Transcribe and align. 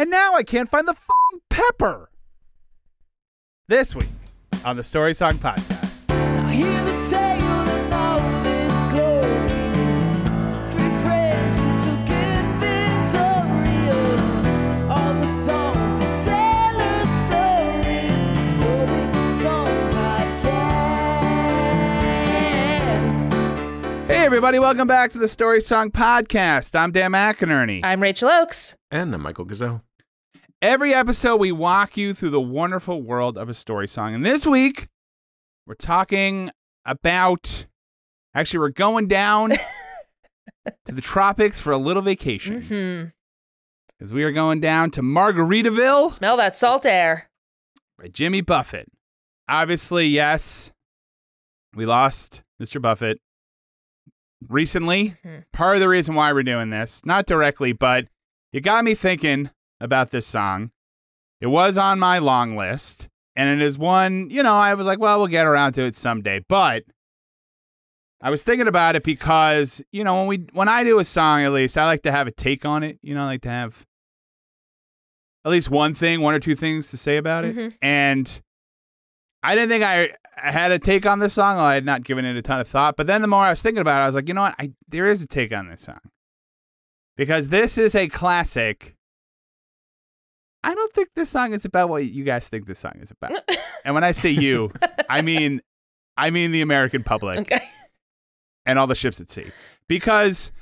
And 0.00 0.08
now 0.08 0.34
I 0.34 0.42
can't 0.44 0.66
find 0.66 0.88
the 0.88 0.94
fucking 0.94 1.40
pepper. 1.50 2.10
This 3.68 3.94
week 3.94 4.08
on 4.64 4.78
the 4.78 4.82
Story 4.82 5.12
Song 5.12 5.34
Podcast. 5.34 6.08
Now 6.08 6.48
hear 6.48 6.84
the 6.86 6.96
tale 7.10 7.68
in 7.68 7.92
all 7.92 8.46
its 8.46 8.82
glory. 8.84 9.46
Three 10.72 10.88
friends 11.02 11.58
who 11.58 11.68
took 11.84 12.08
inventory 12.08 13.90
of 13.90 14.90
all 14.90 15.12
the 15.20 15.26
songs 15.44 15.98
that 15.98 16.14
tell 16.24 16.80
a 16.80 17.04
story. 17.18 18.08
It's 18.08 18.30
the 18.30 18.42
Story 18.54 19.04
Song 19.42 19.68
Podcast. 23.92 24.06
Hey, 24.08 24.24
everybody, 24.24 24.58
welcome 24.58 24.88
back 24.88 25.12
to 25.12 25.18
the 25.18 25.28
Story 25.28 25.60
Song 25.60 25.90
Podcast. 25.90 26.74
I'm 26.74 26.90
Dan 26.90 27.12
McInerney. 27.12 27.80
I'm 27.84 28.02
Rachel 28.02 28.30
Oakes. 28.30 28.78
And 28.90 29.14
I'm 29.14 29.20
Michael 29.20 29.44
Gazelle. 29.44 29.84
Every 30.62 30.92
episode, 30.92 31.36
we 31.36 31.52
walk 31.52 31.96
you 31.96 32.12
through 32.12 32.30
the 32.30 32.40
wonderful 32.40 33.00
world 33.02 33.38
of 33.38 33.48
a 33.48 33.54
story 33.54 33.88
song. 33.88 34.14
And 34.14 34.24
this 34.24 34.46
week, 34.46 34.88
we're 35.66 35.74
talking 35.74 36.50
about 36.84 37.66
actually, 38.34 38.60
we're 38.60 38.70
going 38.70 39.08
down 39.08 39.50
to 40.84 40.92
the 40.94 41.00
tropics 41.00 41.58
for 41.60 41.72
a 41.72 41.78
little 41.78 42.02
vacation 42.02 43.12
because 43.98 44.12
we 44.12 44.22
are 44.22 44.32
going 44.32 44.60
down 44.60 44.90
to 44.92 45.02
Margaritaville 45.02 46.10
Smell 46.10 46.36
that 46.36 46.56
salt 46.56 46.84
air. 46.84 47.30
by 47.98 48.08
Jimmy 48.08 48.42
Buffett. 48.42 48.86
Obviously, 49.48 50.06
yes, 50.08 50.72
we 51.74 51.86
lost 51.86 52.42
Mr. 52.62 52.80
Buffett 52.82 53.18
recently. 54.48 55.16
Mhm. 55.24 55.44
Part 55.54 55.76
of 55.76 55.80
the 55.80 55.88
reason 55.88 56.14
why 56.14 56.32
we're 56.34 56.42
doing 56.42 56.68
this, 56.70 57.04
not 57.06 57.24
directly, 57.26 57.72
but 57.72 58.08
it 58.52 58.60
got 58.60 58.84
me 58.84 58.94
thinking 58.94 59.50
about 59.80 60.10
this 60.10 60.26
song. 60.26 60.70
It 61.40 61.46
was 61.46 61.78
on 61.78 61.98
my 61.98 62.18
long 62.18 62.56
list, 62.56 63.08
and 63.36 63.48
it 63.60 63.64
is 63.64 63.78
one, 63.78 64.28
you 64.30 64.42
know, 64.42 64.54
I 64.54 64.74
was 64.74 64.86
like, 64.86 64.98
well, 64.98 65.18
we'll 65.18 65.28
get 65.28 65.46
around 65.46 65.72
to 65.74 65.82
it 65.82 65.96
someday. 65.96 66.44
But 66.48 66.84
I 68.20 68.28
was 68.30 68.42
thinking 68.42 68.68
about 68.68 68.96
it 68.96 69.02
because, 69.02 69.82
you 69.92 70.04
know, 70.04 70.18
when 70.18 70.26
we 70.26 70.46
when 70.52 70.68
I 70.68 70.84
do 70.84 70.98
a 70.98 71.04
song 71.04 71.42
at 71.42 71.52
least, 71.52 71.78
I 71.78 71.86
like 71.86 72.02
to 72.02 72.12
have 72.12 72.26
a 72.26 72.30
take 72.30 72.66
on 72.66 72.82
it. 72.82 72.98
You 73.02 73.14
know, 73.14 73.22
I 73.22 73.26
like 73.26 73.42
to 73.42 73.48
have 73.50 73.86
at 75.46 75.50
least 75.50 75.70
one 75.70 75.94
thing, 75.94 76.20
one 76.20 76.34
or 76.34 76.40
two 76.40 76.54
things 76.54 76.90
to 76.90 76.98
say 76.98 77.16
about 77.16 77.46
it. 77.46 77.56
Mhm. 77.56 77.74
And 77.80 78.42
I 79.42 79.54
didn't 79.54 79.70
think 79.70 79.82
I, 79.82 80.10
I 80.36 80.50
had 80.50 80.70
a 80.70 80.78
take 80.78 81.06
on 81.06 81.18
this 81.18 81.32
song. 81.32 81.58
I 81.58 81.72
had 81.72 81.86
not 81.86 82.04
given 82.04 82.26
it 82.26 82.36
a 82.36 82.42
ton 82.42 82.60
of 82.60 82.68
thought. 82.68 82.96
But 82.98 83.06
then 83.06 83.22
the 83.22 83.28
more 83.28 83.40
I 83.40 83.48
was 83.48 83.62
thinking 83.62 83.80
about 83.80 84.00
it, 84.00 84.02
I 84.02 84.06
was 84.06 84.14
like, 84.14 84.28
you 84.28 84.34
know 84.34 84.42
what? 84.42 84.54
I 84.58 84.72
there 84.88 85.06
is 85.06 85.22
a 85.22 85.26
take 85.26 85.54
on 85.54 85.68
this 85.70 85.80
song. 85.80 86.00
Because 87.16 87.48
this 87.48 87.78
is 87.78 87.94
a 87.94 88.06
classic. 88.08 88.94
I 90.62 90.74
don't 90.74 90.92
think 90.92 91.08
this 91.16 91.30
song 91.30 91.54
is 91.54 91.64
about 91.64 91.88
what 91.88 92.04
you 92.04 92.22
guys 92.24 92.48
think 92.48 92.66
this 92.66 92.78
song 92.78 92.98
is 93.00 93.10
about. 93.10 93.32
and 93.84 93.94
when 93.94 94.04
I 94.04 94.12
say 94.12 94.30
you, 94.30 94.70
I 95.08 95.22
mean 95.22 95.60
I 96.16 96.30
mean 96.30 96.52
the 96.52 96.60
American 96.60 97.02
public 97.02 97.38
Okay. 97.40 97.60
and 98.66 98.78
all 98.78 98.86
the 98.86 98.94
ships 98.94 99.20
at 99.20 99.30
sea. 99.30 99.46
Because, 99.88 100.52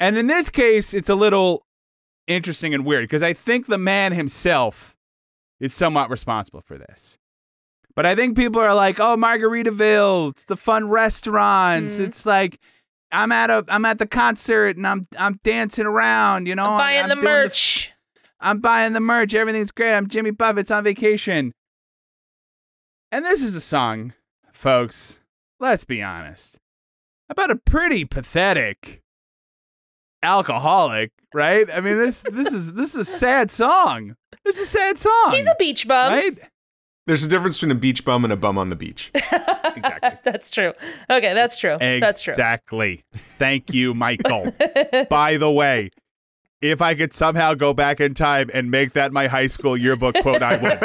and 0.00 0.16
in 0.16 0.28
this 0.28 0.48
case, 0.48 0.94
it's 0.94 1.08
a 1.08 1.14
little 1.14 1.66
interesting 2.28 2.72
and 2.74 2.84
weird 2.86 3.02
because 3.04 3.22
I 3.22 3.32
think 3.32 3.66
the 3.66 3.78
man 3.78 4.12
himself 4.12 4.94
is 5.60 5.74
somewhat 5.74 6.08
responsible 6.10 6.60
for 6.60 6.78
this. 6.78 7.18
But 7.96 8.06
I 8.06 8.14
think 8.14 8.36
people 8.36 8.60
are 8.60 8.74
like, 8.74 9.00
"Oh, 9.00 9.16
Margaritaville, 9.16 10.30
it's 10.30 10.44
the 10.44 10.56
fun 10.56 10.88
restaurants. 10.88 11.98
Mhm. 11.98 12.06
It's 12.06 12.24
like 12.24 12.58
I'm 13.10 13.32
at 13.32 13.50
a 13.50 13.64
I'm 13.68 13.84
at 13.84 13.98
the 13.98 14.06
concert 14.06 14.76
and 14.76 14.86
I'm 14.86 15.08
I'm 15.18 15.40
dancing 15.42 15.86
around, 15.86 16.46
you 16.46 16.54
know, 16.54 16.64
I'm 16.64 16.78
buying 16.78 17.02
I'm 17.02 17.08
the 17.08 17.14
doing 17.16 17.24
merch. 17.24 17.92
I'm 18.40 18.60
buying 18.60 18.92
the 18.92 19.00
merch. 19.00 19.34
Everything's 19.34 19.70
great. 19.70 19.94
I'm 19.94 20.06
Jimmy 20.08 20.30
Buffett's 20.30 20.70
on 20.70 20.84
vacation. 20.84 21.52
And 23.10 23.24
this 23.24 23.42
is 23.42 23.54
a 23.54 23.60
song, 23.60 24.12
folks, 24.52 25.18
let's 25.60 25.84
be 25.84 26.02
honest, 26.02 26.58
about 27.30 27.50
a 27.50 27.56
pretty 27.56 28.04
pathetic 28.04 29.02
alcoholic, 30.22 31.10
right? 31.34 31.66
I 31.72 31.80
mean, 31.80 31.96
this 31.98 32.22
this 32.30 32.52
is 32.52 32.74
this 32.74 32.94
is 32.94 33.00
a 33.00 33.04
sad 33.10 33.50
song. 33.50 34.14
This 34.44 34.56
is 34.58 34.62
a 34.62 34.78
sad 34.78 34.98
song. 34.98 35.30
He's 35.32 35.46
a 35.46 35.56
beach 35.58 35.88
bum. 35.88 36.12
right? 36.12 36.38
There's 37.06 37.24
a 37.24 37.28
difference 37.28 37.56
between 37.56 37.70
a 37.74 37.80
beach 37.80 38.04
bum 38.04 38.24
and 38.24 38.32
a 38.32 38.36
bum 38.36 38.58
on 38.58 38.68
the 38.68 38.76
beach. 38.76 39.10
Exactly. 39.76 40.18
that's 40.24 40.50
true. 40.50 40.72
Okay, 41.08 41.34
that's 41.34 41.56
true. 41.56 41.76
That's 41.78 42.22
true. 42.22 42.32
Exactly. 42.32 43.04
Thank 43.14 43.72
you, 43.72 43.94
Michael. 43.94 44.52
By 45.10 45.36
the 45.36 45.50
way, 45.50 45.90
if 46.60 46.82
I 46.82 46.94
could 46.94 47.12
somehow 47.12 47.54
go 47.54 47.72
back 47.72 48.00
in 48.00 48.14
time 48.14 48.50
and 48.52 48.70
make 48.70 48.92
that 48.94 49.12
my 49.12 49.26
high 49.28 49.46
school 49.46 49.76
yearbook 49.76 50.16
quote, 50.16 50.42
I 50.42 50.56
would. 50.56 50.78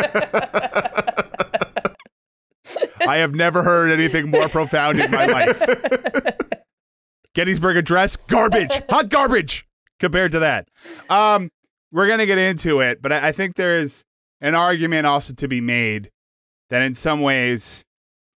I 3.08 3.18
have 3.18 3.36
never 3.36 3.64
heard 3.64 3.92
anything 3.92 4.32
more 4.32 4.48
profound 4.48 5.00
in 5.00 5.12
my 5.12 5.26
life. 5.26 5.62
Gettysburg 7.36 7.78
Address, 7.78 8.16
garbage, 8.16 8.82
hot 8.90 9.10
garbage 9.10 9.66
compared 10.00 10.32
to 10.34 10.40
that. 10.40 10.68
Um, 11.10 11.50
we're 11.92 12.08
gonna 12.08 12.26
get 12.26 12.38
into 12.38 12.80
it, 12.80 13.02
but 13.02 13.12
I, 13.12 13.30
I 13.30 13.32
think 13.32 13.56
there 13.56 13.78
is 13.78 14.04
an 14.42 14.56
argument 14.56 15.06
also 15.08 15.34
to 15.34 15.48
be 15.48 15.60
made 15.62 16.10
that 16.70 16.82
in 16.82 16.94
some 16.94 17.22
ways 17.22 17.84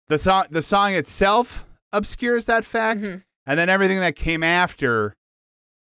the 0.08 0.18
th- 0.18 0.48
the 0.50 0.62
song 0.62 0.94
itself 0.94 1.66
obscures 1.94 2.46
that 2.46 2.66
fact, 2.66 3.02
Mhm. 3.02 3.24
and 3.46 3.60
then 3.60 3.70
everything 3.70 4.00
that 4.00 4.16
came 4.16 4.44
after 4.44 5.14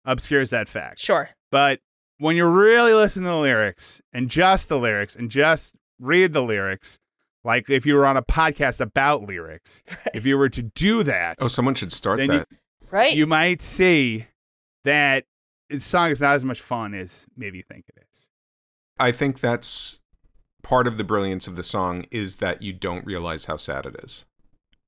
obscures 0.06 0.50
that 0.50 0.68
fact. 0.68 1.00
Sure. 1.00 1.30
But 1.52 1.80
when 2.18 2.36
you 2.36 2.46
really 2.46 2.94
listen 2.94 3.24
to 3.24 3.30
the 3.30 3.36
lyrics 3.38 4.02
and 4.14 4.30
just 4.30 4.70
the 4.70 4.80
lyrics 4.80 5.16
and 5.16 5.30
just 5.30 5.76
read 6.00 6.34
the 6.34 6.42
lyrics, 6.44 7.00
like 7.44 7.70
if 7.70 7.86
you 7.86 7.96
were 7.96 8.06
on 8.06 8.18
a 8.18 8.22
podcast 8.22 8.80
about 8.82 9.24
lyrics, 9.24 9.84
if 10.14 10.26
you 10.26 10.38
were 10.38 10.50
to 10.50 10.62
do 10.64 11.04
that, 11.04 11.38
Oh, 11.42 11.48
someone 11.48 11.76
should 11.76 11.92
start 11.92 12.18
Then 12.20 12.32
you- 12.32 12.38
that. 12.40 12.48
Right? 12.92 13.14
you 13.16 13.26
might 13.26 13.62
see 13.62 14.26
that 14.84 15.24
the 15.70 15.80
song 15.80 16.10
is 16.12 16.20
not 16.20 16.34
as 16.36 16.44
much 16.44 16.60
fun 16.60 16.94
as 16.94 17.26
maybe 17.38 17.58
you 17.60 17.64
think 17.64 17.86
it 17.88 18.04
is. 18.12 18.30
I 19.00 19.14
think 19.14 19.40
that's 19.40 20.02
part 20.62 20.88
of 20.88 20.98
the 20.98 21.04
brilliance 21.06 21.48
of 21.48 21.56
the 21.56 21.64
song 21.64 22.06
is 22.12 22.36
that 22.38 22.62
you 22.62 22.74
don't 22.74 23.06
realize 23.06 23.46
how 23.46 23.56
sad 23.56 23.86
it 23.86 23.96
is, 24.04 24.26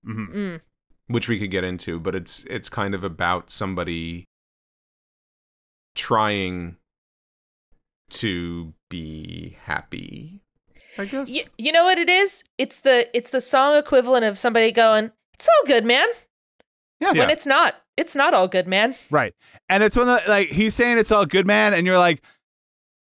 hmm 0.04 0.26
Mm. 0.26 0.62
which 1.08 1.28
we 1.30 1.40
could 1.40 1.50
get 1.50 1.64
into, 1.64 1.98
but 2.00 2.14
it's 2.14 2.44
it's 2.46 2.68
kind 2.70 2.94
of 2.94 3.04
about 3.06 3.50
somebody 3.50 4.28
trying 5.96 6.78
to 8.10 8.74
be 8.90 9.58
happy. 9.64 10.42
I 10.98 11.06
guess. 11.06 11.30
Y- 11.30 11.46
you 11.58 11.72
know 11.72 11.84
what 11.84 11.98
it 11.98 12.10
is? 12.10 12.44
It's 12.58 12.80
the 12.80 13.10
it's 13.16 13.32
the 13.32 13.42
song 13.42 13.76
equivalent 13.76 14.26
of 14.26 14.38
somebody 14.38 14.72
going, 14.72 15.12
"It's 15.34 15.48
all 15.48 15.66
good, 15.66 15.86
man." 15.86 16.08
Yeah. 17.00 17.14
When 17.14 17.30
it's 17.30 17.46
not. 17.46 17.76
It's 17.98 18.16
not 18.16 18.34
all 18.34 18.48
good, 18.48 18.68
man. 18.68 18.96
Right. 19.12 19.34
And 19.70 19.84
it's 19.84 19.96
when 19.96 20.08
the 20.08 20.22
like 20.28 20.50
he's 20.50 20.74
saying 20.74 20.98
it's 20.98 21.12
all 21.12 21.26
good, 21.26 21.46
man, 21.46 21.74
and 21.74 21.86
you're 21.86 21.98
like, 21.98 22.24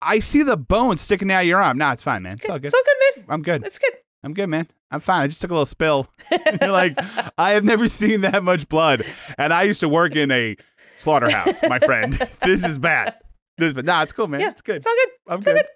I 0.01 0.19
see 0.19 0.43
the 0.43 0.57
bone 0.57 0.97
sticking 0.97 1.31
out 1.31 1.43
of 1.43 1.47
your 1.47 1.61
arm. 1.63 1.79
Nah, 1.79 1.93
it's 1.93 2.03
fine, 2.03 2.23
man. 2.23 2.33
It's, 2.33 2.49
all 2.49 2.59
good. 2.59 2.67
It's 2.67 2.75
all 2.75 2.83
good, 2.85 3.17
man. 3.17 3.27
I'm 3.29 3.43
good. 3.43 3.65
It's 3.65 3.79
good. 3.79 3.93
I'm 4.25 4.35
good, 4.35 4.49
man. 4.49 4.69
I'm 4.91 5.01
fine. 5.01 5.23
I 5.23 5.27
just 5.27 5.41
took 5.41 5.51
a 5.51 5.55
little 5.55 5.67
spill. 5.67 6.09
You're 6.61 6.71
like, 6.71 6.99
I 7.39 7.51
have 7.51 7.65
never 7.65 7.89
seen 7.89 8.23
that 8.23 8.43
much 8.45 8.69
blood. 8.69 9.03
And 9.39 9.53
I 9.53 9.63
used 9.63 9.81
to 9.81 9.89
work 9.89 10.17
in 10.17 10.31
a 10.31 10.57
slaughterhouse, 11.03 11.63
my 11.69 11.79
friend. 11.91 12.13
this 12.43 12.65
is 12.65 12.79
bad. 12.79 13.15
This 13.59 13.69
is 13.69 13.73
bad. 13.75 13.85
Nah, 13.87 14.03
it's 14.03 14.13
cool, 14.13 14.29
man. 14.29 14.41
Yeah, 14.41 14.51
it's 14.51 14.63
good. 14.63 14.77
It's 14.77 14.87
all 14.87 14.95
good. 14.95 15.09
I'm 15.29 15.39
it's 15.39 15.47
all 15.47 15.55
good. 15.55 15.67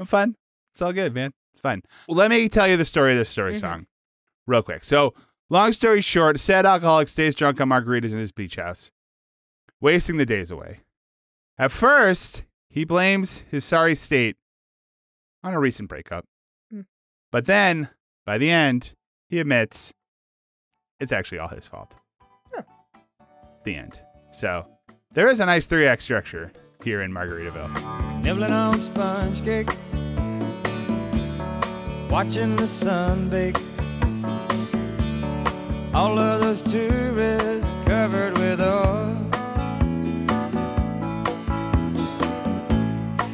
I'm 0.00 0.06
fine. 0.06 0.34
It's 0.72 0.82
all 0.82 0.92
good, 0.92 1.14
man. 1.14 1.32
It's 1.52 1.60
fine. 1.60 1.82
Well, 2.08 2.16
let 2.16 2.30
me 2.30 2.48
tell 2.48 2.68
you 2.68 2.76
the 2.76 2.84
story 2.84 3.12
of 3.12 3.18
this 3.18 3.28
story 3.28 3.54
Mhm. 3.54 3.60
song 3.60 3.86
real 4.46 4.62
quick. 4.62 4.84
So, 4.84 5.14
long 5.50 5.72
story 5.72 6.00
short, 6.00 6.38
sad 6.40 6.64
alcoholic 6.66 7.08
stays 7.08 7.34
drunk 7.34 7.60
on 7.60 7.68
margaritas 7.68 8.12
in 8.12 8.18
his 8.18 8.32
beach 8.32 8.56
house, 8.56 8.90
wasting 9.80 10.16
the 10.16 10.26
days 10.26 10.50
away. 10.50 10.80
At 11.58 11.72
first, 11.72 12.44
he 12.70 12.84
blames 12.84 13.38
his 13.50 13.64
sorry 13.64 13.94
state 13.96 14.36
on 15.42 15.52
a 15.54 15.58
recent 15.58 15.88
breakup. 15.88 16.24
Hmm. 16.70 16.82
But 17.32 17.46
then, 17.46 17.88
by 18.24 18.38
the 18.38 18.50
end, 18.50 18.92
he 19.28 19.40
admits 19.40 19.92
it's 21.00 21.12
actually 21.12 21.38
all 21.38 21.48
his 21.48 21.66
fault. 21.66 21.94
Huh. 22.54 22.62
The 23.64 23.74
end. 23.74 24.00
So, 24.38 24.64
there 25.10 25.26
is 25.26 25.40
a 25.40 25.46
nice 25.46 25.66
3 25.66 25.88
act 25.88 26.00
structure 26.00 26.52
here 26.84 27.02
in 27.02 27.10
Margaritaville. 27.10 28.22
Nibbling 28.22 28.52
on 28.52 28.80
sponge 28.80 29.42
cake, 29.44 29.68
watching 32.08 32.54
the 32.54 32.68
sun 32.68 33.28
bake. 33.30 33.56
All 35.92 36.16
of 36.16 36.40
those 36.40 36.62
covered 37.84 38.38
with 38.38 38.60
oil. 38.60 39.16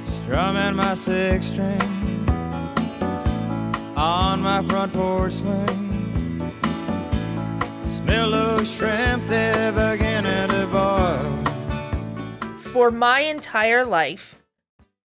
Strumming 0.07 0.75
my 0.75 0.95
six 0.95 1.49
string 1.49 1.83
on 3.95 4.41
my 4.41 4.63
front 4.63 4.95
porch 4.95 5.33
swing. 5.35 6.41
Smell 7.85 8.31
those 8.31 8.75
shrimp, 8.75 9.29
boil. 9.29 10.04
For 12.75 12.91
my 12.91 13.21
entire 13.21 13.85
life, 13.85 14.43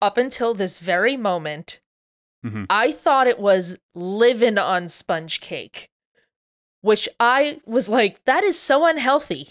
up 0.03 0.19
until 0.19 0.55
this 0.55 0.81
very 0.81 1.17
moment, 1.17 1.81
Mhm. 2.45 2.67
I 2.69 2.91
thought 2.91 3.29
it 3.29 3.39
was 3.39 3.77
living 3.95 4.59
on 4.59 4.89
sponge 4.89 5.41
cake, 5.41 5.89
which 6.81 7.09
I 7.21 7.61
was 7.65 7.89
like, 7.89 8.25
that 8.25 8.43
is 8.43 8.59
so 8.59 8.85
unhealthy. 8.87 9.47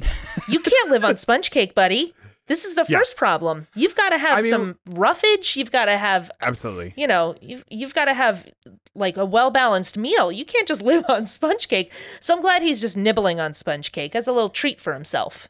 You 0.50 0.60
can't 0.60 0.90
live 0.92 1.06
on 1.06 1.16
sponge 1.26 1.50
cake, 1.50 1.74
buddy. 1.74 2.14
This 2.48 2.66
is 2.66 2.76
the 2.76 2.86
Yeah. 2.90 2.98
first 2.98 3.16
problem. 3.16 3.68
You've 3.74 3.96
got 3.96 4.10
to 4.10 4.18
have 4.18 4.40
I 4.40 4.42
mean- 4.42 4.52
some 4.52 4.80
roughage. 4.90 5.56
You've 5.56 5.72
got 5.72 5.86
to 5.86 5.98
have, 5.98 6.30
Absolutely. 6.42 6.94
you 6.98 7.08
know, 7.08 7.36
you've 7.40 7.64
you've 7.70 7.96
got 7.96 8.06
to 8.06 8.14
have 8.14 8.46
like 8.94 9.16
a 9.16 9.24
well 9.26 9.50
balanced 9.50 9.96
meal. 9.98 10.30
You 10.30 10.44
can't 10.44 10.68
just 10.68 10.82
live 10.92 11.06
on 11.08 11.26
sponge 11.26 11.70
cake. 11.70 11.90
So 12.20 12.36
I'm 12.36 12.42
glad 12.42 12.62
he's 12.64 12.82
just 12.82 12.98
nibbling 12.98 13.40
on 13.40 13.54
sponge 13.54 13.94
cake 13.94 14.14
as 14.14 14.28
a 14.28 14.34
little 14.34 14.50
treat 14.50 14.82
for 14.82 14.94
himself. 14.94 15.48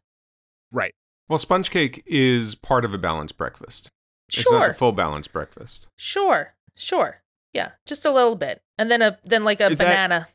Right. 0.71 0.93
Well, 1.29 1.39
sponge 1.39 1.71
cake 1.71 2.03
is 2.05 2.55
part 2.55 2.85
of 2.85 2.93
a 2.93 2.97
balanced 2.97 3.37
breakfast. 3.37 3.89
It's 4.29 4.49
not 4.51 4.59
Sure, 4.59 4.67
the 4.69 4.73
full 4.73 4.91
balanced 4.91 5.31
breakfast. 5.33 5.87
sure, 5.97 6.55
sure. 6.75 7.21
Yeah, 7.53 7.71
just 7.85 8.03
a 8.05 8.11
little 8.11 8.35
bit, 8.35 8.61
and 8.77 8.89
then 8.89 9.01
a 9.01 9.19
then 9.23 9.43
like 9.43 9.59
a 9.61 9.67
Is 9.67 9.77
that- 9.77 9.85
banana. 9.85 10.27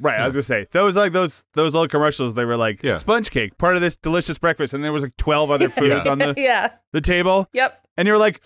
Right. 0.00 0.18
I 0.18 0.24
was 0.26 0.34
hmm. 0.34 0.38
gonna 0.38 0.42
say 0.42 0.66
those 0.72 0.96
like 0.96 1.12
those 1.12 1.44
those 1.54 1.74
old 1.76 1.88
commercials. 1.90 2.34
They 2.34 2.44
were 2.44 2.56
like 2.56 2.82
Yeah. 2.82 2.96
sponge 2.96 3.30
cake, 3.30 3.56
part 3.58 3.76
of 3.76 3.80
this 3.82 3.96
delicious 3.96 4.38
breakfast, 4.38 4.74
and 4.74 4.82
there 4.82 4.92
was 4.92 5.04
like 5.04 5.16
twelve 5.16 5.52
other 5.52 5.68
foods 5.70 6.04
Yeah. 6.06 6.10
on 6.10 6.18
the 6.18 6.34
yeah. 6.38 6.70
the 6.92 7.00
table, 7.00 7.48
Yep. 7.52 7.80
and 7.96 8.06
you 8.08 8.12
were 8.12 8.18
like, 8.18 8.40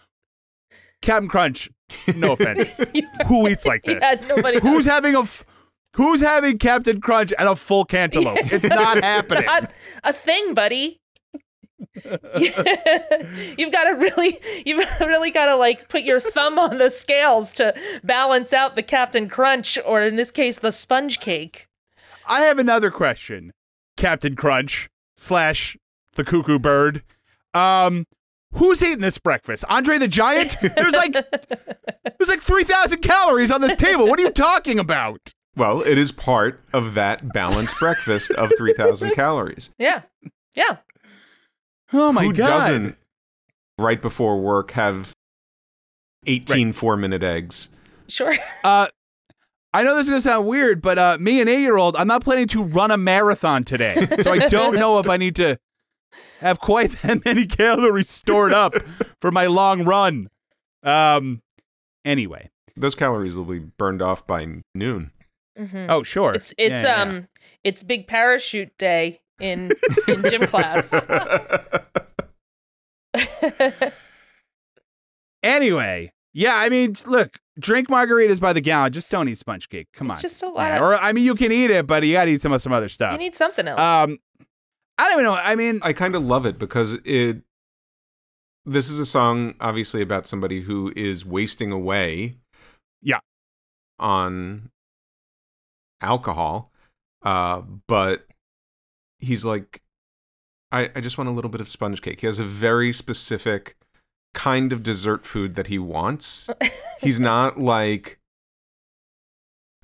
Captain 1.00 1.28
Crunch. 1.28 1.70
No 2.14 2.32
offense. 2.38 2.72
Who 3.28 3.48
eats 3.48 3.64
like 3.64 3.84
this? 3.84 3.98
Yeah, 4.02 4.26
nobody. 4.26 4.60
Who's 4.60 4.84
having 4.84 5.14
a 5.14 5.22
f- 5.22 5.46
Who's 5.96 6.20
having 6.20 6.58
Captain 6.58 7.00
Crunch 7.00 7.32
and 7.38 7.48
a 7.48 7.56
full 7.56 7.84
cantaloupe? 7.86 8.52
It's 8.52 8.64
not 8.64 9.02
happening. 9.02 9.46
Not 9.46 9.70
a 10.04 10.12
thing, 10.12 10.52
buddy. 10.52 11.00
you've 12.04 13.72
got 13.72 13.84
to 13.84 13.96
really, 13.96 14.40
you've 14.64 14.84
really 15.00 15.30
got 15.30 15.46
to 15.46 15.56
like 15.56 15.88
put 15.88 16.02
your 16.02 16.20
thumb 16.20 16.58
on 16.58 16.78
the 16.78 16.90
scales 16.90 17.52
to 17.52 17.74
balance 18.02 18.52
out 18.52 18.76
the 18.76 18.82
Captain 18.82 19.28
Crunch, 19.28 19.78
or 19.84 20.02
in 20.02 20.16
this 20.16 20.30
case, 20.30 20.58
the 20.58 20.72
sponge 20.72 21.20
cake. 21.20 21.68
I 22.26 22.42
have 22.42 22.58
another 22.58 22.90
question, 22.90 23.52
Captain 23.96 24.36
Crunch 24.36 24.88
slash 25.16 25.76
the 26.14 26.24
cuckoo 26.24 26.58
bird. 26.58 27.02
Um, 27.54 28.06
who's 28.52 28.82
eating 28.82 29.00
this 29.00 29.18
breakfast? 29.18 29.64
Andre 29.68 29.98
the 29.98 30.08
Giant? 30.08 30.56
There's 30.60 30.92
like 30.92 31.12
there's 32.18 32.28
like 32.28 32.40
three 32.40 32.64
thousand 32.64 33.00
calories 33.00 33.50
on 33.50 33.60
this 33.60 33.76
table. 33.76 34.06
What 34.06 34.18
are 34.18 34.22
you 34.22 34.30
talking 34.30 34.78
about? 34.78 35.32
Well, 35.56 35.82
it 35.82 35.98
is 35.98 36.12
part 36.12 36.60
of 36.72 36.94
that 36.94 37.32
balanced 37.32 37.80
breakfast 37.80 38.30
of 38.30 38.52
3,000 38.56 39.10
calories. 39.10 39.70
Yeah, 39.76 40.02
yeah. 40.54 40.76
Oh 41.92 42.12
my 42.12 42.24
Who 42.24 42.32
god! 42.32 42.46
doesn't, 42.46 42.96
right 43.78 44.00
before 44.00 44.38
work, 44.40 44.72
have 44.72 45.12
18 46.26 46.72
four 46.72 46.96
minute 46.96 47.22
eggs? 47.22 47.68
Sure. 48.08 48.34
Uh, 48.64 48.88
I 49.74 49.82
know 49.82 49.94
this 49.96 50.04
is 50.06 50.10
gonna 50.10 50.20
sound 50.20 50.46
weird, 50.46 50.80
but 50.82 50.98
uh, 50.98 51.16
me, 51.20 51.40
an 51.42 51.48
eight-year-old, 51.48 51.94
I'm 51.96 52.08
not 52.08 52.24
planning 52.24 52.46
to 52.48 52.64
run 52.64 52.90
a 52.90 52.96
marathon 52.96 53.64
today, 53.64 54.06
so 54.22 54.32
I 54.32 54.48
don't 54.48 54.74
know 54.76 54.98
if 54.98 55.08
I 55.10 55.16
need 55.18 55.36
to 55.36 55.58
have 56.40 56.58
quite 56.58 56.90
that 57.02 57.24
many 57.24 57.46
calories 57.46 58.08
stored 58.10 58.52
up 58.54 58.74
for 59.20 59.30
my 59.30 59.46
long 59.46 59.84
run. 59.84 60.28
Um, 60.82 61.42
anyway. 62.04 62.50
Those 62.76 62.94
calories 62.94 63.36
will 63.36 63.44
be 63.44 63.58
burned 63.58 64.00
off 64.00 64.26
by 64.26 64.46
noon. 64.74 65.10
Mhm. 65.58 65.86
Oh, 65.90 66.02
sure. 66.02 66.32
It's 66.34 66.54
it's 66.56 66.82
Yeah, 66.82 66.88
yeah, 66.88 67.04
yeah. 67.04 67.10
um 67.18 67.28
it's 67.64 67.82
big 67.82 68.06
parachute 68.06 68.76
day 68.78 69.20
in 69.40 69.70
in 70.08 70.22
gym 70.30 70.46
class. 70.46 70.94
Anyway, 75.42 76.12
yeah, 76.34 76.56
I 76.56 76.68
mean, 76.68 76.96
look, 77.06 77.38
drink 77.58 77.88
margaritas 77.88 78.40
by 78.40 78.52
the 78.52 78.60
gallon. 78.60 78.92
Just 78.92 79.10
don't 79.10 79.28
eat 79.28 79.38
sponge 79.38 79.68
cake. 79.68 79.88
Come 79.92 80.08
It's 80.08 80.16
on. 80.16 80.22
just 80.22 80.42
a 80.42 80.48
lot 80.48 80.56
man. 80.70 80.76
of- 80.78 80.82
Or 80.82 80.94
I 80.96 81.12
mean, 81.12 81.24
you 81.24 81.34
can 81.34 81.52
eat 81.52 81.70
it, 81.70 81.86
but 81.86 82.02
you 82.02 82.12
got 82.12 82.24
to 82.24 82.32
eat 82.32 82.42
some 82.42 82.52
of 82.52 82.60
some 82.60 82.72
other 82.72 82.88
stuff. 82.88 83.12
you 83.12 83.18
need 83.18 83.34
something 83.34 83.68
else. 83.68 83.78
um, 83.80 84.18
I 84.98 85.04
don't 85.04 85.12
even 85.12 85.24
know. 85.24 85.34
I 85.34 85.54
mean, 85.54 85.78
I 85.82 85.92
kind 85.92 86.16
of 86.16 86.24
love 86.24 86.44
it 86.44 86.58
because 86.58 86.94
it. 87.04 87.42
This 88.66 88.90
is 88.90 88.98
a 88.98 89.06
song, 89.06 89.54
obviously, 89.60 90.02
about 90.02 90.26
somebody 90.26 90.60
who 90.62 90.92
is 90.96 91.24
wasting 91.24 91.70
away. 91.72 92.34
Yeah. 93.00 93.20
On 94.00 94.70
alcohol, 96.00 96.72
uh, 97.22 97.62
but 97.86 98.26
he's 99.18 99.44
like, 99.44 99.82
I, 100.72 100.90
I 100.94 101.00
just 101.00 101.16
want 101.18 101.28
a 101.28 101.32
little 101.32 101.50
bit 101.50 101.60
of 101.60 101.68
sponge 101.68 102.02
cake. 102.02 102.20
He 102.20 102.26
has 102.26 102.38
a 102.38 102.44
very 102.44 102.92
specific 102.92 103.76
kind 104.34 104.72
of 104.72 104.82
dessert 104.82 105.24
food 105.24 105.54
that 105.54 105.68
he 105.68 105.78
wants. 105.78 106.50
he's 107.00 107.18
not 107.18 107.58
like, 107.58 108.18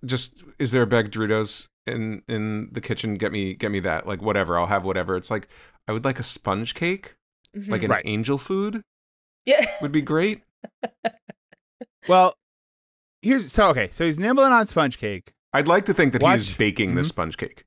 just 0.05 0.45
is 0.59 0.71
there 0.73 0.83
a 0.83 0.87
bag 0.87 1.07
of 1.07 1.11
Doritos 1.13 1.69
in 1.87 2.23
in 2.29 2.69
the 2.73 2.81
kitchen? 2.81 3.15
Get 3.17 3.33
me 3.33 3.55
get 3.55 3.71
me 3.71 3.81
that. 3.81 4.07
Like 4.07 4.21
whatever, 4.21 4.59
I'll 4.59 4.67
have 4.67 4.85
whatever. 4.85 5.17
It's 5.17 5.31
like 5.31 5.49
I 5.89 5.93
would 5.93 6.05
like 6.05 6.19
a 6.19 6.23
sponge 6.23 6.75
cake, 6.75 7.17
Mhm. 7.57 7.69
like 7.71 7.83
an 7.83 7.91
Right. 7.91 8.03
angel 8.07 8.37
food 8.39 8.83
yeah. 9.47 9.65
would 9.81 9.93
be 9.93 10.03
great. 10.03 10.43
well, 12.09 12.35
here's 13.23 13.51
so 13.51 13.69
okay. 13.71 13.89
So 13.91 14.05
he's 14.05 14.19
nibbling 14.19 14.53
on 14.53 14.67
sponge 14.67 14.99
cake. 14.99 15.33
I'd 15.55 15.69
like 15.69 15.87
to 15.87 15.95
think 15.95 16.13
that 16.13 16.23
he's 16.23 16.55
baking 16.55 16.95
the 16.95 17.01
Mhm. 17.03 17.07
sponge 17.07 17.37
cake. 17.39 17.65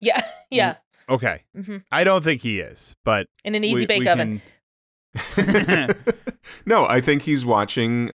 Yeah. 0.00 0.20
Yeah. 0.50 0.76
Okay, 1.08 1.42
hmm 1.54 1.78
I 1.90 2.04
don't 2.04 2.22
think 2.22 2.40
he 2.42 2.60
is, 2.60 2.94
but 3.04 3.26
In 3.44 3.54
an 3.54 3.64
easy 3.64 3.80
we- 3.82 3.86
bake 3.86 4.00
we 4.00 4.08
oven. 4.08 4.42
can- 5.16 5.94
no, 6.66 6.84
I 6.86 7.00
think 7.00 7.22
he's 7.22 7.44
watching 7.44 8.10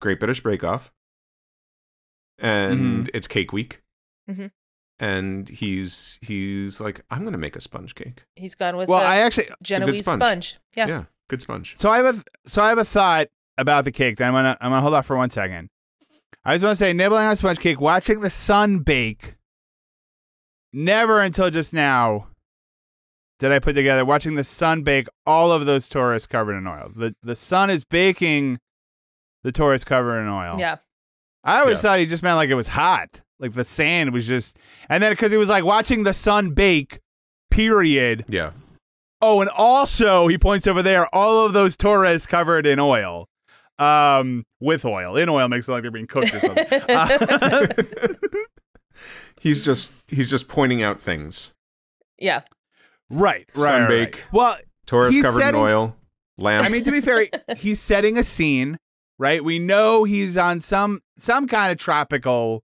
Great 0.00 0.18
British 0.20 0.42
Bake 0.42 0.62
Off, 0.62 0.92
and 2.38 3.10
it's 3.14 3.26
Cake 3.26 3.52
Week, 3.52 3.82
Mhm. 4.30 4.50
and 4.98 5.48
he's 5.48 6.18
he's 6.22 6.80
like, 6.80 7.02
I'm 7.10 7.24
gonna 7.24 7.38
make 7.38 7.56
a 7.56 7.60
sponge 7.60 7.94
cake. 7.94 8.24
He's 8.36 8.54
gone 8.54 8.76
with 8.76 8.88
well, 8.88 9.02
I 9.02 9.16
actually 9.18 9.48
Genoese 9.62 10.00
sponge. 10.00 10.18
sponge. 10.20 10.56
Yeah. 10.76 10.86
yeah, 10.88 11.04
good 11.28 11.40
sponge. 11.40 11.76
So 11.78 11.88
I 11.90 11.96
have 11.98 12.18
a 12.18 12.22
so 12.46 12.62
I 12.62 12.68
have 12.68 12.78
a 12.78 12.84
thought 12.84 13.28
about 13.58 13.84
the 13.84 13.92
cake 13.92 14.18
that 14.18 14.26
I'm 14.28 14.34
gonna 14.34 14.56
I'm 14.60 14.70
gonna 14.70 14.82
hold 14.82 14.94
off 14.94 15.06
for 15.06 15.16
one 15.16 15.30
second. 15.30 15.68
I 16.44 16.54
just 16.54 16.64
want 16.64 16.74
to 16.74 16.78
say 16.78 16.92
nibbling 16.92 17.24
on 17.24 17.36
sponge 17.36 17.58
cake, 17.58 17.80
watching 17.80 18.20
the 18.20 18.30
sun 18.30 18.80
bake. 18.80 19.34
Never 20.78 21.22
until 21.22 21.48
just 21.50 21.72
now 21.72 22.26
did 23.38 23.50
I 23.50 23.58
put 23.60 23.72
together 23.72 24.04
watching 24.04 24.34
the 24.34 24.44
sun 24.44 24.82
bake 24.82 25.08
all 25.26 25.50
of 25.50 25.64
those 25.64 25.88
tourists 25.88 26.26
covered 26.26 26.54
in 26.56 26.66
oil. 26.66 26.90
The 26.94 27.14
the 27.22 27.34
sun 27.34 27.70
is 27.70 27.82
baking 27.84 28.58
the 29.42 29.52
tourists 29.52 29.84
covered 29.86 30.20
in 30.20 30.28
oil. 30.28 30.56
Yeah. 30.58 30.76
I 31.44 31.60
always 31.60 31.78
Yeah. 31.78 31.82
thought 31.82 31.98
he 32.00 32.04
just 32.06 32.22
meant 32.22 32.36
like 32.36 32.50
it 32.50 32.54
was 32.54 32.68
hot. 32.68 33.20
Like 33.38 33.54
the 33.54 33.64
sand 33.64 34.12
was 34.12 34.26
just 34.26 34.58
and 34.90 35.02
then 35.02 35.12
because 35.12 35.32
he 35.32 35.38
was 35.38 35.48
like 35.48 35.64
watching 35.64 36.02
the 36.02 36.12
sun 36.12 36.50
bake, 36.50 36.98
period. 37.50 38.26
Yeah, 38.28 38.50
Oh, 39.22 39.40
and 39.40 39.48
also 39.48 40.28
he 40.28 40.36
points 40.36 40.66
over 40.66 40.82
there, 40.82 41.06
all 41.14 41.46
of 41.46 41.54
those 41.54 41.74
Torres 41.76 42.26
covered 42.26 42.66
in 42.66 42.78
oil. 42.78 43.28
Um, 43.78 44.44
with 44.60 44.84
oil. 44.84 45.16
In 45.16 45.28
oil 45.30 45.48
makes 45.48 45.68
it 45.68 45.72
like 45.72 45.82
they're 45.82 45.90
being 45.90 46.06
cooked 46.06 46.34
or 46.34 46.40
something. 46.40 46.66
Uh, 46.88 47.68
he's 49.40 49.64
just 49.64 49.92
he's 50.08 50.30
just 50.30 50.48
pointing 50.48 50.82
out 50.82 51.00
things. 51.00 51.54
Yeah. 52.18 52.42
right, 53.10 53.46
right, 53.54 53.56
right, 53.56 53.88
right. 53.88 54.12
Sunbake. 54.12 54.18
Well, 54.32 54.56
Torres 54.86 55.14
He's 55.14 55.24
covered 55.24 55.40
setting- 55.40 55.60
in 55.60 55.66
oil. 55.66 55.96
Lamp. 56.38 56.66
I 56.66 56.68
mean, 56.68 56.84
to 56.84 56.90
be 56.92 57.00
fair, 57.00 57.26
he's 57.56 57.80
setting 57.80 58.18
a 58.18 58.22
scene, 58.22 58.78
right? 59.18 59.42
We 59.42 59.58
know 59.58 60.04
he's 60.04 60.36
on 60.36 60.60
some 60.60 61.00
some 61.18 61.46
kind 61.46 61.72
of 61.72 61.78
tropical 61.78 62.62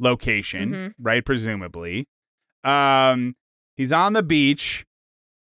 location, 0.00 0.72
Mhm. 0.72 0.94
right? 0.98 1.24
Presumably. 1.24 2.06
Um, 2.64 3.36
he's 3.76 3.92
on 3.92 4.12
the 4.14 4.22
beach. 4.22 4.84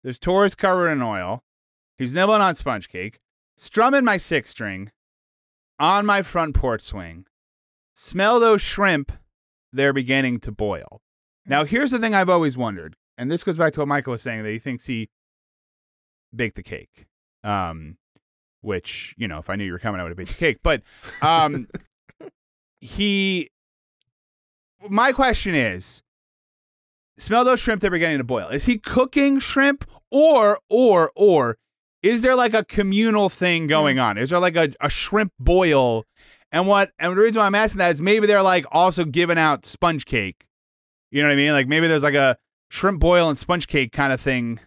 There's 0.03 0.19
tourists 0.19 0.55
covered 0.55 0.89
in 0.89 1.01
oil. 1.01 1.43
He's 1.98 2.13
nibbling 2.13 2.41
on 2.41 2.55
sponge 2.55 2.89
cake, 2.89 3.19
strumming 3.57 4.03
my 4.03 4.17
six 4.17 4.50
string 4.50 4.91
on 5.79 6.05
my 6.05 6.22
front 6.22 6.55
porch 6.55 6.81
swing. 6.81 7.25
Smell 7.95 8.39
those 8.39 8.62
shrimp. 8.62 9.12
They're 9.75 9.94
beginning 9.94 10.39
to 10.41 10.51
boil. 10.51 11.01
Now, 11.46 11.65
here's 11.65 11.91
the 11.91 12.00
thing 12.00 12.15
I've 12.15 12.29
always 12.29 12.58
wondered, 12.58 12.96
and 13.17 13.32
this 13.32 13.44
goes 13.44 13.58
back 13.58 13.74
to 13.74 13.82
what 13.82 13.88
Michael 13.88 14.12
was 14.12 14.22
saying 14.22 14.44
that 14.44 14.51
he 14.51 14.60
thinks 14.60 14.86
he 14.86 15.10
baked 16.36 16.55
the 16.55 16.63
cake. 16.63 17.05
Um, 17.44 17.98
which 18.62 19.13
you 19.17 19.27
know, 19.27 19.38
if 19.38 19.50
I 19.50 19.55
knew 19.55 19.65
you 19.65 19.72
were 19.72 19.79
coming, 19.79 20.00
I 20.00 20.03
would 20.03 20.10
have 20.10 20.17
baked 20.17 20.32
the 20.32 20.38
cake. 20.38 20.60
But 20.63 20.82
um, 21.22 21.67
he. 22.79 23.50
My 24.88 25.12
question 25.12 25.55
is, 25.55 26.01
smell 27.17 27.44
those 27.44 27.60
shrimp. 27.60 27.82
They're 27.82 27.91
beginning 27.91 28.20
to 28.20 28.24
boil. 28.24 28.48
Is 28.48 28.65
he 28.65 28.79
cooking 28.79 29.39
shrimp, 29.39 29.86
or 30.12 30.60
or 30.70 31.12
or 31.15 31.58
is 32.01 32.22
there 32.22 32.36
like 32.36 32.53
a 32.53 32.63
communal 32.63 33.29
thing 33.29 33.67
going 33.67 34.00
on? 34.00 34.17
Is 34.17 34.29
there 34.29 34.39
like 34.39 34.55
a, 34.55 34.70
a 34.79 34.89
shrimp 34.89 35.34
boil? 35.39 36.05
And 36.51 36.67
what 36.67 36.91
and 36.99 37.15
the 37.17 37.21
reason 37.21 37.39
why 37.39 37.45
I'm 37.47 37.55
asking 37.55 37.79
that 37.79 37.91
is 37.91 38.01
maybe 38.01 38.27
they're 38.27 38.41
like 38.41 38.65
also 38.71 39.03
giving 39.05 39.37
out 39.37 39.65
sponge 39.65 40.05
cake. 40.05 40.45
You 41.11 41.21
know 41.21 41.27
what 41.29 41.33
I 41.33 41.37
mean? 41.37 41.51
Like 41.51 41.67
maybe 41.67 41.87
there's 41.87 42.03
like 42.03 42.13
a 42.13 42.37
shrimp 42.69 42.99
boil 42.99 43.29
and 43.29 43.37
sponge 43.37 43.67
cake 43.67 43.91
kind 43.91 44.11
of 44.13 44.19
thing 44.21 44.59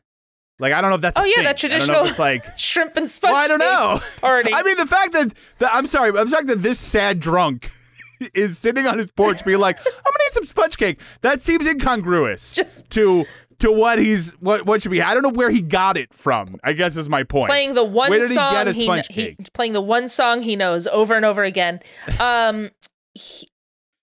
Like 0.58 0.72
I 0.72 0.80
don't 0.80 0.90
know 0.90 0.96
if 0.96 1.02
that's. 1.02 1.18
Oh, 1.18 1.24
yeah, 1.24 1.34
thing. 1.36 1.44
that 1.44 1.64
I 1.64 1.68
don't 1.68 1.70
know 1.70 1.76
traditional 1.78 2.04
it's 2.06 2.18
like. 2.18 2.42
shrimp 2.58 2.96
and 2.96 3.08
sponge. 3.08 3.32
Well, 3.32 3.42
I 3.44 3.48
don't 3.48 3.58
know. 3.58 4.00
Party. 4.20 4.52
I 4.52 4.62
mean, 4.62 4.76
the 4.76 4.86
fact 4.86 5.12
that, 5.12 5.32
that 5.58 5.70
I'm 5.72 5.86
sorry, 5.86 6.16
I'm 6.18 6.28
sorry 6.28 6.44
that 6.46 6.62
this 6.62 6.78
sad 6.78 7.20
drunk 7.20 7.70
is 8.34 8.58
sitting 8.58 8.86
on 8.86 8.98
his 8.98 9.10
porch 9.12 9.44
being 9.44 9.58
like, 9.60 9.78
"I'm 9.78 9.84
gonna 10.04 10.24
eat 10.26 10.34
some 10.34 10.46
sponge 10.46 10.76
cake." 10.76 11.00
That 11.22 11.42
seems 11.42 11.66
incongruous 11.66 12.54
Just- 12.54 12.90
to 12.90 13.24
to 13.60 13.72
what 13.72 13.98
he's 13.98 14.32
what 14.40 14.66
what 14.66 14.82
should 14.82 14.90
be. 14.92 15.02
I 15.02 15.14
don't 15.14 15.22
know 15.22 15.30
where 15.30 15.50
he 15.50 15.60
got 15.62 15.96
it 15.96 16.12
from. 16.14 16.56
I 16.64 16.72
guess 16.72 16.96
is 16.96 17.08
my 17.08 17.22
point. 17.24 17.48
playing 17.48 17.74
the 17.74 17.84
one 17.84 18.10
Where 18.10 18.20
did 18.20 18.28
he 18.28 18.34
song 18.34 18.54
get 18.54 18.68
a 18.68 18.72
he, 18.72 18.84
sponge 18.84 19.06
he- 19.08 19.14
cake? 19.14 19.52
playing 19.52 19.72
the 19.72 19.80
one 19.80 20.08
song 20.08 20.42
he 20.42 20.56
knows 20.56 20.86
over 20.86 21.14
and 21.14 21.24
over 21.24 21.42
again. 21.44 21.80
Um, 22.20 22.70
he- 23.14 23.48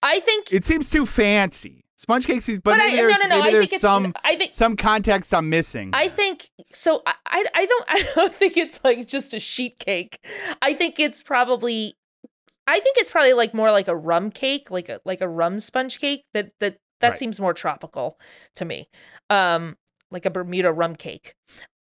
I 0.04 0.20
think. 0.20 0.52
It 0.54 0.66
seems 0.66 0.90
too 0.92 1.06
fancy. 1.06 1.84
Sponge 1.98 2.28
cakes, 2.28 2.48
but, 2.48 2.62
but 2.64 2.78
maybe 2.78 2.98
no, 2.98 3.08
there's, 3.08 3.24
no, 3.24 3.30
no. 3.30 3.36
maybe 3.38 3.48
I 3.48 3.52
there's 3.54 3.70
think 3.70 3.82
some 3.82 4.14
I 4.24 4.36
think. 4.36 4.54
some 4.54 4.76
context 4.76 5.34
I'm 5.34 5.50
missing. 5.50 5.92
I 5.94 6.10
think 6.10 6.50
so. 6.72 7.02
I, 7.08 7.14
I 7.26 7.46
I 7.56 7.66
don't 7.66 7.86
I 7.88 8.04
don't 8.16 8.34
think 8.36 8.58
it's 8.58 8.84
like 8.84 9.08
just 9.08 9.34
a 9.34 9.40
sheet 9.40 9.80
cake. 9.80 10.24
I 10.62 10.74
think 10.74 11.00
it's 11.00 11.24
probably 11.24 11.96
I 12.68 12.80
think 12.80 12.98
it's 12.98 13.10
probably 13.12 13.34
like 13.34 13.54
more 13.54 13.72
like 13.72 13.88
a 13.88 13.96
rum 13.96 14.30
cake, 14.30 14.70
like 14.70 14.90
a 14.90 15.00
like 15.06 15.22
a 15.22 15.28
rum 15.30 15.58
sponge 15.60 16.00
cake. 16.00 16.26
That 16.34 16.52
that 16.60 16.78
that 17.02 17.10
Right. 17.10 17.18
seems 17.18 17.40
more 17.40 17.54
tropical 17.54 18.20
to 18.56 18.66
me. 18.66 18.90
Um, 19.29 19.77
like 20.12 20.25
a 20.25 20.29
Bermuda 20.29 20.72
rum 20.72 20.96
cake. 20.96 21.36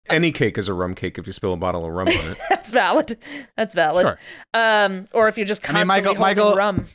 Any 0.09 0.31
cake 0.31 0.57
is 0.57 0.67
a 0.67 0.73
rum 0.73 0.95
cake 0.95 1.17
if 1.17 1.27
you 1.27 1.33
spill 1.33 1.53
a 1.53 1.57
bottle 1.57 1.85
of 1.85 1.91
rum 1.93 2.07
on 2.07 2.31
it. 2.31 2.37
That's 2.49 2.71
valid. 2.71 3.17
That's 3.55 3.73
valid. 3.73 4.05
Sure. 4.07 4.19
Um, 4.53 5.05
or 5.13 5.27
if 5.27 5.37
you're 5.37 5.45
just 5.45 5.67
I 5.69 5.73
mean, 5.73 5.87
constantly 5.87 6.17
Michael- 6.19 6.43
holding 6.45 6.57
Michael- 6.57 6.57
rum. 6.57 6.85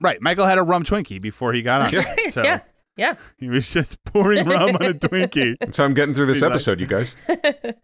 right. 0.00 0.20
Michael 0.20 0.46
had 0.46 0.58
a 0.58 0.62
rum 0.62 0.82
Twinkie 0.82 1.20
before 1.20 1.52
he 1.52 1.62
got 1.62 1.82
on. 1.82 1.92
That's 1.92 2.06
right. 2.06 2.32
So 2.32 2.42
Yeah. 2.42 2.60
Yeah. 2.96 3.14
he 3.38 3.48
was 3.48 3.72
just 3.72 4.02
pouring 4.04 4.46
rum 4.48 4.70
on 4.76 4.82
a 4.82 4.94
Twinkie. 4.94 5.56
That's 5.60 5.76
how 5.76 5.84
I'm 5.84 5.94
getting 5.94 6.14
through 6.14 6.26
this 6.26 6.36
He's 6.38 6.42
like- 6.42 6.50
episode, 6.52 6.80
you 6.80 6.86
guys. 6.86 7.14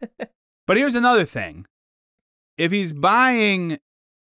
But 0.67 0.77
here's 0.77 0.97
another 0.97 1.25
thing. 1.25 1.65
If 2.59 2.73
he's 2.73 2.93
buying 2.93 3.79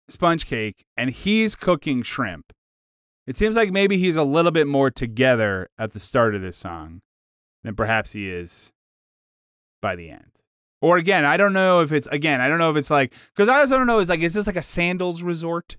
sponge 0.10 0.46
cake 0.46 0.84
and 0.98 1.10
he's 1.10 1.56
cooking 1.56 2.04
shrimp, 2.04 2.52
it 3.28 3.38
seems 3.38 3.56
like 3.56 3.72
maybe 3.72 3.98
he's 3.98 4.18
a 4.18 4.26
little 4.26 4.52
bit 4.52 4.68
more 4.68 4.92
together 4.92 5.70
at 5.78 5.92
the 5.94 6.02
start 6.02 6.36
of 6.36 6.42
this 6.42 6.58
song 6.58 7.00
than 7.64 7.76
perhaps 7.76 8.12
he 8.14 8.28
is 8.30 8.72
by 9.82 9.96
the 9.96 10.10
end. 10.10 10.26
Or 10.82 10.98
again, 10.98 11.24
I 11.26 11.38
don't 11.38 11.54
know 11.54 11.82
if 11.82 11.92
it's 11.92 12.08
again, 12.08 12.42
I 12.42 12.48
don't 12.50 12.58
know 12.60 12.70
if 12.72 12.78
it's 12.78 12.90
like 12.90 13.14
because 13.36 13.48
I 13.50 13.60
also 13.60 13.78
don't 13.78 13.88
know 13.88 14.00
is 14.00 14.10
like 14.10 14.20
is 14.22 14.34
this 14.34 14.48
like 14.48 14.58
a 14.58 14.62
sandals 14.62 15.24
resort? 15.24 15.78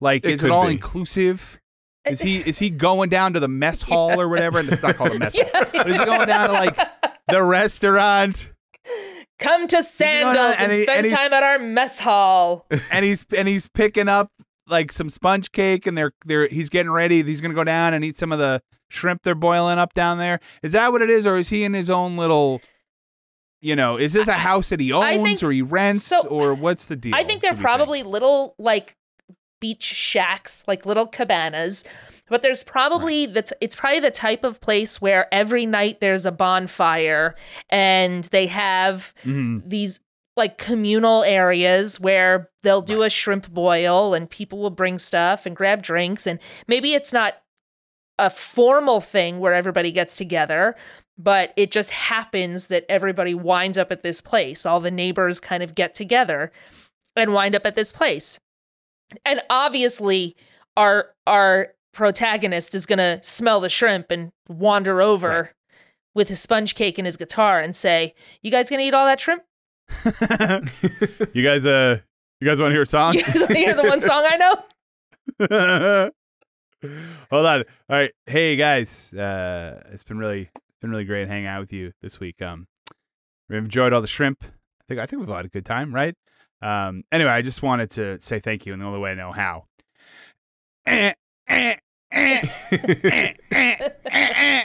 Like 0.00 0.24
It 0.24 0.32
is 0.32 0.44
it 0.44 0.50
all 0.50 0.66
be. 0.66 0.72
inclusive? 0.72 1.58
Is 2.04 2.20
he 2.20 2.38
is 2.38 2.58
he 2.58 2.70
going 2.70 3.08
down 3.10 3.32
to 3.34 3.40
the 3.40 3.48
mess 3.48 3.82
hall 3.90 4.20
or 4.20 4.28
whatever? 4.28 4.58
And 4.58 4.68
it's 4.70 4.82
not 4.82 4.96
called 4.96 5.12
a 5.12 5.18
mess 5.18 5.34
hall. 5.40 5.50
Yeah. 5.54 5.82
But 5.82 5.90
is 5.90 5.98
he 5.98 6.04
going 6.04 6.26
down 6.26 6.48
to 6.48 6.54
like 6.54 6.76
the 7.28 7.42
restaurant? 7.42 8.52
Come 9.38 9.66
to 9.68 9.82
Sandals 9.82 10.54
and 10.58 10.64
and, 10.64 10.72
he- 10.72 10.82
spend 10.82 11.06
and 11.06 11.14
time 11.16 11.32
at 11.32 11.42
our 11.42 11.58
mess 11.58 11.98
hall. 11.98 12.66
and 12.90 13.04
he's 13.04 13.24
and 13.36 13.46
he's 13.48 13.68
picking 13.68 14.08
up 14.08 14.30
like 14.66 14.92
some 14.92 15.08
sponge 15.08 15.52
cake 15.52 15.86
and 15.86 15.96
they're 15.96 16.12
they're 16.26 16.48
he's 16.48 16.68
getting 16.68 16.90
ready 16.92 17.22
he's 17.22 17.40
gonna 17.40 17.54
go 17.54 17.64
down 17.64 17.94
and 17.94 18.04
eat 18.04 18.18
some 18.18 18.32
of 18.32 18.38
the 18.38 18.60
shrimp 18.90 19.22
they're 19.22 19.34
boiling 19.34 19.78
up 19.78 19.92
down 19.92 20.18
there 20.18 20.40
is 20.62 20.72
that 20.72 20.90
what 20.92 21.02
it 21.02 21.10
is 21.10 21.26
or 21.26 21.36
is 21.36 21.48
he 21.50 21.62
in 21.64 21.74
his 21.74 21.90
own 21.90 22.16
little 22.16 22.60
you 23.60 23.74
know 23.76 23.96
is 23.96 24.12
this 24.12 24.28
a 24.28 24.32
house 24.34 24.68
that 24.70 24.80
he 24.80 24.92
owns 24.92 25.22
think- 25.22 25.42
or 25.42 25.50
he 25.50 25.62
rents 25.62 26.04
so, 26.04 26.22
or 26.28 26.54
what's 26.54 26.86
the 26.86 26.96
deal 26.96 27.14
I 27.14 27.24
think 27.24 27.42
they're 27.42 27.50
What 27.52 27.56
do 27.56 27.60
you 27.62 27.66
probably 27.66 28.02
little 28.02 28.54
like 28.58 28.96
beach 29.60 29.82
shacks, 29.82 30.62
like 30.68 30.86
little 30.86 31.04
cabanas. 31.06 31.82
But 32.28 32.42
there's 32.42 32.62
probably 32.62 33.26
that's 33.26 33.52
it's 33.60 33.74
probably 33.74 33.98
the 33.98 34.12
type 34.12 34.44
of 34.44 34.60
place 34.60 35.00
where 35.00 35.26
every 35.34 35.66
night 35.66 35.98
there's 36.00 36.24
a 36.26 36.30
bonfire 36.30 37.34
and 37.68 38.22
they 38.24 38.46
have 38.46 39.12
Mhm. 39.24 39.68
these 39.68 39.98
like 40.36 40.58
communal 40.58 41.24
areas 41.24 41.98
where 41.98 42.50
they'll 42.62 42.82
do 42.82 43.02
a 43.02 43.10
shrimp 43.10 43.50
boil 43.50 44.14
and 44.14 44.30
people 44.30 44.60
will 44.60 44.70
bring 44.70 44.96
stuff 45.00 45.44
and 45.44 45.56
grab 45.56 45.82
drinks 45.82 46.24
and 46.28 46.38
maybe 46.68 46.92
it's 46.94 47.12
not 47.12 47.38
a 48.18 48.30
formal 48.30 49.00
thing 49.00 49.38
where 49.38 49.54
everybody 49.54 49.90
gets 49.92 50.16
together 50.16 50.74
but 51.20 51.52
it 51.56 51.70
just 51.72 51.90
happens 51.90 52.66
that 52.68 52.84
everybody 52.88 53.34
winds 53.34 53.76
up 53.78 53.90
at 53.92 54.02
this 54.02 54.20
place 54.20 54.64
all 54.66 54.80
the 54.80 54.90
neighbors 54.90 55.40
kind 55.40 55.62
of 55.62 55.74
get 55.74 55.94
together 55.94 56.50
and 57.16 57.32
wind 57.32 57.54
up 57.56 57.64
at 57.66 57.74
this 57.74 57.92
place 57.92 58.38
and 59.24 59.40
obviously 59.50 60.36
our 60.76 61.10
our 61.26 61.68
protagonist 61.92 62.74
is 62.74 62.86
going 62.86 62.98
to 62.98 63.18
smell 63.22 63.58
the 63.60 63.68
shrimp 63.68 64.10
and 64.10 64.30
wander 64.48 65.00
over 65.02 65.28
Right. 65.28 65.50
with 66.14 66.28
his 66.28 66.40
sponge 66.40 66.74
cake 66.76 66.98
and 66.98 67.06
his 67.06 67.16
guitar 67.16 67.58
and 67.60 67.74
say 67.74 68.14
you 68.42 68.50
guys 68.50 68.70
going 68.70 68.80
to 68.80 68.86
eat 68.86 68.94
all 68.94 69.06
that 69.06 69.18
shrimp 69.20 69.42
you 71.34 71.42
guys 71.42 71.66
uh 71.66 71.98
you 72.40 72.46
guys 72.46 72.60
want 72.60 72.70
to 72.70 72.74
hear 72.74 72.82
a 72.82 72.86
song 72.86 73.14
You 73.14 73.22
guys 73.24 73.34
want 73.36 73.48
to 73.48 73.54
hear 73.56 73.74
the 73.74 73.82
one 73.84 74.00
song 74.00 74.24
I 74.28 74.36
know? 74.36 76.10
hold 76.82 77.46
on 77.46 77.60
all 77.60 77.64
right 77.88 78.12
hey 78.26 78.54
guys 78.56 79.12
uh 79.14 79.82
it's 79.90 80.04
been 80.04 80.18
really 80.18 80.42
it's 80.54 80.78
been 80.80 80.90
really 80.90 81.04
great 81.04 81.26
hanging 81.26 81.46
out 81.46 81.60
with 81.60 81.72
you 81.72 81.92
this 82.02 82.20
week 82.20 82.40
um 82.40 82.66
we've 83.48 83.58
enjoyed 83.58 83.92
all 83.92 84.00
the 84.00 84.06
shrimp 84.06 84.44
i 84.44 84.84
think 84.86 85.00
i 85.00 85.06
think 85.06 85.20
we've 85.20 85.28
had 85.34 85.44
a 85.44 85.48
good 85.48 85.64
time 85.64 85.92
right 85.94 86.14
um 86.62 87.02
anyway 87.10 87.30
i 87.30 87.42
just 87.42 87.62
wanted 87.62 87.90
to 87.90 88.20
say 88.20 88.38
thank 88.38 88.64
you 88.64 88.72
and 88.72 88.80
the 88.80 88.86
only 88.86 89.00
way 89.00 89.10
i 89.10 89.14
know 89.14 89.32
how 89.32 89.64
Eh, 90.86 91.12
eh, 91.48 91.74
eh, 92.12 92.42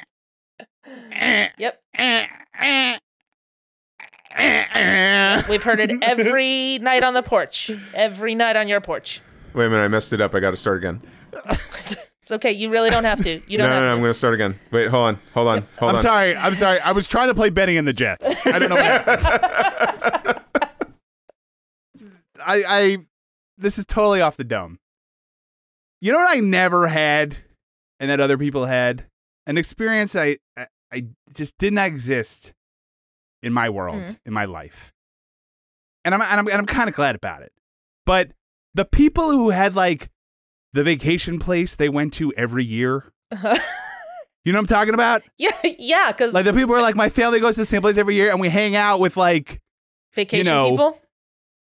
Yep. 1.57 1.81
We've 5.49 5.63
heard 5.63 5.79
it 5.79 5.91
every 6.01 6.79
night 6.79 7.03
on 7.03 7.13
the 7.13 7.21
porch. 7.23 7.71
Every 7.93 8.35
night 8.35 8.55
on 8.55 8.67
your 8.67 8.81
porch. 8.81 9.21
Wait 9.53 9.65
a 9.65 9.69
minute, 9.69 9.83
I 9.83 9.87
messed 9.87 10.13
it 10.13 10.21
up. 10.21 10.33
I 10.33 10.39
got 10.39 10.51
to 10.51 10.57
start 10.57 10.77
again. 10.77 11.01
It's 12.23 12.31
okay. 12.31 12.53
You 12.53 12.69
really 12.69 12.89
don't 12.89 13.03
have 13.03 13.21
to. 13.23 13.41
You 13.49 13.57
don't 13.57 13.67
no, 13.67 13.73
have 13.73 13.83
no, 13.83 13.87
to. 13.89 13.93
I'm 13.95 13.99
going 13.99 14.09
to 14.11 14.13
start 14.13 14.33
again. 14.33 14.57
Wait, 14.71 14.87
hold 14.87 15.07
on, 15.07 15.19
hold 15.33 15.49
on, 15.49 15.67
hold 15.77 15.89
on. 15.89 15.89
I'm 15.89 15.95
on. 15.97 16.01
sorry. 16.01 16.33
I'm 16.37 16.55
sorry. 16.55 16.79
I 16.79 16.93
was 16.93 17.05
trying 17.05 17.27
to 17.27 17.33
play 17.33 17.49
Bennie 17.49 17.75
and 17.75 17.85
the 17.85 17.91
Jets. 17.91 18.45
I 18.47 18.59
don't 18.59 18.69
know 18.69 18.75
what 18.75 18.85
happened. 19.05 20.41
I, 22.45 22.63
I, 22.65 22.97
this 23.57 23.77
is 23.77 23.85
totally 23.85 24.21
off 24.21 24.37
the 24.37 24.45
dome. 24.45 24.79
You 25.99 26.13
know 26.13 26.19
what 26.19 26.33
I 26.33 26.39
never 26.39 26.87
had, 26.87 27.35
and 27.99 28.09
that 28.09 28.21
other 28.21 28.37
people 28.37 28.65
had, 28.67 29.05
an 29.45 29.57
experience 29.57 30.15
I, 30.15 30.37
I, 30.55 30.67
I 30.93 31.05
just 31.33 31.57
did 31.57 31.73
not 31.73 31.87
exist 31.87 32.53
in 33.41 33.51
my 33.51 33.69
world, 33.69 33.97
Mhm. 33.97 34.19
in 34.27 34.31
my 34.33 34.45
life, 34.45 34.93
and 36.05 36.15
I'm, 36.15 36.21
and 36.21 36.39
I'm, 36.39 36.47
and 36.47 36.55
I'm 36.55 36.65
kind 36.65 36.87
of 36.87 36.95
glad 36.95 37.15
about 37.15 37.41
it. 37.41 37.51
But 38.05 38.31
the 38.73 38.85
people 38.85 39.29
who 39.29 39.49
had 39.49 39.75
like 39.75 40.09
the 40.73 40.83
vacation 40.83 41.39
place 41.39 41.75
they 41.75 41.89
went 41.89 42.13
to 42.13 42.33
every 42.33 42.63
year, 42.65 43.11
uh-huh. 43.31 43.57
you 44.43 44.51
know 44.51 44.57
what 44.57 44.63
I'm 44.63 44.67
talking 44.67 44.93
about? 44.93 45.21
yeah, 45.37 45.51
yeah, 45.63 46.11
because 46.11 46.33
Like 46.33 46.45
the 46.45 46.53
people 46.53 46.75
are 46.75 46.81
like, 46.81 46.95
my 46.95 47.09
family 47.09 47.39
goes 47.39 47.55
to 47.55 47.61
the 47.61 47.65
same 47.65 47.81
place 47.81 47.97
every 47.97 48.15
year, 48.15 48.31
and 48.31 48.39
we 48.39 48.49
hang 48.49 48.75
out 48.75 48.99
with 48.99 49.15
like, 49.17 49.61
vacation 50.13 50.45
know, 50.45 50.71
people. 50.71 50.99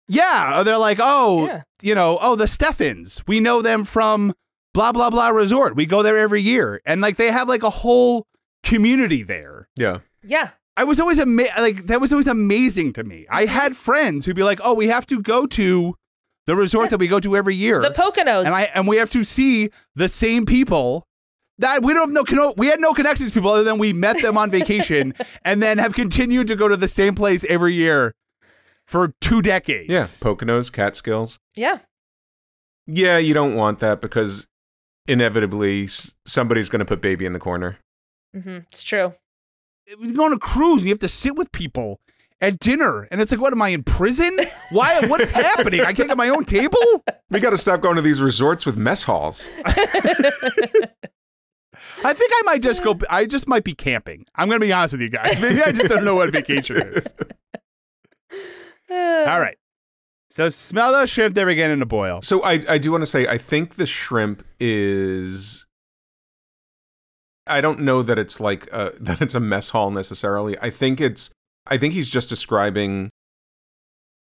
yeah. 0.08 0.60
Or 0.60 0.64
they're 0.64 0.78
like, 0.78 0.98
oh, 1.00 1.46
Yeah. 1.46 1.62
you 1.82 1.94
know, 1.94 2.18
oh, 2.20 2.36
the 2.36 2.46
Steffens. 2.46 3.22
We 3.26 3.40
know 3.40 3.62
them 3.62 3.84
from 3.84 4.34
blah 4.72 4.92
blah 4.92 5.10
blah 5.10 5.28
resort. 5.30 5.76
We 5.76 5.86
go 5.86 6.02
there 6.02 6.18
every 6.18 6.42
year, 6.42 6.80
and 6.84 7.00
like 7.00 7.16
they 7.16 7.30
have 7.30 7.48
like 7.48 7.62
a 7.62 7.70
whole 7.70 8.26
community 8.62 9.22
there. 9.22 9.68
Yeah. 9.76 9.98
Yeah. 10.22 10.50
I 10.76 10.84
was 10.84 11.00
always 11.00 11.18
ama- 11.18 11.44
like 11.58 11.86
that 11.86 12.00
was 12.00 12.12
always 12.12 12.26
amazing 12.28 12.92
to 12.94 13.04
me. 13.04 13.26
I 13.30 13.44
mm-hmm. 13.44 13.52
had 13.52 13.76
friends 13.76 14.24
who'd 14.24 14.36
be 14.36 14.42
like, 14.42 14.60
oh, 14.62 14.74
we 14.74 14.86
have 14.86 15.06
to 15.06 15.20
go 15.20 15.46
to 15.46 15.94
the 16.50 16.56
resort 16.56 16.90
that 16.90 16.98
we 16.98 17.06
go 17.06 17.20
to 17.20 17.36
every 17.36 17.54
year, 17.54 17.80
The 17.80 17.90
Poconos. 17.90 18.44
and 18.44 18.48
I 18.48 18.62
and 18.74 18.88
we 18.88 18.96
have 18.96 19.10
to 19.10 19.22
see 19.22 19.70
the 19.94 20.08
same 20.08 20.44
people. 20.46 21.06
That 21.58 21.82
we 21.84 21.92
don't 21.92 22.08
have 22.08 22.12
no 22.12 22.24
conno- 22.24 22.56
we 22.56 22.66
had 22.66 22.80
no 22.80 22.92
connections 22.92 23.30
to 23.30 23.34
people 23.34 23.50
other 23.50 23.62
than 23.64 23.78
we 23.78 23.92
met 23.92 24.20
them 24.20 24.36
on 24.36 24.50
vacation 24.50 25.14
and 25.44 25.62
then 25.62 25.78
have 25.78 25.94
continued 25.94 26.48
to 26.48 26.56
go 26.56 26.66
to 26.68 26.76
the 26.76 26.88
same 26.88 27.14
place 27.14 27.44
every 27.48 27.74
year 27.74 28.14
for 28.86 29.14
two 29.20 29.42
decades. 29.42 29.88
Yeah. 29.90 30.02
Poconos, 30.02 30.72
Catskills. 30.72 31.38
yeah. 31.54 31.78
Yeah, 32.86 33.18
you 33.18 33.34
don't 33.34 33.54
want 33.54 33.78
that 33.80 34.00
because 34.00 34.48
inevitably 35.06 35.88
somebody's 36.26 36.68
going 36.68 36.80
to 36.80 36.84
put 36.86 37.00
baby 37.00 37.26
in 37.26 37.32
the 37.34 37.38
corner. 37.38 37.78
hmm 38.34 38.58
It's 38.72 38.82
true. 38.82 39.14
We 40.00 40.12
go 40.12 40.24
on 40.24 40.32
a 40.32 40.38
cruise 40.38 40.80
and 40.80 40.88
you 40.88 40.92
have 40.92 40.98
to 41.00 41.08
sit 41.08 41.36
with 41.36 41.52
people 41.52 42.00
at 42.40 42.58
dinner 42.58 43.06
and 43.10 43.20
it's 43.20 43.32
like, 43.32 43.40
what 43.40 43.52
am 43.52 43.62
I 43.62 43.68
in 43.70 43.82
prison? 43.82 44.38
Why? 44.70 45.06
What 45.06 45.20
is 45.20 45.30
happening? 45.30 45.80
I 45.82 45.92
can't 45.92 46.08
get 46.08 46.16
my 46.16 46.28
own 46.28 46.44
table. 46.44 46.78
We 47.30 47.40
got 47.40 47.50
to 47.50 47.58
stop 47.58 47.80
going 47.80 47.96
to 47.96 48.02
these 48.02 48.20
resorts 48.20 48.64
with 48.66 48.76
mess 48.76 49.04
halls. 49.04 49.48
I 52.02 52.14
think 52.14 52.32
I 52.34 52.42
might 52.44 52.62
just 52.62 52.82
go. 52.82 52.98
I 53.08 53.26
just 53.26 53.46
might 53.46 53.64
be 53.64 53.74
camping. 53.74 54.24
I'm 54.34 54.48
gonna 54.48 54.60
be 54.60 54.72
honest 54.72 54.92
with 54.92 55.02
you 55.02 55.10
guys. 55.10 55.40
Maybe 55.42 55.62
I 55.62 55.70
just 55.72 55.88
don't 55.88 56.04
know 56.04 56.14
what 56.14 56.30
vacation 56.30 56.76
is. 56.76 57.06
All 58.90 59.40
right. 59.40 59.56
So 60.30 60.48
smell 60.48 60.92
those 60.92 61.10
shrimp. 61.10 61.34
They're 61.34 61.46
beginning 61.46 61.80
to 61.80 61.86
boil. 61.86 62.22
So 62.22 62.42
I 62.42 62.62
I 62.68 62.78
do 62.78 62.92
want 62.92 63.02
to 63.02 63.06
say 63.06 63.26
I 63.26 63.36
think 63.36 63.74
the 63.74 63.86
shrimp 63.86 64.44
is 64.58 65.66
I 67.46 67.60
don't 67.60 67.80
know 67.80 68.02
that 68.02 68.18
it's 68.18 68.40
like 68.40 68.68
a, 68.72 68.92
that 69.00 69.20
it's 69.20 69.34
a 69.34 69.40
mess 69.40 69.70
hall 69.70 69.90
necessarily. 69.90 70.56
I 70.60 70.70
think 70.70 71.00
it's 71.00 71.30
I 71.70 71.78
think 71.78 71.94
he's 71.94 72.10
just 72.10 72.28
describing 72.28 73.10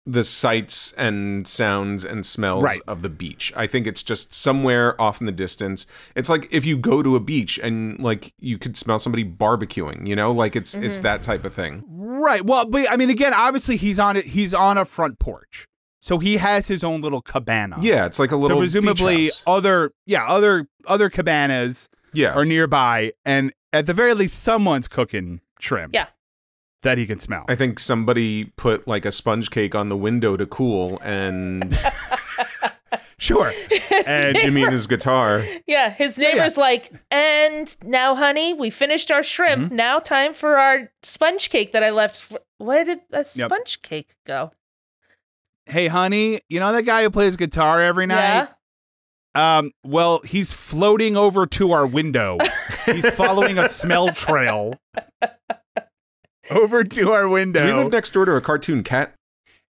the 0.06 0.24
sights 0.24 0.92
and 0.94 1.48
sounds 1.48 2.04
and 2.04 2.26
smells 2.26 2.62
Right. 2.62 2.82
of 2.88 3.04
the 3.04 3.10
beach. 3.10 3.54
I 3.56 3.68
think 3.68 3.88
it's 3.88 4.04
just 4.04 4.34
somewhere 4.34 5.00
off 5.02 5.22
in 5.22 5.26
the 5.26 5.32
distance. 5.32 5.88
It's 6.14 6.30
like 6.30 6.48
if 6.52 6.66
you 6.66 6.78
go 6.78 7.02
to 7.02 7.16
a 7.16 7.20
beach 7.22 7.58
and 7.58 7.98
like 8.00 8.34
you 8.38 8.58
could 8.58 8.76
smell 8.76 9.00
somebody 9.00 9.24
barbecuing, 9.24 10.06
you 10.06 10.16
know, 10.16 10.32
like 10.32 10.56
it's 10.56 10.76
it's 10.76 10.98
mm-hmm. 10.98 11.04
that 11.04 11.24
type 11.24 11.46
of 11.46 11.54
thing. 11.54 11.84
Right. 11.88 12.44
Well, 12.44 12.66
but 12.66 12.92
I 12.92 12.98
mean, 12.98 13.10
again, 13.10 13.34
obviously 13.34 13.78
he's 13.78 13.98
on 13.98 14.18
it. 14.18 14.26
He's 14.26 14.54
on 14.54 14.78
a 14.78 14.84
front 14.84 15.20
porch, 15.20 15.68
so 16.02 16.20
he 16.20 16.36
has 16.36 16.68
his 16.68 16.84
own 16.84 17.00
little 17.00 17.22
cabana. 17.22 17.78
Yeah, 17.80 18.06
it's 18.06 18.20
like 18.20 18.32
a 18.32 18.36
little 18.36 18.58
So 18.58 18.62
beach 18.62 18.74
presumably 18.74 19.26
house. 19.26 19.44
other, 19.48 19.92
yeah, 20.06 20.26
other 20.26 20.68
other 20.86 21.10
cabanas 21.10 21.90
yeah. 22.12 22.34
are 22.34 22.44
nearby, 22.44 23.14
and 23.24 23.54
at 23.72 23.86
the 23.86 23.94
very 23.94 24.14
least, 24.14 24.44
someone's 24.44 24.90
cooking 24.90 25.40
shrimp. 25.60 25.94
Yeah. 25.96 26.08
That 26.84 26.98
he 26.98 27.06
can 27.06 27.20
smell. 27.20 27.46
I 27.48 27.56
think 27.56 27.80
somebody 27.80 28.46
put 28.58 28.88
like 28.88 29.06
a 29.06 29.12
sponge 29.12 29.50
cake 29.50 29.74
on 29.76 29.90
the 29.90 29.98
window 29.98 30.38
to 30.38 30.46
cool 30.46 31.00
and 31.04 31.76
Sure. 33.18 33.52
His 33.70 34.08
And 34.08 34.36
Jimmy 34.36 34.56
neighbor- 34.62 34.68
and 34.68 34.74
his 34.74 34.86
guitar. 34.88 35.42
yeah, 35.66 35.90
his 35.92 36.18
neighbor's 36.18 36.58
like, 36.58 36.92
and 37.10 37.74
now, 37.84 38.16
honey, 38.16 38.54
we 38.54 38.70
finished 38.70 39.12
our 39.12 39.24
shrimp. 39.24 39.68
Mm-hmm. 39.68 39.76
Now, 39.78 40.00
time 40.00 40.34
for 40.34 40.58
our 40.58 40.92
sponge 41.04 41.50
cake 41.50 41.72
that 41.72 41.84
I 41.84 41.92
left. 41.92 42.34
Where 42.58 42.84
did 42.84 43.00
the 43.12 43.24
sponge 43.24 43.82
cake 43.82 44.16
go? 44.26 44.52
Hey, 45.68 45.88
honey, 45.88 46.42
you 46.50 46.60
know 46.60 46.74
that 46.74 46.84
guy 46.84 47.04
who 47.04 47.10
plays 47.10 47.38
guitar 47.38 47.82
every 47.82 48.08
night? 48.08 48.16
Yeah. 48.18 48.48
night? 49.36 49.58
Um, 49.58 49.72
well, 49.86 50.20
he's 50.26 50.52
floating 50.52 51.16
over 51.16 51.46
to 51.46 51.72
our 51.72 51.88
window. 51.88 52.38
he's 52.86 53.10
following 53.12 53.58
a 53.58 53.70
smell 53.70 54.10
trail 54.10 54.74
over 56.52 56.84
to 56.84 57.12
our 57.12 57.24
Do 57.24 57.30
window. 57.30 57.66
we 57.66 57.74
live 57.74 57.92
next 57.92 58.12
door 58.12 58.26
to 58.26 58.36
a 58.36 58.42
cartoon 58.42 58.84
cat? 58.84 59.14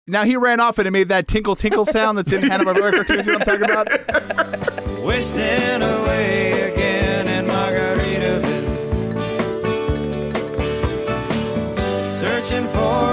now 0.09 0.25
he 0.25 0.37
ran 0.37 0.59
off 0.59 0.79
and 0.79 0.87
it 0.89 0.91
made 0.91 1.09
that 1.09 1.29
tinkle 1.29 1.55
tinkle 1.55 1.85
sound 1.85 2.19
that's 2.19 2.33
in 2.33 2.43
Hanna 2.43 2.65
Barbera 2.65 2.93
cartoons. 2.93 3.27
You 3.27 3.33
know 3.35 3.39
what 3.39 3.49
I'm 3.49 3.61
talking 3.61 3.71
about? 3.71 4.99
Wasting 5.05 5.83
away 5.83 6.73
again 6.73 7.29
in 7.29 7.47
Margaritaville. 7.47 8.63
Searching 12.21 12.67
for 12.69 13.12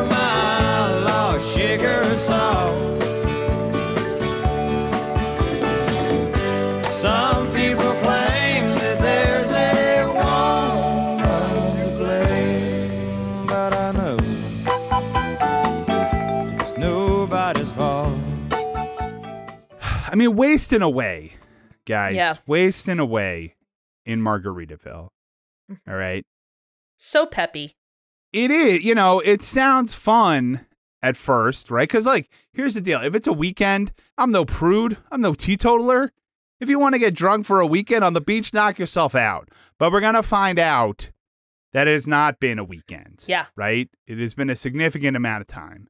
mean, 20.29 20.37
wasting 20.37 20.81
away, 20.81 21.33
guys. 21.85 22.15
Yeah. 22.15 22.35
Wasting 22.47 22.99
away 22.99 23.55
in 24.05 24.21
Margaritaville. 24.21 25.09
Mm-hmm. 25.71 25.89
All 25.89 25.95
right. 25.95 26.25
So 26.97 27.25
peppy. 27.25 27.73
It 28.31 28.51
is, 28.51 28.83
you 28.83 28.93
know, 28.93 29.19
it 29.19 29.41
sounds 29.41 29.93
fun 29.93 30.65
at 31.01 31.17
first, 31.17 31.71
right? 31.71 31.87
Because, 31.87 32.05
like, 32.05 32.29
here's 32.53 32.73
the 32.73 32.81
deal 32.81 33.01
if 33.01 33.15
it's 33.15 33.27
a 33.27 33.33
weekend, 33.33 33.91
I'm 34.17 34.31
no 34.31 34.45
prude, 34.45 34.97
I'm 35.11 35.21
no 35.21 35.33
teetotaler. 35.33 36.11
If 36.59 36.69
you 36.69 36.77
want 36.77 36.93
to 36.93 36.99
get 36.99 37.15
drunk 37.15 37.45
for 37.45 37.61
a 37.61 37.67
weekend 37.67 38.03
on 38.03 38.13
the 38.13 38.21
beach, 38.21 38.53
knock 38.53 38.77
yourself 38.77 39.15
out. 39.15 39.49
But 39.77 39.91
we're 39.93 40.01
going 40.01 40.15
to 40.15 40.23
find 40.23 40.59
out 40.59 41.09
that 41.71 41.87
it 41.87 41.93
has 41.93 42.05
not 42.05 42.39
been 42.39 42.59
a 42.59 42.65
weekend. 42.65 43.23
Yeah. 43.27 43.45
Right? 43.55 43.89
It 44.07 44.17
has 44.17 44.33
been 44.33 44.49
a 44.49 44.55
significant 44.55 45.15
amount 45.15 45.41
of 45.41 45.47
time. 45.47 45.87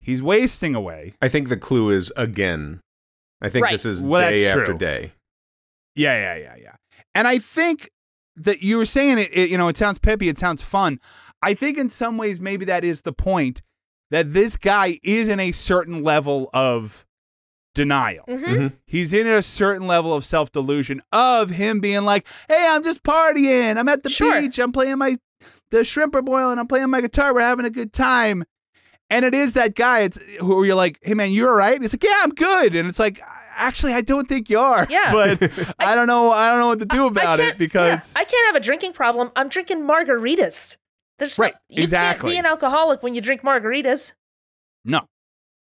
He's 0.00 0.22
wasting 0.22 0.74
away. 0.74 1.14
I 1.20 1.28
think 1.28 1.48
the 1.48 1.56
clue 1.56 1.90
is 1.90 2.12
again. 2.16 2.80
I 3.40 3.48
think 3.48 3.64
Right. 3.64 3.72
this 3.72 3.84
is 3.84 4.02
Well, 4.02 4.30
day 4.30 4.46
after 4.46 4.64
true. 4.66 4.78
day. 4.78 5.12
Yeah, 5.94 6.14
yeah, 6.34 6.42
yeah, 6.42 6.54
yeah. 6.62 6.76
And 7.14 7.26
I 7.28 7.38
think 7.38 7.90
that 8.36 8.62
you 8.62 8.76
were 8.78 8.84
saying 8.84 9.18
it, 9.18 9.30
it, 9.32 9.50
you 9.50 9.56
know, 9.58 9.68
it 9.68 9.76
sounds 9.76 9.98
peppy, 9.98 10.28
it 10.28 10.38
sounds 10.38 10.62
fun. 10.62 11.00
I 11.42 11.54
think 11.54 11.78
in 11.78 11.88
some 11.90 12.18
ways 12.18 12.40
maybe 12.40 12.64
that 12.66 12.84
is 12.84 13.02
the 13.02 13.12
point 13.12 13.62
that 14.10 14.32
this 14.32 14.56
guy 14.56 14.98
is 15.02 15.28
in 15.28 15.40
a 15.40 15.52
certain 15.52 16.02
level 16.02 16.50
of 16.54 17.04
denial. 17.74 18.24
hmm 18.28 18.34
Mhm. 18.44 18.72
He's 18.86 19.12
in 19.12 19.26
a 19.26 19.42
certain 19.42 19.86
level 19.86 20.14
of 20.14 20.24
self 20.24 20.50
delusion 20.52 21.02
of 21.12 21.50
him 21.50 21.80
being 21.80 22.04
like, 22.04 22.26
"Hey, 22.48 22.66
I'm 22.68 22.82
just 22.82 23.02
partying. 23.02 23.76
I'm 23.78 23.88
at 23.88 24.02
the 24.02 24.10
Sure. 24.10 24.40
beach. 24.40 24.58
I'm 24.58 24.72
playing 24.72 24.98
my 24.98 25.18
the 25.70 25.84
shrimp 25.84 26.14
are 26.14 26.22
boiling. 26.22 26.58
I'm 26.58 26.66
playing 26.68 26.88
my 26.90 27.00
guitar. 27.02 27.34
We're 27.34 27.40
having 27.40 27.66
a 27.66 27.70
good 27.70 27.92
time." 27.92 28.44
And 29.10 29.24
it 29.24 29.34
is 29.34 29.52
that 29.52 29.74
guy. 29.74 30.00
It's 30.00 30.18
who 30.40 30.64
you're 30.64 30.74
like, 30.74 30.98
"Hey, 31.02 31.14
man, 31.14 31.32
you 31.32 31.46
all 31.48 31.54
right?" 31.54 31.74
And 31.74 31.82
he's 31.84 31.92
like, 31.94 32.02
"Yeah, 32.04 32.18
I'm 32.22 32.30
good." 32.30 32.74
And 32.74 32.88
it's 32.88 32.98
like, 32.98 33.20
"Actually, 33.56 33.94
I 33.94 34.00
don't 34.00 34.28
think 34.28 34.48
you 34.50 34.58
are." 34.58 34.86
Yeah. 34.88 35.12
but 35.38 35.74
I 35.78 35.94
don't 35.94 36.06
know. 36.06 36.30
I 36.32 36.50
don't 36.50 36.58
know 36.60 36.68
what 36.68 36.78
to 36.80 36.86
do 36.86 37.04
I 37.04 37.08
about 37.08 37.40
it 37.40 37.58
because 37.58 38.14
yeah, 38.14 38.20
I 38.20 38.24
can't 38.24 38.46
have 38.46 38.56
a 38.56 38.64
drinking 38.64 38.92
problem. 38.92 39.30
I'm 39.36 39.48
drinking 39.48 39.82
margaritas. 39.86 40.76
There's 41.18 41.38
Right, 41.38 41.54
no, 41.70 41.76
you 41.76 41.82
exactly. 41.82 42.32
can't 42.32 42.34
be 42.34 42.38
an 42.38 42.46
alcoholic 42.46 43.02
when 43.02 43.14
you 43.14 43.20
drink 43.22 43.42
margaritas. 43.42 44.12
no, 44.84 45.00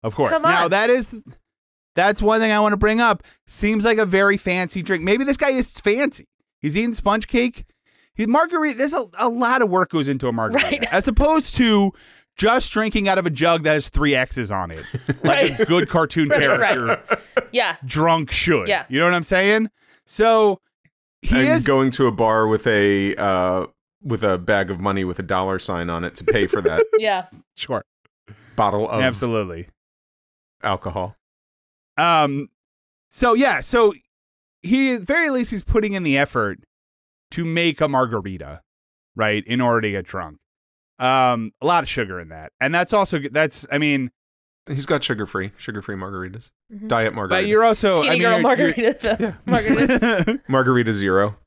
of 0.03 0.13
course. 0.15 0.29
Come 0.31 0.43
Now 0.43 0.65
on. 0.65 0.69
that 0.71 0.89
is 0.89 1.15
that's 1.95 2.21
one 2.21 2.39
thing 2.39 2.51
I 2.51 2.59
want 2.59 2.73
to 2.73 2.77
bring 2.77 3.01
up. 3.01 3.23
Seems 3.47 3.83
like 3.83 3.97
a 3.97 4.05
very 4.05 4.37
fancy 4.37 4.81
drink. 4.81 5.03
Maybe 5.03 5.23
this 5.23 5.37
guy 5.37 5.49
is 5.51 5.73
fancy. 5.79 6.27
He's 6.61 6.77
eating 6.77 6.93
sponge 6.93 7.27
cake. 7.27 7.65
He 8.13 8.25
margarita. 8.27 8.77
There's 8.77 8.93
a, 8.93 9.05
a 9.17 9.27
lot 9.29 9.61
of 9.61 9.69
work 9.69 9.91
goes 9.91 10.07
into 10.09 10.27
a 10.27 10.31
margarita, 10.33 10.65
Right. 10.67 10.93
as 10.93 11.07
opposed 11.07 11.55
to 11.55 11.91
just 12.39 12.71
drinking 12.71 13.07
out 13.07 13.17
of 13.19 13.25
a 13.25 13.29
jug 13.29 13.63
that 13.63 13.73
has 13.73 13.89
three 13.89 14.15
X's 14.15 14.49
on 14.51 14.71
it, 14.71 14.83
like 15.23 15.59
a 15.59 15.65
good 15.65 15.87
cartoon 15.89 16.29
Right, 16.29 16.47
right. 16.47 16.59
character 16.59 17.21
Yeah. 17.51 17.75
drunk 17.85 18.31
should. 18.31 18.67
Yeah. 18.67 18.85
you 18.89 18.97
know 18.97 19.05
what 19.05 19.13
I'm 19.13 19.23
saying? 19.23 19.69
So 20.05 20.59
he 21.21 21.35
and 21.35 21.49
is 21.49 21.67
going 21.67 21.91
to 21.91 22.07
a 22.07 22.11
bar 22.11 22.47
with 22.47 22.65
a 22.65 23.15
uh, 23.17 23.67
with 24.01 24.23
a 24.23 24.37
bag 24.37 24.71
of 24.71 24.79
money 24.79 25.03
with 25.03 25.19
a 25.19 25.23
dollar 25.23 25.59
sign 25.59 25.89
on 25.89 26.03
it 26.05 26.15
to 26.15 26.23
pay 26.23 26.47
for 26.47 26.61
that 26.61 26.83
Yeah. 26.97 27.27
sure, 27.55 27.83
bottle 28.55 28.89
of 28.89 29.01
absolutely. 29.01 29.67
alcohol. 30.63 31.15
Um, 31.97 32.49
so 33.11 33.33
yeah, 33.33 33.59
so 33.59 33.93
he 34.61 34.93
at 34.93 35.01
very 35.01 35.29
least 35.29 35.51
he's 35.51 35.63
putting 35.63 35.93
in 35.93 36.03
the 36.03 36.17
effort 36.17 36.59
to 37.31 37.43
make 37.45 37.81
a 37.81 37.87
margarita, 37.89 38.61
right, 39.15 39.43
in 39.45 39.59
order 39.61 39.81
to 39.81 39.91
get 39.91 40.05
drunk. 40.05 40.37
Um, 40.99 41.51
a 41.61 41.65
lot 41.65 41.83
of 41.83 41.89
sugar 41.89 42.19
in 42.19 42.29
that, 42.29 42.51
and 42.59 42.73
that's 42.75 42.93
also 42.93 43.19
that's 43.31 43.65
I 43.71 43.77
mean, 43.77 44.11
He's 44.67 44.85
got 44.85 45.03
sugar 45.03 45.25
free, 45.25 45.51
sugar 45.57 45.81
free 45.81 45.95
margaritas, 45.95 46.51
Mhm. 46.71 46.87
diet 46.87 47.13
margaritas, 47.13 47.29
but 47.29 47.47
you're 47.47 47.63
also 47.63 48.01
Skinny 48.01 48.07
I 48.09 48.13
mean, 48.13 48.21
girl 48.21 48.31
you're- 48.31 48.43
margarita. 48.43 49.17
Yeah. 49.19 49.33
Margaritas. 49.47 50.41
margarita 50.47 50.93
zero. 50.93 51.37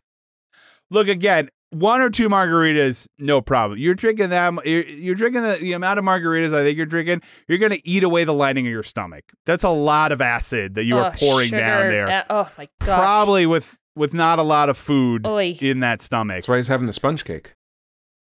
Look 0.91 1.09
again, 1.09 1.49
one 1.71 2.01
or 2.03 2.11
two 2.11 2.29
margaritas, 2.29 3.07
no 3.19 3.41
problem. 3.41 3.79
You're 3.79 3.95
drinking 3.95 4.29
that. 4.31 4.53
You're, 4.67 4.85
you're 4.85 5.15
drinking 5.15 5.43
the, 5.43 5.57
the 5.61 5.73
amount 5.73 5.99
of 5.99 6.05
margaritas 6.05 6.53
I 6.55 6.63
think 6.65 6.77
you're 6.77 6.85
drinking. 6.87 7.23
You're 7.49 7.59
gonna 7.59 7.79
eat 7.85 8.03
away 8.03 8.25
the 8.25 8.35
lining 8.35 8.67
of 8.67 8.73
your 8.73 8.83
stomach. 8.83 9.25
That's 9.47 9.65
a 9.65 9.71
lot 9.71 10.13
of 10.13 10.21
acid 10.21 10.75
that 10.75 10.85
you 10.85 10.99
are 10.99 11.07
Oh, 11.15 11.17
pouring 11.19 11.49
sugar. 11.51 11.61
down 11.61 11.81
there. 11.91 12.09
Uh, 12.09 12.23
oh 12.31 12.51
my 12.59 12.67
god. 12.81 12.99
Probably 12.99 13.47
with 13.47 13.77
with 13.95 14.13
not 14.15 14.39
a 14.39 14.43
lot 14.43 14.69
of 14.69 14.77
food 14.77 15.27
Oy. 15.27 15.57
in 15.61 15.81
that 15.81 16.03
stomach. 16.03 16.37
That's 16.39 16.49
why 16.49 16.57
he's 16.57 16.69
having 16.69 16.87
the 16.87 16.93
sponge 16.93 17.25
cake. 17.25 17.55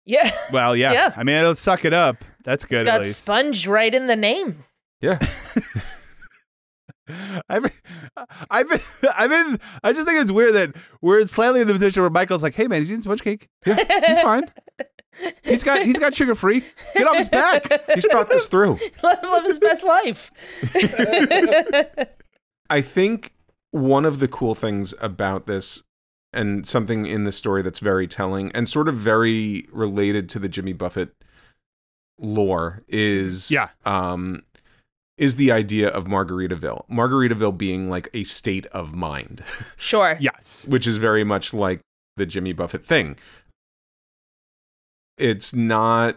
Yeah. 0.07 0.31
Well, 0.53 0.77
yeah. 0.77 0.93
Yeah. 0.93 1.13
I 1.17 1.25
mean, 1.25 1.37
it'll 1.37 1.55
suck 1.55 1.85
it 1.85 1.95
up. 1.95 2.25
That's 2.45 2.65
good. 2.65 2.83
It's 2.83 2.89
at 2.89 2.93
got 2.93 3.01
least. 3.03 3.23
sponge 3.23 3.67
right 3.67 3.95
in 3.95 4.07
the 4.07 4.17
name. 4.17 4.65
Yeah, 5.01 5.19
I've, 7.49 7.83
I've, 8.51 8.69
been, 8.69 8.81
I've 9.15 9.31
been, 9.31 9.59
I 9.83 9.93
just 9.93 10.09
think 10.09 10.21
it's 10.21 10.33
weird 10.33 10.55
that 10.55 10.75
we're 11.03 11.25
slightly 11.27 11.61
in 11.61 11.67
the 11.67 11.75
position 11.75 12.03
where 12.03 12.11
Michael's 12.11 12.43
like, 12.43 12.55
"Hey, 12.55 12.67
man, 12.67 12.81
he's 12.81 12.91
eating 12.91 13.03
sponge 13.03 13.23
cake. 13.23 13.49
Yeah, 13.67 13.77
he's 14.07 14.21
fine. 14.21 14.51
He's 15.45 15.63
got, 15.63 15.83
he's 15.83 16.01
got 16.01 16.13
sugar 16.13 16.35
free. 16.35 16.65
Get 16.95 17.07
off 17.07 17.15
his 17.15 17.29
back." 17.29 17.69
he's 17.95 18.05
thought 18.05 18.29
this 18.29 18.49
through. 18.49 18.81
Let 19.01 19.23
him 19.23 19.31
live 19.31 19.45
his 19.45 19.61
best 19.61 19.85
life. 19.85 20.33
I 22.69 22.81
think 22.81 23.33
one 23.71 24.05
of 24.05 24.19
the 24.19 24.27
cool 24.27 24.57
things 24.57 24.93
about 25.01 25.47
this 25.47 25.85
and 26.35 26.67
something 26.67 27.07
in 27.07 27.25
the 27.25 27.33
story 27.33 27.63
that's 27.63 27.79
very 27.79 28.07
telling 28.07 28.51
and 28.53 28.69
sort 28.69 28.89
of 28.89 28.97
very 28.97 29.67
related 29.73 30.29
to 30.31 30.39
the 30.39 30.49
Jimmy 30.49 30.73
Buffett 30.73 31.15
lore 32.19 32.83
is 32.89 33.51
Yeah. 33.51 33.69
um 33.87 34.43
is 35.17 35.37
the 35.37 35.53
idea 35.53 35.89
of 35.89 36.07
Margaritaville. 36.07 36.89
Margaritaville 36.91 37.57
being 37.57 37.89
like 37.89 38.09
a 38.13 38.25
state 38.25 38.67
of 38.67 38.93
mind, 38.95 39.43
Sure. 39.77 40.17
Yes. 40.21 40.67
which 40.69 40.87
is 40.87 40.97
very 40.97 41.23
much 41.25 41.55
like 41.55 41.81
the 42.17 42.27
Jimmy 42.27 42.53
Buffett 42.53 42.85
thing. 42.85 43.17
It's 45.17 45.55
not 45.55 46.17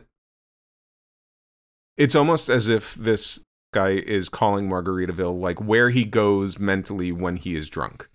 it's 1.97 2.15
almost 2.15 2.49
as 2.49 2.67
if 2.67 2.93
this 2.95 3.43
guy 3.73 3.89
is 3.91 4.30
calling 4.30 4.67
Margaritaville 4.69 5.39
like 5.39 5.60
where 5.62 5.89
he 5.89 6.03
goes 6.06 6.58
mentally 6.60 7.12
when 7.12 7.36
he 7.38 7.56
is 7.56 7.69
drunk. 7.69 8.10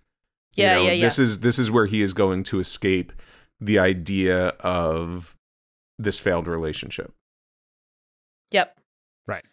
You 0.54 0.64
Yeah, 0.64 0.74
know, 0.76 0.82
yeah, 0.82 0.92
yeah. 0.92 1.06
This 1.06 1.18
is 1.18 1.40
this 1.40 1.58
is 1.58 1.70
where 1.70 1.86
he 1.86 2.02
is 2.02 2.12
going 2.14 2.44
to 2.44 2.60
escape 2.60 3.12
the 3.60 3.78
idea 3.78 4.48
of 4.60 5.34
this 5.98 6.18
failed 6.18 6.46
relationship. 6.46 7.12
Yep. 8.50 8.76
Right. 9.26 9.44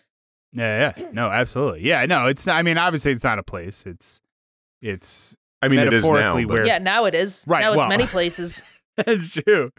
Yeah, 0.51 0.93
yeah. 0.97 1.09
No, 1.11 1.29
absolutely. 1.29 1.81
Yeah, 1.83 2.05
no, 2.05 2.25
it's 2.27 2.45
not 2.45 2.55
I 2.57 2.63
mean, 2.63 2.77
obviously 2.77 3.11
it's 3.11 3.23
not 3.23 3.39
a 3.39 3.43
place. 3.43 3.85
It's 3.85 4.19
it's 4.81 5.35
I 5.61 5.67
mean, 5.67 5.79
it 5.79 5.93
is 5.93 6.03
now. 6.05 6.11
Metaphorically, 6.13 6.45
but- 6.45 6.53
where- 6.53 6.65
Yeah, 6.65 6.77
now 6.79 7.05
it 7.05 7.15
is. 7.15 7.43
Right, 7.47 7.61
Now 7.61 7.69
it's 7.71 7.77
well- 7.79 7.87
many 7.89 8.05
places. 8.07 8.63
That's 8.97 9.33
true. 9.33 9.71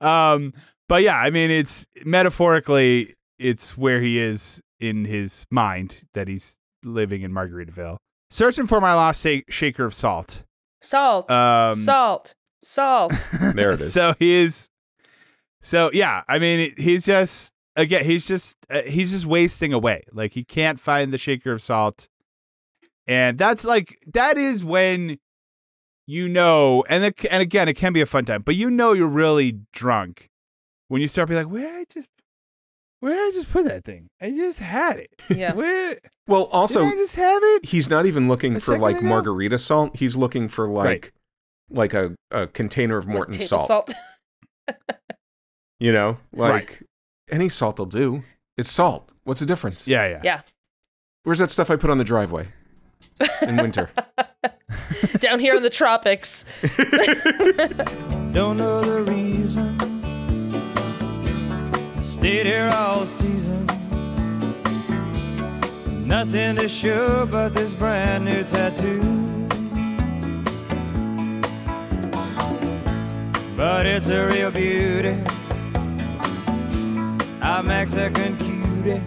Um, 0.00 0.50
but 0.88 1.02
yeah, 1.02 1.16
I 1.16 1.30
mean, 1.30 1.50
it's 1.50 1.86
metaphorically, 2.04 3.14
it's 3.38 3.76
where 3.76 4.00
he 4.00 4.18
is 4.18 4.60
in 4.78 5.04
his 5.04 5.44
mind 5.50 5.96
that 6.14 6.28
he's 6.28 6.56
living 6.84 7.22
in 7.22 7.32
Margaritaville, 7.32 7.96
searching 8.30 8.66
for 8.68 8.80
my 8.80 8.94
lost 8.94 9.22
sa- 9.22 9.40
shaker 9.48 9.84
of 9.84 9.94
salt. 9.94 10.44
Salt. 10.82 11.30
Um, 11.30 11.76
salt. 11.76 12.34
Salt. 12.62 13.12
There 13.54 13.72
it 13.72 13.80
is. 13.80 13.92
so 13.92 14.14
he 14.18 14.32
is. 14.32 14.68
So 15.62 15.90
yeah, 15.92 16.22
I 16.28 16.38
mean, 16.38 16.72
he's 16.76 17.04
just 17.04 17.52
again, 17.76 18.04
he's 18.04 18.26
just 18.26 18.56
uh, 18.70 18.82
he's 18.82 19.10
just 19.10 19.26
wasting 19.26 19.72
away. 19.72 20.04
Like 20.12 20.32
he 20.32 20.44
can't 20.44 20.80
find 20.80 21.12
the 21.12 21.18
shaker 21.18 21.52
of 21.52 21.62
salt, 21.62 22.08
and 23.06 23.36
that's 23.38 23.64
like 23.64 23.98
that 24.12 24.38
is 24.38 24.64
when 24.64 25.18
you 26.06 26.28
know, 26.28 26.84
and 26.88 27.04
it, 27.04 27.24
and 27.30 27.40
again, 27.42 27.68
it 27.68 27.74
can 27.74 27.92
be 27.92 28.00
a 28.00 28.06
fun 28.06 28.24
time, 28.24 28.42
but 28.42 28.56
you 28.56 28.70
know 28.70 28.92
you're 28.92 29.06
really 29.06 29.60
drunk 29.72 30.28
when 30.88 31.00
you 31.00 31.08
start 31.08 31.28
being 31.28 31.42
like, 31.44 31.52
where 31.52 31.62
did 31.68 31.76
I 31.80 31.84
just. 32.00 32.08
Where 33.00 33.14
did 33.14 33.28
I 33.28 33.30
just 33.32 33.50
put 33.50 33.64
that 33.64 33.84
thing? 33.84 34.08
I 34.20 34.30
just 34.30 34.58
had 34.58 34.98
it. 34.98 35.10
Yeah. 35.34 35.52
Where 35.54 35.98
well, 36.26 36.44
also, 36.52 36.80
did 36.84 36.92
I 36.92 36.96
just 36.96 37.16
have 37.16 37.42
it? 37.42 37.64
he's 37.66 37.88
not 37.90 38.06
even 38.06 38.28
looking 38.28 38.52
A 38.56 38.60
for 38.60 38.72
second 38.72 38.80
like 38.82 38.98
ago? 38.98 39.06
margarita 39.06 39.58
salt. 39.58 39.96
He's 39.96 40.16
looking 40.16 40.48
for 40.48 40.68
like 40.68 40.86
Right. 40.86 41.10
like 41.70 41.94
a, 41.94 42.14
a 42.30 42.46
container 42.46 42.98
of 42.98 43.06
Morton 43.08 43.34
Table 43.34 43.46
salt. 43.46 43.66
salt. 43.66 43.94
You 45.82 45.92
know, 45.92 46.18
like 46.34 46.52
Right. 46.52 46.82
any 47.30 47.48
salt 47.48 47.78
will 47.78 47.86
do. 47.86 48.22
It's 48.58 48.70
salt. 48.70 49.12
What's 49.24 49.40
the 49.40 49.46
difference? 49.46 49.88
Yeah, 49.88 50.06
yeah. 50.06 50.20
Yeah. 50.22 50.40
Where's 51.22 51.38
that 51.38 51.48
stuff 51.48 51.70
I 51.70 51.76
put 51.76 51.88
on 51.88 51.96
the 51.96 52.04
driveway 52.04 52.48
in 53.40 53.56
winter? 53.56 53.88
Down 55.20 55.40
here 55.40 55.54
in 55.54 55.62
the 55.62 55.70
tropics. 55.70 56.44
Don't 58.32 58.58
know 58.58 58.82
the 58.82 59.02
reason. 59.10 59.79
Stayed 62.20 62.44
here 62.44 62.70
all 62.74 63.06
season. 63.06 63.64
Nothing 66.06 66.56
to 66.56 66.68
show 66.68 67.24
but 67.24 67.54
this 67.54 67.74
brand 67.74 68.26
new 68.26 68.44
tattoo. 68.44 69.00
But 73.56 73.86
it's 73.86 74.08
a 74.08 74.26
real 74.28 74.50
beauty. 74.50 75.16
A 77.40 77.62
Mexican 77.62 78.36
cutie. 78.36 79.00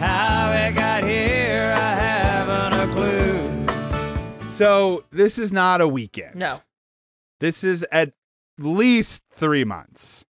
How 0.00 0.50
it 0.50 0.74
got 0.74 1.04
here, 1.04 1.74
I 1.76 1.94
haven't 1.94 2.90
a 2.90 2.92
clue. 2.92 4.48
So 4.48 5.04
this 5.12 5.38
is 5.38 5.52
not 5.52 5.80
a 5.80 5.86
weekend. 5.86 6.34
No. 6.34 6.60
This 7.38 7.62
is 7.62 7.86
at 7.92 8.14
least 8.58 9.22
three 9.30 9.62
months. 9.62 10.24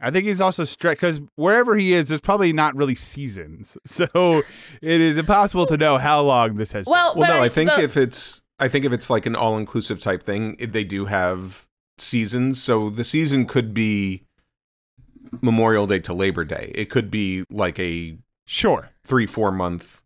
I 0.00 0.10
think 0.10 0.26
he's 0.26 0.40
also 0.40 0.64
stretched 0.64 1.00
because 1.00 1.20
wherever 1.36 1.74
he 1.76 1.92
is, 1.92 2.08
there's 2.08 2.20
probably 2.20 2.52
not 2.52 2.74
really 2.74 2.94
seasons, 2.94 3.76
so 3.86 4.42
it 4.80 5.00
is 5.00 5.16
impossible 5.16 5.66
to 5.66 5.76
know 5.76 5.98
how 5.98 6.22
long 6.22 6.56
this 6.56 6.72
has. 6.72 6.86
Well, 6.86 7.14
Well, 7.16 7.38
no, 7.38 7.42
I 7.42 7.48
think 7.48 7.70
but- 7.70 7.82
if 7.84 7.96
it's 7.96 8.42
I 8.58 8.68
think 8.68 8.84
if 8.84 8.92
it's 8.92 9.08
like 9.08 9.24
an 9.26 9.34
all 9.34 9.56
inclusive 9.56 10.00
type 10.00 10.22
thing, 10.22 10.56
they 10.60 10.84
do 10.84 11.06
have 11.06 11.66
seasons. 11.98 12.62
So 12.62 12.90
the 12.90 13.04
season 13.04 13.46
could 13.46 13.72
be 13.72 14.24
Memorial 15.40 15.86
Day 15.86 15.98
to 16.00 16.12
Labor 16.12 16.44
Day. 16.44 16.72
It 16.74 16.90
could 16.90 17.10
be 17.10 17.44
like 17.50 17.78
a 17.78 18.18
sure. 18.46 18.90
three 19.04 19.26
four 19.26 19.50
month 19.52 20.02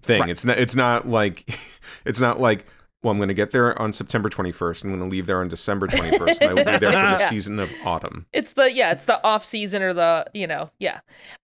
thing. 0.00 0.20
Right. 0.22 0.30
It's 0.30 0.44
not. 0.44 0.58
It's 0.58 0.74
not 0.74 1.08
like. 1.08 1.48
It's 2.04 2.20
not 2.20 2.40
like. 2.40 2.64
Well, 3.02 3.12
I'm 3.12 3.18
going 3.18 3.28
to 3.28 3.34
get 3.34 3.52
there 3.52 3.80
on 3.80 3.92
September 3.92 4.28
21st. 4.28 4.82
I'm 4.84 4.90
going 4.90 5.00
to 5.02 5.06
leave 5.08 5.26
there 5.26 5.40
on 5.40 5.46
December 5.48 5.86
21st, 5.86 6.40
and 6.40 6.50
I 6.50 6.54
will 6.54 6.64
be 6.64 6.78
there 6.78 6.80
for 6.80 6.86
the 6.90 6.90
Yeah. 7.20 7.28
season 7.28 7.58
of 7.60 7.70
autumn. 7.84 8.26
it's 8.32 8.52
the 8.54 8.72
yeah, 8.72 8.90
it's 8.90 9.04
the 9.04 9.22
off 9.24 9.44
season 9.44 9.82
or 9.82 9.92
the 9.92 10.26
you 10.34 10.46
know 10.48 10.70
yeah, 10.80 11.00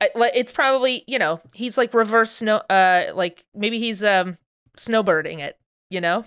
I, 0.01 0.11
it's 0.35 0.53
probably 0.53 1.05
you 1.07 1.19
know 1.19 1.41
he's 1.55 1.79
like 1.79 1.95
reverse 1.95 2.33
snow 2.33 2.57
uh 2.69 3.13
like 3.15 3.45
maybe 3.55 3.79
he's 3.79 4.03
um 4.03 4.39
snowbirding 4.77 5.39
it 5.39 5.57
you 5.89 6.01
know 6.01 6.25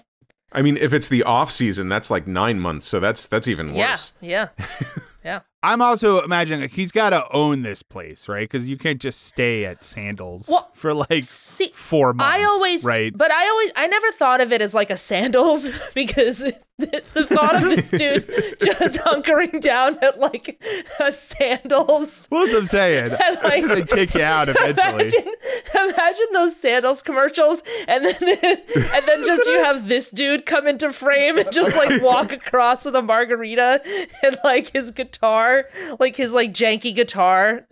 I 0.51 0.61
mean, 0.61 0.77
if 0.77 0.93
it's 0.93 1.09
the 1.09 1.23
off 1.23 1.51
season, 1.51 1.89
that's 1.89 2.09
like 2.09 2.27
nine 2.27 2.59
months. 2.59 2.87
So 2.87 2.99
that's 2.99 3.27
that's 3.27 3.47
even 3.47 3.73
worse. 3.73 4.13
yeah 4.21 4.49
worse. 4.57 4.99
yeah 5.23 5.39
I'm 5.61 5.81
also 5.81 6.21
imagining 6.21 6.61
like 6.61 6.71
he's 6.71 6.91
got 6.91 7.09
to 7.09 7.29
own 7.31 7.63
this 7.63 7.83
place, 7.83 8.29
right? 8.29 8.47
Because 8.47 8.69
you 8.69 8.77
can't 8.77 9.01
just 9.01 9.23
stay 9.23 9.65
at 9.65 9.83
Sandals 9.83 10.47
Well, 10.49 10.69
for 10.73 10.93
like 10.93 11.21
see 11.21 11.71
four 11.73 12.13
months. 12.13 12.33
I 12.33 12.43
always 12.45 12.85
right. 12.85 13.15
but 13.15 13.31
I 13.31 13.47
always 13.49 13.71
I 13.75 13.87
never 13.87 14.11
thought 14.11 14.41
of 14.41 14.53
it 14.53 14.61
as 14.61 14.73
like 14.73 14.89
a 14.89 14.97
sandals 14.97 15.69
because 15.93 16.43
the, 16.79 17.03
the 17.13 17.25
thought 17.25 17.55
of 17.55 17.63
this 17.63 17.91
dude 17.91 18.27
just 18.61 18.99
hunkering 18.99 19.59
down 19.61 19.97
at 20.01 20.19
like 20.19 20.63
a 20.99 21.11
sandals 21.11 22.25
What's 22.29 22.55
I'm 22.55 22.65
saying? 22.65 23.11
and 23.25 23.37
like 23.43 23.65
they 23.65 23.83
kick 23.83 24.15
you 24.15 24.23
out 24.23 24.49
eventually. 24.49 25.05
Imagine, 25.05 25.33
imagine 25.75 26.25
those 26.33 26.55
sandals 26.55 27.01
commercials, 27.01 27.61
and 27.87 28.05
then 28.05 28.15
and 28.19 29.05
then 29.05 29.25
just 29.25 29.45
you 29.45 29.63
have 29.63 29.87
this 29.87 30.09
dude 30.09 30.45
come 30.45 30.67
into 30.67 30.91
frame 30.93 31.37
and 31.37 31.51
just 31.51 31.75
like 31.75 32.01
walk 32.01 32.31
across 32.31 32.85
with 32.85 32.95
a 32.95 33.01
margarita 33.01 33.81
and 34.23 34.37
like 34.43 34.71
his 34.71 34.91
guitar, 34.91 35.65
like 35.99 36.15
his 36.15 36.33
like 36.33 36.53
janky 36.53 36.95
guitar, 36.95 37.67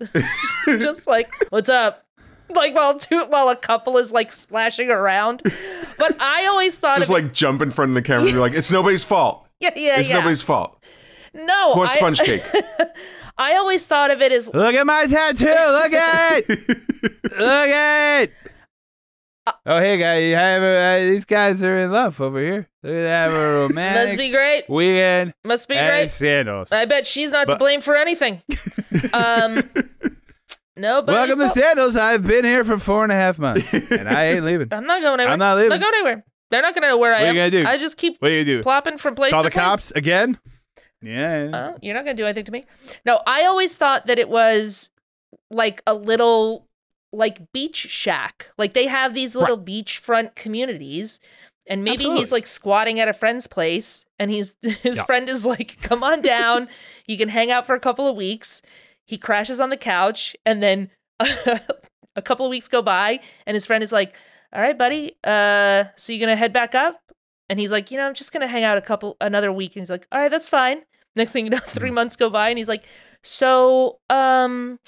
just 0.65 1.07
like 1.07 1.31
what's 1.49 1.69
up. 1.69 2.06
Like 2.55 2.73
while 2.75 2.97
two 2.97 3.25
while 3.25 3.49
a 3.49 3.55
couple 3.55 3.97
is 3.97 4.11
like 4.11 4.31
splashing 4.31 4.89
around, 4.89 5.41
but 5.97 6.15
I 6.21 6.45
always 6.47 6.77
thought 6.77 6.97
Just 6.97 7.09
of 7.11 7.17
it- 7.17 7.23
like 7.23 7.33
jump 7.33 7.61
in 7.61 7.71
front 7.71 7.89
of 7.91 7.95
the 7.95 8.01
camera 8.01 8.23
and 8.23 8.33
be 8.33 8.39
like, 8.39 8.53
"It's 8.53 8.71
nobody's 8.71 9.03
fault. 9.03 9.45
yeah 9.59 9.71
yeah 9.75 9.99
It's 9.99 10.09
yeah 10.09 10.15
nobody's 10.17 10.41
fault." 10.41 10.81
no 11.33 11.73
Who 11.73 11.79
wants 11.79 11.93
I, 11.93 11.97
sponge 11.97 12.19
cake? 12.19 12.43
I 13.37 13.55
always 13.57 13.85
thought 13.85 14.09
of 14.11 14.21
it 14.21 14.31
as 14.31 14.51
Look 14.53 14.73
at 14.75 14.85
my 14.87 15.05
tattoo. 15.05 15.45
Look 15.45 15.93
at 15.93 16.37
it. 16.49 16.49
Look 17.23 17.69
at 17.69 18.21
it. 18.23 18.31
Uh, 19.45 19.51
Oh, 19.65 19.79
hey, 19.79 19.97
guys. 19.97 20.23
You 20.25 20.35
have 20.35 20.61
uh, 20.63 21.05
these 21.09 21.23
guys 21.25 21.61
are 21.63 21.77
in 21.77 21.89
love 21.91 22.19
over 22.19 22.39
here. 22.41 22.67
They 22.83 23.03
have 23.03 23.31
a 23.33 23.53
romantic 23.67 24.07
must 24.07 24.17
be 24.17 24.29
great, 24.29 24.67
weekend 24.69 25.33
must 25.45 25.69
be 25.69 25.75
at 25.75 25.89
great. 25.89 26.09
Sandals. 26.09 26.71
I 26.73 26.83
bet 26.85 27.05
she's 27.07 27.31
not 27.31 27.47
to 27.49 27.55
blame 27.57 27.79
for 27.81 27.95
anything. 27.95 28.41
Um, 29.13 29.69
no, 30.77 31.01
but 31.01 31.13
Welcome 31.13 31.39
to 31.39 31.49
Sandals. 31.49 31.95
I've 31.95 32.25
been 32.25 32.45
here 32.45 32.63
for 32.63 32.77
four 32.77 33.03
and 33.03 33.11
a 33.11 33.15
half 33.15 33.37
months, 33.39 33.73
and 33.73 34.07
I 34.07 34.25
ain't 34.33 34.45
leaving. 34.45 34.67
I'm 34.71 34.85
not 34.85 35.01
going 35.01 35.19
anywhere. 35.19 35.33
I'm 35.33 35.39
not 35.39 35.57
leaving. 35.57 35.69
Not 35.71 35.81
going 35.81 35.93
anywhere. 35.95 36.25
They're 36.49 36.61
not 36.61 36.73
gonna 36.73 36.87
know 36.87 36.97
where 36.97 37.13
I 37.13 37.19
What 37.19 37.23
are 37.23 37.29
am. 37.29 37.35
you 37.35 37.41
gonna 37.41 37.63
do? 37.63 37.69
I 37.69 37.77
just 37.77 37.97
keep 37.97 38.17
What 38.19 38.29
do 38.29 38.35
you 38.35 38.45
do? 38.45 38.63
plopping 38.63 38.97
from 38.97 39.15
place 39.15 39.31
to 39.31 39.41
place. 39.41 39.41
Call 39.41 39.43
to 39.43 39.49
the 39.49 39.51
place. 39.53 39.65
cops 39.65 39.91
again? 39.91 40.39
Yeah. 41.01 41.49
Oh, 41.73 41.77
you're 41.81 41.93
not 41.93 42.05
gonna 42.05 42.15
do 42.15 42.25
anything 42.25 42.45
to 42.45 42.51
me. 42.51 42.65
No, 43.05 43.21
I 43.27 43.45
always 43.45 43.75
thought 43.77 44.07
that 44.07 44.17
it 44.17 44.29
was 44.29 44.91
like 45.51 45.81
a 45.85 45.93
little 45.93 46.67
like 47.13 47.51
beach 47.51 47.75
shack. 47.75 48.47
Like 48.57 48.73
they 48.73 48.87
have 48.87 49.13
these 49.13 49.35
little 49.35 49.57
beachfront 49.57 50.35
communities. 50.35 51.19
And 51.69 51.83
maybe 51.83 52.03
he's 52.03 52.07
Absolutely. 52.11 52.31
like 52.37 52.47
squatting 52.47 52.99
at 53.01 53.09
a 53.09 53.13
friend's 53.13 53.45
place, 53.45 54.05
and 54.17 54.31
he's 54.31 54.55
his 54.61 54.97
Yeah. 54.99 55.03
friend 55.03 55.27
is 55.27 55.45
like, 55.45 55.75
"Come 55.81 56.01
on 56.01 56.21
down, 56.21 56.69
you 57.07 57.17
can 57.17 57.27
hang 57.27 57.51
out 57.51 57.65
for 57.67 57.75
a 57.75 57.79
couple 57.81 58.07
of 58.07 58.15
weeks." 58.15 58.61
He 59.07 59.17
crashes 59.17 59.59
on 59.59 59.69
the 59.69 59.77
couch, 59.77 60.35
and 60.45 60.61
then 60.61 60.91
a 61.19 62.21
couple 62.21 62.45
of 62.45 62.49
weeks 62.49 62.67
go 62.67 62.81
by, 62.81 63.19
and 63.45 63.55
his 63.55 63.65
friend 63.65 63.83
is 63.83 63.91
like, 63.91 64.15
"All 64.53 64.61
right, 64.61 64.77
buddy, 64.77 65.13
uh, 65.23 65.85
so 65.95 66.11
you're 66.13 66.19
gonna 66.19 66.35
head 66.35 66.53
back 66.53 66.75
up?" 66.75 67.01
And 67.49 67.59
he's 67.59 67.71
like, 67.71 67.89
"You 67.89 67.97
know, 67.97 68.05
I'm 68.05 68.13
just 68.13 68.31
gonna 68.33 68.47
hang 68.47 68.63
out 68.63 68.77
a 68.77 68.81
couple 68.81 69.17
another 69.21 69.51
week." 69.51 69.75
And 69.75 69.81
he's 69.81 69.89
like, 69.89 70.07
"All 70.11 70.19
right, 70.19 70.29
that's 70.31 70.49
fine." 70.49 70.81
Next 71.15 71.31
thing 71.33 71.45
you 71.45 71.49
know, 71.51 71.57
three 71.59 71.89
months 71.91 72.15
go 72.15 72.29
by, 72.29 72.49
and 72.49 72.57
he's 72.57 72.67
like, 72.67 72.83
"So, 73.23 73.99
um, 74.09 74.79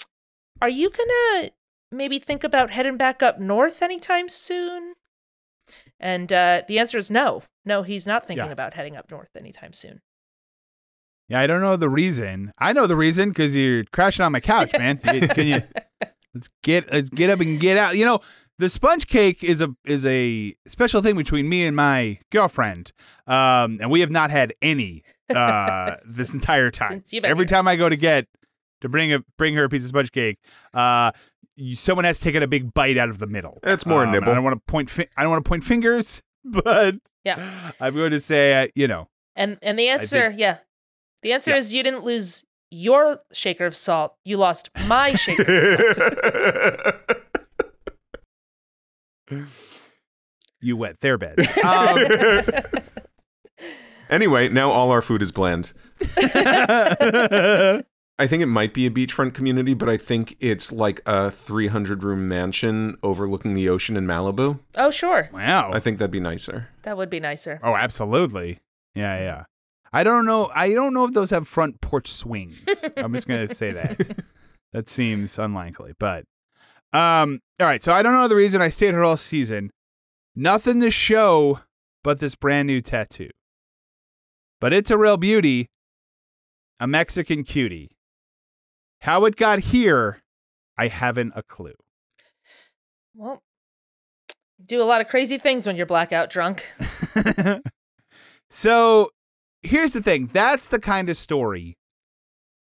are 0.61 0.69
you 0.69 0.89
gonna 0.91 1.51
maybe 1.91 2.19
think 2.19 2.43
about 2.43 2.71
heading 2.71 2.97
back 2.97 3.23
up 3.23 3.39
north 3.39 3.81
anytime 3.81 4.27
soon?" 4.29 4.95
And 5.99 6.31
uh, 6.33 6.63
the 6.67 6.77
answer 6.79 6.97
is 6.97 7.09
no. 7.09 7.43
No, 7.65 7.83
he's 7.83 8.05
not 8.07 8.25
thinking 8.25 8.47
Yeah. 8.47 8.51
about 8.51 8.73
heading 8.73 8.95
up 8.97 9.11
north 9.11 9.29
anytime 9.35 9.73
soon. 9.73 10.01
Yeah, 11.29 11.39
I 11.39 11.47
don't 11.47 11.61
know 11.61 11.75
the 11.77 11.89
reason. 11.89 12.51
I 12.59 12.73
know 12.73 12.87
the 12.87 12.95
reason 12.95 13.29
because 13.29 13.55
you're 13.55 13.83
crashing 13.93 14.25
on 14.25 14.31
my 14.31 14.39
couch, 14.39 14.71
man. 14.77 14.97
Can 14.97 15.47
you? 15.47 15.61
Let's 16.35 16.47
get 16.61 16.93
let's 16.93 17.09
get 17.09 17.31
up 17.31 17.39
and 17.39 17.59
get 17.59 17.75
out. 17.77 17.97
You 17.97 18.05
know, 18.05 18.19
the 18.59 18.69
sponge 18.69 19.07
cake 19.07 19.43
is 19.43 19.61
a 19.61 19.69
is 19.85 20.05
a 20.05 20.55
special 20.67 21.01
thing 21.01 21.15
between 21.17 21.49
me 21.49 21.65
and 21.65 21.75
my 21.75 22.19
girlfriend, 22.31 22.91
um, 23.25 23.79
and 23.81 23.89
we 23.89 24.01
have 24.01 24.11
not 24.11 24.29
had 24.29 24.53
any 24.61 25.01
uh, 25.35 25.95
this 26.05 26.35
entire 26.35 26.69
time. 26.69 27.03
Since 27.05 27.25
Every 27.25 27.37
here. 27.43 27.45
time 27.45 27.67
I 27.67 27.75
go 27.77 27.89
to 27.89 27.95
get 27.95 28.27
to 28.81 28.89
bring 28.89 29.11
a 29.11 29.19
bring 29.39 29.55
her 29.55 29.63
a 29.63 29.69
piece 29.69 29.81
of 29.83 29.89
sponge 29.89 30.11
cake, 30.11 30.37
uh, 30.75 31.11
you, 31.55 31.73
someone 31.75 32.05
has 32.05 32.19
taken 32.19 32.43
a 32.43 32.47
big 32.47 32.75
bite 32.75 32.99
out 32.99 33.09
of 33.09 33.17
the 33.17 33.27
middle. 33.27 33.57
It's 33.63 33.87
more 33.87 34.03
Um, 34.05 34.11
nibble. 34.11 34.29
I 34.31 34.35
don't 34.35 34.43
want 34.43 34.55
to 34.55 34.71
point. 34.71 34.91
Fi- 34.91 35.09
I 35.17 35.23
don't 35.23 35.31
want 35.31 35.43
to 35.43 35.49
point 35.49 35.63
fingers, 35.63 36.21
but 36.45 36.93
Yeah. 37.23 37.71
I'm 37.81 37.95
going 37.95 38.11
to 38.11 38.19
say, 38.19 38.63
uh, 38.63 38.67
you 38.75 38.87
know, 38.87 39.09
And 39.35 39.57
and 39.63 39.79
the 39.79 39.87
answer, 39.89 40.31
yeah, 40.37 40.57
the 41.21 41.33
answer 41.33 41.51
Yeah. 41.51 41.57
is 41.57 41.73
you 41.73 41.83
didn't 41.83 42.03
lose 42.03 42.43
your 42.71 43.21
shaker 43.31 43.65
of 43.65 43.75
salt. 43.75 44.15
You 44.25 44.37
lost 44.37 44.69
my 44.87 45.13
shaker 45.13 45.43
of 45.43 45.95
salt. 45.97 46.95
You 50.61 50.75
wet 50.75 50.99
their 50.99 51.17
bed. 51.17 51.35
Um, 51.63 51.97
anyway, 54.09 54.49
now 54.49 54.71
all 54.71 54.91
our 54.91 55.01
food 55.01 55.21
is 55.21 55.31
bland. 55.31 55.71
I 58.21 58.27
think 58.27 58.43
it 58.43 58.47
might 58.47 58.73
be 58.73 58.85
a 58.85 58.89
beachfront 58.91 59.33
community, 59.33 59.73
but 59.73 59.87
I 59.87 59.95
think 59.95 60.35
it's 60.41 60.71
like 60.73 61.01
a 61.05 61.31
300 61.31 62.03
room 62.03 62.27
mansion 62.27 62.97
overlooking 63.01 63.53
the 63.53 63.69
ocean 63.69 63.95
in 63.95 64.05
Malibu. 64.05 64.59
Oh, 64.75 64.91
sure. 64.91 65.29
wow. 65.31 65.71
I 65.71 65.79
think 65.79 65.99
that'd 65.99 66.11
be 66.11 66.19
nicer. 66.19 66.67
That 66.83 66.97
would 66.97 67.09
be 67.09 67.21
nicer. 67.21 67.61
Oh, 67.63 67.75
absolutely. 67.75 68.59
Yeah, 68.95 69.17
yeah. 69.19 69.43
I 69.91 70.03
don't 70.03 70.25
know. 70.25 70.51
I 70.53 70.73
don't 70.73 70.93
know 70.93 71.05
if 71.05 71.13
those 71.13 71.29
have 71.31 71.47
front 71.47 71.81
porch 71.81 72.11
swings. 72.11 72.63
I'm 72.97 73.13
just 73.13 73.27
gonna 73.27 73.53
say 73.53 73.71
that. 73.73 74.23
That 74.73 74.87
seems 74.87 75.39
unlikely, 75.39 75.93
but 75.99 76.25
um. 76.93 77.39
All 77.59 77.65
right. 77.65 77.81
So 77.81 77.93
I 77.93 78.03
don't 78.03 78.13
know 78.13 78.27
the 78.27 78.35
reason 78.35 78.61
I 78.61 78.69
stayed 78.69 78.91
here 78.91 79.03
all 79.03 79.17
season. 79.17 79.71
Nothing 80.35 80.79
to 80.81 80.91
show 80.91 81.59
but 82.03 82.19
this 82.19 82.35
brand 82.35 82.67
new 82.67 82.81
tattoo. 82.81 83.29
But 84.61 84.73
it's 84.73 84.91
a 84.91 84.97
real 84.97 85.17
beauty. 85.17 85.67
A 86.79 86.87
Mexican 86.87 87.43
cutie. 87.43 87.89
How 89.01 89.25
it 89.25 89.35
got 89.35 89.59
here, 89.59 90.21
I 90.77 90.87
haven't 90.87 91.33
a 91.35 91.43
clue. 91.43 91.73
Well, 93.15 93.41
do 94.65 94.81
a 94.81 94.83
lot 94.83 95.01
of 95.01 95.07
crazy 95.07 95.37
things 95.37 95.65
when 95.65 95.75
you're 95.75 95.85
blackout 95.85 96.29
drunk. 96.29 96.65
so 98.49 99.09
here's 99.63 99.93
the 99.93 100.01
thing. 100.01 100.29
That's 100.31 100.67
the 100.67 100.79
kind 100.79 101.09
of 101.09 101.17
story 101.17 101.77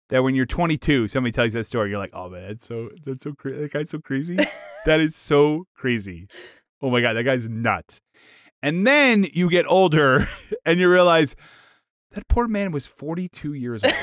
that 0.10 0.24
when 0.24 0.36
you're 0.36 0.46
22 0.46 1.08
somebody 1.08 1.32
tells 1.32 1.54
you 1.54 1.60
that 1.62 1.64
story 1.64 1.90
you're 1.90 1.98
like 1.98 2.12
oh 2.14 2.28
man 2.28 2.50
that's 2.50 2.66
so 2.68 2.90
that's 3.06 3.24
so 3.24 3.32
crazy 3.34 3.60
that 3.62 3.72
guy's 3.72 3.90
so 3.90 4.00
crazy. 4.00 4.38
That 4.86 5.00
is 5.00 5.16
so 5.16 5.66
crazy. 5.76 6.28
Oh 6.82 6.90
my 6.90 7.02
god 7.02 7.14
that 7.14 7.24
guy's 7.24 7.48
nuts. 7.48 8.02
And 8.64 8.86
then 8.86 9.28
you 9.32 9.48
get 9.50 9.66
older 9.68 10.26
and 10.66 10.80
you 10.80 10.92
realize 10.92 11.36
that 12.12 12.28
poor 12.28 12.48
man 12.48 12.72
was 12.72 12.86
42 12.88 13.54
years 13.54 13.84
old. 13.84 13.94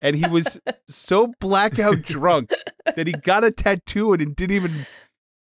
And 0.00 0.16
he 0.16 0.26
was 0.26 0.58
so 0.88 1.32
blackout 1.40 2.02
drunk 2.02 2.52
that 2.96 3.06
he 3.06 3.12
got 3.12 3.44
a 3.44 3.50
tattoo 3.50 4.12
and 4.14 4.34
didn't 4.34 4.56
even 4.56 4.70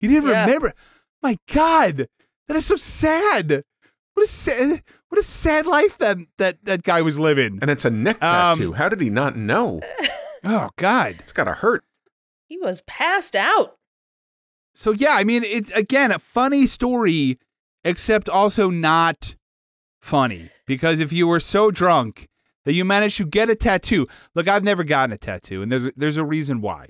he 0.02 0.08
didn't 0.08 0.18
even 0.24 0.30
Yeah. 0.32 0.46
remember. 0.46 0.74
My 1.24 1.38
god 1.54 2.08
that 2.48 2.58
is 2.58 2.66
so 2.66 2.76
sad 2.76 3.64
what 4.18 4.24
a 4.26 4.28
sad 4.28 4.82
what 5.10 5.20
a 5.20 5.24
sad 5.24 5.68
life 5.68 6.00
that 6.00 6.18
that 6.40 6.58
that 6.66 6.82
guy 6.82 7.04
was 7.04 7.20
living 7.20 7.60
And 7.62 7.70
it's 7.70 7.86
a 7.86 7.92
neck 7.92 8.16
Um, 8.24 8.58
tattoo. 8.58 8.74
How 8.74 8.90
did 8.90 9.00
he 9.00 9.12
not 9.12 9.36
know? 9.36 9.80
oh 10.44 10.70
god 10.78 11.18
It's 11.20 11.32
gotta 11.32 11.54
hurt. 11.54 11.84
he 12.48 12.58
was 12.58 12.82
passed 12.82 13.36
out. 13.36 13.78
so 14.74 14.92
yeah 14.92 15.14
i 15.14 15.24
mean 15.24 15.44
it's 15.44 15.70
again 15.72 16.12
a 16.12 16.18
funny 16.20 16.66
story 16.66 17.38
except 17.84 18.28
also 18.28 18.70
not 18.72 19.36
funny 20.02 20.50
because 20.66 21.00
if 21.00 21.14
you 21.14 21.28
were 21.28 21.40
so 21.40 21.70
drunk 21.72 22.28
that 22.66 22.74
you 22.74 22.84
managed 22.84 23.18
to 23.18 23.26
get 23.26 23.50
a 23.52 23.56
tattoo 23.56 24.08
look 24.36 24.48
i've 24.48 24.64
never 24.64 24.84
gotten 24.84 25.14
a 25.14 25.18
tattoo 25.18 25.62
and 25.62 25.72
there's 25.72 25.92
there's 25.96 26.18
a 26.18 26.26
reason 26.26 26.60
why 26.62 26.88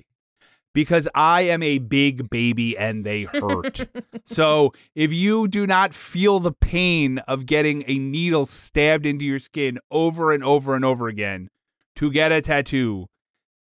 because 0.74 1.08
i 1.16 1.42
am 1.44 1.64
a 1.64 1.80
big 1.80 2.30
baby 2.30 2.78
and 2.78 3.06
they 3.06 3.24
hurt. 3.24 3.88
So 4.26 4.74
if 4.94 5.14
you 5.14 5.48
do 5.48 5.66
not 5.66 5.94
feel 5.94 6.40
the 6.40 6.52
pain 6.52 7.20
of 7.20 7.46
getting 7.46 7.84
a 7.88 7.98
needle 7.98 8.46
stabbed 8.46 9.06
into 9.06 9.24
your 9.24 9.40
skin 9.40 9.80
over 9.90 10.34
and 10.34 10.44
over 10.44 10.76
and 10.76 10.84
over 10.84 11.08
again 11.08 11.48
to 11.96 12.12
get 12.12 12.32
a 12.34 12.42
tattoo 12.42 13.06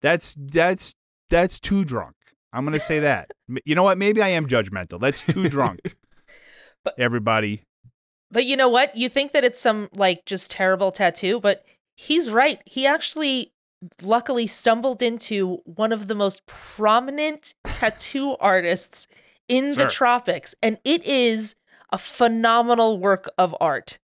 that's 0.02 0.36
that's 0.38 0.94
that's 1.30 1.60
too 1.60 1.84
drunk. 1.86 2.16
I'm 2.54 2.64
gonna 2.66 2.80
say 2.80 3.00
that. 3.00 3.32
You 3.66 3.76
know 3.76 3.84
what? 3.84 3.98
Maybe 3.98 4.22
i 4.22 4.30
am 4.30 4.48
judgmental. 4.48 5.00
That's 5.00 5.24
too 5.26 5.48
drunk 5.50 5.80
But- 6.84 6.96
everybody. 6.98 7.62
But 8.32 8.46
you 8.46 8.58
know 8.58 8.70
what? 8.70 8.96
You 8.98 9.08
think 9.08 9.32
that 9.34 9.44
it's 9.44 9.60
some 9.60 9.90
like 9.96 10.26
just 10.26 10.50
terrible 10.52 10.92
tattoo, 10.92 11.40
but 11.40 11.64
he's 11.96 12.30
right. 12.32 12.60
He 12.66 12.86
actually 12.88 13.52
luckily 14.02 14.48
stumbled 14.48 15.02
into 15.02 15.62
one 15.66 15.92
of 15.92 16.08
the 16.08 16.16
most 16.16 16.46
prominent 16.46 17.54
tattoo 17.66 18.36
artists 18.40 19.08
in 19.48 19.72
the 19.72 19.88
tropics, 19.88 20.56
and 20.64 20.78
it 20.84 21.04
is 21.06 21.56
a 21.92 21.98
phenomenal 21.98 22.98
work 22.98 23.30
of 23.38 23.56
art. 23.62 24.00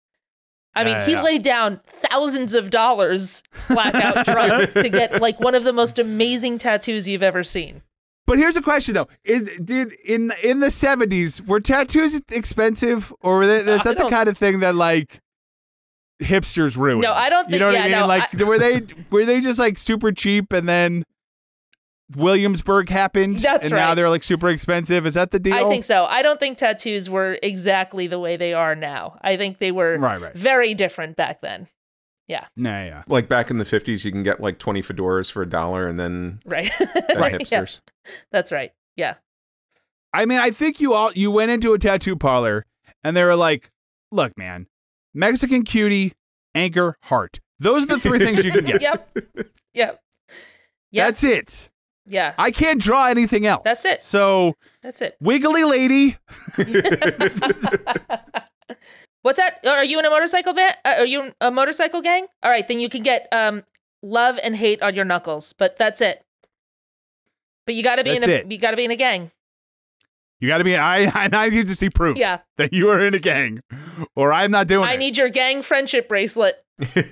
I 0.76 0.84
mean, 0.84 0.94
Yeah, 0.94 1.06
he 1.06 1.12
yeah. 1.14 1.22
laid 1.24 1.42
down 1.44 1.82
thousands 1.86 2.54
of 2.54 2.70
dollars 2.70 3.42
blackout 3.68 4.26
drunk 4.26 4.74
to 4.74 4.90
get 4.90 5.22
like 5.22 5.40
one 5.40 5.56
of 5.56 5.64
the 5.64 5.74
most 5.74 5.98
amazing 5.98 6.58
tattoos 6.58 7.08
you've 7.08 7.24
ever 7.24 7.44
seen. 7.44 7.82
but 8.28 8.38
here's 8.38 8.56
a 8.56 8.62
question 8.62 8.94
though 8.94 9.08
is, 9.24 9.50
did 9.64 9.92
in 10.06 10.32
in 10.44 10.60
the 10.60 10.68
70s 10.68 11.46
were 11.48 11.60
tattoos 11.60 12.22
expensive 12.32 13.12
or 13.22 13.42
is 13.42 13.64
that 13.84 13.98
the 13.98 14.08
kind 14.10 14.30
of 14.30 14.38
thing 14.38 14.60
that 14.60 14.76
like 14.76 15.20
hipsters 16.22 16.76
ruin 16.78 17.00
No, 17.00 17.14
I 17.14 17.30
don't 17.30 17.50
you 17.50 17.60
know 17.60 17.68
what 17.68 17.76
yeah, 17.76 17.82
i 17.82 17.84
mean 17.84 17.92
no, 17.92 18.06
like 18.08 18.34
were 18.34 18.60
they 18.60 18.82
were 19.10 19.26
they 19.26 19.40
just 19.42 19.58
like 19.60 19.78
super 19.78 20.12
cheap 20.12 20.52
and 20.52 20.68
then 20.68 21.04
williamsburg 22.16 22.90
happened 22.90 23.40
That's 23.40 23.68
and 23.68 23.76
now 23.76 23.94
they're 23.94 24.10
like 24.10 24.24
super 24.24 24.50
expensive 24.50 25.06
is 25.06 25.14
that 25.14 25.32
the 25.32 25.40
deal 25.40 25.54
I 25.54 25.64
think 25.64 25.84
so. 25.84 26.06
I 26.06 26.22
don't 26.22 26.40
think 26.40 26.58
tattoos 26.58 27.10
were 27.10 27.38
exactly 27.44 28.08
the 28.08 28.20
way 28.20 28.36
they 28.36 28.54
are 28.54 28.76
now. 28.76 29.18
I 29.22 29.38
think 29.38 29.60
they 29.60 29.72
were 29.72 29.98
right 29.98 30.20
right 30.20 30.34
very 30.34 30.74
different 30.74 31.16
back 31.16 31.42
then. 31.42 31.68
yeah 32.28 32.48
Nah, 32.58 32.84
yeah 32.84 33.04
Like 33.08 33.28
back 33.30 33.50
in 33.50 33.58
the 33.60 33.64
50s, 33.66 34.04
you 34.06 34.12
can 34.12 34.24
get 34.24 34.40
like 34.42 34.58
20 34.60 34.82
fedoras 34.82 35.32
for 35.32 35.42
a 35.44 35.50
dollar 35.50 35.88
and 35.88 36.00
then 36.00 36.40
Right. 36.46 36.72
then 36.80 37.20
right. 37.20 37.32
Yeah, 37.34 37.62
hipsters. 37.62 37.82
that's 38.32 38.52
right. 38.52 38.72
Yeah. 38.96 39.16
I 40.14 40.26
mean, 40.26 40.40
I 40.40 40.50
think 40.50 40.80
you 40.82 40.94
all 40.94 41.12
you 41.14 41.30
went 41.32 41.52
into 41.52 41.74
a 41.74 41.80
tattoo 41.80 42.16
parlor 42.16 42.66
and 43.04 43.16
they 43.16 43.24
were 43.24 43.36
like, 43.36 43.70
"Look, 44.12 44.36
man, 44.38 44.66
Mexican 45.14 45.64
cutie, 45.64 46.14
anchor, 46.56 46.98
heart. 47.04 47.40
Those 47.60 47.84
are 47.84 47.88
the 47.88 48.00
three 48.00 48.20
things 48.20 48.44
you 48.46 48.52
can 48.52 48.66
get. 48.66 48.82
Yep. 48.82 49.10
Yep. 49.74 50.02
Yep. 50.92 51.06
That's 51.08 51.24
it. 51.24 51.70
yeah. 52.08 52.34
I 52.38 52.52
can't 52.52 52.82
draw 52.82 53.08
anything 53.08 53.46
else. 53.46 53.62
That's 53.64 53.86
it. 53.86 54.04
So, 54.04 54.56
That's 54.82 55.02
it. 55.02 55.16
wiggly 55.22 55.64
lady. 55.64 56.18
What's 59.22 59.38
that? 59.38 59.60
Are 59.68 59.84
you 59.84 60.00
in 60.00 60.06
a 60.06 60.10
motorcycle 60.10 60.54
van? 60.54 60.72
Uh, 60.86 60.96
are 61.00 61.06
you 61.06 61.22
in 61.24 61.34
a 61.42 61.52
motorcycle 61.52 62.02
gang? 62.02 62.28
All 62.42 62.50
right, 62.50 62.66
then 62.68 62.80
you 62.80 62.88
can 62.90 63.04
get 63.04 63.28
um 63.32 63.64
love 64.02 64.40
and 64.42 64.56
hate 64.56 64.82
on 64.82 64.96
your 64.96 65.04
knuckles, 65.06 65.52
but 65.54 65.78
that's 65.78 66.00
it. 66.02 66.24
But 67.66 67.76
you 67.76 67.84
got 67.84 67.98
to 67.98 68.04
be 68.04 68.16
in 68.16 68.24
a 68.24 68.28
it. 68.28 68.52
you 68.52 68.58
got 68.58 68.72
to 68.72 68.78
be 68.78 68.86
in 68.86 68.92
a 68.92 68.96
gang. 68.96 69.32
You 70.40 70.48
got 70.48 70.60
to 70.60 70.64
be. 70.64 70.76
I 70.78 71.04
I 71.06 71.30
I 71.34 71.50
need 71.50 71.68
to 71.68 71.76
see 71.76 71.90
proof 71.90 72.18
Yeah. 72.18 72.40
that 72.58 72.74
you 72.74 72.90
are 72.90 73.00
in 73.00 73.14
a 73.14 73.20
gang, 73.20 73.62
or 74.16 74.32
I'm 74.34 74.52
not 74.52 74.68
doing 74.68 74.88
I 74.88 74.94
it. 74.94 74.98
need 75.00 75.18
your 75.18 75.30
gang 75.30 75.62
friendship 75.62 76.08
bracelet. 76.08 76.56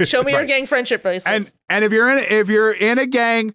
Show 0.05 0.23
me 0.23 0.31
your 0.31 0.45
gang 0.53 0.65
friendship 0.65 1.03
bracelet. 1.03 1.33
and 1.35 1.51
and 1.69 1.83
if 1.83 1.91
you're 1.91 2.09
in 2.09 2.19
if 2.29 2.47
you're 2.49 2.73
in 2.73 2.97
a 2.99 3.05
gang. 3.05 3.53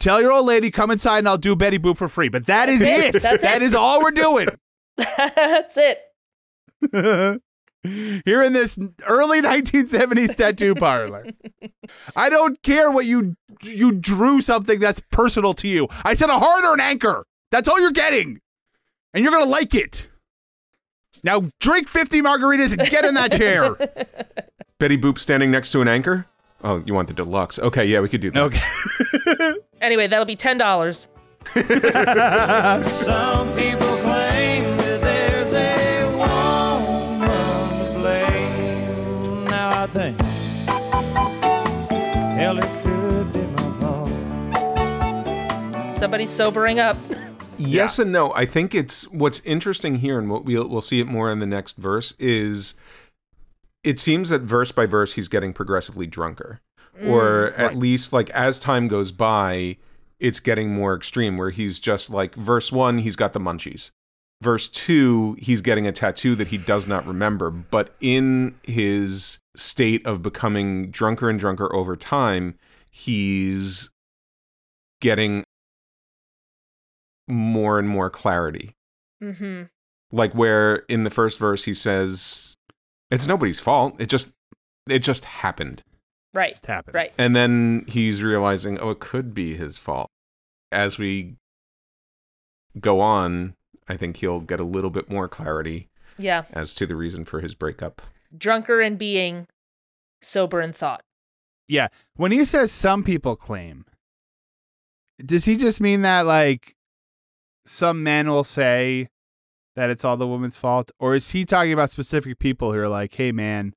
Tell 0.00 0.20
your 0.20 0.32
old 0.32 0.46
lady 0.46 0.72
come 0.72 0.90
inside 0.90 1.18
and 1.18 1.28
I'll 1.28 1.38
do 1.38 1.54
Betty 1.54 1.78
Boop 1.78 1.96
for 1.96 2.08
free. 2.08 2.28
But 2.28 2.46
that 2.46 2.68
is 2.68 2.80
That's 2.80 2.98
it. 3.04 3.14
it. 3.14 3.22
That's 3.22 3.42
That 3.44 3.56
it. 3.62 3.62
is 3.62 3.72
all 3.72 4.02
we're 4.02 4.10
doing. 4.10 4.48
that's 4.96 5.76
it. 5.78 6.00
Here 7.84 8.42
in 8.42 8.52
this 8.52 8.78
early 9.08 9.42
1970s 9.42 10.36
tattoo 10.36 10.74
parlor. 10.74 11.26
I 12.16 12.28
don't 12.30 12.60
care 12.62 12.90
what 12.90 13.06
you 13.06 13.36
you 13.62 13.92
drew 13.92 14.40
something 14.40 14.80
that's 14.80 15.00
personal 15.12 15.54
to 15.54 15.68
you. 15.68 15.86
I 16.04 16.14
said 16.14 16.30
a 16.30 16.38
heart 16.38 16.64
or 16.64 16.74
an 16.74 16.80
anchor. 16.80 17.24
That's 17.52 17.68
all 17.68 17.80
you're 17.80 17.90
getting. 17.92 18.40
And 19.14 19.22
you're 19.22 19.32
going 19.32 19.44
to 19.44 19.50
like 19.50 19.74
it. 19.74 20.08
Now 21.24 21.42
drink 21.60 21.86
50 21.88 22.20
margaritas 22.22 22.76
and 22.76 22.88
get 22.88 23.04
in 23.04 23.14
that 23.14 23.32
chair. 23.32 23.74
Betty 24.78 24.96
Boop 24.98 25.18
standing 25.18 25.50
next 25.50 25.70
to 25.72 25.80
an 25.80 25.88
anchor? 25.88 26.26
Oh, 26.64 26.80
you 26.86 26.94
want 26.94 27.08
the 27.08 27.14
deluxe. 27.14 27.58
Okay, 27.58 27.84
yeah, 27.84 27.98
we 28.00 28.08
could 28.08 28.20
do 28.20 28.30
that. 28.32 28.42
Okay. 28.44 28.60
Anyway, 29.82 30.06
that'll 30.06 30.24
be 30.24 30.36
ten 30.36 30.56
dollars. 30.58 31.08
Some 31.54 31.64
people 33.56 33.96
claim 33.96 34.76
that 34.76 35.00
there's 35.02 35.52
a 35.52 36.06
woman 36.16 37.28
to 37.80 37.92
blame. 37.98 39.44
Now 39.46 39.82
I 39.82 39.86
think, 39.88 40.20
hell, 42.38 42.58
it 42.60 42.82
could 42.84 43.32
be 43.32 43.40
my 43.40 43.72
fault. 43.80 44.12
Somebody's 45.88 46.30
sobering 46.30 46.78
up. 46.78 46.96
Yes 47.68 47.98
and 47.98 48.12
no. 48.12 48.32
I 48.34 48.46
think 48.46 48.74
it's 48.74 49.08
what's 49.10 49.40
interesting 49.40 49.96
here, 49.96 50.18
and 50.18 50.30
what 50.30 50.44
we'll 50.44 50.68
we'll 50.68 50.80
see 50.80 51.00
it 51.00 51.06
more 51.06 51.30
in 51.30 51.38
the 51.38 51.46
next 51.46 51.76
verse 51.76 52.14
is. 52.18 52.74
It 53.84 53.98
seems 53.98 54.28
that 54.28 54.42
verse 54.42 54.70
by 54.70 54.86
verse 54.86 55.14
he's 55.14 55.26
getting 55.26 55.52
progressively 55.52 56.06
drunker, 56.06 56.60
mm. 57.00 57.08
or 57.08 57.48
at 57.56 57.68
Right. 57.68 57.76
least 57.76 58.12
like 58.12 58.30
as 58.30 58.60
time 58.60 58.86
goes 58.86 59.10
by, 59.10 59.76
it's 60.20 60.38
getting 60.38 60.72
more 60.72 60.94
extreme. 60.94 61.36
Where 61.36 61.50
he's 61.50 61.80
just 61.80 62.08
like 62.08 62.34
verse 62.36 62.70
one, 62.70 62.98
he's 62.98 63.16
got 63.16 63.32
the 63.32 63.40
munchies. 63.40 63.90
Verse 64.40 64.68
two, 64.68 65.36
he's 65.40 65.60
getting 65.60 65.86
a 65.86 65.92
tattoo 65.92 66.34
that 66.36 66.48
he 66.48 66.58
does 66.58 66.86
not 66.86 67.06
remember, 67.06 67.50
but 67.50 67.94
in 68.00 68.54
his 68.62 69.38
state 69.56 70.04
of 70.06 70.22
becoming 70.22 70.90
drunker 70.90 71.28
and 71.28 71.38
drunker 71.38 71.74
over 71.74 71.96
time, 71.96 72.54
he's 72.90 73.90
getting 75.00 75.44
more 77.28 77.78
and 77.78 77.88
more 77.88 78.10
clarity. 78.10 78.74
Mm-hmm. 79.22 79.64
Like 80.10 80.34
where 80.34 80.76
in 80.88 81.04
the 81.04 81.10
first 81.10 81.38
verse 81.38 81.64
he 81.64 81.74
says 81.74 82.56
it's 83.10 83.26
nobody's 83.26 83.60
fault. 83.60 83.94
It 84.00 84.08
just 84.08 84.32
it 84.88 85.00
just 85.00 85.24
happened. 85.24 85.82
Right. 86.34 86.52
Just 86.52 86.66
happens. 86.66 86.94
Right. 86.94 87.12
And 87.18 87.36
then 87.36 87.84
he's 87.86 88.22
realizing, 88.22 88.78
oh, 88.80 88.90
it 88.90 89.00
could 89.00 89.34
be 89.34 89.54
his 89.54 89.76
fault. 89.78 90.08
As 90.70 90.98
we 90.98 91.34
go 92.80 93.00
on, 93.00 93.54
I 93.86 93.96
think 93.98 94.16
he'll 94.16 94.40
get 94.40 94.58
a 94.58 94.64
little 94.64 94.88
bit 94.90 95.10
more 95.10 95.28
clarity 95.28 95.88
Yeah. 96.16 96.44
as 96.52 96.74
to 96.76 96.86
the 96.86 96.96
reason 96.96 97.26
for 97.26 97.40
his 97.40 97.54
breakup. 97.54 98.00
Drunker 98.36 98.80
in 98.80 98.96
being, 98.96 99.46
sober 100.22 100.62
in 100.62 100.72
thought. 100.72 101.02
Yeah. 101.68 101.88
When 102.16 102.32
he 102.32 102.46
says 102.46 102.72
some 102.72 103.04
people 103.04 103.36
claim, 103.36 103.84
does 105.24 105.44
he 105.44 105.56
just 105.56 105.80
mean 105.82 106.00
that 106.02 106.22
like 106.22 106.74
some 107.64 108.02
men 108.02 108.28
will 108.28 108.44
say 108.44 109.08
that 109.76 109.90
it's 109.90 110.04
all 110.04 110.16
the 110.16 110.26
woman's 110.26 110.56
fault? 110.56 110.90
Or 110.98 111.14
is 111.14 111.30
he 111.30 111.44
talking 111.44 111.72
about 111.72 111.90
specific 111.90 112.38
people 112.38 112.72
who 112.72 112.78
are 112.78 112.88
like, 112.88 113.14
hey 113.14 113.32
man, 113.32 113.74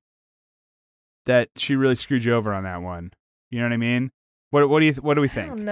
that 1.26 1.48
she 1.56 1.76
really 1.76 1.96
screwed 1.96 2.24
you 2.24 2.34
over 2.34 2.52
on 2.52 2.64
that 2.64 2.82
one? 2.82 3.12
You 3.50 3.60
know 3.60 3.66
what 3.66 3.72
I 3.72 3.78
mean? 3.78 4.10
What 4.50 4.68
what 4.68 4.80
do 4.80 4.86
you 4.86 4.92
what 4.94 5.14
do 5.14 5.20
we 5.20 5.28
think? 5.28 5.48
don't. 5.64 5.66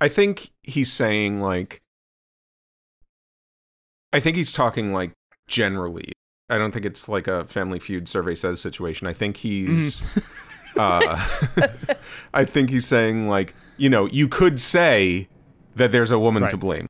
I 0.00 0.08
think 0.08 0.50
he's 0.62 0.92
saying 0.92 1.40
like 1.40 1.82
I 4.12 4.20
think 4.20 4.36
he's 4.36 4.52
talking 4.52 4.92
like 4.92 5.12
generally. 5.48 6.12
I 6.50 6.56
don't 6.56 6.72
think 6.72 6.86
it's 6.86 7.08
like 7.08 7.26
a 7.26 7.44
Family 7.44 7.78
Feud 7.78 8.08
survey 8.08 8.34
says 8.34 8.60
situation. 8.60 9.06
I 9.06 9.12
think 9.12 9.38
he's 9.38 10.02
uh 10.76 11.28
I 12.34 12.44
think 12.44 12.70
he's 12.70 12.86
saying 12.86 13.28
like, 13.28 13.54
you 13.76 13.90
know, 13.90 14.06
you 14.06 14.28
could 14.28 14.60
say 14.60 15.28
that 15.78 15.92
there's 15.92 16.10
a 16.10 16.18
woman 16.18 16.48
to 16.48 16.56
blame. 16.56 16.86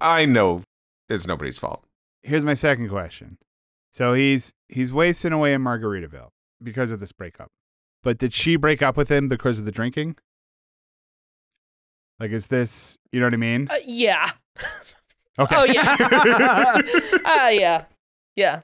I 0.00 0.26
know 0.26 0.62
it's 1.08 1.26
nobody's 1.26 1.58
fault. 1.58 1.82
Here's 2.22 2.44
my 2.44 2.54
second 2.54 2.88
question. 2.90 3.38
So 3.92 4.12
he's 4.14 4.52
he's 4.68 4.92
wasting 4.92 5.32
away 5.32 5.54
in 5.54 5.62
Margaritaville 5.62 6.28
because 6.62 6.90
of 6.92 7.00
this 7.00 7.12
breakup. 7.12 7.48
But 8.02 8.18
did 8.18 8.32
she 8.34 8.56
break 8.56 8.82
up 8.82 8.96
with 8.96 9.10
him 9.10 9.28
because 9.28 9.58
of 9.58 9.64
the 9.64 9.72
drinking? 9.72 10.16
Like 12.20 12.30
is 12.30 12.46
this 12.48 12.96
you 13.12 13.20
know 13.20 13.26
what 13.26 13.34
I 13.34 13.38
mean? 13.38 13.68
Uh, 13.70 13.76
yeah. 13.84 14.30
Okay. 15.38 15.54
Oh 15.54 15.64
yeah. 15.64 15.96
Ah 17.26 17.48
yeah. 17.50 17.84
Yeah. 18.36 18.62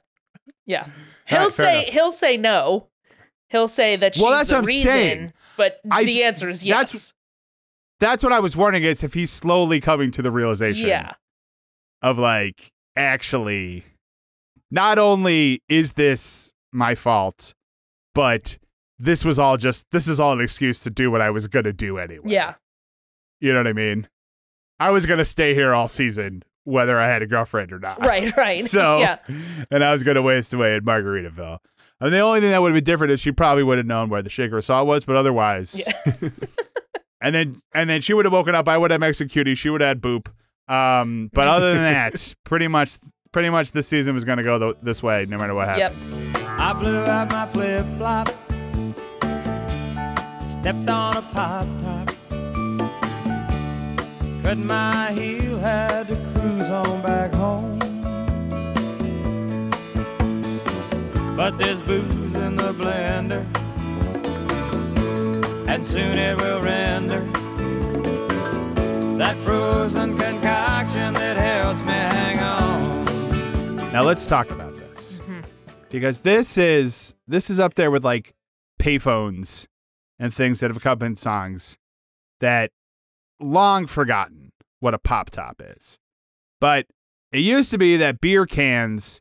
Yeah. 0.64 0.86
He'll 1.26 1.40
right, 1.40 1.50
say 1.50 1.82
enough. 1.82 1.92
he'll 1.92 2.12
say 2.12 2.36
no. 2.38 2.86
He'll 3.50 3.68
say 3.68 3.96
that 3.96 4.14
she's 4.14 4.22
Well, 4.22 4.32
that's 4.32 4.48
the 4.48 4.54
what 4.56 4.60
I'm 4.60 4.64
reason, 4.64 4.86
saying. 4.90 5.32
but 5.58 5.80
I- 5.90 6.04
the 6.04 6.24
answer 6.24 6.48
is 6.48 6.64
yes. 6.64 6.78
that's- 6.78 7.14
That's 8.02 8.24
what 8.24 8.32
I 8.32 8.40
was 8.40 8.56
wondering 8.56 8.82
is 8.82 9.04
if 9.04 9.14
he's 9.14 9.30
slowly 9.30 9.80
coming 9.80 10.10
to 10.10 10.22
the 10.22 10.32
realization 10.32 10.88
yeah. 10.88 11.12
of 12.02 12.18
like 12.18 12.72
actually 12.96 13.84
not 14.72 14.98
only 14.98 15.62
is 15.68 15.92
this 15.92 16.52
my 16.72 16.96
fault, 16.96 17.54
but 18.12 18.58
this 18.98 19.24
was 19.24 19.38
all 19.38 19.56
just 19.56 19.86
this 19.92 20.08
is 20.08 20.18
all 20.18 20.32
an 20.32 20.40
excuse 20.40 20.80
to 20.80 20.90
do 20.90 21.12
what 21.12 21.20
I 21.20 21.30
was 21.30 21.46
gonna 21.46 21.72
do 21.72 21.98
anyway. 21.98 22.24
Yeah. 22.26 22.54
You 23.38 23.52
know 23.52 23.60
what 23.60 23.68
I 23.68 23.72
mean? 23.72 24.08
I 24.80 24.90
was 24.90 25.06
gonna 25.06 25.24
stay 25.24 25.54
here 25.54 25.72
all 25.72 25.86
season, 25.86 26.42
whether 26.64 26.98
I 26.98 27.06
had 27.06 27.22
a 27.22 27.26
girlfriend 27.28 27.72
or 27.72 27.78
not. 27.78 28.00
Right, 28.00 28.36
right. 28.36 28.64
So 28.64 28.98
yeah. 28.98 29.18
and 29.70 29.84
I 29.84 29.92
was 29.92 30.02
gonna 30.02 30.22
waste 30.22 30.52
away 30.52 30.74
in 30.74 30.84
Margaritaville. 30.84 31.58
I 32.00 32.04
mean, 32.06 32.14
the 32.14 32.18
only 32.18 32.40
thing 32.40 32.50
that 32.50 32.60
would 32.60 32.70
have 32.70 32.76
been 32.76 32.82
different 32.82 33.12
is 33.12 33.20
she 33.20 33.30
probably 33.30 33.62
would 33.62 33.78
have 33.78 33.86
known 33.86 34.08
where 34.08 34.22
the 34.22 34.30
shaker 34.30 34.60
saw 34.60 34.82
was, 34.82 35.04
but 35.04 35.14
otherwise, 35.14 35.88
and 37.22 37.34
then 37.34 37.62
and 37.72 37.88
then 37.88 38.00
she 38.02 38.12
would 38.12 38.26
have 38.26 38.32
woken 38.32 38.54
up. 38.54 38.68
I 38.68 38.76
would 38.76 38.90
have 38.90 39.02
executed. 39.02 39.56
She 39.56 39.70
would 39.70 39.80
have 39.80 39.88
had 39.88 40.00
boop. 40.02 40.26
Um, 40.68 41.30
but 41.32 41.48
other 41.48 41.72
than 41.72 41.82
that, 41.92 42.34
pretty 42.44 42.68
much, 42.68 42.98
pretty 43.30 43.48
much 43.48 43.72
this 43.72 43.86
season 43.86 44.12
was 44.14 44.24
gonna 44.24 44.42
go 44.42 44.58
th- 44.58 44.76
this 44.82 45.02
way, 45.02 45.24
no 45.28 45.38
matter 45.38 45.54
what 45.54 45.68
happened. 45.68 46.36
Yep. 46.36 46.44
I 46.58 46.72
blew 46.74 46.98
out 46.98 47.30
my 47.30 47.46
flip 47.46 47.86
flop, 47.96 48.28
stepped 50.40 50.90
on 50.90 51.16
a 51.16 51.22
pop 51.32 51.66
top, 51.80 52.08
cut 54.42 54.58
my 54.58 55.12
heel, 55.12 55.58
had 55.58 56.08
to 56.08 56.16
cruise 56.34 56.70
on 56.70 57.02
back 57.02 57.32
home. 57.32 57.78
But 61.36 61.56
there's 61.58 61.80
booze 61.80 62.34
in 62.34 62.56
the 62.56 62.72
blender, 62.74 63.44
and 65.82 65.86
soon 65.88 66.16
it 66.16 66.40
will 66.40 66.62
render 66.62 67.18
that 69.18 69.36
frozen 69.44 70.16
concoction 70.16 71.12
that 71.14 71.36
helps 71.36 71.80
me 71.80 71.90
hang 71.90 72.38
on. 72.38 73.76
Now 73.92 74.04
let's 74.04 74.24
talk 74.24 74.52
about 74.52 74.76
this 74.76 75.20
Mhm. 75.26 75.44
because 75.90 76.20
this 76.20 76.56
is 76.56 77.16
this 77.26 77.50
is 77.50 77.58
up 77.58 77.74
there 77.74 77.90
with 77.90 78.04
like 78.04 78.32
payphones 78.80 79.66
and 80.20 80.32
things 80.32 80.60
that 80.60 80.70
have 80.70 80.76
accompanied 80.76 81.18
songs 81.18 81.76
that 82.38 82.70
long 83.40 83.88
forgotten 83.88 84.52
what 84.78 84.94
a 84.94 84.98
pop 84.98 85.30
top 85.30 85.60
is. 85.60 85.98
But 86.60 86.86
it 87.32 87.40
used 87.40 87.72
to 87.72 87.78
be 87.78 87.96
that 87.96 88.20
beer 88.20 88.46
cans, 88.46 89.20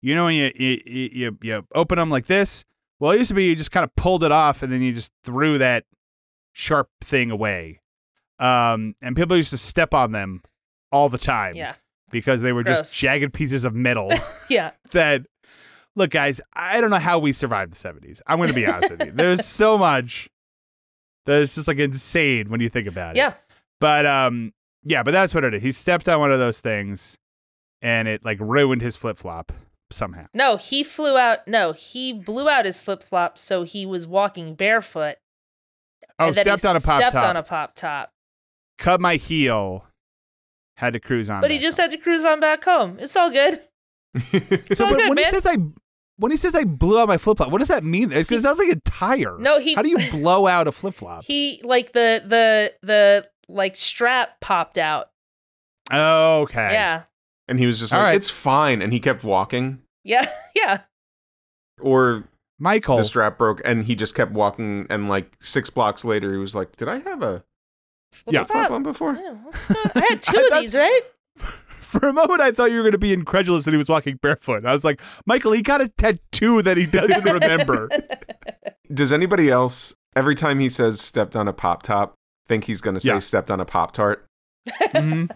you 0.00 0.14
know, 0.14 0.26
when 0.26 0.36
you 0.36 0.52
you 0.54 0.80
you, 0.86 1.10
you, 1.12 1.38
you 1.42 1.66
open 1.74 1.98
them 1.98 2.08
like 2.08 2.26
this. 2.26 2.64
Well, 3.00 3.12
it 3.12 3.18
used 3.18 3.28
to 3.28 3.34
be 3.34 3.44
you 3.46 3.54
just 3.56 3.70
kind 3.70 3.84
of 3.84 3.94
pulled 3.96 4.24
it 4.24 4.32
off 4.32 4.62
and 4.62 4.72
then 4.72 4.82
you 4.82 4.92
just 4.92 5.12
threw 5.24 5.58
that 5.58 5.84
sharp 6.52 6.88
thing 7.02 7.30
away. 7.30 7.80
Um, 8.40 8.94
and 9.02 9.14
people 9.16 9.36
used 9.36 9.50
to 9.50 9.58
step 9.58 9.94
on 9.94 10.12
them 10.12 10.42
all 10.92 11.08
the 11.08 11.18
time 11.18 11.54
Yeah. 11.54 11.74
because 12.10 12.40
they 12.40 12.52
were 12.52 12.62
Gross. 12.62 12.78
just 12.78 12.98
jagged 12.98 13.32
pieces 13.34 13.64
of 13.64 13.74
metal 13.74 14.10
Yeah. 14.50 14.70
that 14.92 15.22
look 15.96 16.10
guys 16.10 16.40
i 16.54 16.80
don't 16.80 16.90
know 16.90 16.96
how 16.98 17.18
we 17.18 17.32
survived 17.32 17.72
the 17.72 17.76
70s 17.76 18.20
i'm 18.28 18.38
going 18.38 18.48
to 18.48 18.54
be 18.54 18.66
honest 18.66 18.92
with 18.92 19.04
you 19.04 19.12
there's 19.12 19.44
so 19.44 19.76
much 19.76 20.30
that 21.26 21.42
is 21.42 21.56
just 21.56 21.66
like 21.66 21.78
insane 21.78 22.48
when 22.50 22.60
you 22.60 22.68
think 22.68 22.86
about 22.86 23.16
it 23.16 23.18
Yeah. 23.18 23.34
but 23.80 24.06
um 24.06 24.52
yeah 24.84 25.02
but 25.02 25.10
that's 25.10 25.34
what 25.34 25.42
it 25.44 25.52
is 25.54 25.60
he 25.62 25.72
stepped 25.72 26.08
on 26.08 26.20
one 26.20 26.30
of 26.30 26.38
those 26.38 26.60
things 26.60 27.18
and 27.82 28.06
it 28.08 28.24
like 28.24 28.38
ruined 28.40 28.80
his 28.80 28.94
flip-flop 28.96 29.52
somehow 29.90 30.26
No, 30.34 30.56
he 30.56 30.82
flew 30.82 31.16
out. 31.16 31.46
No, 31.48 31.72
he 31.72 32.12
blew 32.12 32.48
out 32.48 32.64
his 32.64 32.82
flip 32.82 33.02
flop, 33.02 33.38
so 33.38 33.62
he 33.64 33.84
was 33.86 34.06
walking 34.06 34.54
barefoot. 34.54 35.16
oh 36.18 36.26
and 36.26 36.34
then 36.34 36.46
he 36.46 36.58
stepped 36.58 36.64
on 36.64 36.76
a 36.76 36.80
pop 36.80 36.96
stepped 36.98 37.12
top 37.14 37.22
on 37.24 37.36
a 37.36 37.42
pop 37.42 37.74
top. 37.74 38.12
cut 38.78 39.00
my 39.00 39.16
heel 39.16 39.84
had 40.76 40.92
to 40.92 41.00
cruise 41.00 41.28
on 41.30 41.40
But 41.40 41.50
he 41.50 41.58
just 41.58 41.76
home. 41.78 41.84
had 41.84 41.90
to 41.90 41.96
cruise 41.98 42.24
on 42.24 42.38
back 42.40 42.64
home. 42.64 42.98
It's 43.00 43.16
all 43.16 43.30
good. 43.30 43.60
It's 44.32 44.78
so 44.78 44.84
all 44.84 44.90
but 44.90 44.98
good, 44.98 45.08
when 45.08 45.16
man. 45.16 45.24
he 45.24 45.30
says 45.30 45.46
i 45.46 45.56
when 46.16 46.30
he 46.32 46.36
says 46.36 46.54
i 46.54 46.64
blew 46.64 46.98
out 46.98 47.06
my 47.08 47.18
flip-flop 47.18 47.50
what 47.52 47.58
does 47.58 47.68
that 47.68 47.84
mean 47.84 48.08
because 48.08 48.38
it 48.38 48.42
sounds 48.42 48.58
like 48.58 48.70
a 48.70 48.80
tire 48.80 49.36
No, 49.38 49.60
he- 49.60 49.74
how 49.74 49.82
do 49.82 49.88
you 49.90 49.98
blow 50.10 50.46
out 50.46 50.66
a 50.66 50.72
flip-flop 50.72 51.24
he 51.24 51.60
like 51.62 51.92
the 51.92 52.22
the 52.26 52.72
the 52.82 53.28
like 53.48 53.76
strap 53.76 54.40
popped 54.40 54.78
out. 54.78 55.10
okay 55.92 56.72
Yeah. 56.72 57.02
And 57.48 57.58
he 57.58 57.66
was 57.66 57.78
just 57.80 57.92
All 57.94 58.00
like, 58.00 58.06
right. 58.08 58.16
it's 58.16 58.30
fine. 58.30 58.82
And 58.82 58.92
he 58.92 59.00
kept 59.00 59.24
walking. 59.24 59.80
Yeah. 60.04 60.30
Yeah. 60.56 60.80
Or 61.80 62.24
michael 62.58 62.96
the 62.96 63.04
strap 63.04 63.38
broke 63.38 63.60
and 63.64 63.84
he 63.84 63.94
just 63.94 64.14
kept 64.16 64.32
walking. 64.32 64.86
And 64.90 65.08
like 65.08 65.36
six 65.40 65.70
blocks 65.70 66.04
later, 66.04 66.32
he 66.32 66.38
was 66.38 66.54
like, 66.54 66.74
did 66.76 66.88
I 66.88 66.98
have 66.98 67.22
a 67.22 67.44
Yeah. 68.26 68.40
What's 68.40 68.50
flip 68.52 68.70
up? 68.72 68.82
before? 68.82 69.14
Yeah, 69.14 69.36
I 69.94 70.06
had 70.10 70.22
two 70.22 70.36
I 70.36 70.40
of 70.42 70.48
thought- 70.48 70.60
these, 70.60 70.74
right? 70.74 71.00
For 71.88 72.06
a 72.08 72.12
moment, 72.12 72.40
I 72.42 72.50
thought 72.50 72.70
you 72.70 72.76
were 72.78 72.82
going 72.82 72.92
to 72.92 72.98
be 72.98 73.14
incredulous 73.14 73.64
that 73.64 73.70
he 73.70 73.78
was 73.78 73.88
walking 73.88 74.18
barefoot. 74.20 74.66
I 74.66 74.72
was 74.72 74.84
like, 74.84 75.00
Michael, 75.24 75.52
he 75.52 75.62
got 75.62 75.80
a 75.80 75.88
tattoo 75.88 76.60
that 76.60 76.76
he 76.76 76.84
doesn't 76.84 77.24
remember. 77.24 77.88
Does 78.92 79.10
anybody 79.10 79.48
else, 79.50 79.94
every 80.14 80.34
time 80.34 80.58
he 80.58 80.68
says 80.68 81.00
stepped 81.00 81.34
on 81.34 81.48
a 81.48 81.52
pop 81.54 81.82
top, 81.82 82.12
think 82.46 82.64
he's 82.64 82.82
going 82.82 82.92
to 82.94 83.00
say 83.00 83.08
Yeah. 83.12 83.18
stepped 83.20 83.50
on 83.50 83.58
a 83.58 83.64
pop 83.64 83.92
tart? 83.92 84.26
Mhm. 84.92 85.30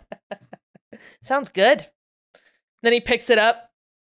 Sounds 1.22 1.48
good. 1.48 1.86
Then 2.82 2.92
he 2.92 3.00
picks 3.00 3.30
it 3.30 3.38
up. 3.38 3.70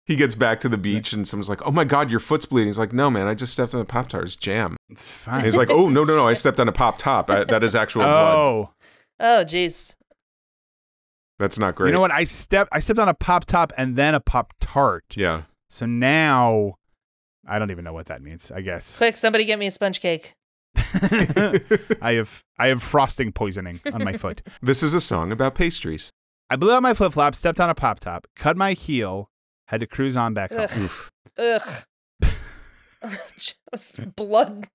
He 0.05 0.15
gets 0.15 0.35
back 0.35 0.61
to 0.61 0.69
the 0.69 0.77
beach 0.77 1.11
and 1.11 1.27
someone's 1.27 1.49
like, 1.49 1.65
oh 1.65 1.71
my 1.71 1.83
God, 1.83 2.09
your 2.09 2.21
foot's 2.21 2.45
bleeding. 2.45 2.69
He's 2.69 2.77
like, 2.77 2.93
no, 2.93 3.09
man, 3.09 3.27
I 3.27 3.33
just 3.33 3.51
stepped 3.51 3.75
on 3.75 3.81
a 3.81 3.85
pop 3.85 4.07
tart. 4.07 4.23
It's 4.23 4.37
jam. 4.37 4.77
It's 4.89 5.03
fine. 5.03 5.43
He's 5.43 5.57
like, 5.57 5.69
oh, 5.69 5.89
no, 5.89 6.05
no, 6.05 6.15
no, 6.15 6.27
I 6.27 6.33
stepped 6.33 6.61
on 6.61 6.69
a 6.69 6.71
pop 6.71 6.97
top. 6.97 7.29
I, 7.29 7.43
that 7.43 7.61
is 7.61 7.75
actual 7.75 8.03
oh. 8.03 8.05
blood. 8.05 8.35
oh, 8.37 8.69
Oh, 9.19 9.43
jeez. 9.45 9.95
That's 11.39 11.59
not 11.59 11.75
great. 11.75 11.89
you 11.89 11.93
know 11.93 11.99
what? 11.99 12.11
I 12.11 12.23
stepped, 12.23 12.69
I 12.71 12.79
stepped 12.79 12.99
on 12.99 13.09
a 13.09 13.13
pop 13.13 13.45
top 13.45 13.73
and 13.77 13.95
then 13.95 14.15
a 14.15 14.19
pop 14.19 14.53
tart. 14.59 15.05
Yeah. 15.15 15.43
So 15.69 15.85
now, 15.85 16.75
I 17.47 17.59
don't 17.59 17.71
even 17.71 17.83
know 17.83 17.93
what 17.93 18.07
that 18.07 18.21
means. 18.21 18.51
I 18.51 18.61
guess 18.61 18.97
Quick, 18.97 19.15
somebody 19.15 19.45
get 19.45 19.59
me 19.59 19.67
a 19.67 19.71
sponge 19.71 19.99
cake. 19.99 20.35
I 20.75 22.13
have, 22.13 22.43
I 22.57 22.67
have 22.67 22.81
frosting 22.81 23.31
poisoning 23.31 23.79
on 23.91 24.03
my 24.03 24.13
foot. 24.13 24.41
This 24.61 24.81
is 24.81 24.93
a 24.93 25.01
song 25.01 25.31
about 25.31 25.55
pastries. 25.55 26.11
I 26.49 26.55
blew 26.55 26.71
out 26.71 26.81
my 26.81 26.93
flip 26.93 27.13
flop, 27.13 27.35
stepped 27.35 27.59
on 27.59 27.69
a 27.69 27.75
pop 27.75 27.99
top, 27.99 28.27
cut 28.35 28.55
my 28.57 28.73
heel, 28.73 29.29
had 29.65 29.81
to 29.81 29.87
cruise 29.87 30.15
on 30.15 30.33
back 30.33 30.51
home. 30.51 30.61
Ugh. 30.61 30.77
Oof. 30.77 31.11
Ugh. 31.37 31.83
just 33.37 34.15
blood, 34.15 34.67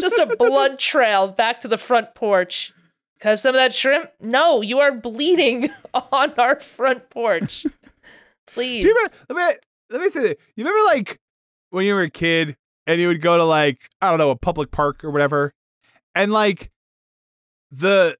just 0.00 0.18
a 0.18 0.36
blood 0.36 0.78
trail 0.78 1.28
back 1.28 1.60
to 1.60 1.68
the 1.68 1.78
front 1.78 2.14
porch. 2.14 2.72
Have 3.20 3.40
some 3.40 3.50
of 3.50 3.58
that 3.58 3.74
shrimp? 3.74 4.10
No, 4.20 4.62
you 4.62 4.78
are 4.78 4.92
bleeding 4.92 5.68
on 6.12 6.32
our 6.38 6.60
front 6.60 7.10
porch. 7.10 7.66
Please. 8.46 8.82
Do 8.82 8.88
you 8.88 8.94
remember, 8.94 9.16
let 9.28 9.36
me 9.36 9.60
let 9.90 10.00
me 10.00 10.10
say 10.10 10.20
this. 10.20 10.34
You 10.56 10.64
remember 10.64 10.84
like 10.86 11.18
when 11.70 11.84
you 11.84 11.94
were 11.94 12.02
a 12.02 12.10
kid 12.10 12.56
and 12.86 13.00
you 13.00 13.08
would 13.08 13.20
go 13.20 13.36
to 13.36 13.44
like 13.44 13.80
I 14.00 14.10
don't 14.10 14.18
know 14.18 14.30
a 14.30 14.36
public 14.36 14.70
park 14.70 15.04
or 15.04 15.10
whatever, 15.10 15.52
and 16.14 16.32
like 16.32 16.70
the 17.70 18.16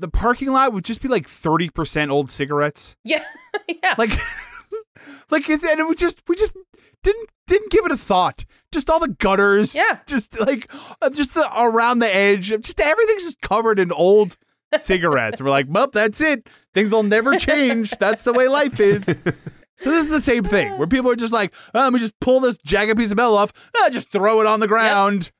the 0.00 0.08
parking 0.08 0.48
lot 0.48 0.72
would 0.72 0.84
just 0.84 1.02
be 1.02 1.08
like 1.08 1.26
thirty 1.26 1.68
percent 1.68 2.10
old 2.10 2.30
cigarettes. 2.30 2.96
yeah, 3.04 3.24
yeah. 3.68 3.94
Like 3.98 4.10
like 5.30 5.48
and 5.48 5.62
it 5.62 5.86
would 5.86 5.98
just 5.98 6.22
we 6.28 6.36
just 6.36 6.56
didn't 7.02 7.30
didn't 7.46 7.70
give 7.70 7.84
it 7.84 7.92
a 7.92 7.96
thought. 7.96 8.44
Just 8.72 8.90
all 8.90 9.00
the 9.00 9.08
gutters. 9.08 9.74
Yeah. 9.74 9.98
Just 10.06 10.38
like 10.40 10.70
uh, 11.02 11.10
just 11.10 11.34
the, 11.34 11.48
around 11.56 11.98
the 12.00 12.14
edge. 12.14 12.48
Just 12.48 12.80
everything's 12.80 13.24
just 13.24 13.40
covered 13.40 13.78
in 13.78 13.92
old 13.92 14.36
cigarettes. 14.78 15.40
We're 15.40 15.50
like, 15.50 15.66
well, 15.68 15.88
that's 15.92 16.20
it. 16.20 16.48
Things 16.74 16.92
will 16.92 17.02
never 17.02 17.36
change. 17.36 17.90
That's 17.98 18.24
the 18.24 18.32
way 18.32 18.48
life 18.48 18.78
is. 18.78 19.04
So 19.80 19.90
this 19.90 20.02
is 20.02 20.08
the 20.08 20.20
same 20.20 20.44
thing 20.44 20.76
where 20.76 20.86
people 20.86 21.10
are 21.10 21.16
just 21.16 21.32
like, 21.32 21.54
oh, 21.74 21.80
let 21.80 21.92
me 21.94 21.98
just 21.98 22.18
pull 22.20 22.40
this 22.40 22.58
jagged 22.58 22.98
piece 22.98 23.10
of 23.10 23.16
metal 23.16 23.34
off, 23.38 23.50
ah, 23.78 23.88
just 23.90 24.12
throw 24.12 24.40
it 24.42 24.46
on 24.46 24.60
the 24.60 24.68
ground. 24.68 25.30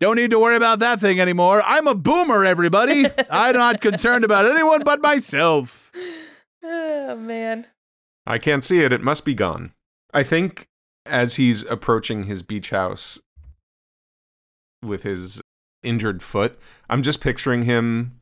Don't 0.00 0.16
need 0.16 0.30
to 0.30 0.38
worry 0.38 0.56
about 0.56 0.78
that 0.78 0.98
thing 0.98 1.20
anymore. 1.20 1.62
I'm 1.64 1.86
a 1.86 1.94
boomer, 1.94 2.44
everybody. 2.44 3.04
I'm 3.30 3.54
not 3.54 3.82
concerned 3.82 4.24
about 4.24 4.46
anyone 4.46 4.82
but 4.82 5.02
myself. 5.02 5.92
oh 6.64 7.16
man. 7.16 7.66
I 8.26 8.38
can't 8.38 8.64
see 8.64 8.80
it. 8.82 8.92
It 8.92 9.02
must 9.02 9.26
be 9.26 9.34
gone. 9.34 9.72
I 10.14 10.22
think 10.22 10.68
as 11.04 11.34
he's 11.34 11.64
approaching 11.64 12.24
his 12.24 12.42
beach 12.42 12.70
house 12.70 13.20
with 14.82 15.02
his 15.02 15.42
injured 15.82 16.22
foot, 16.22 16.58
I'm 16.88 17.02
just 17.02 17.20
picturing 17.20 17.62
him 17.62 18.18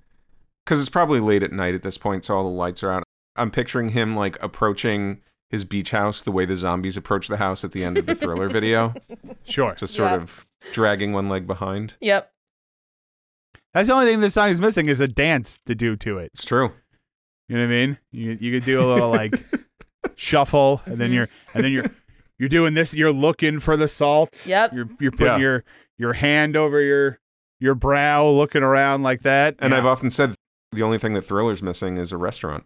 because 0.64 0.81
it's 0.81 0.89
probably 0.89 1.20
late 1.20 1.43
at 1.45 1.53
night 1.53 1.74
at 1.74 1.83
this 1.83 1.97
point, 1.97 2.24
so 2.24 2.37
all 2.37 2.43
the 2.43 2.51
lights 2.51 2.83
are 2.83 2.91
out. 2.91 3.05
I'm 3.37 3.51
picturing 3.53 3.91
him 3.91 4.16
like 4.16 4.37
approaching 4.43 5.20
his 5.51 5.64
beach 5.64 5.90
house 5.92 6.20
the 6.22 6.30
way 6.32 6.44
the 6.44 6.57
zombies 6.57 6.96
approach 6.96 7.28
the 7.28 7.38
house 7.38 7.64
at 7.64 7.72
the 7.72 7.84
end 7.84 7.96
of 7.99 8.07
the 8.07 8.14
thriller 8.14 8.49
video, 8.49 8.94
Sure. 9.44 9.74
just 9.74 9.94
sort 9.94 10.11
Yeah. 10.11 10.16
of 10.16 10.46
dragging 10.72 11.12
one 11.12 11.28
leg 11.28 11.46
behind. 11.46 11.94
Yep. 12.01 12.30
That's 13.74 13.88
the 13.88 13.94
only 13.94 14.07
thing 14.07 14.20
this 14.20 14.34
song 14.34 14.51
is 14.51 14.61
missing 14.61 14.88
is 14.88 15.01
a 15.01 15.09
dance 15.09 15.59
to 15.66 15.74
do 15.74 15.96
to 15.96 16.18
it. 16.18 16.30
It's 16.34 16.44
true. 16.44 16.72
You 17.49 17.57
know 17.57 17.62
what 17.62 17.72
I 17.72 17.76
mean? 17.76 17.99
You 18.12 18.36
you 18.40 18.53
could 18.53 18.64
do 18.64 18.80
a 18.80 18.86
little 18.92 19.11
like 19.11 19.34
shuffle, 20.16 20.82
and 20.84 20.99
then 20.99 21.11
Mhm. 21.11 21.14
you're 21.14 21.28
and 21.55 21.64
then 21.64 21.72
you're 21.72 21.84
you're 22.38 22.49
doing 22.49 22.74
this. 22.74 22.92
You're 22.94 23.12
looking 23.12 23.59
for 23.61 23.76
the 23.76 23.88
salt. 23.88 24.46
Yep. 24.46 24.72
You're 24.74 24.88
you're 25.01 25.12
putting 25.12 25.26
Yeah. 25.34 25.38
your 25.38 25.64
your 25.99 26.12
hand 26.14 26.57
over 26.57 26.80
your 26.80 27.18
your 27.61 27.74
brow, 27.74 28.26
looking 28.28 28.62
around 28.62 29.03
like 29.03 29.22
that. 29.22 29.57
And 29.59 29.72
Yeah. 29.72 29.78
I've 29.78 29.86
often 29.86 30.11
said 30.11 30.34
the 30.72 30.82
only 30.82 30.99
thing 30.99 31.14
that 31.14 31.22
thriller's 31.22 31.62
missing 31.62 31.96
is 31.96 32.12
a 32.12 32.16
restaurant. 32.16 32.64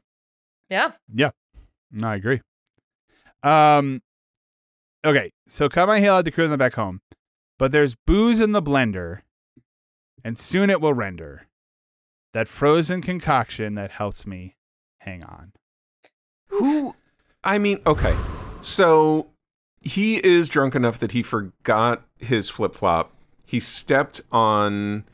Yeah. 0.68 0.92
Yeah. 1.12 1.30
No, 1.90 2.08
I 2.08 2.16
agree. 2.16 2.40
Um, 3.42 4.02
okay, 5.04 5.32
so 5.46 5.68
cut 5.68 5.86
my 5.88 6.00
hill 6.00 6.16
had 6.16 6.24
to 6.24 6.30
cruise 6.30 6.50
on 6.50 6.58
back 6.58 6.74
home, 6.74 7.00
but 7.58 7.72
there's 7.72 7.94
booze 8.06 8.40
in 8.40 8.52
the 8.52 8.62
blender, 8.62 9.20
and 10.24 10.38
soon 10.38 10.70
it 10.70 10.80
will 10.80 10.94
render 10.94 11.46
that 12.32 12.48
frozen 12.48 13.02
concoction 13.02 13.74
that 13.74 13.90
helps 13.90 14.26
me 14.26 14.56
hang 14.98 15.22
on. 15.24 15.52
Who? 16.48 16.94
I 17.44 17.58
mean, 17.58 17.80
okay. 17.86 18.16
So 18.60 19.30
he 19.80 20.24
is 20.24 20.48
drunk 20.48 20.74
enough 20.74 20.98
that 21.00 21.12
he 21.12 21.22
forgot 21.22 22.02
his 22.18 22.48
flip 22.48 22.74
flop. 22.74 23.12
He 23.44 23.60
stepped 23.60 24.20
on 24.30 25.04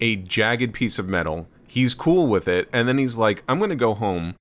a 0.00 0.16
jagged 0.16 0.74
piece 0.74 0.98
of 0.98 1.08
metal. 1.08 1.48
He's 1.66 1.94
cool 1.94 2.26
with 2.26 2.48
it. 2.48 2.68
And 2.72 2.88
then 2.88 2.98
he's 2.98 3.16
like, 3.16 3.42
I'm 3.48 3.58
going 3.58 3.70
to 3.70 3.76
go 3.76 3.94
home 3.94 4.34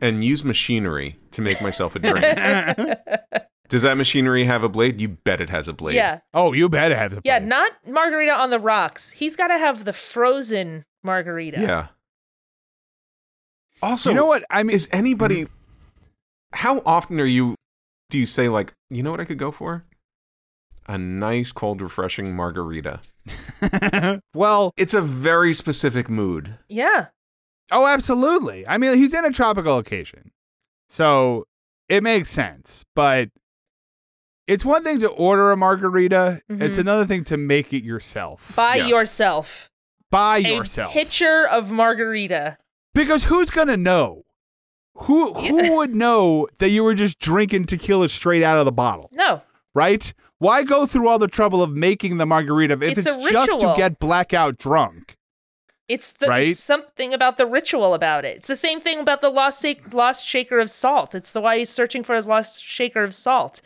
and 0.00 0.24
use 0.24 0.44
machinery 0.44 1.16
to 1.30 1.42
make 1.42 1.60
myself 1.62 1.96
a 1.96 1.98
drink. 1.98 2.24
Does 3.68 3.82
that 3.82 3.96
machinery 3.96 4.44
have 4.44 4.62
a 4.62 4.68
blade? 4.68 5.00
You 5.00 5.08
bet 5.08 5.40
it 5.40 5.50
has 5.50 5.66
a 5.68 5.72
blade. 5.72 5.96
Yeah. 5.96 6.20
oh, 6.34 6.52
you 6.52 6.68
bet 6.68 6.92
have 6.92 7.10
the 7.10 7.22
Yeah. 7.24 7.38
blade. 7.38 7.42
Yeah, 7.42 7.48
not 7.48 7.72
margarita 7.86 8.32
on 8.32 8.50
the 8.50 8.58
rocks. 8.58 9.10
He's 9.10 9.36
got 9.36 9.48
to 9.48 9.58
have 9.58 9.84
the 9.84 9.92
frozen 9.92 10.84
margarita. 11.02 11.60
Yeah. 11.60 11.86
Also, 13.82 14.10
you 14.10 14.16
know 14.16 14.26
what? 14.26 14.44
I 14.50 14.62
mean, 14.62 14.74
is 14.74 14.88
anybody 14.92 15.44
mm-hmm. 15.44 15.52
how 16.54 16.82
often 16.86 17.18
are 17.20 17.24
you 17.26 17.54
do 18.10 18.18
you 18.18 18.26
say 18.26 18.48
like 18.48 18.72
you 18.90 19.02
know 19.02 19.10
what 19.10 19.20
i 19.20 19.24
could 19.24 19.38
go 19.38 19.50
for 19.50 19.84
a 20.86 20.96
nice 20.96 21.50
cold 21.52 21.82
refreshing 21.82 22.34
margarita 22.36 23.00
well, 24.34 24.72
it's 24.76 24.92
a 24.94 25.00
very 25.00 25.54
specific 25.54 26.08
mood 26.10 26.56
Yeah. 26.68 27.06
Oh, 27.72 27.86
absolutely. 27.86 28.66
I 28.68 28.78
mean, 28.78 28.96
he's 28.96 29.14
in 29.14 29.24
a 29.24 29.30
tropical 29.30 29.74
location, 29.74 30.30
so 30.88 31.46
it 31.88 32.02
makes 32.02 32.28
sense. 32.30 32.84
But 32.94 33.28
it's 34.46 34.64
one 34.64 34.82
thing 34.84 34.98
to 35.00 35.08
order 35.08 35.50
a 35.52 35.56
margarita; 35.56 36.40
it's 36.48 36.76
Mhm. 36.76 36.80
another 36.80 37.04
thing 37.06 37.24
to 37.24 37.36
make 37.36 37.72
it 37.72 37.82
yourself. 37.84 38.52
By 38.54 38.76
Yeah. 38.76 38.86
yourself 38.88 39.70
By 40.10 40.38
a 40.38 40.40
yourself. 40.56 40.92
pitcher 40.92 41.46
of 41.50 41.72
margarita. 41.72 42.58
Because 42.94 43.24
who's 43.24 43.50
gonna 43.50 43.76
know? 43.76 44.22
Who 44.98 45.34
who 45.34 45.76
would 45.76 45.94
know 45.94 46.46
that 46.60 46.68
you 46.68 46.84
were 46.84 46.94
just 46.94 47.18
drinking 47.18 47.64
tequila 47.66 48.08
straight 48.08 48.42
out 48.44 48.58
of 48.58 48.64
the 48.64 48.70
bottle, 48.72 49.10
No. 49.12 49.42
right? 49.74 50.12
Why 50.38 50.62
go 50.62 50.86
through 50.86 51.08
all 51.08 51.18
the 51.18 51.26
trouble 51.26 51.62
of 51.62 51.70
making 51.72 52.18
the 52.18 52.26
margarita 52.26 52.74
if 52.74 52.82
It's 52.98 53.06
it's, 53.06 53.30
just 53.32 53.60
to 53.60 53.74
get 53.76 53.98
blackout 53.98 54.56
drunk? 54.58 55.16
It's 55.88 56.12
the 56.12 56.28
Right? 56.28 56.48
it's 56.48 56.60
something 56.60 57.12
about 57.12 57.36
the 57.36 57.44
ritual 57.46 57.92
about 57.94 58.24
it. 58.24 58.36
It's 58.38 58.48
the 58.48 58.56
same 58.56 58.80
thing 58.80 59.00
about 59.00 59.20
the 59.20 59.28
lost 59.30 59.60
sa- 59.60 59.74
lost 59.92 60.24
shaker 60.26 60.58
of 60.58 60.70
salt. 60.70 61.14
It's 61.14 61.32
the 61.32 61.40
why 61.40 61.58
he's 61.58 61.68
searching 61.70 62.02
for 62.02 62.14
his 62.14 62.26
lost 62.26 62.64
shaker 62.64 63.04
of 63.04 63.14
salt. 63.14 63.60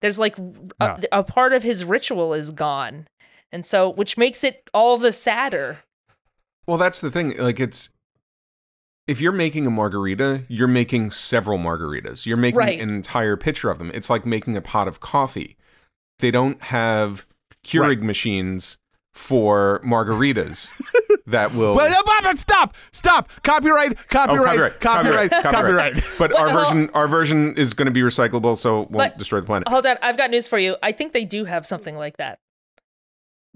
There's 0.00 0.18
like 0.18 0.36
a, 0.38 0.52
Yeah. 0.80 0.96
a 1.12 1.22
part 1.24 1.52
of 1.52 1.62
his 1.62 1.84
ritual 1.84 2.34
is 2.34 2.50
gone, 2.50 3.06
and 3.50 3.64
so 3.64 3.88
which 3.88 4.18
makes 4.18 4.44
it 4.44 4.68
all 4.74 4.98
the 4.98 5.12
sadder. 5.12 5.78
well 6.66 6.76
that's 6.78 7.00
the 7.00 7.10
thing 7.10 7.36
like 7.38 7.58
it's 7.58 7.90
if 9.08 9.20
you're 9.20 9.32
making 9.32 9.66
a 9.66 9.70
margarita 9.70 10.42
you're 10.48 10.68
making 10.68 11.10
several 11.10 11.58
margaritas 11.58 12.24
you're 12.26 12.36
making 12.36 12.58
Right. 12.58 12.80
an 12.80 12.88
entire 12.90 13.36
pitcher 13.36 13.68
of 13.70 13.78
them 13.78 13.90
it's 13.94 14.08
like 14.08 14.24
making 14.24 14.56
a 14.56 14.60
pot 14.60 14.86
of 14.86 15.00
coffee 15.00 15.56
they 16.20 16.30
don't 16.30 16.60
have 16.62 17.26
keurig 17.64 18.00
machines 18.02 18.76
for 19.14 19.80
margaritas 19.84 20.70
that 21.26 21.54
will 21.54 21.74
Well, 21.76 22.36
stop, 22.36 22.74
stop, 22.92 23.28
copyright, 23.42 23.92
Oh, 23.92 24.02
copyright, 24.08 24.80
copyright, 24.80 25.30
copyright. 25.30 26.04
But 26.18 26.34
our 26.34 26.46
Well- 26.48 26.64
version, 26.64 26.90
our 26.94 27.08
version 27.08 27.54
is 27.56 27.74
going 27.74 27.86
to 27.86 27.92
be 27.92 28.00
recyclable, 28.00 28.56
so 28.56 28.82
it 28.82 28.90
won't 28.90 29.12
But- 29.12 29.18
destroy 29.18 29.40
the 29.40 29.46
planet. 29.46 29.68
Hold 29.68 29.86
on, 29.86 29.96
I've 30.02 30.16
got 30.16 30.30
news 30.30 30.48
for 30.48 30.58
you. 30.58 30.76
I 30.82 30.92
think 30.92 31.12
they 31.12 31.24
do 31.24 31.44
have 31.44 31.66
something 31.66 31.96
like 31.96 32.16
that. 32.16 32.38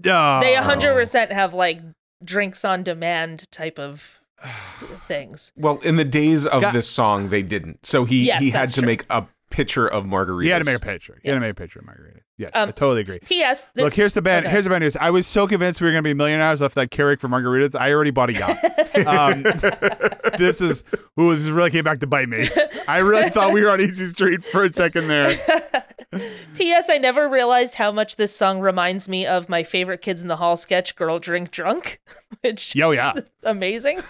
Oh. 0.05 0.39
They 0.41 0.53
100% 0.53 1.31
have 1.31 1.53
like 1.53 1.81
drinks 2.23 2.63
on 2.63 2.83
demand 2.83 3.51
type 3.51 3.79
of 3.79 4.21
things. 5.07 5.51
Well, 5.55 5.79
in 5.79 5.95
the 5.95 6.05
days 6.05 6.45
of 6.45 6.61
Got- 6.61 6.73
this 6.73 6.87
song, 6.87 7.29
they 7.29 7.41
didn't. 7.41 7.85
So 7.85 8.05
he 8.05 8.25
Yes, 8.27 8.43
he 8.43 8.51
had 8.51 8.69
to 8.69 8.81
true. 8.81 8.85
make 8.85 9.05
a 9.09 9.25
pitcher 9.49 9.87
of 9.87 10.05
margaritas. 10.05 10.45
You 10.45 10.51
had 10.53 10.59
to 10.63 10.65
make 10.65 10.75
a 10.77 10.79
picture. 10.85 11.19
You 11.23 11.31
had 11.31 11.37
to 11.37 11.41
make 11.41 11.51
a 11.51 11.55
picture 11.55 11.79
of 11.79 11.85
margarita. 11.85 12.19
Yeah, 12.37 12.49
Um, 12.53 12.69
I 12.69 12.71
totally 12.73 13.01
agree. 13.01 13.19
P.S. 13.19 13.65
the- 13.73 13.83
Look, 13.85 13.93
here's 13.95 14.13
the 14.13 14.21
bad. 14.21 14.43
Okay. 14.43 14.51
Here's 14.51 14.65
the 14.65 14.69
bad 14.69 14.81
news. 14.81 14.95
I 14.97 15.09
was 15.09 15.25
so 15.25 15.47
convinced 15.47 15.81
we 15.81 15.85
were 15.87 15.91
going 15.91 16.03
to 16.03 16.07
be 16.07 16.13
millionaires 16.13 16.61
off 16.61 16.73
that 16.75 16.91
Keurig 16.91 17.19
for 17.19 17.27
margaritas. 17.27 17.73
I 17.79 17.91
already 17.91 18.11
bought 18.11 18.29
a 18.29 18.33
yacht. 18.33 18.57
um, 19.07 19.43
this 20.37 20.61
is 20.61 20.83
ooh, 21.19 21.35
this 21.35 21.45
really 21.47 21.71
came 21.71 21.83
back 21.83 21.99
to 21.99 22.07
bite 22.07 22.29
me. 22.29 22.47
I 22.87 22.99
really 22.99 23.29
thought 23.31 23.53
we 23.53 23.61
were 23.61 23.69
on 23.71 23.81
easy 23.81 24.05
street 24.07 24.43
for 24.43 24.65
a 24.65 24.69
second 24.71 25.07
there. 25.07 25.35
P.S. 26.55 26.89
I 26.89 26.97
never 26.97 27.27
realized 27.27 27.75
how 27.75 27.91
much 27.91 28.15
this 28.15 28.35
song 28.35 28.59
reminds 28.59 29.09
me 29.09 29.25
of 29.25 29.49
my 29.49 29.63
favorite 29.63 30.01
Kids 30.01 30.21
in 30.21 30.27
the 30.27 30.37
Hall 30.37 30.55
sketch, 30.57 30.95
"Girl 30.95 31.19
Drink 31.19 31.51
Drunk," 31.51 31.99
which 32.41 32.75
Oh, 32.81 32.91
is 32.91 32.97
yeah. 32.97 33.13
amazing. 33.43 34.01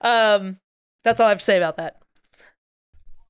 um, 0.00 0.58
that's 1.04 1.20
all 1.20 1.26
I 1.26 1.30
have 1.30 1.38
to 1.38 1.44
say 1.44 1.56
about 1.56 1.76
that. 1.76 1.98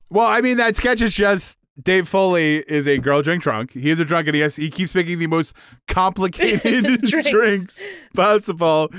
Well, 0.09 0.27
I 0.27 0.41
mean 0.41 0.57
that 0.57 0.75
sketch 0.75 1.01
is 1.01 1.13
just 1.15 1.57
Dave 1.83 2.07
Foley 2.07 2.57
is 2.67 2.87
a 2.87 2.97
girl 2.97 3.21
drink 3.21 3.43
drunk. 3.43 3.73
He 3.73 3.89
is 3.89 3.99
a 3.99 4.05
drunk 4.05 4.27
and 4.27 4.35
he 4.35 4.41
has, 4.41 4.55
he 4.55 4.69
keeps 4.69 4.95
making 4.95 5.19
the 5.19 5.27
most 5.27 5.53
complicated 5.87 7.01
Drinks. 7.01 7.29
drinks. 7.31 7.83
possible. 8.15 8.89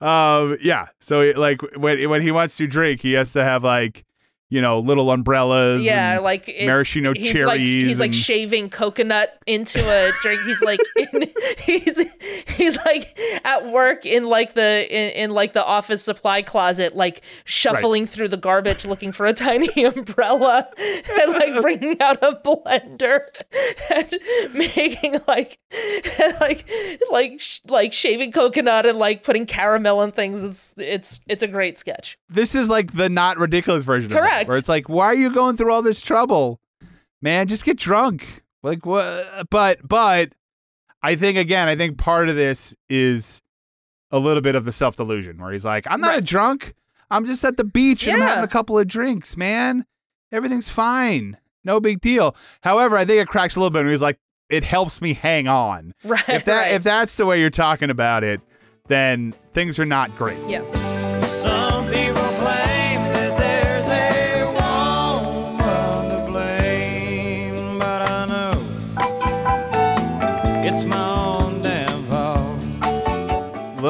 Um, 0.00 0.56
yeah. 0.60 0.86
So 1.00 1.32
like 1.36 1.60
when 1.76 2.08
when 2.10 2.22
he 2.22 2.30
wants 2.32 2.56
to 2.56 2.66
drink, 2.66 3.00
he 3.00 3.12
has 3.12 3.32
to 3.32 3.44
have 3.44 3.62
like 3.64 4.04
you 4.50 4.60
know, 4.60 4.78
little 4.80 5.10
umbrellas. 5.10 5.82
Yeah, 5.82 6.16
and- 6.16 6.24
like 6.24 6.48
it's, 6.48 6.66
maraschino 6.66 7.12
he's 7.14 7.42
like 7.42 7.60
he's 7.60 7.74
cherries 7.76 8.00
like 8.00 8.12
shaving 8.14 8.70
coconut 8.70 9.38
into 9.46 9.80
a 9.80 10.12
drink. 10.22 10.40
He's 10.42 10.62
like 10.62 10.80
in, 11.12 11.30
he's 11.58 11.98
he's 12.48 12.76
like 12.84 13.18
at 13.44 13.66
work 13.66 14.06
in 14.06 14.26
like 14.26 14.54
the 14.54 14.86
in, 14.90 15.10
in 15.10 15.30
like 15.30 15.52
the 15.54 15.64
office 15.64 16.02
supply 16.02 16.42
closet, 16.42 16.94
like 16.94 17.22
shuffling 17.44 18.06
through 18.06 18.28
the 18.28 18.36
garbage 18.36 18.84
looking 18.84 19.12
for 19.12 19.26
a 19.26 19.32
tiny 19.32 19.84
umbrella 19.84 20.68
and 21.20 21.32
like 21.32 21.60
bringing 21.62 22.00
out 22.00 22.22
a 22.22 22.34
blender 22.44 23.20
and 23.94 24.18
making 24.54 25.16
like 25.26 25.58
like 26.40 26.68
like 27.10 27.40
sh- 27.40 27.60
like 27.68 27.92
shaving 27.92 28.30
coconut 28.30 28.86
and 28.86 28.98
like 28.98 29.22
putting 29.24 29.46
caramel 29.46 30.02
and 30.02 30.14
things. 30.14 30.42
It's 30.44 30.74
it's 30.78 31.20
it's 31.26 31.42
a 31.42 31.48
great 31.48 31.78
sketch. 31.78 32.18
This 32.34 32.54
is 32.54 32.68
like 32.68 32.92
the 32.92 33.08
not 33.08 33.38
ridiculous 33.38 33.82
version 33.82 34.12
of 34.12 34.18
Correct. 34.18 34.42
it, 34.42 34.48
where 34.48 34.58
it's 34.58 34.68
like, 34.68 34.88
why 34.88 35.06
are 35.06 35.14
you 35.14 35.32
going 35.32 35.56
through 35.56 35.72
all 35.72 35.82
this 35.82 36.00
trouble? 36.00 36.60
Man, 37.22 37.48
just 37.48 37.64
get 37.64 37.78
drunk. 37.78 38.42
Like 38.62 38.84
what 38.86 39.48
but 39.50 39.86
but 39.86 40.32
I 41.02 41.16
think 41.16 41.38
again, 41.38 41.68
I 41.68 41.76
think 41.76 41.98
part 41.98 42.28
of 42.28 42.36
this 42.36 42.74
is 42.88 43.40
a 44.10 44.18
little 44.18 44.40
bit 44.40 44.54
of 44.54 44.64
the 44.64 44.72
self-delusion 44.72 45.38
where 45.38 45.52
he's 45.52 45.64
like, 45.64 45.86
I'm 45.88 46.00
not 46.00 46.16
a 46.16 46.20
drunk. 46.20 46.74
I'm 47.10 47.26
just 47.26 47.44
at 47.44 47.56
the 47.56 47.64
beach 47.64 48.06
and 48.06 48.16
I'm 48.16 48.22
having 48.22 48.44
a 48.44 48.48
couple 48.48 48.78
of 48.78 48.86
drinks, 48.86 49.36
man. 49.36 49.84
Everything's 50.32 50.68
fine. 50.68 51.36
No 51.62 51.80
big 51.80 52.00
deal. 52.00 52.36
However, 52.62 52.96
I 52.96 53.04
think 53.04 53.20
it 53.20 53.28
cracks 53.28 53.56
a 53.56 53.60
little 53.60 53.70
bit 53.70 53.80
when 53.80 53.90
he's 53.90 54.02
like, 54.02 54.18
it 54.48 54.64
helps 54.64 55.00
me 55.00 55.14
hang 55.14 55.46
on. 55.48 55.94
Right. 56.04 56.28
If 56.28 56.44
that 56.46 56.64
right. 56.64 56.72
if 56.74 56.82
that's 56.82 57.16
the 57.16 57.26
way 57.26 57.40
you're 57.40 57.50
talking 57.50 57.90
about 57.90 58.24
it, 58.24 58.40
then 58.88 59.34
things 59.52 59.78
are 59.78 59.86
not 59.86 60.14
great. 60.16 60.38
yeah. 60.48 60.93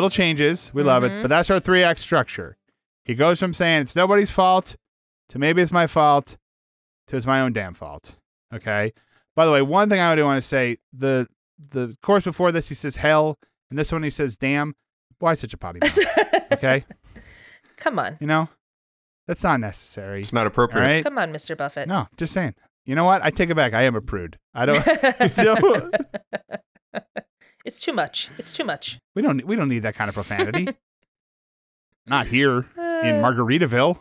Little 0.04 0.10
changes. 0.14 0.72
We 0.74 0.82
love 0.82 1.02
Mm-hmm. 1.02 1.16
it. 1.18 1.22
But 1.22 1.28
that's 1.28 1.50
our 1.50 1.60
three 1.60 1.82
act 1.82 2.00
structure. 2.00 2.56
He 3.04 3.14
goes 3.14 3.38
from 3.38 3.52
saying 3.52 3.82
it's 3.82 3.96
nobody's 3.96 4.30
fault 4.30 4.76
to 5.30 5.38
maybe 5.38 5.60
it's 5.62 5.72
my 5.72 5.86
fault 5.86 6.36
to 7.08 7.16
it's 7.16 7.26
my 7.26 7.40
own 7.40 7.52
damn 7.52 7.74
fault. 7.74 8.16
Okay. 8.52 8.92
By 9.36 9.46
the 9.46 9.52
way, 9.52 9.62
one 9.62 9.88
thing 9.88 10.00
I 10.00 10.14
do 10.14 10.24
want 10.24 10.38
to 10.40 10.46
say 10.46 10.78
the 10.92 11.26
the 11.70 11.94
course 12.02 12.24
before 12.24 12.50
this 12.52 12.68
he 12.68 12.74
says 12.74 12.96
hell, 12.96 13.38
and 13.70 13.78
this 13.78 13.92
one 13.92 14.02
he 14.02 14.10
says 14.10 14.36
damn. 14.36 14.74
Why 15.20 15.34
such 15.34 15.54
a 15.54 15.58
potty 15.58 15.78
mouth? 15.80 15.98
okay. 16.52 16.84
Come 17.76 17.98
on. 17.98 18.16
You 18.20 18.26
know, 18.26 18.48
that's 19.26 19.42
not 19.44 19.60
necessary. 19.60 20.20
It's 20.20 20.32
not 20.32 20.46
appropriate. 20.46 20.84
right. 20.84 21.04
Come 21.04 21.18
on, 21.18 21.32
Mr. 21.32 21.56
Buffett. 21.56 21.88
No, 21.88 22.08
just 22.16 22.32
saying. 22.32 22.54
You 22.84 22.94
know 22.94 23.04
what? 23.04 23.22
I 23.24 23.30
take 23.30 23.48
it 23.50 23.54
back. 23.54 23.72
I 23.74 23.82
am 23.84 23.94
a 23.94 24.00
prude. 24.02 24.38
I 24.54 24.66
don't. 24.66 24.84
don't- 25.36 25.94
it's 27.64 27.80
too 27.80 27.92
much. 27.92 28.30
It's 28.38 28.52
too 28.52 28.64
much. 28.64 28.98
we 29.14 29.22
don't. 29.22 29.44
We 29.46 29.56
don't 29.56 29.68
need 29.68 29.80
that 29.80 29.94
kind 29.94 30.08
of 30.08 30.14
profanity. 30.14 30.68
not 32.06 32.26
here 32.26 32.66
in 32.76 33.16
Uh, 33.16 33.22
Margaritaville. 33.22 33.98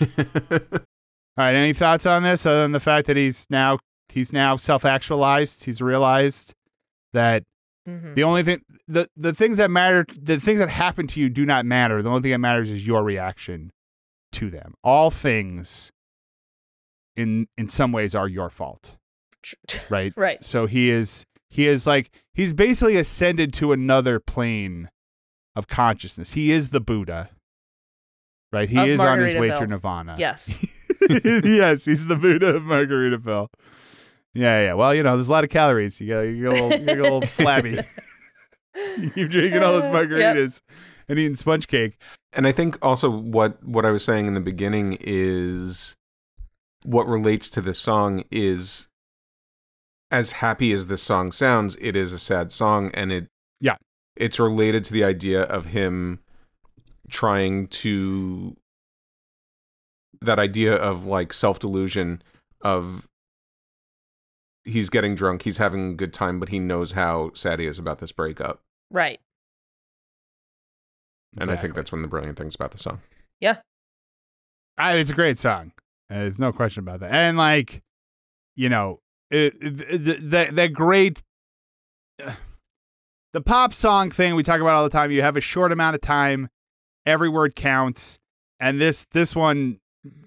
All 0.00 1.44
right. 1.44 1.54
Any 1.54 1.72
thoughts 1.72 2.06
on 2.06 2.22
this 2.22 2.44
other 2.46 2.62
than 2.62 2.72
the 2.72 2.80
fact 2.80 3.06
that 3.06 3.16
he's 3.16 3.46
now 3.50 3.78
he's 4.08 4.32
now 4.32 4.56
self 4.56 4.84
actualized? 4.84 5.64
He's 5.64 5.80
realized 5.80 6.52
that 7.12 7.44
mhm. 7.88 8.14
the 8.14 8.22
only 8.24 8.42
thing 8.42 8.60
the 8.86 9.08
the 9.16 9.32
things 9.34 9.56
that 9.58 9.70
matter 9.70 10.04
the 10.20 10.38
things 10.38 10.60
that 10.60 10.68
happen 10.68 11.06
to 11.08 11.20
you 11.20 11.28
do 11.28 11.46
not 11.46 11.64
matter. 11.66 12.02
The 12.02 12.08
only 12.10 12.22
thing 12.22 12.32
that 12.32 12.38
matters 12.38 12.70
is 12.70 12.86
your 12.86 13.02
reaction 13.02 13.70
to 14.32 14.50
them. 14.50 14.74
All 14.84 15.10
things 15.10 15.90
in 17.16 17.46
in 17.56 17.68
some 17.68 17.92
ways 17.92 18.14
are 18.14 18.28
your 18.28 18.50
fault, 18.50 18.96
right? 19.90 20.12
Right. 20.16 20.44
So 20.44 20.66
he 20.66 20.90
is 20.90 21.24
he 21.50 21.66
is 21.66 21.86
like 21.86 22.10
he's 22.32 22.52
basically 22.52 22.96
ascended 22.96 23.52
to 23.54 23.72
another 23.72 24.20
plane 24.20 24.90
of 25.56 25.66
consciousness. 25.66 26.32
He 26.32 26.52
is 26.52 26.70
the 26.70 26.80
Buddha. 26.80 27.30
Right? 28.52 28.68
He 28.68 28.78
Of 28.78 28.88
is 28.88 29.00
on 29.00 29.18
his 29.18 29.34
way 29.34 29.48
to 29.48 29.66
nirvana. 29.66 30.16
Yes. 30.18 30.64
yes, 31.10 31.84
he's 31.84 32.06
the 32.06 32.16
Buddha 32.16 32.56
of 32.56 32.62
Margarita 32.62 33.18
Margaritaville. 33.18 33.48
Yeah, 34.34 34.62
yeah. 34.62 34.74
Well, 34.74 34.94
you 34.94 35.02
know, 35.02 35.16
there's 35.16 35.28
a 35.28 35.32
lot 35.32 35.44
of 35.44 35.50
calories. 35.50 36.00
You 36.00 36.06
get, 36.06 36.22
you 36.22 36.48
get 36.48 36.58
a 36.58 36.64
little, 36.64 36.80
you 36.80 36.86
get 36.86 36.98
a 36.98 37.02
little 37.02 37.20
flabby. 37.26 37.78
You're 39.14 39.28
drinking 39.28 39.62
all 39.62 39.80
those 39.80 39.84
margaritas 39.84 40.62
and 41.08 41.18
eating 41.18 41.34
sponge 41.34 41.66
cake. 41.66 41.98
And 42.32 42.46
I 42.46 42.52
think 42.52 42.78
also 42.80 43.10
what 43.10 43.62
what 43.64 43.84
I 43.84 43.90
was 43.90 44.04
saying 44.04 44.26
in 44.26 44.34
the 44.34 44.40
beginning 44.40 44.96
is 45.00 45.96
what 46.84 47.08
relates 47.08 47.50
to 47.50 47.60
this 47.60 47.78
song 47.78 48.22
is 48.30 48.87
as 50.10 50.32
happy 50.32 50.72
as 50.72 50.86
this 50.86 51.02
song 51.02 51.32
sounds, 51.32 51.76
it 51.80 51.94
is 51.94 52.12
a 52.12 52.18
sad 52.18 52.52
song 52.52 52.90
and 52.94 53.12
it 53.12 53.28
Yeah. 53.60 53.76
It's 54.16 54.38
related 54.38 54.84
to 54.84 54.92
the 54.92 55.04
idea 55.04 55.42
of 55.42 55.66
him 55.66 56.20
trying 57.08 57.68
to 57.68 58.56
that 60.20 60.38
idea 60.38 60.74
of 60.74 61.04
like 61.04 61.32
self-delusion 61.32 62.22
of 62.60 63.06
he's 64.64 64.90
getting 64.90 65.14
drunk, 65.14 65.42
he's 65.42 65.58
having 65.58 65.92
a 65.92 65.94
good 65.94 66.12
time, 66.12 66.40
but 66.40 66.48
he 66.48 66.58
knows 66.58 66.92
how 66.92 67.30
sad 67.34 67.60
he 67.60 67.66
is 67.66 67.78
about 67.78 67.98
this 67.98 68.12
breakup. 68.12 68.60
Right. 68.90 69.20
And 71.36 71.50
I 71.50 71.56
think 71.56 71.74
that's 71.74 71.92
one 71.92 72.00
of 72.00 72.02
the 72.02 72.08
brilliant 72.08 72.36
things 72.36 72.54
about 72.54 72.72
the 72.72 72.78
song. 72.78 73.00
I, 74.76 74.94
it's 74.94 75.10
a 75.10 75.14
great 75.14 75.38
song. 75.38 75.72
There's 76.08 76.38
no 76.38 76.52
question 76.52 76.82
about 76.82 77.00
that. 77.00 77.12
And 77.12 77.36
like, 77.36 77.82
you 78.56 78.68
know, 78.68 79.00
it, 79.30 79.54
it, 79.60 79.76
the, 80.04 80.14
the 80.14 80.48
that 80.52 80.72
great 80.72 81.22
the 83.32 83.40
pop 83.40 83.72
song 83.72 84.10
thing 84.10 84.34
we 84.34 84.42
talk 84.42 84.60
about 84.60 84.74
all 84.74 84.84
the 84.84 84.90
time. 84.90 85.10
You 85.10 85.22
have 85.22 85.36
a 85.36 85.40
short 85.40 85.72
amount 85.72 85.94
of 85.94 86.00
time, 86.00 86.48
every 87.06 87.28
word 87.28 87.54
counts, 87.54 88.18
and 88.60 88.80
this 88.80 89.04
this 89.06 89.36
one, 89.36 89.78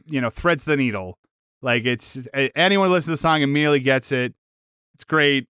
you 0.08 0.22
know, 0.22 0.30
threads 0.30 0.64
the 0.64 0.78
needle. 0.78 1.18
Like 1.62 1.86
it's 1.86 2.28
anyone 2.56 2.88
who 2.88 2.94
listens 2.94 3.06
to 3.06 3.12
the 3.12 3.18
song 3.18 3.42
immediately 3.42 3.80
gets 3.82 4.12
it. 4.12 4.34
It's 4.96 5.04
great, 5.04 5.48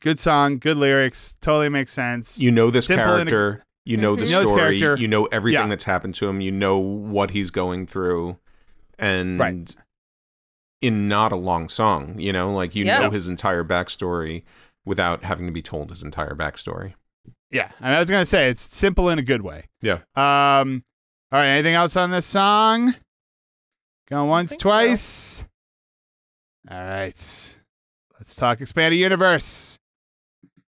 good 0.00 0.18
song, 0.18 0.58
good 0.58 0.76
lyrics, 0.76 1.36
totally 1.40 1.68
makes 1.68 1.92
sense. 1.92 2.38
you 2.40 2.50
know 2.50 2.70
this 2.70 2.86
Simple 2.86 3.04
and- 3.16 3.28
character 3.28 3.64
you 3.84 3.96
know 3.96 4.14
the 4.14 4.22
Mhm. 4.22 4.28
You 4.30 4.36
know 4.36 4.44
story 4.44 4.78
character. 4.78 5.02
you 5.02 5.08
know 5.08 5.24
everything 5.32 5.62
Yeah. 5.62 5.66
that's 5.66 5.82
happened 5.84 6.14
to 6.14 6.28
him 6.28 6.40
you 6.40 6.52
know 6.52 6.78
what 6.78 7.30
he's 7.32 7.50
going 7.50 7.88
through 7.88 8.38
and 8.96 9.40
Right. 9.40 9.74
In 10.82 11.08
not 11.08 11.32
a 11.32 11.36
long 11.36 11.68
song 11.70 12.14
you 12.18 12.32
know 12.32 12.52
like 12.52 12.74
you 12.74 12.84
Yeah. 12.84 12.98
know 13.00 13.10
his 13.10 13.28
entire 13.28 13.64
backstory 13.64 14.42
without 14.84 15.24
having 15.24 15.46
to 15.46 15.52
be 15.52 15.62
told 15.62 15.88
his 15.90 16.02
entire 16.02 16.34
backstory 16.34 16.92
Yeah, 17.50 17.70
and 17.80 17.94
I 17.94 17.98
was 18.00 18.10
gonna 18.10 18.24
say 18.26 18.48
it's 18.50 18.60
simple 18.62 19.08
in 19.10 19.18
a 19.18 19.22
good 19.22 19.42
way. 19.42 19.68
Yeah. 19.80 19.98
Um. 20.16 20.82
All 21.30 21.38
right. 21.38 21.48
Anything 21.48 21.74
else 21.74 21.96
on 21.96 22.10
this 22.10 22.26
song? 22.26 22.94
Going 24.10 24.28
once, 24.28 24.50
think 24.50 24.62
so. 24.62 24.68
twice. 24.70 25.44
All 26.70 26.76
right. 26.82 27.58
Let's 28.14 28.36
talk 28.36 28.60
expanded 28.60 28.98
universe. 28.98 29.78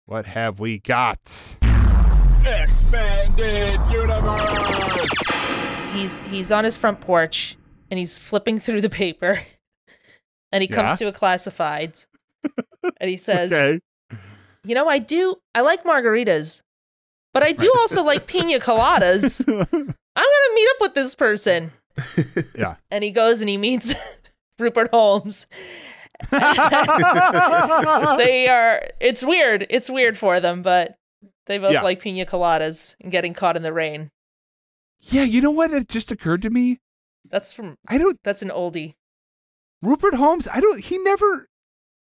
What 0.07 0.27
have 0.27 0.61
we 0.61 0.79
got? 0.79 1.57
Expanded 2.45 3.81
universe. 3.91 5.11
He's 5.95 6.21
he's 6.21 6.53
on 6.53 6.65
his 6.65 6.77
front 6.77 7.01
porch 7.01 7.57
and 7.91 7.99
he's 7.99 8.19
flipping 8.19 8.59
through 8.59 8.81
the 8.83 8.91
paper. 8.91 9.41
And 10.55 10.63
he 10.63 10.69
Yeah. 10.71 10.77
comes 10.77 10.99
to 11.01 11.09
a 11.09 11.13
classified 11.13 11.95
and 13.01 13.11
he 13.11 13.17
says, 13.17 13.53
Okay. 13.53 13.81
"You 14.65 14.75
know, 14.77 14.89
I 14.89 14.99
do 15.01 15.35
I 15.55 15.63
like 15.63 15.83
margaritas, 15.83 16.63
but 17.33 17.43
I 17.43 17.51
do 17.53 17.73
also 17.79 18.05
like 18.05 18.27
pina 18.29 18.61
coladas. 18.61 19.43
I'm 19.49 19.57
going 19.57 19.65
to 19.75 20.53
meet 20.55 20.69
up 20.71 20.77
with 20.81 20.95
this 20.95 21.15
person." 21.17 21.73
Yeah. 22.57 22.77
And 22.91 23.03
he 23.03 23.11
goes 23.11 23.41
and 23.41 23.49
he 23.51 23.57
meets 23.57 23.95
Rupert 24.61 24.91
Holmes. 24.93 25.47
they 26.31 26.39
are 28.49 28.83
it's 29.01 29.25
weird. 29.25 29.67
It's 29.71 29.91
weird 29.91 30.17
for 30.17 30.41
them, 30.41 30.63
but 30.63 30.97
they 31.47 31.59
both 31.59 31.73
Yeah. 31.73 31.83
like 31.83 32.01
pina 32.01 32.25
coladas 32.27 32.95
and 33.01 33.11
getting 33.13 33.35
caught 33.35 33.57
in 33.57 33.63
the 33.63 33.73
rain. 33.73 34.11
yeah. 35.01 35.25
You 35.25 35.41
know 35.41 35.51
what? 35.51 35.73
It 35.73 35.89
just 35.89 36.13
occurred 36.13 36.43
to 36.43 36.51
me. 36.51 36.79
That's 37.29 37.53
from 37.53 37.77
I 37.89 37.99
don't. 37.99 38.19
that's 38.23 38.43
an 38.43 38.51
oldie. 38.51 38.95
Rupert 39.85 40.15
Holmes. 40.15 40.49
I 40.53 40.61
don't. 40.61 40.81
He 40.83 40.99
never. 40.99 41.49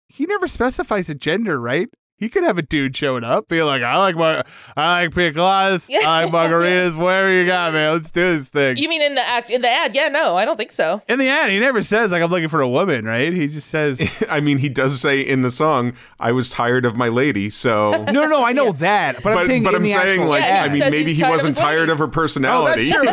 He 0.09 0.27
never 0.27 0.47
specifies 0.49 1.09
a 1.11 1.15
gender, 1.15 1.61
right? 1.61 1.89
He 2.21 2.29
could 2.29 2.43
have 2.43 2.59
a 2.59 2.63
dude 2.63 2.97
showing 2.97 3.23
up, 3.23 3.47
be 3.47 3.63
like, 3.63 3.81
"I 3.81 3.97
like 3.99 4.17
my, 4.17 4.43
I 4.77 5.03
like 5.05 5.15
pina 5.15 5.31
coladas, 5.33 5.89
I 6.05 6.25
like 6.25 6.33
margaritas. 6.33 6.97
Whatever 6.97 7.31
you 7.33 7.47
got, 7.47 7.73
man. 7.73 7.93
Let's 7.93 8.11
do 8.11 8.21
this 8.33 8.49
thing." 8.49 8.77
You 8.77 8.89
mean 8.89 9.03
in 9.03 9.15
the 9.15 9.21
act 9.21 9.51
in 9.51 9.61
the 9.61 9.69
ad? 9.69 9.95
Yeah, 9.95 10.09
no, 10.09 10.37
I 10.37 10.45
don't 10.45 10.57
think 10.57 10.73
so. 10.73 11.01
In 11.09 11.21
the 11.21 11.29
ad, 11.29 11.49
he 11.51 11.61
never 11.61 11.81
says 11.81 12.11
like 12.11 12.21
I'm 12.21 12.29
looking 12.31 12.49
for 12.49 12.61
a 12.61 12.69
woman, 12.69 13.05
right? 13.05 13.33
He 13.33 13.47
just 13.47 13.69
says, 13.69 14.01
i 14.31 14.41
mean 14.41 14.59
he 14.59 14.69
does 14.69 15.01
say 15.01 15.21
in 15.21 15.43
the 15.43 15.51
song 15.51 15.93
i 16.19 16.33
was 16.33 16.51
tired 16.51 16.85
of 16.85 16.97
my 16.97 17.09
lady 17.09 17.51
so 17.51 17.93
"No, 18.13 18.27
no, 18.27 18.45
I 18.45 18.53
know 18.53 18.73
that, 18.73 19.17
but, 19.17 19.23
but, 19.23 19.39
I'm 19.39 19.47
saying, 19.47 19.63
but 19.63 19.71
in 19.71 19.77
i'm 19.77 19.83
the 19.85 19.93
saying 19.93 20.21
actual 20.21 20.27
like 20.29 20.43
Yeah, 20.43 20.65
i 20.65 20.69
mean 20.71 20.91
maybe 20.91 21.15
he 21.15 21.23
wasn't 21.23 21.51
his 21.57 21.59
lady. 21.59 21.77
tired 21.77 21.89
of 21.89 21.99
her 21.99 22.05
Oh, 22.05 22.09
that's 22.09 22.15
personality 22.17 22.91
true. 22.91 23.05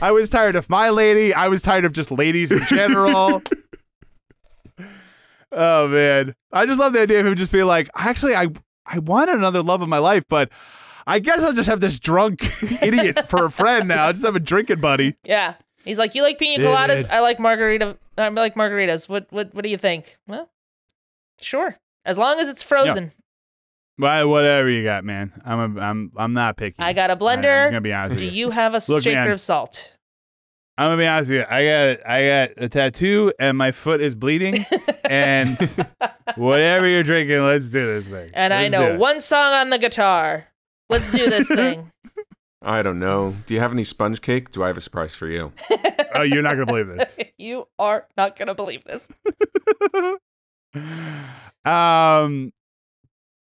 I 0.00 0.12
was 0.12 0.30
tired 0.30 0.56
of 0.56 0.70
my 0.70 0.90
lady. 0.90 1.34
I 1.34 1.48
was 1.48 1.62
tired 1.62 1.84
of 1.84 1.92
just 1.92 2.10
ladies 2.10 2.52
in 2.52 2.64
general. 2.66 3.42
oh 5.52 5.88
man, 5.88 6.34
I 6.52 6.66
just 6.66 6.78
love 6.78 6.92
the 6.92 7.00
idea 7.00 7.20
of 7.20 7.26
him 7.26 7.34
just 7.34 7.52
being 7.52 7.66
like, 7.66 7.88
actually, 7.96 8.34
I 8.34 8.48
I 8.86 8.98
want 9.00 9.30
another 9.30 9.62
love 9.62 9.82
of 9.82 9.88
my 9.88 9.98
life, 9.98 10.24
but 10.28 10.50
I 11.06 11.18
guess 11.18 11.42
I'll 11.42 11.52
just 11.52 11.68
have 11.68 11.80
this 11.80 11.98
drunk 11.98 12.42
idiot 12.82 13.28
for 13.28 13.44
a 13.46 13.50
friend 13.50 13.88
now. 13.88 14.06
I 14.06 14.12
just 14.12 14.24
have 14.24 14.36
a 14.36 14.40
drinking 14.40 14.80
buddy. 14.80 15.16
Yeah. 15.24 15.54
He's 15.84 15.98
like, 15.98 16.14
you 16.14 16.22
like 16.22 16.38
pina 16.38 16.62
coladas? 16.62 17.08
man. 17.08 17.16
I 17.16 17.20
like 17.20 17.40
margarita. 17.40 17.96
I 18.16 18.28
like 18.28 18.54
margaritas. 18.54 19.08
What 19.08 19.26
what 19.30 19.54
what 19.54 19.64
do 19.64 19.70
you 19.70 19.78
think? 19.78 20.18
Well, 20.26 20.50
sure. 21.40 21.78
As 22.04 22.18
long 22.18 22.38
as 22.40 22.48
it's 22.48 22.62
frozen. 22.62 23.12
Well, 23.98 24.28
whatever 24.28 24.70
you 24.70 24.84
got, 24.84 25.04
man. 25.04 25.32
I'm 25.44 25.76
a, 25.76 25.80
I'm 25.80 26.12
I'm 26.16 26.32
not 26.32 26.56
picky. 26.56 26.76
I 26.78 26.92
got 26.92 27.10
a 27.10 27.12
I- 27.12 27.14
I'm 27.14 27.18
blender. 27.42 27.66
gonna 27.70 27.80
be 27.80 27.92
honest 27.92 28.10
with 28.14 28.18
Do 28.20 28.24
you. 28.26 28.30
you 28.30 28.50
have 28.50 28.74
a 28.74 28.80
Look, 28.88 29.02
shaker 29.02 29.16
man. 29.16 29.30
of 29.30 29.40
salt? 29.40 29.94
I'm 30.76 30.90
gonna 30.90 31.02
be 31.02 31.06
honest 31.06 31.30
with 31.30 31.40
you. 31.40 31.46
I 31.48 31.64
got 31.96 32.06
I 32.08 32.26
got 32.26 32.62
a 32.64 32.68
tattoo 32.68 33.32
and 33.40 33.58
my 33.58 33.72
foot 33.72 34.00
is 34.00 34.14
bleeding. 34.14 34.64
and 35.10 35.58
whatever 36.36 36.86
you're 36.86 37.02
drinking, 37.02 37.42
let's 37.42 37.68
do 37.70 37.84
this 37.84 38.06
thing. 38.06 38.30
And 38.34 38.54
I 38.54 38.68
Let's 38.68 38.74
do 38.74 38.78
know 38.92 38.98
one 38.98 39.18
song 39.20 39.52
on 39.54 39.70
the 39.70 39.78
guitar. 39.78 40.46
Let's 40.88 41.10
do 41.10 41.28
this 41.28 41.48
thing. 41.54 41.90
I 42.62 42.82
don't 42.82 42.98
know. 43.00 43.34
Do 43.46 43.54
you 43.54 43.60
have 43.60 43.72
any 43.72 43.82
sponge 43.84 44.20
cake? 44.20 44.52
Do 44.52 44.62
I 44.62 44.68
have 44.68 44.76
a 44.76 44.80
surprise 44.80 45.14
for 45.16 45.26
you? 45.28 45.52
Oh, 46.14 46.22
you're 46.22 46.42
not 46.42 46.54
gonna 46.54 46.66
believe 46.66 46.86
this. 46.88 47.18
you 47.38 47.66
are 47.80 48.06
not 48.16 48.36
gonna 48.36 48.54
believe 48.54 48.84
this. 48.84 49.08
um, 51.64 52.52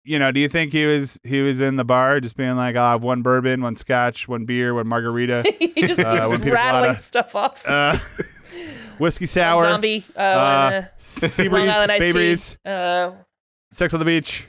you 0.08 0.18
know, 0.20 0.32
do 0.32 0.40
you 0.40 0.48
think 0.50 0.72
he 0.72 0.86
was 0.86 1.20
he 1.24 1.42
was 1.42 1.60
in 1.60 1.76
the 1.76 1.84
bar 1.84 2.20
just 2.22 2.38
being 2.38 2.56
like, 2.56 2.76
I'll 2.76 2.92
have 2.94 3.04
one 3.04 3.22
bourbon, 3.22 3.62
one 3.62 3.76
scotch, 3.76 4.28
one 4.28 4.46
beer, 4.46 4.74
one 4.74 4.88
margarita, 4.88 5.44
he 5.60 5.74
just 5.86 6.00
Uh, 6.00 6.26
keeps 6.32 6.46
rattling 6.46 6.82
wanna- 6.88 7.00
stuff 7.00 7.36
off. 7.36 7.68
uh, 7.68 7.98
whiskey 9.00 9.24
One 9.24 9.28
sour, 9.28 9.64
zombie. 9.66 10.06
Uh, 10.16 10.20
uh, 10.20 10.86
sea 10.98 11.44
Long 11.50 11.52
breeze, 11.62 11.70
Island 11.76 11.92
iced 11.92 12.00
bay 12.00 12.08
tea. 12.08 12.12
breeze, 12.14 12.58
Uh, 12.66 13.12
sex 13.72 13.94
on 13.94 14.00
the 14.00 14.06
beach. 14.06 14.48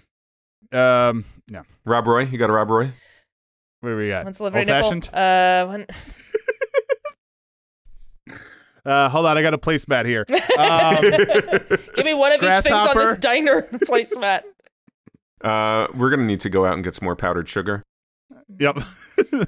Um, 0.72 1.24
no, 1.50 1.62
Rob 1.84 2.06
Roy? 2.06 2.24
You 2.26 2.38
got 2.38 2.50
a 2.50 2.52
Rob 2.52 2.70
Roy? 2.70 2.90
what 3.80 3.90
do 3.90 3.96
we 3.96 4.09
got? 4.09 4.24
one 4.24 4.34
celebrity 4.34 4.70
Old-fashioned? 4.72 5.09
Uh, 5.14 5.66
one, 5.66 5.86
Uh, 8.86 9.09
hold 9.11 9.26
on, 9.26 9.36
I 9.36 9.42
got 9.42 9.52
a 9.52 9.59
placemat 9.59 10.06
here. 10.06 10.24
Um, 10.56 11.02
give 11.94 12.06
me 12.06 12.14
one 12.14 12.32
of 12.32 12.42
each 12.42 12.62
things 12.62 12.74
on 12.74 12.96
this 12.96 13.18
diner 13.18 13.61
placemat. 13.62 14.42
Uh, 15.43 15.86
we're 15.95 16.11
gonna 16.11 16.24
need 16.24 16.41
to 16.41 16.51
go 16.51 16.66
out 16.66 16.74
and 16.74 16.84
get 16.84 16.95
some 16.95 17.05
more 17.05 17.16
powdered 17.16 17.49
sugar. 17.49 17.82
yep. 18.59 18.78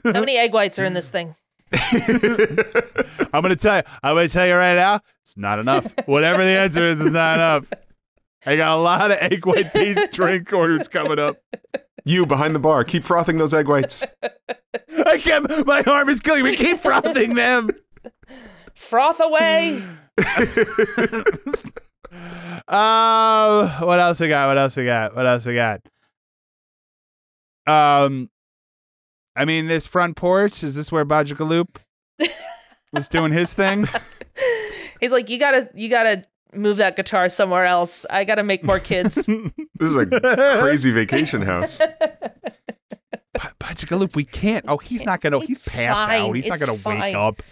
How 0.04 0.20
many 0.20 0.36
egg 0.36 0.52
whites 0.52 0.78
are 0.78 0.84
in 0.84 0.94
this 0.94 1.08
thing? 1.08 1.34
I'm 1.72 3.42
gonna 3.42 3.56
tell 3.56 3.76
you. 3.76 3.82
I'm 4.02 4.16
gonna 4.16 4.28
tell 4.28 4.46
you 4.46 4.54
right 4.54 4.74
now. 4.74 5.00
It's 5.22 5.36
not 5.36 5.58
enough. 5.58 5.92
Whatever 6.06 6.42
the 6.44 6.50
answer 6.50 6.84
is, 6.84 7.00
it's 7.00 7.10
not 7.12 7.36
enough. 7.36 7.66
I 8.46 8.56
got 8.56 8.76
a 8.76 8.80
lot 8.80 9.10
of 9.10 9.18
egg 9.20 9.46
white 9.46 9.72
based 9.72 10.12
drink 10.12 10.52
orders 10.52 10.88
coming 10.88 11.18
up. 11.18 11.36
you 12.04 12.26
behind 12.26 12.54
the 12.54 12.58
bar, 12.58 12.84
keep 12.84 13.04
frothing 13.04 13.38
those 13.38 13.54
egg 13.54 13.68
whites. 13.68 14.02
I 15.06 15.18
can't. 15.18 15.66
My 15.66 15.82
arm 15.86 16.08
is 16.08 16.20
killing 16.20 16.44
me. 16.44 16.56
Keep 16.56 16.78
frothing 16.78 17.34
them. 17.34 17.70
Froth 18.74 19.20
away. 19.20 19.82
Uh, 22.12 23.78
what 23.80 24.00
else 24.00 24.20
we 24.20 24.28
got? 24.28 24.48
What 24.48 24.58
else 24.58 24.76
we 24.76 24.84
got? 24.84 25.14
What 25.14 25.26
else 25.26 25.46
we 25.46 25.54
got? 25.54 25.80
Um, 27.66 28.28
I 29.36 29.44
mean, 29.44 29.66
this 29.66 29.86
front 29.86 30.16
porch 30.16 30.62
is 30.64 30.74
this 30.74 30.90
where 30.90 31.04
Bajikaloop 31.04 31.76
was 32.92 33.08
doing 33.08 33.32
his 33.32 33.52
thing? 33.54 33.86
He's 35.00 35.12
like, 35.12 35.30
you 35.30 35.38
gotta, 35.38 35.70
you 35.74 35.88
gotta 35.88 36.22
move 36.52 36.78
that 36.78 36.96
guitar 36.96 37.28
somewhere 37.28 37.64
else. 37.64 38.04
I 38.10 38.24
gotta 38.24 38.42
make 38.42 38.64
more 38.64 38.78
kids. 38.80 39.28
This 39.78 39.92
is 39.92 39.96
a 39.96 40.60
crazy 40.60 40.90
vacation 40.90 41.40
house. 41.40 41.78
Ba- 41.78 43.54
Bajikaloop, 43.58 44.14
we 44.14 44.24
can't. 44.24 44.66
Oh, 44.68 44.76
he's 44.76 45.06
not 45.06 45.22
gonna. 45.22 45.40
He's 45.40 45.66
passed 45.66 45.98
fine. 45.98 46.20
out. 46.28 46.32
He's 46.36 46.48
not 46.48 46.60
gonna 46.60 46.76
fine. 46.76 47.00
wake 47.00 47.16
up. 47.16 47.42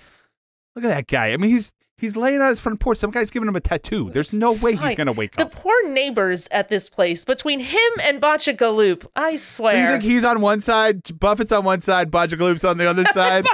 Look 0.83 0.91
at 0.91 0.95
that 0.95 1.07
guy. 1.07 1.33
I 1.33 1.37
mean, 1.37 1.51
he's 1.51 1.73
he's 1.97 2.17
laying 2.17 2.41
on 2.41 2.49
his 2.51 2.61
front 2.61 2.79
porch. 2.81 2.99
Some 2.99 3.11
guy's 3.11 3.31
giving 3.31 3.49
him 3.49 3.57
a 3.57 3.61
tattoo. 3.61 4.11
There's 4.11 4.33
no 4.35 4.53
way 4.53 4.77
he's 4.77 4.95
gonna 4.95 5.13
wake 5.13 5.35
the 5.37 5.43
up. 5.43 5.51
The 5.51 5.57
poor 5.57 5.89
neighbors 5.89 6.47
at 6.53 6.69
this 6.69 6.89
place, 6.89 7.25
between 7.25 7.61
him 7.61 7.93
and 8.03 8.21
Botchagaloop, 8.23 9.07
I 9.17 9.37
swear. 9.37 9.73
So 9.75 9.79
you 9.81 9.99
think 9.99 10.03
he's 10.05 10.25
on 10.25 10.41
one 10.41 10.61
side, 10.61 11.19
Buffett's 11.19 11.51
on 11.53 11.65
one 11.65 11.81
side, 11.81 12.11
Bajikaloop's 12.11 12.65
on 12.65 12.79
the 12.79 12.89
other 12.89 13.05
side, 13.13 13.45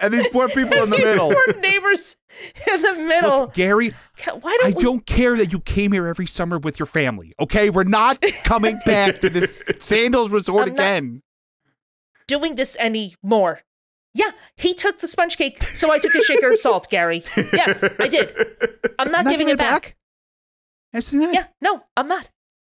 and 0.00 0.12
these 0.12 0.26
poor 0.28 0.48
people 0.48 0.82
in 0.82 0.90
the 0.90 0.96
These 0.96 1.04
middle. 1.04 1.30
poor 1.32 1.60
neighbors 1.60 2.16
in 2.72 2.82
the 2.82 2.94
middle. 2.94 3.40
Look, 3.42 3.54
Gary, 3.54 3.92
Why 4.40 4.58
I 4.64 4.70
don't 4.72 4.76
we 4.76 4.82
don't 4.82 5.06
care 5.06 5.36
that 5.36 5.52
you 5.52 5.60
came 5.60 5.92
here 5.92 6.06
every 6.08 6.26
summer 6.26 6.58
with 6.58 6.78
your 6.80 6.86
family. 6.86 7.32
Okay, 7.38 7.70
we're 7.70 7.84
not 7.84 8.20
coming 8.44 8.78
back 8.84 9.20
to 9.20 9.30
this 9.30 9.62
Sandals 9.78 10.30
Resort 10.30 10.68
I'm 10.70 10.74
not- 10.74 10.82
again. 10.82 11.22
doing 12.26 12.54
this 12.56 12.76
anymore? 12.80 13.60
Yeah, 14.12 14.30
he 14.56 14.74
took 14.74 14.98
the 14.98 15.06
sponge 15.08 15.36
cake, 15.36 15.62
so 15.62 15.92
I 15.92 15.98
took 15.98 16.14
a 16.14 16.22
shaker 16.22 16.50
of 16.50 16.58
salt, 16.58 16.90
Gary. 16.90 17.22
Yes, 17.52 17.84
I 17.98 18.08
did. 18.08 18.32
I'm 18.98 19.10
not, 19.12 19.24
Not 19.24 19.30
giving 19.30 19.48
it 19.48 19.56
back. 19.58 19.96
Absolutely 20.92 21.26
not. 21.28 21.34
Yeah, 21.34 21.46
no, 21.60 21.84
I'm 21.96 22.08
not. 22.08 22.28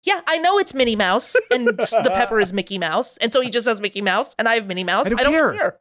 Yeah, 0.03 0.21
I 0.27 0.39
know 0.39 0.57
it's 0.57 0.73
Minnie 0.73 0.95
Mouse 0.95 1.35
and 1.51 1.67
the 1.67 2.11
pepper 2.13 2.39
is 2.39 2.51
Mickey 2.51 2.77
Mouse, 2.77 3.17
and 3.17 3.31
so 3.31 3.39
he 3.39 3.49
just 3.49 3.67
has 3.67 3.79
Mickey 3.79 4.01
Mouse, 4.01 4.35
and 4.37 4.47
I 4.49 4.55
have 4.55 4.67
Minnie 4.67 4.83
Mouse. 4.83 5.05
I 5.07 5.09
don't 5.11 5.19
I 5.19 5.23
don't 5.23 5.31
care. 5.33 5.51
care. 5.53 5.79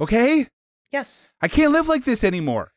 Okay, 0.00 0.46
Yes. 0.92 1.30
I 1.40 1.48
can't 1.48 1.72
live 1.72 1.86
like 1.86 2.04
this 2.04 2.24
anymore. 2.24 2.72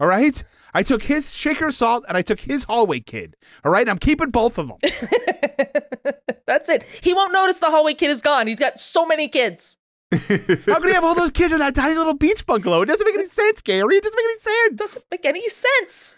All 0.00 0.06
right, 0.06 0.42
I 0.74 0.82
took 0.82 1.02
his 1.02 1.34
shaker 1.34 1.70
salt 1.70 2.04
and 2.08 2.16
I 2.16 2.22
took 2.22 2.40
his 2.40 2.64
hallway 2.64 3.00
kid. 3.00 3.36
All 3.64 3.72
right, 3.72 3.88
I'm 3.88 3.98
keeping 3.98 4.30
both 4.30 4.58
of 4.58 4.68
them. 4.68 4.76
That's 6.46 6.68
it. 6.68 6.82
He 6.82 7.12
won't 7.14 7.32
notice 7.32 7.58
the 7.58 7.70
hallway 7.70 7.94
kid 7.94 8.10
is 8.10 8.20
gone. 8.20 8.46
He's 8.46 8.58
got 8.58 8.78
so 8.80 9.04
many 9.06 9.28
kids. 9.28 9.76
How 10.10 10.78
can 10.78 10.88
you 10.88 10.94
have 10.94 11.04
all 11.04 11.14
those 11.14 11.30
kids 11.30 11.52
in 11.52 11.58
that 11.58 11.74
tiny 11.74 11.94
little 11.94 12.14
beach 12.14 12.46
bungalow? 12.46 12.82
It 12.82 12.86
doesn't 12.86 13.06
make 13.06 13.14
any 13.14 13.28
sense, 13.28 13.60
Gary. 13.62 13.96
It 13.96 14.02
doesn't 14.02 14.16
make 14.16 14.24
any 14.24 14.38
sense. 14.38 14.74
Doesn't 14.76 15.04
make 15.10 15.26
any 15.26 15.48
sense. 15.48 16.16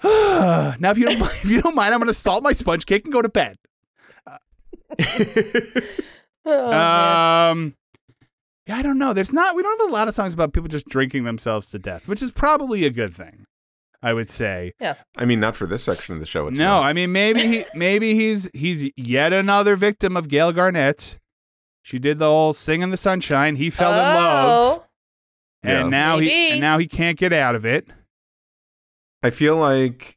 now, 0.04 0.90
if 0.90 0.98
you 0.98 1.06
don't, 1.06 1.20
if 1.20 1.50
you 1.50 1.60
don't 1.60 1.74
mind, 1.74 1.92
I'm 1.92 2.00
going 2.00 2.06
to 2.06 2.14
salt 2.14 2.42
my 2.42 2.52
sponge 2.52 2.86
cake 2.86 3.04
and 3.04 3.12
go 3.12 3.22
to 3.22 3.28
bed. 3.28 3.56
Oh. 6.50 7.50
Um, 7.50 7.74
yeah, 8.66 8.76
I 8.76 8.82
don't 8.82 8.98
know. 8.98 9.12
There's 9.12 9.34
not. 9.34 9.54
We 9.54 9.62
don't 9.62 9.78
have 9.78 9.90
a 9.90 9.92
lot 9.92 10.08
of 10.08 10.14
songs 10.14 10.32
about 10.32 10.54
people 10.54 10.68
just 10.68 10.88
drinking 10.88 11.24
themselves 11.24 11.68
to 11.70 11.78
death, 11.78 12.08
which 12.08 12.22
is 12.22 12.32
probably 12.32 12.86
a 12.86 12.90
good 12.90 13.14
thing. 13.14 13.44
I 14.02 14.14
would 14.14 14.30
say. 14.30 14.72
Yeah. 14.80 14.94
I 15.16 15.24
mean, 15.24 15.40
not 15.40 15.56
for 15.56 15.66
this 15.66 15.82
section 15.82 16.14
of 16.14 16.20
the 16.20 16.26
show. 16.26 16.46
It's 16.46 16.58
no, 16.58 16.66
not. 16.66 16.84
I 16.84 16.92
mean 16.92 17.10
maybe 17.12 17.40
he, 17.40 17.64
maybe 17.74 18.14
he's 18.14 18.48
he's 18.54 18.90
yet 18.96 19.32
another 19.32 19.74
victim 19.76 20.16
of 20.16 20.28
Gale 20.28 20.52
Garnett. 20.52 21.18
She 21.82 21.98
did 21.98 22.18
the 22.18 22.26
whole 22.26 22.52
"Sing 22.52 22.82
in 22.82 22.90
the 22.90 22.96
Sunshine." 22.96 23.56
He 23.56 23.70
fell 23.70 23.92
in 23.92 23.98
love, 23.98 24.48
Oh. 24.80 24.84
and 25.62 25.72
Yeah. 25.72 25.88
now 25.88 26.18
he 26.18 26.26
Maybe. 26.26 26.52
and 26.52 26.60
now 26.60 26.78
he 26.78 26.86
can't 26.86 27.18
get 27.18 27.32
out 27.32 27.54
of 27.54 27.64
it. 27.64 27.86
I 29.22 29.30
feel 29.30 29.56
like 29.56 30.16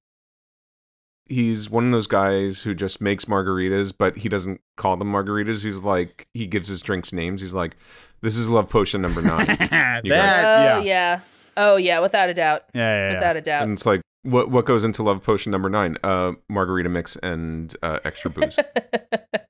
he's 1.28 1.70
one 1.70 1.86
of 1.86 1.92
those 1.92 2.08
guys 2.08 2.62
who 2.62 2.76
just 2.76 3.00
makes 3.02 3.26
margaritas, 3.26 3.94
but 3.98 4.18
he 4.18 4.28
doesn't 4.30 4.60
call 4.78 4.98
them 4.98 5.12
margaritas. 5.12 5.64
He's 5.64 5.80
like 5.80 6.28
he 6.34 6.46
gives 6.48 6.68
his 6.68 6.82
drinks 6.82 7.14
names. 7.14 7.42
He's 7.42 7.54
like, 7.54 7.78
"This 8.22 8.36
is 8.36 8.50
love 8.50 8.70
potion 8.70 9.02
number 9.02 9.22
nine," 9.24 9.46
that, 9.48 10.02
You 10.06 10.14
Oh 10.14 10.16
yeah. 10.18 10.80
yeah. 10.80 11.20
Oh 11.58 11.76
yeah, 11.78 12.00
without 12.00 12.30
a 12.30 12.34
doubt. 12.34 12.64
Yeah, 12.74 12.82
yeah, 12.82 13.08
yeah. 13.12 13.14
Without 13.16 13.38
a 13.38 13.42
doubt. 13.42 13.64
and 13.64 13.74
it's 13.74 13.86
like, 13.86 14.02
what 14.24 14.50
what 14.52 14.66
goes 14.66 14.84
into 14.84 15.04
love 15.04 15.24
potion 15.24 15.52
number 15.52 15.70
nine? 15.70 15.98
Uh, 16.04 16.34
margarita 16.50 16.90
mix 16.90 17.16
and 17.18 17.76
uh, 17.82 18.00
extra 18.04 18.30
booze. 18.30 18.60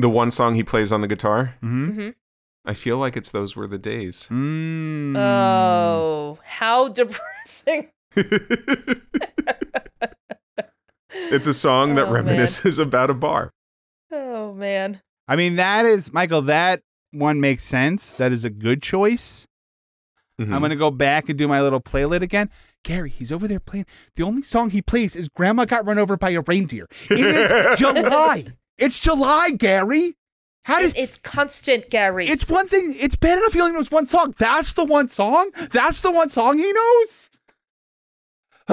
the 0.00 0.08
one 0.10 0.30
song 0.30 0.54
he 0.54 0.62
plays 0.62 0.90
on 0.92 1.00
the 1.00 1.08
guitar, 1.08 1.56
Mhm. 1.62 1.94
Mhm. 1.96 2.14
I 2.64 2.74
feel 2.74 2.98
like 2.98 3.16
it's 3.16 3.30
"Those 3.30 3.56
Were 3.56 3.66
the 3.66 3.78
Days." 3.78 4.28
Mm. 4.30 5.16
Oh, 5.16 6.38
how 6.44 6.88
depressing. 7.00 7.88
it's 11.10 11.46
a 11.46 11.54
song 11.54 11.94
that 11.94 12.06
Oh, 12.08 12.12
man. 12.12 12.24
reminisces 12.26 12.78
about 12.78 13.10
a 13.10 13.14
bar. 13.14 13.52
Oh 14.12 14.52
man. 14.54 15.00
I 15.28 15.36
mean, 15.36 15.56
that 15.56 15.86
is 15.86 16.12
Michael. 16.12 16.42
That 16.42 16.82
one 17.12 17.40
makes 17.40 17.64
sense. 17.64 18.12
That 18.12 18.32
is 18.32 18.44
a 18.44 18.50
good 18.50 18.82
choice. 18.82 19.46
Mhm. 20.40 20.52
I'm 20.54 20.60
gonna 20.60 20.76
go 20.76 20.90
back 20.90 21.28
and 21.28 21.38
do 21.38 21.46
my 21.46 21.60
little 21.60 21.80
playlist 21.80 22.22
again. 22.22 22.50
Gary, 22.82 23.10
he's 23.10 23.30
over 23.30 23.46
there 23.46 23.60
playing. 23.60 23.84
The 24.16 24.22
only 24.22 24.42
song 24.42 24.70
he 24.70 24.80
plays 24.82 25.14
is 25.14 25.28
"Grandma 25.28 25.66
Got 25.66 25.86
Run 25.86 25.98
Over 25.98 26.16
by 26.16 26.30
a 26.30 26.40
Reindeer." 26.40 26.86
It 27.10 27.20
is 27.20 27.78
July. 27.78 28.46
It's 28.80 28.98
July, 28.98 29.50
Gary. 29.50 30.16
How 30.64 30.78
It- 30.78 30.82
does 30.82 30.94
it's 30.96 31.16
constant, 31.18 31.88
Gary. 31.90 32.26
it's 32.26 32.48
one 32.48 32.66
thing? 32.66 32.94
It's 32.98 33.14
bad 33.16 33.38
enough 33.38 33.52
he 33.52 33.60
only 33.60 33.72
knows 33.72 33.90
one 33.90 34.06
song. 34.06 34.34
That's 34.38 34.72
the 34.72 34.84
one 34.84 35.08
song. 35.08 35.50
That's 35.72 36.00
the 36.00 36.10
one 36.10 36.28
song 36.30 36.58
he 36.58 36.72
knows. 36.72 37.30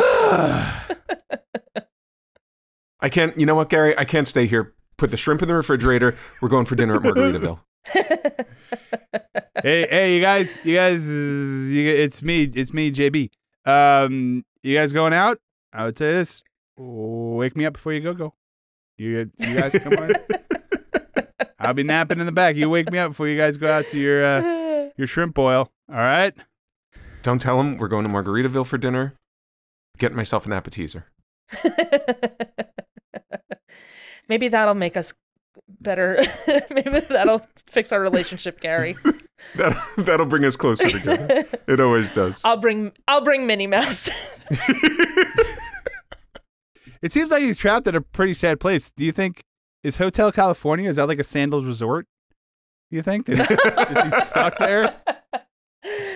I 2.99 3.10
can't. 3.10 3.38
You 3.38 3.45
know 3.45 3.55
what, 3.55 3.70
Gary? 3.70 3.97
I 3.97 4.05
can't 4.05 4.28
stay 4.28 4.45
here. 4.47 4.74
Put 4.97 5.12
the 5.12 5.18
shrimp 5.18 5.41
in 5.41 5.47
the 5.47 5.55
refrigerator. 5.55 6.16
We're 6.41 6.49
going 6.49 6.66
for 6.66 6.76
dinner 6.76 6.95
at 6.95 7.01
Margaritaville. 7.03 7.60
hey, 9.64 9.88
hey, 9.89 10.16
you 10.16 10.22
guys, 10.22 10.60
you 10.64 10.76
guys, 10.76 11.08
you, 11.08 11.88
it's 11.88 12.22
me, 12.24 12.43
it's 12.43 12.74
me, 12.74 12.91
JB. 12.91 13.30
Um, 13.66 14.43
you 14.64 14.76
guys 14.76 14.91
going 14.93 15.14
out? 15.14 15.38
I 15.74 15.86
would 15.86 15.97
say 15.97 16.10
this: 16.12 16.41
wake 16.78 17.55
me 17.55 17.66
up 17.66 17.74
before 17.74 17.93
you 17.93 18.01
go. 18.01 18.14
Go. 18.14 18.34
You, 18.97 19.31
you 19.45 19.55
guys 19.55 19.73
come 19.73 19.93
on. 19.93 20.11
I'll 21.59 21.73
be 21.73 21.83
napping 21.83 22.19
in 22.19 22.25
the 22.25 22.31
back. 22.31 22.55
You 22.55 22.69
wake 22.69 22.91
me 22.91 22.97
up 22.97 23.11
before 23.11 23.27
you 23.27 23.37
guys 23.37 23.57
go 23.57 23.71
out 23.71 23.85
to 23.91 23.99
your 23.99 24.23
uh, 24.23 24.89
your 24.97 25.07
shrimp 25.07 25.35
boil. 25.35 25.71
All 25.89 25.95
right. 25.95 26.33
Don't 27.21 27.39
tell 27.39 27.59
him 27.59 27.77
we're 27.77 27.87
going 27.87 28.05
to 28.05 28.11
Margaritaville 28.11 28.65
for 28.65 28.77
dinner. 28.77 29.13
Get 29.97 30.13
myself 30.13 30.45
an 30.45 30.53
appetizer. 30.53 31.05
Maybe 34.29 34.47
that'll 34.47 34.73
make 34.73 34.97
us 34.97 35.13
better. 35.81 36.21
Maybe 36.69 36.99
that'll 36.99 37.45
fix 37.65 37.91
our 37.91 37.99
relationship, 37.99 38.59
Gary. 38.59 38.97
That 39.55 39.77
that'll 39.97 40.25
bring 40.25 40.45
us 40.45 40.55
closer 40.55 40.89
together. 40.89 41.45
It 41.67 41.79
always 41.79 42.11
does. 42.11 42.43
I'll 42.43 42.57
bring 42.57 42.91
I'll 43.07 43.21
bring 43.21 43.47
Minnie 43.47 43.67
Mouse. 43.67 44.09
It 47.01 47.11
seems 47.11 47.31
like 47.31 47.41
he's 47.41 47.57
trapped 47.57 47.87
at 47.87 47.95
a 47.95 48.01
pretty 48.01 48.33
sad 48.33 48.59
place. 48.59 48.91
Do 48.91 49.05
you 49.05 49.11
think 49.11 49.43
is 49.83 49.97
Hotel 49.97 50.31
California 50.31 50.89
is 50.89 50.95
that 50.97 51.07
like 51.07 51.19
a 51.19 51.23
sandals 51.23 51.65
resort? 51.65 52.07
Do 52.89 52.95
you 52.95 53.03
think 53.03 53.27
is, 53.29 53.39
is 53.39 53.49
he 53.49 54.21
stuck 54.21 54.57
there? 54.57 54.95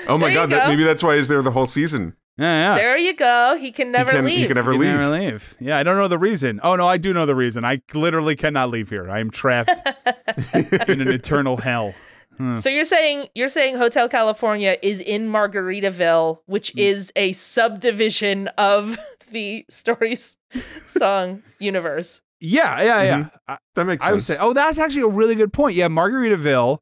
oh 0.08 0.18
my 0.18 0.20
There 0.20 0.30
you 0.30 0.36
god, 0.36 0.50
that, 0.52 0.70
maybe 0.70 0.84
that's 0.84 1.04
why 1.04 1.18
he's 1.18 1.28
there 1.28 1.42
the 1.42 1.52
whole 1.52 1.66
season. 1.66 2.16
Yeah, 2.38 2.74
yeah. 2.74 2.76
there 2.76 2.98
you 2.98 3.14
go. 3.14 3.58
He 3.60 3.72
can 3.72 3.92
never 3.92 4.12
he 4.12 4.18
can, 4.18 4.26
leave. 4.26 4.38
He 4.40 4.48
can 4.48 4.56
never 4.56 4.74
You 4.74 4.80
leave. 4.80 4.90
never 4.90 5.10
leave. 5.10 5.56
Yeah, 5.60 5.78
I 5.78 5.84
don't 5.84 5.98
know 5.98 6.08
the 6.08 6.18
reason. 6.18 6.60
Oh 6.64 6.76
no, 6.76 6.88
I 6.88 6.98
do 6.98 7.14
know 7.14 7.26
the 7.26 7.36
reason. 7.36 7.66
I 7.66 7.82
literally 7.94 8.36
cannot 8.36 8.70
leave 8.70 8.90
here. 8.90 9.12
I 9.12 9.20
am 9.20 9.30
trapped 9.30 9.70
in 10.88 11.02
an 11.02 11.10
eternal 11.10 11.58
hell. 11.58 11.94
Hmm. 12.38 12.56
So 12.56 12.70
you're 12.70 12.86
saying 12.86 13.28
you're 13.36 13.50
saying 13.50 13.78
Hotel 13.78 14.08
California 14.08 14.78
is 14.82 15.02
in 15.02 15.28
Margaritaville, 15.28 16.40
which 16.46 16.72
hmm. 16.72 16.80
is 16.80 17.12
a 17.16 17.34
subdivision 17.34 18.48
of 18.58 18.98
the 19.32 19.66
stories 19.70 20.38
song 20.88 21.42
universe. 21.60 22.22
Yeah, 22.40 22.82
yeah, 22.82 23.04
yeah. 23.04 23.30
I, 23.48 23.58
That 23.76 23.86
makes 23.86 24.04
sense. 24.04 24.10
I 24.10 24.14
would 24.14 24.24
sense. 24.24 24.40
say. 24.40 24.44
Oh, 24.46 24.54
that's 24.54 24.78
actually 24.80 25.04
a 25.04 25.08
really 25.08 25.36
good 25.36 25.52
point. 25.54 25.76
Yeah, 25.76 25.88
Margaritaville. 25.90 26.80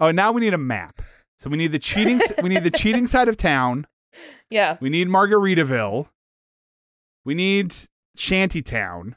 Oh, 0.00 0.10
now 0.10 0.32
we 0.32 0.40
need 0.40 0.54
a 0.54 0.58
map. 0.58 1.00
So 1.38 1.50
we 1.50 1.56
need 1.58 1.72
the 1.72 1.78
cheating. 1.78 2.20
we 2.42 2.48
need 2.48 2.64
the 2.64 2.70
cheating 2.70 3.06
side 3.06 3.28
of 3.28 3.36
town. 3.36 3.86
Yeah. 4.50 4.76
We 4.82 4.90
need 4.90 5.08
Margaritaville. 5.08 6.06
We 7.24 7.34
need 7.34 7.74
Shantytown. 8.18 9.14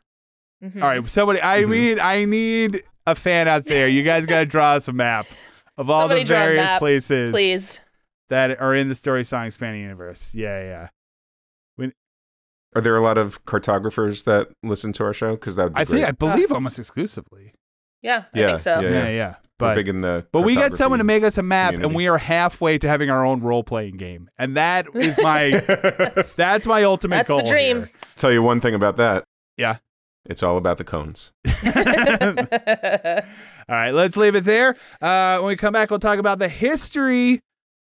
Mhm. 0.64 0.82
All 0.82 0.88
right, 0.88 1.10
somebody. 1.10 1.42
I 1.42 1.64
Mhm. 1.64 1.70
need. 1.70 2.00
I 2.00 2.24
need 2.26 2.84
a 3.06 3.14
fan 3.16 3.48
out 3.50 3.66
there. 3.66 3.90
You 3.90 4.04
guys 4.04 4.26
got 4.26 4.40
to 4.40 4.46
draw 4.46 4.74
us 4.76 4.88
a 4.88 4.94
map 4.94 5.26
of 5.78 5.90
all 5.90 6.02
Somebody 6.04 6.24
the 6.24 6.30
various 6.30 6.64
map, 6.64 6.80
places 6.80 7.32
Please. 7.32 7.82
that 8.30 8.60
are 8.62 8.74
in 8.74 8.88
the 8.88 8.96
story 8.96 9.26
song 9.26 9.48
expanding 9.48 9.82
universe. 9.82 10.34
Yeah, 10.34 10.62
yeah. 10.62 10.88
Are 12.76 12.82
there 12.82 12.96
a 12.98 13.02
lot 13.02 13.18
of 13.18 13.44
cartographers 13.46 14.24
that 14.24 14.50
listen 14.64 14.92
to 14.94 15.04
our 15.06 15.14
show? 15.14 15.32
Because 15.36 15.56
that 15.56 15.64
would 15.66 15.74
be 15.76 15.82
I 15.82 15.86
think 15.86 16.02
I 16.04 16.12
great. 16.12 16.20
believe 16.20 16.52
almost 16.52 16.78
exclusively. 16.78 17.54
Yeah, 18.02 18.26
I 18.34 18.40
Yeah, 18.40 18.48
think 18.48 18.60
so. 18.60 18.80
yeah. 18.82 18.90
Yeah, 18.90 19.08
yeah. 19.10 19.30
We're 19.30 19.70
But 19.70 19.76
big 19.76 19.88
in 19.88 20.02
the. 20.02 20.28
but 20.34 20.42
we 20.42 20.56
got 20.56 20.76
someone 20.76 21.00
to 21.00 21.04
cartography. 21.06 21.22
make 21.22 21.24
us 21.28 21.38
a 21.38 21.44
map, 21.44 21.70
and 21.70 21.78
community. 21.84 21.96
we 21.96 22.08
are 22.10 22.18
halfway 22.18 22.78
to 22.78 22.88
having 22.90 23.10
our 23.10 23.26
own 23.26 23.40
role 23.42 23.64
playing 23.64 23.96
game, 23.96 24.30
and 24.38 24.58
that 24.58 24.88
is 24.96 25.18
my 25.24 25.52
that's 26.36 26.68
my 26.68 26.84
ultimate 26.84 27.26
goal. 27.26 27.38
That's 27.38 27.50
the 27.50 27.54
goal. 27.56 27.60
dream. 27.60 27.78
here. 27.78 27.90
Tell 28.18 28.32
you 28.34 28.44
one 28.44 28.60
thing 28.60 28.76
about 28.76 28.98
that. 28.98 29.24
Yeah. 29.58 29.78
It's 30.26 30.44
all 30.44 30.58
about 30.58 30.78
the 30.78 30.84
cones. 30.84 31.32
All 33.68 33.76
right, 33.76 33.92
let's 33.92 34.18
leave 34.18 34.36
it 34.36 34.44
there. 34.44 34.76
Uh, 35.02 35.38
when 35.40 35.48
we 35.50 35.56
come 35.56 35.74
back, 35.74 35.90
we'll 35.90 36.00
talk 36.00 36.20
about 36.20 36.40
the 36.40 36.48
history 36.50 37.42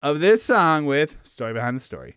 of 0.03 0.21
this 0.21 0.43
song 0.43 0.87
with 0.87 1.19
Story 1.23 1.53
Behind 1.53 1.77
the 1.77 1.81
Story. 1.83 2.17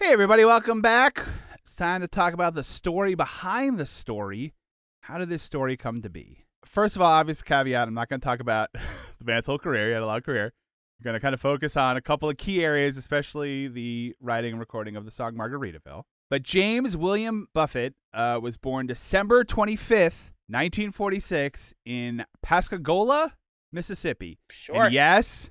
Hey, 0.00 0.12
everybody, 0.12 0.44
welcome 0.44 0.80
back. 0.80 1.24
It's 1.56 1.74
time 1.74 2.02
to 2.02 2.06
talk 2.06 2.32
about 2.32 2.54
the 2.54 2.62
story 2.62 3.16
behind 3.16 3.78
the 3.78 3.84
story. 3.84 4.54
How 5.00 5.18
did 5.18 5.28
this 5.28 5.42
story 5.42 5.76
come 5.76 6.02
to 6.02 6.08
be? 6.08 6.44
First 6.64 6.94
of 6.94 7.02
all, 7.02 7.10
obvious 7.10 7.42
caveat 7.42 7.88
I'm 7.88 7.94
not 7.94 8.08
going 8.08 8.20
to 8.20 8.24
talk 8.24 8.38
about 8.38 8.70
the 9.18 9.24
band's 9.24 9.48
whole 9.48 9.58
career. 9.58 9.88
He 9.88 9.92
had 9.94 10.02
a 10.02 10.06
long 10.06 10.20
career. 10.20 10.52
We're 11.00 11.04
going 11.04 11.14
to 11.14 11.20
kind 11.20 11.34
of 11.34 11.40
focus 11.40 11.76
on 11.76 11.96
a 11.96 12.00
couple 12.00 12.30
of 12.30 12.36
key 12.36 12.64
areas, 12.64 12.96
especially 12.96 13.66
the 13.66 14.14
writing 14.20 14.52
and 14.52 14.60
recording 14.60 14.94
of 14.94 15.04
the 15.04 15.10
song 15.10 15.34
Margaritaville. 15.34 16.04
But 16.30 16.44
James 16.44 16.96
William 16.96 17.48
Buffett 17.52 17.94
uh, 18.14 18.38
was 18.40 18.56
born 18.56 18.86
December 18.86 19.42
25th, 19.42 20.30
1946, 20.46 21.74
in 21.86 22.24
Pascagoula, 22.40 23.34
Mississippi. 23.72 24.38
Sure. 24.48 24.84
And 24.84 24.94
yes, 24.94 25.50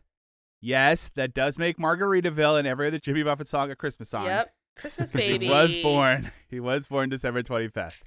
yes, 0.62 1.10
that 1.16 1.34
does 1.34 1.58
make 1.58 1.78
Margaritaville 1.78 2.60
and 2.60 2.68
every 2.68 2.88
other 2.88 3.00
Jimmy 3.00 3.24
Buffett 3.24 3.48
song 3.48 3.72
a 3.72 3.76
Christmas 3.76 4.10
song. 4.10 4.26
Yep. 4.26 4.54
Christmas 4.78 5.12
baby. 5.12 5.46
He 5.46 5.52
was 5.52 5.76
born. 5.78 6.32
He 6.50 6.60
was 6.60 6.86
born 6.86 7.10
December 7.10 7.42
25th. 7.42 8.04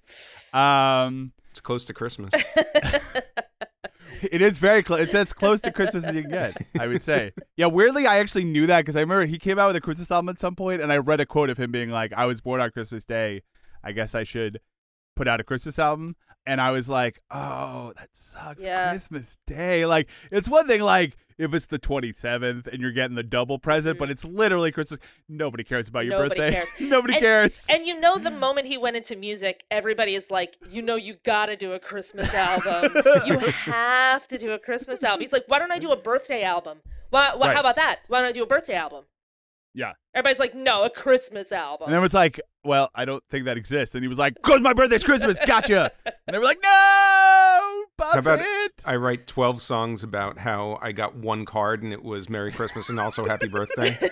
Um, 0.55 1.33
It's 1.51 1.61
close 1.61 1.85
to 1.87 1.93
Christmas. 1.95 2.33
it 4.23 4.41
is 4.41 4.59
very 4.59 4.83
close. 4.83 5.01
It's 5.01 5.15
as 5.15 5.33
close 5.33 5.61
to 5.63 5.73
Christmas 5.73 6.07
as 6.07 6.15
you 6.15 6.23
can 6.23 6.31
get, 6.31 6.57
I 6.79 6.87
would 6.87 7.03
say. 7.03 7.33
Yeah, 7.57 7.67
weirdly, 7.67 8.07
I 8.07 8.19
actually 8.19 8.45
knew 8.45 8.67
that 8.69 8.81
because 8.81 8.97
I 8.97 9.01
remember 9.01 9.27
he 9.27 9.39
came 9.39 9.59
out 9.59 9.67
with 9.67 9.77
a 9.77 9.81
Christmas 9.81 10.11
album 10.11 10.29
at 10.29 10.39
some 10.39 10.55
point, 10.55 10.81
and 10.81 10.93
I 10.93 10.99
read 10.99 11.21
a 11.21 11.27
quote 11.27 11.51
of 11.51 11.59
him 11.59 11.73
being 11.73 11.91
like, 11.91 12.13
"I 12.13 12.27
was 12.27 12.41
born 12.41 12.61
on 12.61 12.71
Christmas 12.71 13.05
Day. 13.05 13.43
I 13.83 13.93
guess 13.93 14.15
I 14.15 14.25
should 14.25 14.61
put 15.21 15.29
out 15.29 15.41
a 15.41 15.45
Christmas 15.45 15.79
album." 15.79 16.17
And 16.47 16.61
I 16.61 16.71
was 16.71 16.89
like, 16.89 17.21
"Oh, 17.31 17.93
that 17.97 18.09
sucks. 18.13 18.65
Yeah. 18.65 18.91
Christmas 18.91 19.37
Day. 19.47 19.85
Like, 19.85 20.09
it's 20.33 20.49
one 20.49 20.67
thing 20.67 20.81
like 20.81 21.17
if 21.41 21.55
it's 21.55 21.67
the 21.67 21.79
27th 21.79 22.67
and 22.67 22.83
you're 22.83 22.93
getting 22.93 23.17
the 23.17 23.23
double 23.23 23.59
present, 23.59 23.99
but 23.99 24.09
mm. 24.09 24.13
it's 24.13 24.25
literally 24.27 24.71
Christmas. 24.71 25.01
Nobody 25.29 25.65
cares 25.65 25.89
about 25.89 26.05
your 26.05 26.19
Nobody 26.23 26.39
birthday. 26.39 26.53
cares. 26.53 26.69
Nobody 26.81 27.15
And- 27.15 27.21
cares. 27.21 27.67
And 27.71 27.87
you 27.87 27.99
know, 27.99 28.19
the 28.19 28.31
moment 28.31 28.67
he 28.67 28.77
went 28.77 28.97
into 28.97 29.17
music, 29.17 29.65
everybody 29.71 30.15
is 30.15 30.31
like, 30.31 30.57
you 30.71 30.83
know, 30.83 30.97
you 30.97 31.17
gotta 31.25 31.57
do 31.57 31.73
a 31.73 31.79
Christmas 31.79 32.35
album. 32.35 32.93
you 33.27 33.39
have 33.39 34.29
to 34.29 34.37
do 34.37 34.53
a 34.53 34.59
Christmas 34.59 35.03
album. 35.03 35.21
He's 35.21 35.33
like, 35.33 35.45
why 35.47 35.59
don't 35.59 35.73
I 35.73 35.79
do 35.79 35.93
a 35.93 35.97
birthday 35.97 36.43
album? 36.43 36.83
Why, 37.09 37.35
why, 37.35 37.49
Right. 37.49 37.55
How 37.55 37.61
about 37.61 37.77
that? 37.77 38.01
Why 38.09 38.21
don't 38.21 38.29
I 38.29 38.33
do 38.33 38.43
a 38.43 38.47
birthday 38.47 38.75
album? 38.75 39.05
Yeah. 39.75 39.93
Everybody's 40.15 40.41
like, 40.41 40.55
no, 40.55 40.83
a 40.83 40.91
Christmas 40.91 41.53
album. 41.53 41.87
And 41.87 41.95
then 41.95 42.03
it's 42.03 42.15
like, 42.15 42.41
well, 42.65 42.91
I 42.95 43.05
don't 43.05 43.23
think 43.31 43.45
that 43.45 43.57
exists. 43.57 43.95
And 43.95 44.03
he 44.03 44.09
was 44.09 44.19
like, 44.19 44.35
because 44.35 44.61
my 44.61 44.73
birthday's 44.73 45.05
Christmas, 45.05 45.39
gotcha. 45.47 45.93
and 46.05 46.15
they 46.27 46.39
were 46.39 46.45
like, 46.45 46.61
no, 46.63 47.85
Buffett. 47.97 48.19
about- 48.19 48.41
I 48.85 48.97
write 48.97 49.27
12 49.27 49.63
songs 49.63 50.03
about 50.03 50.39
how 50.39 50.79
I 50.83 50.93
got 50.93 51.15
one 51.15 51.45
card 51.45 51.83
and 51.83 51.93
it 51.93 52.03
was 52.03 52.29
Merry 52.29 52.51
Christmas 52.51 52.89
and 52.89 52.99
also 52.99 53.27
Happy 53.27 53.49
Birthday. 53.49 53.97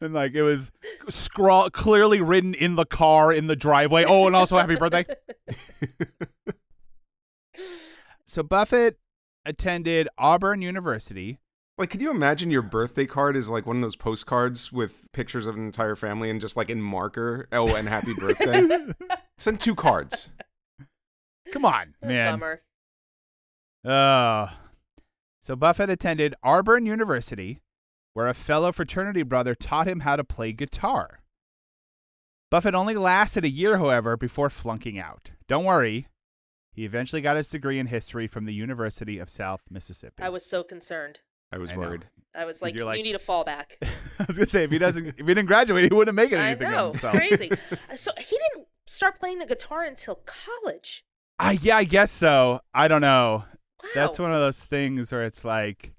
and 0.00 0.12
like 0.12 0.34
it 0.34 0.42
was 0.42 0.72
scrawl 1.08 1.70
clearly 1.70 2.20
written 2.20 2.54
in 2.54 2.74
the 2.74 2.86
car 2.86 3.32
in 3.32 3.46
the 3.46 3.56
driveway. 3.56 4.04
Oh, 4.04 4.26
and 4.26 4.34
also 4.34 4.58
happy 4.58 4.76
birthday. 4.76 5.06
so 8.26 8.42
Buffett 8.42 8.98
attended 9.46 10.08
Auburn 10.18 10.62
University. 10.62 11.38
Like, 11.76 11.90
could 11.90 12.00
you 12.00 12.10
imagine 12.10 12.50
your 12.50 12.62
birthday 12.62 13.06
card 13.06 13.36
is 13.36 13.50
like 13.50 13.66
one 13.66 13.76
of 13.76 13.82
those 13.82 13.96
postcards 13.96 14.70
with 14.70 15.10
pictures 15.12 15.46
of 15.46 15.56
an 15.56 15.64
entire 15.64 15.96
family 15.96 16.30
and 16.30 16.40
just 16.40 16.56
like 16.56 16.70
in 16.70 16.80
marker, 16.80 17.48
oh, 17.50 17.74
and 17.74 17.88
Happy 17.88 18.14
Birthday? 18.18 18.78
Send 19.38 19.58
two 19.58 19.74
cards. 19.74 20.30
Come 21.52 21.64
on, 21.64 21.94
man. 22.00 22.38
Bummer. 22.38 22.62
Oh. 23.84 24.50
So 25.40 25.56
Buffett 25.56 25.90
attended 25.90 26.34
Auburn 26.44 26.86
University, 26.86 27.60
where 28.12 28.28
a 28.28 28.34
fellow 28.34 28.70
fraternity 28.70 29.24
brother 29.24 29.54
taught 29.56 29.88
him 29.88 30.00
how 30.00 30.14
to 30.14 30.24
play 30.24 30.52
guitar. 30.52 31.20
Buffett 32.50 32.76
only 32.76 32.94
lasted 32.94 33.44
a 33.44 33.48
year, 33.48 33.78
however, 33.78 34.16
before 34.16 34.48
flunking 34.48 34.96
out. 34.98 35.32
Don't 35.48 35.64
worry, 35.64 36.06
he 36.72 36.84
eventually 36.84 37.20
got 37.20 37.36
his 37.36 37.48
degree 37.48 37.80
in 37.80 37.88
history 37.88 38.28
from 38.28 38.44
the 38.44 38.54
University 38.54 39.18
of 39.18 39.28
South 39.28 39.62
Mississippi. 39.68 40.22
I 40.22 40.28
was 40.28 40.48
so 40.48 40.62
concerned. 40.62 41.18
I 41.54 41.58
was 41.58 41.70
I 41.70 41.76
worried. 41.76 42.04
I 42.34 42.44
was 42.46 42.60
like, 42.60 42.74
you 42.74 42.84
need 42.90 43.14
a 43.14 43.20
fallback. 43.20 43.76
I 44.18 44.24
was 44.26 44.36
gonna 44.36 44.48
say 44.48 44.64
if 44.64 44.72
he 44.72 44.78
doesn't, 44.78 45.06
if 45.06 45.16
he 45.16 45.22
didn't 45.22 45.46
graduate, 45.46 45.84
he 45.84 45.96
wouldn't 45.96 46.16
make 46.16 46.32
it 46.32 46.38
I 46.38 46.48
anything 46.48 46.70
know, 46.72 46.88
of 46.88 46.94
himself. 46.94 47.14
crazy. 47.14 47.50
Uh, 47.90 47.96
so 47.96 48.10
he 48.18 48.36
didn't 48.36 48.66
start 48.86 49.20
playing 49.20 49.38
the 49.38 49.46
guitar 49.46 49.84
until 49.84 50.20
college. 50.26 51.04
I 51.38 51.52
yeah, 51.62 51.76
I 51.76 51.84
guess 51.84 52.10
so. 52.10 52.60
I 52.74 52.88
don't 52.88 53.02
know. 53.02 53.44
Wow. 53.82 53.90
That's 53.94 54.18
one 54.18 54.32
of 54.32 54.40
those 54.40 54.64
things 54.66 55.12
where 55.12 55.22
it's 55.22 55.44
like, 55.44 55.92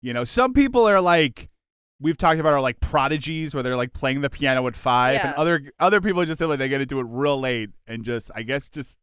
you 0.00 0.12
know, 0.12 0.22
some 0.22 0.52
people 0.52 0.86
are 0.86 1.00
like, 1.00 1.50
we've 1.98 2.16
talked 2.16 2.38
about 2.38 2.52
are 2.52 2.60
like 2.60 2.78
prodigies 2.78 3.52
where 3.52 3.64
they're 3.64 3.76
like 3.76 3.92
playing 3.92 4.20
the 4.20 4.30
piano 4.30 4.64
at 4.68 4.76
five, 4.76 5.20
and 5.24 5.34
other 5.34 5.72
other 5.80 6.00
people 6.00 6.24
just 6.24 6.38
say 6.38 6.44
like 6.44 6.60
they 6.60 6.68
get 6.68 6.80
into 6.80 7.00
it 7.00 7.06
real 7.08 7.40
late 7.40 7.70
and 7.88 8.04
just 8.04 8.30
I 8.32 8.42
guess 8.42 8.70
just 8.70 8.96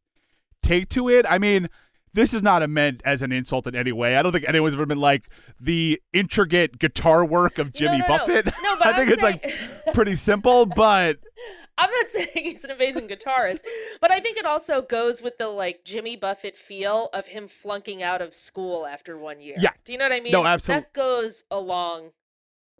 take 0.63 0.87
to 0.89 1.09
it. 1.09 1.25
I 1.27 1.37
mean. 1.37 1.67
This 2.17 2.33
is 2.33 2.41
not 2.41 2.67
meant 2.67 3.03
as 3.05 3.21
an 3.21 3.31
insult 3.31 3.67
in 3.67 3.75
any 3.75 3.91
way. 3.91 4.15
I 4.17 4.23
don't 4.23 4.31
think 4.31 4.49
anyone's 4.49 4.73
ever 4.73 4.87
been 4.87 4.99
like 4.99 5.29
the 5.59 6.01
intricate 6.13 6.79
guitar 6.79 7.23
work 7.23 7.59
of 7.59 7.71
Jimmy 7.71 7.99
no, 7.99 8.07
no, 8.07 8.07
no. 8.07 8.17
Buffett. 8.17 8.45
No, 8.63 8.75
but 8.75 8.87
I 8.87 8.89
I'm 8.89 8.95
think 8.95 9.09
it's 9.11 9.21
like 9.21 9.53
pretty 9.93 10.15
simple, 10.15 10.65
but 10.65 11.19
I'm 11.77 11.91
not 11.91 12.09
saying 12.09 12.29
he's 12.33 12.63
an 12.63 12.71
amazing 12.71 13.07
guitarist, 13.07 13.61
but 14.01 14.11
I 14.11 14.19
think 14.19 14.39
it 14.39 14.47
also 14.47 14.81
goes 14.81 15.21
with 15.21 15.37
the 15.37 15.47
like 15.47 15.83
Jimmy 15.85 16.15
Buffett 16.15 16.57
feel 16.57 17.09
of 17.13 17.27
him 17.27 17.47
flunking 17.47 18.01
out 18.01 18.23
of 18.23 18.33
school 18.33 18.87
after 18.87 19.15
one 19.15 19.39
year. 19.39 19.57
Yeah. 19.59 19.73
Do 19.85 19.91
you 19.91 19.99
know 19.99 20.05
what 20.05 20.11
I 20.11 20.19
mean? 20.19 20.31
No, 20.31 20.43
absolute- 20.43 20.75
That 20.75 20.93
goes 20.93 21.43
along 21.51 22.13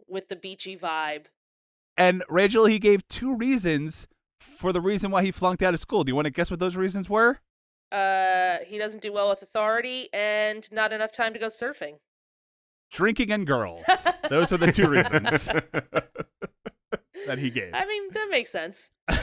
with 0.08 0.28
the 0.28 0.34
beachy 0.34 0.76
vibe. 0.76 1.26
And 1.96 2.24
Rachel, 2.28 2.66
he 2.66 2.80
gave 2.80 3.06
two 3.06 3.36
reasons 3.36 4.08
for 4.40 4.72
the 4.72 4.80
reason 4.80 5.12
why 5.12 5.22
he 5.22 5.30
flunked 5.30 5.62
out 5.62 5.74
of 5.74 5.78
school. 5.80 6.02
Do 6.02 6.10
you 6.10 6.16
want 6.16 6.26
to 6.26 6.32
guess 6.32 6.50
what 6.50 6.58
those 6.58 6.74
reasons 6.74 7.08
were? 7.08 7.38
Uh, 7.90 8.58
he 8.66 8.78
doesn't 8.78 9.02
do 9.02 9.12
well 9.12 9.28
with 9.30 9.42
authority 9.42 10.08
and 10.12 10.70
not 10.72 10.92
enough 10.92 11.12
time 11.12 11.32
to 11.32 11.38
go 11.38 11.46
surfing. 11.46 11.94
Drinking 12.90 13.30
and 13.32 13.46
girls. 13.46 13.84
Those 14.30 14.52
are 14.52 14.56
the 14.56 14.72
two 14.72 14.88
reasons 14.88 15.46
that 17.26 17.38
he 17.38 17.50
gave. 17.50 17.70
I 17.74 17.84
mean, 17.86 18.10
that 18.12 18.28
makes 18.30 18.50
sense. 18.50 18.90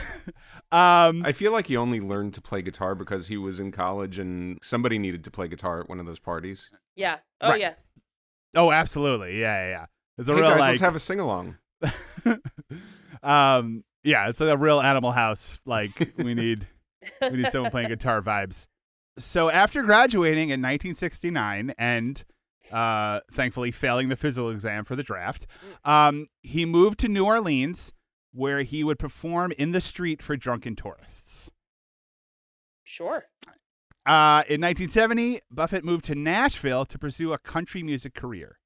Um, 0.72 1.22
I 1.24 1.30
feel 1.30 1.52
like 1.52 1.68
he 1.68 1.76
only 1.76 2.00
learned 2.00 2.34
to 2.34 2.40
play 2.40 2.60
guitar 2.60 2.96
because 2.96 3.28
he 3.28 3.36
was 3.36 3.60
in 3.60 3.70
college 3.70 4.18
and 4.18 4.58
somebody 4.60 4.98
needed 4.98 5.22
to 5.22 5.30
play 5.30 5.46
guitar 5.46 5.80
at 5.80 5.88
one 5.88 6.00
of 6.00 6.06
those 6.06 6.18
parties. 6.18 6.72
Yeah. 6.96 7.18
Oh 7.40 7.50
Right. 7.50 7.60
yeah. 7.60 7.74
oh, 8.56 8.72
absolutely. 8.72 9.40
Yeah, 9.40 9.64
yeah, 9.64 9.68
yeah. 9.70 9.86
It's 10.18 10.28
a 10.28 10.34
hey 10.34 10.40
real 10.40 10.50
guys, 10.50 10.60
like. 10.60 10.68
let's 10.70 10.80
have 10.80 10.96
a 10.96 10.98
sing 10.98 11.20
along. 11.20 11.56
um, 13.22 13.84
yeah, 14.02 14.28
it's 14.28 14.40
like 14.40 14.50
a 14.50 14.56
real 14.56 14.80
Animal 14.80 15.12
House. 15.12 15.60
Like 15.66 16.12
we 16.18 16.34
need 16.34 16.66
we 17.22 17.30
need 17.30 17.48
someone 17.50 17.70
playing 17.70 17.88
guitar 17.88 18.22
vibes. 18.22 18.66
So 19.18 19.48
after 19.50 19.82
graduating 19.82 20.50
in 20.50 20.60
1969 20.60 21.74
and 21.78 22.22
uh, 22.72 23.20
thankfully 23.32 23.70
failing 23.70 24.08
the 24.08 24.16
physical 24.16 24.50
exam 24.50 24.84
for 24.84 24.96
the 24.96 25.02
draft, 25.02 25.46
um, 25.84 26.26
he 26.42 26.64
moved 26.66 26.98
to 27.00 27.08
New 27.08 27.24
Orleans 27.24 27.92
where 28.32 28.60
he 28.62 28.84
would 28.84 28.98
perform 28.98 29.52
in 29.56 29.72
the 29.72 29.80
street 29.80 30.20
for 30.22 30.36
drunken 30.36 30.76
tourists. 30.76 31.50
Sure. 32.84 33.24
Uh, 34.04 34.44
in 34.48 34.60
1970, 34.60 35.40
Buffett 35.50 35.84
moved 35.84 36.04
to 36.04 36.14
Nashville 36.14 36.84
to 36.84 36.98
pursue 36.98 37.32
a 37.32 37.38
country 37.38 37.82
music 37.82 38.14
career. 38.14 38.58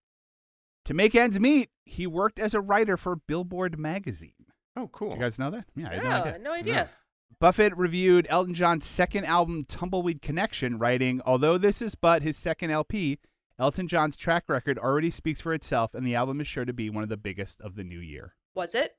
To 0.86 0.94
make 0.94 1.14
ends 1.14 1.38
meet, 1.40 1.70
he 1.84 2.06
worked 2.06 2.38
as 2.38 2.52
a 2.52 2.60
writer 2.60 2.96
for 2.96 3.16
Billboard 3.16 3.78
magazine. 3.78 4.32
Oh, 4.76 4.88
cool. 4.88 5.12
You 5.12 5.18
guys 5.20 5.38
know 5.38 5.50
that? 5.50 5.64
Yeah, 5.76 5.88
I 5.90 5.94
had 5.94 6.02
no 6.02 6.08
Yeah, 6.10 6.20
idea. 6.22 6.38
no 6.42 6.52
idea. 6.52 6.90
Buffett 7.38 7.76
reviewed 7.76 8.26
Elton 8.28 8.54
John's 8.54 8.86
second 8.86 9.24
album, 9.24 9.64
Tumbleweed 9.64 10.20
Connection, 10.20 10.78
writing, 10.78 11.20
Although 11.24 11.56
this 11.58 11.80
is 11.80 11.94
but 11.94 12.22
his 12.22 12.36
second 12.36 12.70
LP, 12.70 13.18
Elton 13.58 13.88
John's 13.88 14.16
track 14.16 14.44
record 14.48 14.78
already 14.78 15.10
speaks 15.10 15.40
for 15.40 15.52
itself, 15.52 15.94
and 15.94 16.06
the 16.06 16.14
album 16.14 16.40
is 16.40 16.46
sure 16.46 16.64
to 16.64 16.72
be 16.72 16.90
one 16.90 17.02
of 17.02 17.08
the 17.08 17.16
biggest 17.16 17.60
of 17.60 17.74
the 17.76 17.84
new 17.84 18.00
year. 18.00 18.34
Was 18.54 18.74
it? 18.74 18.94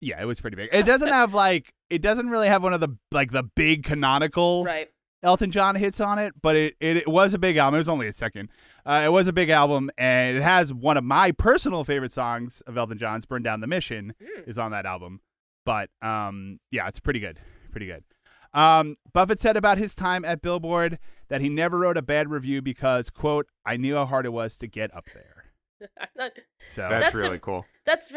Yeah, 0.00 0.20
it 0.20 0.26
was 0.26 0.40
pretty 0.40 0.56
big. 0.56 0.70
It 0.72 0.86
doesn't 0.86 1.08
have 1.08 1.32
like 1.34 1.72
it 1.90 2.02
doesn't 2.02 2.28
really 2.30 2.48
have 2.48 2.62
one 2.62 2.74
of 2.74 2.80
the 2.80 2.96
like 3.12 3.32
the 3.32 3.42
big 3.42 3.84
canonical 3.84 4.64
Right. 4.64 4.88
Elton 5.22 5.50
John 5.50 5.74
hits 5.74 6.00
on 6.00 6.18
it, 6.18 6.34
but 6.40 6.54
it, 6.54 6.74
it, 6.78 6.98
it 6.98 7.08
was 7.08 7.34
a 7.34 7.38
big 7.38 7.56
album. 7.56 7.74
It 7.76 7.78
was 7.78 7.88
only 7.88 8.06
a 8.06 8.12
second. 8.12 8.50
Uh, 8.84 9.02
it 9.06 9.10
was 9.10 9.26
a 9.26 9.32
big 9.32 9.48
album, 9.48 9.90
and 9.98 10.36
it 10.36 10.42
has 10.42 10.72
one 10.72 10.96
of 10.96 11.02
my 11.04 11.32
personal 11.32 11.82
favorite 11.84 12.12
songs 12.12 12.60
of 12.66 12.76
Elton 12.76 12.98
John's, 12.98 13.24
"Burn 13.26 13.42
Down 13.42 13.60
the 13.60 13.66
Mission," 13.66 14.14
Mm. 14.22 14.46
is 14.46 14.58
on 14.58 14.70
that 14.72 14.86
album. 14.86 15.20
But 15.66 15.90
um, 16.00 16.58
yeah, 16.70 16.88
it's 16.88 17.00
pretty 17.00 17.20
good, 17.20 17.38
pretty 17.72 17.86
good. 17.86 18.02
Um, 18.54 18.96
Buffett 19.12 19.38
said 19.40 19.58
about 19.58 19.76
his 19.76 19.94
time 19.94 20.24
at 20.24 20.40
Billboard 20.40 20.98
that 21.28 21.42
he 21.42 21.50
never 21.50 21.76
wrote 21.76 21.98
a 21.98 22.02
bad 22.02 22.30
review 22.30 22.62
because, 22.62 23.10
quote, 23.10 23.46
I 23.66 23.76
knew 23.76 23.96
how 23.96 24.06
hard 24.06 24.24
it 24.24 24.32
was 24.32 24.56
to 24.58 24.66
get 24.66 24.94
up 24.96 25.04
there. 25.12 25.44
Not- 26.16 26.30
So 26.60 26.86
That's, 26.88 27.06
That's 27.06 27.14
really 27.14 27.36
a- 27.36 27.40
cool. 27.40 27.66
That's 27.84 28.10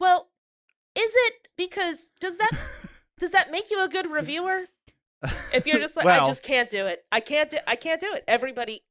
well. 0.00 0.30
Is 0.96 1.12
it 1.14 1.34
because 1.58 2.10
does 2.20 2.38
that 2.38 2.50
does 3.20 3.30
that 3.32 3.50
make 3.52 3.70
you 3.70 3.84
a 3.84 3.88
good 3.88 4.10
reviewer? 4.10 4.62
If 5.54 5.66
you're 5.66 5.78
just 5.78 5.94
like 5.96 6.06
Well- 6.06 6.24
I 6.24 6.28
just 6.28 6.42
can't 6.42 6.68
do 6.70 6.86
it. 6.86 7.04
I 7.12 7.20
can't 7.20 7.50
do 7.50 7.58
I 7.68 7.76
can't 7.76 8.00
do 8.00 8.12
it. 8.14 8.24
Everybody 8.26 8.82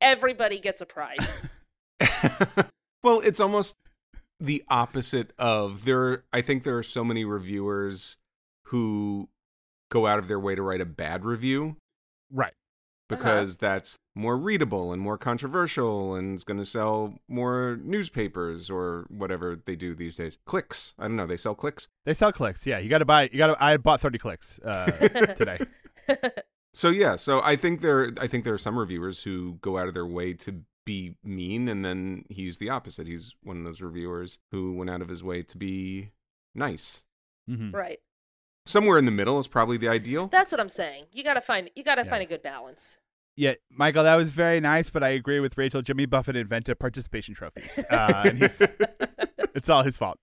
everybody 0.00 0.58
gets 0.58 0.80
a 0.80 0.86
prize. 0.86 1.46
well, 3.02 3.20
it's 3.20 3.40
almost 3.40 3.76
the 4.40 4.64
opposite 4.68 5.32
of 5.38 5.84
there. 5.84 6.24
I 6.32 6.42
think 6.42 6.64
there 6.64 6.76
are 6.76 6.82
so 6.82 7.04
many 7.04 7.24
reviewers 7.24 8.18
who 8.66 9.28
go 9.90 10.06
out 10.06 10.18
of 10.18 10.28
their 10.28 10.40
way 10.40 10.54
to 10.54 10.62
write 10.62 10.80
a 10.80 10.86
bad 10.86 11.24
review 11.24 11.76
right. 12.32 12.54
because 13.08 13.56
that's 13.58 13.96
more 14.14 14.36
readable 14.36 14.92
and 14.92 15.00
more 15.00 15.16
controversial 15.18 16.14
and 16.14 16.34
it's 16.34 16.44
going 16.44 16.58
to 16.58 16.64
sell 16.64 17.14
more 17.28 17.78
newspapers 17.82 18.70
or 18.70 19.06
whatever 19.08 19.60
they 19.66 19.76
do 19.76 19.94
these 19.94 20.16
days. 20.16 20.38
Clicks. 20.46 20.94
I 20.98 21.04
don't 21.04 21.16
know. 21.16 21.26
They 21.26 21.36
sell 21.36 21.54
clicks. 21.54 21.88
They 22.04 22.14
sell 22.14 22.32
clicks. 22.32 22.66
Yeah, 22.66 22.78
you 22.78 22.88
got 22.88 22.98
to 22.98 23.04
buy. 23.04 23.28
You 23.30 23.38
got 23.38 23.48
to. 23.48 23.64
I 23.64 23.76
bought 23.76 24.00
thirty 24.00 24.18
clicks 24.18 24.58
uh, 24.60 24.86
today. 25.36 25.58
So 26.74 26.90
yeah, 26.90 27.14
so 27.14 27.40
I 27.40 27.54
think 27.54 27.82
there 27.82 28.10
I 28.20 28.26
think 28.26 28.42
there 28.42 28.52
are 28.52 28.58
some 28.58 28.76
reviewers 28.76 29.22
who 29.22 29.58
go 29.62 29.78
out 29.78 29.86
of 29.86 29.94
their 29.94 30.06
way 30.06 30.32
to 30.34 30.62
be 30.84 31.16
mean 31.24 31.68
and 31.68 31.84
then 31.84 32.24
he's 32.28 32.58
the 32.58 32.68
opposite. 32.70 33.06
He's 33.06 33.34
one 33.42 33.58
of 33.58 33.64
those 33.64 33.80
reviewers 33.80 34.38
who 34.50 34.74
went 34.74 34.90
out 34.90 35.00
of 35.02 35.08
his 35.08 35.22
way 35.24 35.42
to 35.42 35.56
be 35.56 36.10
nice. 36.54 37.02
Mhm. 37.48 37.72
right. 37.74 37.98
Somewhere 38.66 38.96
in 38.98 39.04
the 39.04 39.10
middle 39.10 39.38
is 39.38 39.46
probably 39.48 39.76
the 39.76 39.88
ideal. 39.88 40.28
That's 40.28 40.50
what 40.52 40.60
I'm 40.60 40.68
saying. 40.70 41.04
You 41.12 41.22
gotta 41.24 41.40
find 41.42 41.70
you 41.74 41.82
gotta 41.84 42.02
Yeah. 42.04 42.10
find 42.10 42.22
a 42.22 42.26
good 42.26 42.42
balance. 42.42 42.98
Yeah, 43.36 43.54
Michael, 43.68 44.04
that 44.04 44.14
was 44.14 44.30
very 44.30 44.60
nice, 44.60 44.90
but 44.90 45.02
I 45.02 45.08
agree 45.08 45.40
with 45.40 45.58
Rachel. 45.58 45.82
Jimmy 45.82 46.06
Buffett 46.06 46.36
invented 46.36 46.78
participation 46.78 47.34
trophies, 47.34 47.84
uh, 47.90 48.22
and 48.26 48.38
he's, 48.38 48.62
it's 49.56 49.68
all 49.68 49.82
his 49.82 49.96
fault. 49.96 50.18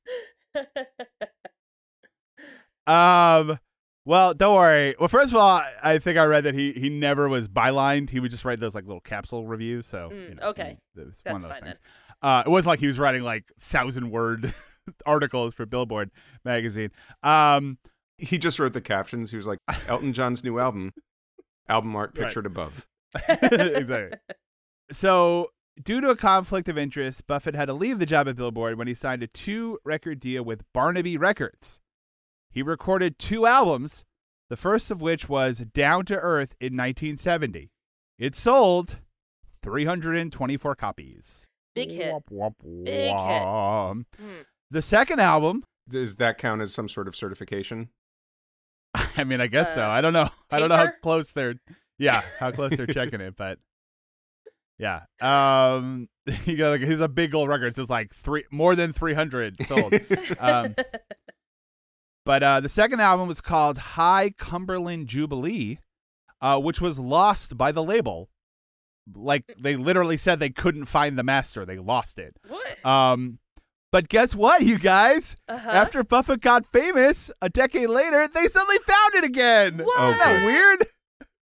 Um, 2.88 3.60
well, 4.06 4.34
don't 4.34 4.56
worry. 4.56 4.96
Well, 5.00 5.08
first 5.08 5.32
of 5.32 5.38
all, 5.38 5.48
I- 5.58 5.74
I 5.84 6.00
think 6.00 6.18
I 6.18 6.26
read 6.26 6.44
that 6.46 6.56
he 6.56 6.72
he 6.74 6.90
never 6.90 7.30
was 7.30 7.48
bylined. 7.48 8.10
He 8.10 8.20
would 8.20 8.32
just 8.32 8.46
write 8.46 8.60
those 8.60 8.76
like 8.76 8.86
little 8.86 9.02
capsule 9.02 9.46
reviews. 9.48 9.86
So 9.86 10.10
Mm, 10.12 10.30
you 10.30 10.36
know, 10.36 10.44
okay. 10.50 10.78
it 10.96 11.06
was 11.06 11.22
one 11.24 11.34
That's 11.34 11.46
of 11.46 11.50
those 11.52 11.58
fine 11.60 11.64
things. 11.68 11.82
Uh, 12.22 12.44
it 12.46 12.50
wasn't 12.50 12.70
like 12.70 12.80
he 12.80 12.88
was 12.88 13.00
writing 13.00 13.24
like 13.24 13.52
thousand 13.60 14.12
word 14.12 14.54
articles 15.06 15.54
for 15.54 15.66
Billboard 15.66 16.12
magazine. 16.46 16.92
Um, 17.24 17.78
He 18.18 18.38
just 18.38 18.60
wrote 18.60 18.74
the 18.74 18.82
captions. 18.82 19.32
He 19.32 19.38
was 19.38 19.48
like 19.48 19.58
Elton 19.88 20.14
John's 20.14 20.44
new 20.44 20.60
album, 20.60 20.94
album 21.68 21.96
art 21.96 22.12
Right. 22.16 22.26
pictured 22.26 22.46
above. 22.46 22.86
exactly. 23.30 24.20
So 24.92 25.52
due 25.84 26.02
to 26.02 26.10
a 26.10 26.16
conflict 26.16 26.70
of 26.70 26.78
interest, 26.78 27.26
Buffett 27.28 27.56
had 27.56 27.66
to 27.66 27.74
leave 27.74 27.98
the 28.00 28.06
job 28.06 28.28
at 28.28 28.36
Billboard 28.36 28.78
when 28.78 28.88
he 28.88 28.94
signed 28.94 29.24
a 29.24 29.28
two 29.28 29.80
record 29.84 30.20
deal 30.20 30.44
with 30.44 30.62
Barnaby 30.74 31.18
Records. 31.18 31.80
He 32.52 32.62
recorded 32.62 33.18
two 33.18 33.46
albums, 33.46 34.04
the 34.50 34.58
first 34.58 34.92
of 34.92 35.02
which 35.02 35.30
was 35.30 35.60
Down 35.60 36.06
to 36.06 36.16
Earth 36.20 36.56
in 36.60 36.74
1970. 36.76 37.72
It 38.20 38.36
sold 38.36 38.98
324 39.64 40.76
copies. 40.76 41.48
Big 41.74 41.92
hit. 41.92 42.14
Womp, 42.14 42.24
womp, 42.32 42.84
Big 42.84 43.10
hit. 43.10 43.16
womp. 43.16 44.06
Hmm. 44.20 44.42
The 44.70 44.82
second 44.82 45.20
album, 45.20 45.64
Does 45.88 46.18
that 46.18 46.38
count 46.38 46.62
as 46.62 46.74
some 46.74 46.90
sort 46.90 47.08
of 47.08 47.16
certification? 47.16 47.90
I 49.18 49.24
mean, 49.24 49.40
I 49.42 49.48
guess 49.48 49.74
so. 49.76 49.84
Uh, 49.84 49.88
I 49.88 50.02
don't 50.02 50.14
know. 50.14 50.30
I 50.50 50.60
don't 50.60 50.70
know 50.70 50.78
how 50.78 50.92
close 51.02 51.32
they're, 51.32 51.56
yeah, 51.98 52.22
how 52.40 52.52
close 52.52 52.76
they're 52.76 52.88
checking 52.88 53.22
it, 53.22 53.36
but 53.38 53.58
yeah. 54.78 55.02
Um, 55.22 56.10
you 56.46 56.58
got 56.58 56.70
like 56.72 56.82
he's 56.82 57.00
a 57.00 57.08
big 57.08 57.34
old 57.34 57.48
record. 57.50 57.74
So 57.76 57.82
it's 57.82 57.90
like 57.90 58.14
three 58.14 58.44
more 58.52 58.76
than 58.76 58.92
three 58.94 59.14
hundred 59.14 59.56
sold. 59.66 59.94
um, 60.40 60.76
but 62.26 62.44
uh, 62.44 62.60
the 62.60 62.70
second 62.70 63.00
album 63.02 63.28
was 63.28 63.42
called 63.42 63.78
High 63.78 64.32
Cumberland 64.38 65.08
Jubilee, 65.08 65.80
uh, 66.42 66.60
which 66.60 66.80
was 66.82 67.00
lost 67.00 67.58
by 67.58 67.72
the 67.72 67.84
label. 67.84 68.30
Like 69.14 69.44
they 69.60 69.76
literally 69.76 70.18
said 70.18 70.40
they 70.40 70.50
couldn't 70.52 70.86
find 70.86 71.18
the 71.18 71.24
master. 71.24 71.66
They 71.66 71.78
lost 71.78 72.20
it. 72.20 72.36
what? 72.48 72.86
Um, 72.86 73.40
but 73.92 74.08
guess 74.08 74.34
what, 74.36 74.62
you 74.64 74.78
guys? 74.80 75.36
Uh-huh. 75.50 75.70
After 75.70 76.04
Buffett 76.04 76.40
got 76.42 76.72
famous, 76.72 77.30
a 77.42 77.50
decade 77.50 77.90
later, 77.90 78.28
they 78.28 78.48
suddenly 78.48 78.78
found 78.80 79.16
it 79.16 79.24
again. 79.26 79.80
What? 79.80 80.00
Oh, 80.00 80.10
Isn't 80.10 80.20
that 80.20 80.40
good. 80.40 80.46
weird? 80.46 80.88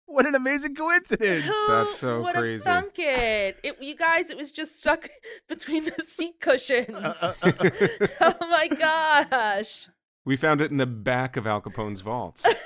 What 0.06 0.26
an 0.26 0.34
amazing 0.34 0.74
coincidence. 0.74 1.46
Who 1.46 1.66
That's 1.68 1.96
so 1.96 2.20
would 2.20 2.34
have 2.34 2.42
crazy. 2.44 2.62
thunk 2.64 2.98
it? 2.98 3.56
it? 3.64 3.82
You 3.82 3.96
guys, 3.96 4.28
it 4.28 4.36
was 4.36 4.52
just 4.52 4.78
stuck 4.80 5.08
between 5.48 5.86
the 5.86 6.02
seat 6.02 6.38
cushions. 6.38 6.92
Uh, 7.22 7.32
oh 8.20 8.34
my 8.42 8.68
gosh. 8.68 9.88
We 10.24 10.36
found 10.36 10.60
it 10.60 10.70
in 10.70 10.76
the 10.76 10.86
back 10.86 11.36
of 11.36 11.46
Al 11.46 11.60
Capone's 11.60 12.00
vaults. 12.00 12.46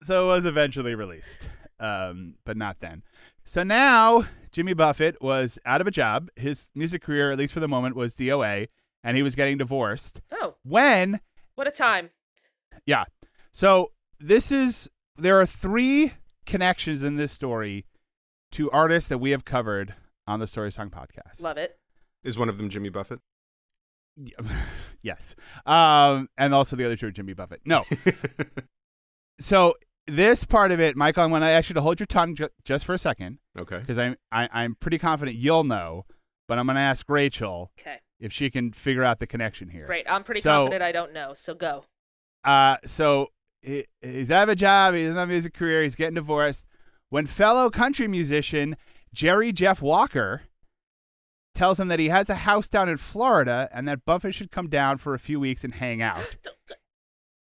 So 0.00 0.24
it 0.24 0.28
was 0.28 0.46
eventually 0.46 0.94
released, 0.94 1.50
um, 1.80 2.34
but 2.46 2.56
not 2.56 2.80
then. 2.80 3.02
So 3.44 3.62
now 3.62 4.24
Jimmy 4.52 4.72
Buffett 4.72 5.20
was 5.20 5.58
out 5.66 5.82
of 5.82 5.86
a 5.86 5.90
job. 5.90 6.30
His 6.36 6.70
music 6.74 7.02
career, 7.02 7.30
at 7.30 7.36
least 7.36 7.52
for 7.52 7.60
the 7.60 7.68
moment, 7.68 7.94
was 7.94 8.14
DOA, 8.14 8.68
and 9.04 9.16
he 9.18 9.22
was 9.22 9.34
getting 9.34 9.58
divorced. 9.58 10.22
Oh, 10.32 10.54
When, 10.62 11.20
what 11.56 11.66
a 11.66 11.70
time. 11.70 12.08
yeah. 12.86 13.04
So 13.52 13.90
this 14.18 14.50
is, 14.50 14.88
there 15.16 15.38
are 15.40 15.46
three 15.46 16.14
connections 16.46 17.02
in 17.02 17.16
this 17.16 17.32
story 17.32 17.84
to 18.52 18.70
artists 18.70 19.08
that 19.10 19.18
we 19.18 19.32
have 19.32 19.44
covered 19.44 19.94
on 20.26 20.40
the 20.40 20.46
Story 20.46 20.72
Song 20.72 20.88
podcast. 20.90 21.42
Love 21.42 21.58
it. 21.58 21.76
Is 22.24 22.38
one 22.38 22.48
of 22.48 22.56
them 22.56 22.70
Jimmy 22.70 22.88
Buffett? 22.88 23.20
yes. 25.02 25.34
Um, 25.66 26.28
and 26.36 26.54
also 26.54 26.76
the 26.76 26.84
other 26.84 26.96
two 26.96 27.06
are 27.06 27.10
Jimmy 27.10 27.34
Buffett. 27.34 27.60
No. 27.64 27.84
so 29.40 29.74
this 30.06 30.44
part 30.44 30.72
of 30.72 30.80
it, 30.80 30.96
Michael, 30.96 31.24
I'm 31.24 31.30
going 31.30 31.42
to 31.42 31.48
ask 31.48 31.68
you 31.68 31.74
to 31.74 31.80
hold 31.80 32.00
your 32.00 32.06
tongue 32.06 32.34
ju- 32.34 32.48
just 32.64 32.84
for 32.84 32.94
a 32.94 32.98
second 32.98 33.38
okay. 33.58 33.78
because 33.78 33.98
I'm 33.98 34.16
I, 34.32 34.48
I'm 34.52 34.74
pretty 34.80 34.98
confident 34.98 35.36
you'll 35.36 35.64
know, 35.64 36.06
but 36.46 36.58
I'm 36.58 36.66
going 36.66 36.76
to 36.76 36.80
ask 36.82 37.08
Rachel 37.08 37.70
Okay, 37.80 37.98
if 38.20 38.32
she 38.32 38.50
can 38.50 38.72
figure 38.72 39.04
out 39.04 39.18
the 39.18 39.26
connection 39.26 39.68
here. 39.68 39.86
great. 39.86 40.06
I'm 40.08 40.24
pretty 40.24 40.40
So- 40.40 40.50
confident 40.50 40.82
I 40.82 40.92
don't 40.92 41.12
know, 41.12 41.34
so 41.34 41.54
go. 41.54 41.84
Uh, 42.44 42.76
so 42.84 43.28
he, 43.62 43.84
he's 44.00 44.30
out 44.30 44.44
of 44.44 44.48
a 44.50 44.56
job. 44.56 44.94
He 44.94 45.02
doesn't 45.02 45.18
have 45.18 45.28
a 45.28 45.32
music 45.32 45.52
career. 45.54 45.82
He's 45.82 45.96
getting 45.96 46.14
divorced. 46.14 46.66
When 47.10 47.26
fellow 47.26 47.68
country 47.70 48.08
musician 48.08 48.76
Jerry 49.12 49.52
Jeff 49.52 49.82
Walker 49.82 50.42
tells 51.58 51.78
him 51.80 51.88
that 51.88 51.98
he 51.98 52.08
has 52.08 52.30
a 52.30 52.34
house 52.36 52.68
down 52.68 52.88
in 52.88 52.96
Florida 52.96 53.68
and 53.72 53.86
that 53.88 54.04
Buffett 54.04 54.34
should 54.34 54.50
come 54.52 54.68
down 54.68 54.96
for 54.98 55.12
a 55.12 55.18
few 55.18 55.40
weeks 55.40 55.64
and 55.64 55.74
hang 55.74 56.00
out. 56.00 56.36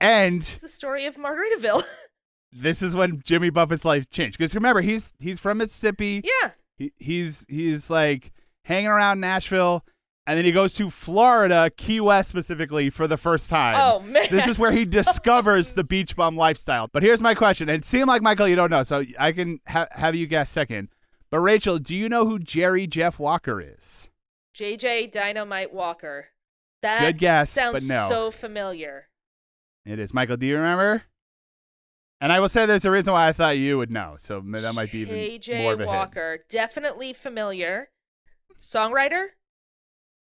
And 0.01 0.41
It's 0.43 0.61
the 0.61 0.69
story 0.69 1.07
of 1.07 1.17
Margaritaville. 1.17 1.83
this 2.53 2.83
is 2.83 2.95
when 2.95 3.23
Jimmy 3.25 3.49
Buffett's 3.51 3.85
life 3.85 4.11
changed. 4.11 4.37
Because 4.37 4.55
remember, 4.55 4.83
he's 4.83 5.15
he's 5.19 5.41
from 5.41 5.59
Mississippi. 5.59 6.23
yeah. 6.23 6.51
He, 6.77 6.93
he's 6.99 7.47
he's 7.49 7.89
like 7.89 8.31
hanging 8.65 8.89
around 8.89 9.21
Nashville, 9.21 9.87
and 10.27 10.37
then 10.37 10.45
he 10.45 10.53
goes 10.53 10.75
to 10.75 10.91
Florida, 10.91 11.71
Key 11.79 12.03
West 12.03 12.29
specifically, 12.29 12.91
for 12.91 13.07
the 13.09 13.17
first 13.17 13.49
time. 13.49 13.77
Oh 13.79 14.01
man. 14.01 14.27
This 14.31 14.47
is 14.47 14.59
where 14.59 14.71
he 14.73 14.85
discovers 15.01 15.73
the 15.73 15.83
beach 15.85 16.15
bum 16.15 16.37
lifestyle. 16.37 16.89
But 16.93 17.03
here's 17.03 17.23
my 17.23 17.35
question. 17.35 17.71
It 17.71 17.87
seemed 17.87 18.09
like 18.09 18.21
Michael, 18.21 18.49
you 18.49 18.57
don't 18.57 18.71
know, 18.71 18.83
so 18.83 19.03
I 19.19 19.33
can 19.33 19.61
ha- 19.67 19.89
have 19.93 20.15
you 20.15 20.27
guess 20.27 20.51
second. 20.51 20.91
But 21.31 21.41
Rachel, 21.41 21.79
do 21.79 21.95
you 21.95 22.09
know 22.09 22.27
who 22.27 22.39
Jerry 22.39 22.87
Jeff 22.87 23.18
Walker 23.18 23.61
is? 23.61 24.11
JJ 24.57 25.12
Dynamite 25.12 25.72
Walker. 25.72 26.27
That 26.83 27.01
Good 27.01 27.18
guess, 27.18 27.51
sounds 27.51 27.72
but 27.72 27.83
no. 27.95 28.09
so 28.09 28.31
familiar. 28.31 29.09
It 29.85 29.99
is 29.99 30.14
Michael. 30.14 30.37
Do 30.37 30.47
you 30.47 30.57
remember? 30.57 31.03
And 32.20 32.33
I 32.33 32.41
will 32.41 32.49
say 32.49 32.64
there's 32.64 32.85
a 32.85 32.91
reason 32.91 33.12
why 33.12 33.29
I 33.29 33.33
thought 33.33 33.59
you 33.59 33.77
would 33.79 33.93
know. 33.93 34.14
So 34.18 34.41
that 34.41 34.74
might 34.74 34.91
be 34.93 35.01
even 35.01 35.14
JJ 35.16 35.62
more 35.62 35.72
of 35.74 35.81
a 35.81 35.85
hit. 35.85 35.89
Walker. 35.89 36.39
Definitely 36.49 37.12
familiar. 37.12 37.91
Songwriter? 38.61 39.29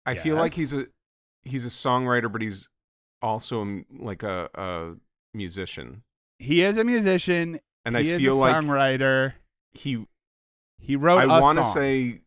I 0.07 0.15
feel 0.15 0.37
like 0.37 0.55
he's 0.55 0.73
a 0.73 0.87
he's 1.43 1.65
a 1.65 1.69
songwriter, 1.69 2.31
but 2.33 2.41
he's 2.43 2.69
also 3.21 3.61
um, 3.61 3.85
like 3.91 4.23
a, 4.23 4.49
a 4.55 4.95
musician. 5.35 6.03
He 6.39 6.63
is 6.63 6.77
a 6.77 6.85
musician. 6.85 7.61
And 7.85 7.97
he 7.97 8.11
I 8.13 8.15
is 8.15 8.23
feel 8.23 8.39
a 8.39 8.41
like 8.41 8.57
songwriter. 8.57 9.35
he. 9.73 10.07
He 10.83 10.97
wrote 10.97 11.19
I 11.19 11.41
want 11.41 11.59
to 11.59 11.65
say. 11.65 12.21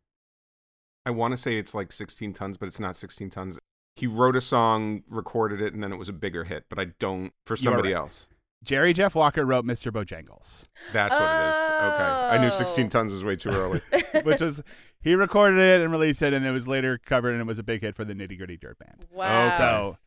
I 1.05 1.11
want 1.11 1.33
to 1.33 1.37
say 1.37 1.57
it's 1.57 1.75
like 1.75 1.91
16 1.91 2.33
tons, 2.33 2.57
but 2.57 2.65
it's 2.65 2.79
not 2.79 2.95
16 2.95 3.29
tons. 3.29 3.59
He 3.95 4.07
wrote 4.07 4.35
a 4.35 4.41
song, 4.41 5.03
recorded 5.07 5.61
it, 5.61 5.73
and 5.73 5.83
then 5.83 5.91
it 5.91 5.97
was 5.97 6.09
a 6.09 6.13
bigger 6.13 6.45
hit. 6.45 6.65
But 6.67 6.79
I 6.79 6.85
don't 6.99 7.31
for 7.45 7.55
somebody 7.55 7.93
right. 7.93 7.99
else. 7.99 8.27
Jerry 8.63 8.93
Jeff 8.93 9.13
Walker 9.13 9.45
wrote 9.45 9.63
Mr. 9.63 9.91
Bojangles, 9.91 10.65
That's 10.91 11.13
what 11.13 11.21
it 11.21 11.49
is. 11.49 11.55
Okay, 11.93 12.03
I 12.03 12.37
knew 12.39 12.49
16 12.49 12.85
Oh. 12.85 12.89
tons 12.89 13.11
was 13.11 13.23
way 13.23 13.35
too 13.35 13.49
early. 13.49 13.79
which 14.23 14.41
was 14.41 14.63
he 15.01 15.13
recorded 15.13 15.59
it 15.59 15.81
and 15.81 15.91
released 15.91 16.23
it, 16.23 16.33
and 16.33 16.43
it 16.43 16.51
was 16.51 16.67
later 16.67 16.97
covered 17.05 17.33
and 17.33 17.41
it 17.41 17.45
was 17.45 17.59
a 17.59 17.63
big 17.63 17.81
hit 17.81 17.95
for 17.95 18.03
the 18.03 18.15
Nitty 18.15 18.37
Gritty 18.39 18.57
Dirt 18.57 18.79
Band. 18.79 19.05
Wow. 19.11 19.47
Okay. 19.47 19.57
So, 19.57 19.97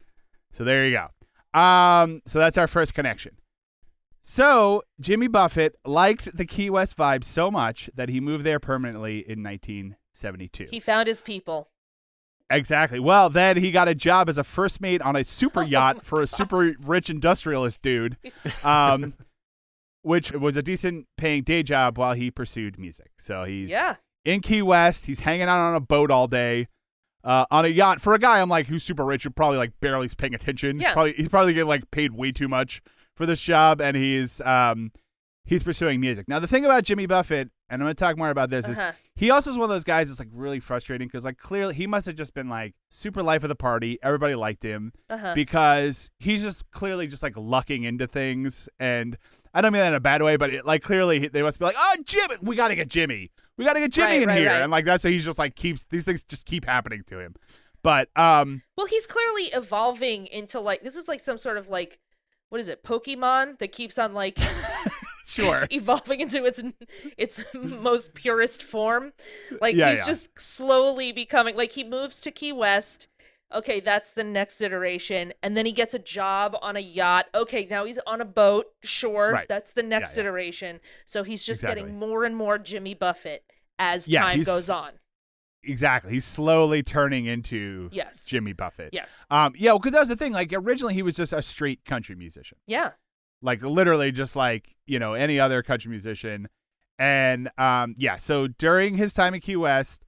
so 0.51 0.65
there 0.65 0.89
you 0.89 0.99
go. 1.55 1.61
Um, 1.61 2.21
so 2.27 2.41
that's 2.41 2.59
our 2.59 2.67
first 2.67 2.95
connection. 2.95 3.37
So 4.31 4.83
Jimmy 5.01 5.27
Buffett 5.27 5.77
liked 5.87 6.37
the 6.37 6.45
Key 6.45 6.69
West 6.69 6.99
vibe 6.99 7.25
so 7.25 7.51
much 7.51 7.89
that 7.95 8.11
he 8.11 8.21
moved 8.21 8.45
there 8.45 8.61
permanently 8.61 9.21
in 9.21 9.43
1972. 9.43 10.67
He 10.71 10.81
found 10.81 11.09
his 11.09 11.23
people. 11.23 11.71
Exactly. 12.51 13.01
Well, 13.01 13.31
then 13.31 13.57
he 13.57 13.71
got 13.71 13.89
a 13.89 13.95
job 13.95 14.29
as 14.29 14.37
a 14.37 14.45
first 14.45 14.83
mate 14.83 15.01
on 15.01 15.17
a 15.17 15.25
super 15.25 15.63
yacht 15.65 16.05
for 16.05 16.21
a 16.21 16.27
super 16.27 16.75
rich 16.83 17.09
industrialist 17.09 17.81
dude, 17.81 18.19
um, 18.65 19.15
which 20.03 20.31
was 20.33 20.59
a 20.59 20.63
decent 20.63 21.07
paying 21.17 21.43
day 21.43 21.63
job 21.63 21.97
while 21.97 22.13
he 22.13 22.31
pursued 22.31 22.79
music. 22.79 23.13
So 23.17 23.45
he's 23.45 23.71
yeah. 23.71 23.97
in 24.27 24.43
Key 24.43 24.61
West. 24.61 25.07
He's 25.07 25.21
hanging 25.21 25.49
out 25.49 25.71
on 25.71 25.75
a 25.75 25.81
boat 25.81 26.11
all 26.11 26.29
day. 26.29 26.69
Uh, 27.25 27.47
on 27.51 27.65
a 27.65 27.69
yacht 27.69 27.99
for 27.99 28.13
a 28.13 28.19
guy 28.19 28.43
I'm 28.43 28.51
like 28.51 28.67
who's 28.67 28.85
super 28.85 29.05
rich 29.07 29.25
who 29.25 29.31
probably 29.31 29.57
like 29.57 29.73
barely 29.81 30.05
is 30.05 30.15
paying 30.15 30.35
attention. 30.35 30.77
He's 30.77 30.83
Yeah. 30.83 30.93
probably 30.93 31.15
he's 31.15 31.29
probably 31.31 31.55
getting 31.55 31.69
like 31.69 31.91
paid 31.91 32.13
way 32.13 32.31
too 32.31 32.47
much 32.47 32.83
for 33.19 33.27
this 33.27 33.43
job, 33.43 33.83
and 33.83 33.95
he's 33.97 34.41
um 34.41 34.91
he's 35.45 35.63
pursuing 35.63 36.01
music. 36.01 36.27
Now 36.29 36.39
the 36.39 36.47
thing 36.47 36.65
about 36.65 36.85
Jimmy 36.85 37.05
Buffett, 37.07 37.51
and 37.69 37.83
I'm 37.83 37.87
gonna 37.87 37.95
talk 37.95 38.17
more 38.17 38.31
about 38.31 38.49
this, 38.49 38.69
is 38.69 38.79
Uh-huh. 38.79 38.93
he 39.17 39.31
also 39.31 39.51
is 39.51 39.59
one 39.59 39.65
of 39.65 39.71
those 39.71 39.85
guys 39.85 40.09
that's 40.09 40.21
like 40.21 40.29
really 40.33 40.61
frustrating 40.61 41.09
because 41.09 41.25
like 41.25 41.37
clearly 41.39 41.75
he 41.75 41.87
must 41.87 42.07
have 42.07 42.15
just 42.15 42.33
been 42.33 42.49
like 42.49 42.75
super 42.91 43.23
life 43.23 43.43
of 43.43 43.49
the 43.49 43.55
party. 43.57 43.99
Everybody 44.03 44.35
liked 44.35 44.63
him 44.63 44.93
Uh-huh. 45.11 45.35
because 45.35 46.11
he's 46.19 46.43
just 46.43 46.71
clearly 46.71 47.07
just 47.07 47.23
like 47.23 47.35
lucking 47.37 47.85
into 47.85 48.07
things, 48.07 48.69
and 48.79 49.17
I 49.53 49.61
don't 49.61 49.73
mean 49.73 49.81
that 49.81 49.89
in 49.89 49.95
a 49.95 50.01
bad 50.01 50.23
way, 50.23 50.37
but 50.37 50.51
it, 50.51 50.65
like 50.67 50.83
clearly 50.83 51.29
they 51.29 51.43
must 51.43 51.59
be 51.59 51.65
like, 51.65 51.77
oh 51.79 51.95
Jimmy, 52.05 52.37
we 52.43 52.55
gotta 52.57 52.75
get 52.77 52.89
Jimmy, 52.89 53.31
we 53.57 53.65
gotta 53.65 53.81
get 53.81 53.91
Jimmy 53.93 54.13
Right, 54.13 54.23
in 54.23 54.29
right, 54.29 54.39
here, 54.39 54.49
right. 54.51 54.63
and 54.63 54.71
like 54.71 54.85
that's 54.85 55.03
so 55.03 55.11
he's 55.11 55.25
just 55.25 55.39
like 55.39 55.57
keeps 55.57 55.85
these 55.87 56.05
things 56.05 56.25
just 56.25 56.47
keep 56.47 56.65
happening 56.65 57.03
to 57.09 57.19
him. 57.19 57.35
But 57.83 58.09
um, 58.17 58.63
Well, 58.77 58.87
he's 58.87 59.07
clearly 59.07 59.45
evolving 59.55 60.27
into 60.27 60.59
like 60.61 60.83
this 60.83 60.97
is 60.97 61.07
like 61.09 61.21
some 61.21 61.39
sort 61.39 61.57
of 61.57 61.69
like 61.69 61.99
what 62.51 62.61
is 62.61 62.69
it, 62.69 62.83
Pokemon 62.85 63.59
that 63.59 63.73
keeps 63.73 63.99
on 63.99 64.15
like 64.15 64.39
sure, 65.27 65.67
evolving 65.71 66.21
into 66.21 66.45
its 66.45 66.63
its 67.17 67.45
most 67.55 68.15
purest 68.15 68.63
form. 68.63 69.13
Like 69.61 69.75
Yeah, 69.77 69.91
he's 69.91 70.01
yeah. 70.01 70.07
just 70.07 70.39
slowly 70.41 71.13
becoming 71.13 71.57
like 71.57 71.73
he 71.73 71.85
moves 71.85 72.21
to 72.21 72.31
Key 72.31 72.53
West. 72.53 73.09
Okay, 73.51 73.81
that's 73.81 74.13
the 74.13 74.25
next 74.25 74.61
iteration, 74.61 75.33
and 75.43 75.57
then 75.57 75.65
he 75.65 75.73
gets 75.73 75.95
a 75.95 75.99
job 75.99 76.55
on 76.61 76.77
a 76.77 76.81
yacht. 76.81 77.27
Okay, 77.35 77.67
now 77.71 77.87
he's 77.87 77.99
on 78.07 78.21
a 78.21 78.25
boat. 78.27 78.67
Sure, 78.83 79.33
Right. 79.33 79.49
that's 79.49 79.71
the 79.73 79.83
next 79.83 80.17
yeah. 80.19 80.25
iteration. 80.25 80.81
So 81.07 81.23
he's 81.23 81.47
just 81.47 81.63
Exactly. 81.63 81.83
getting 81.85 81.99
more 81.99 82.25
and 82.25 82.37
more 82.37 82.59
Jimmy 82.59 82.93
Buffett 82.93 83.45
as 83.79 84.07
time 84.07 84.43
goes 84.43 84.69
on. 84.69 84.93
Exactly. 85.63 86.13
He's 86.13 86.25
slowly 86.25 86.83
turning 86.83 87.27
into 87.27 87.89
Yes. 87.93 88.25
Jimmy 88.27 88.53
Buffett. 88.53 88.91
Yes. 88.93 89.27
Um, 89.31 89.55
yeah, 89.57 89.73
because 89.75 89.93
that 89.93 90.01
was 90.01 90.09
the 90.09 90.17
thing. 90.17 90.33
Like 90.33 90.53
originally, 90.53 90.95
he 90.95 91.03
was 91.03 91.17
just 91.17 91.33
a 91.33 91.43
straight 91.43 91.85
country 91.85 92.15
musician. 92.17 92.59
Yeah. 92.67 92.93
like 93.43 93.63
literally 93.63 94.11
just 94.13 94.35
like 94.37 94.75
you 94.87 94.99
know 94.99 95.15
any 95.15 95.39
other 95.39 95.63
country 95.63 95.91
musician 95.91 96.49
And 96.99 97.49
um, 97.59 97.95
yeah, 97.97 98.17
so 98.17 98.49
during 98.49 98.97
his 98.97 99.15
time 99.15 99.33
in 99.35 99.41
Key 99.41 99.57
West, 99.57 100.05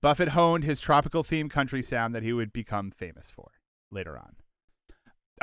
Buffett 0.00 0.28
honed 0.28 0.62
his 0.64 0.80
tropical 0.80 1.24
themed 1.24 1.50
country 1.50 1.82
sound 1.82 2.14
that 2.14 2.22
he 2.22 2.32
would 2.32 2.52
become 2.52 2.90
famous 2.92 3.30
for 3.30 3.50
later 3.90 4.16
on. 4.16 4.36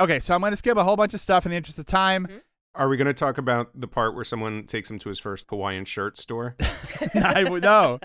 Okay, 0.00 0.20
so 0.20 0.34
I'm 0.34 0.40
going 0.40 0.52
to 0.52 0.56
skip 0.56 0.76
a 0.78 0.84
whole 0.84 0.96
bunch 0.96 1.12
of 1.12 1.20
stuff 1.20 1.44
in 1.44 1.50
the 1.50 1.56
interest 1.56 1.78
of 1.78 1.84
time. 1.86 2.26
Mhm. 2.26 2.40
Are 2.78 2.88
we 2.88 2.96
going 2.96 3.06
to 3.08 3.12
talk 3.14 3.38
about 3.38 3.70
the 3.78 3.88
part 3.88 4.14
where 4.14 4.24
someone 4.24 4.64
takes 4.64 4.88
him 4.90 4.98
to 5.00 5.08
his 5.08 5.18
first 5.18 5.46
Hawaiian 5.50 5.84
shirt 5.84 6.16
store? 6.16 6.54
I 7.14 7.44
would 7.48 7.62
no, 7.64 7.98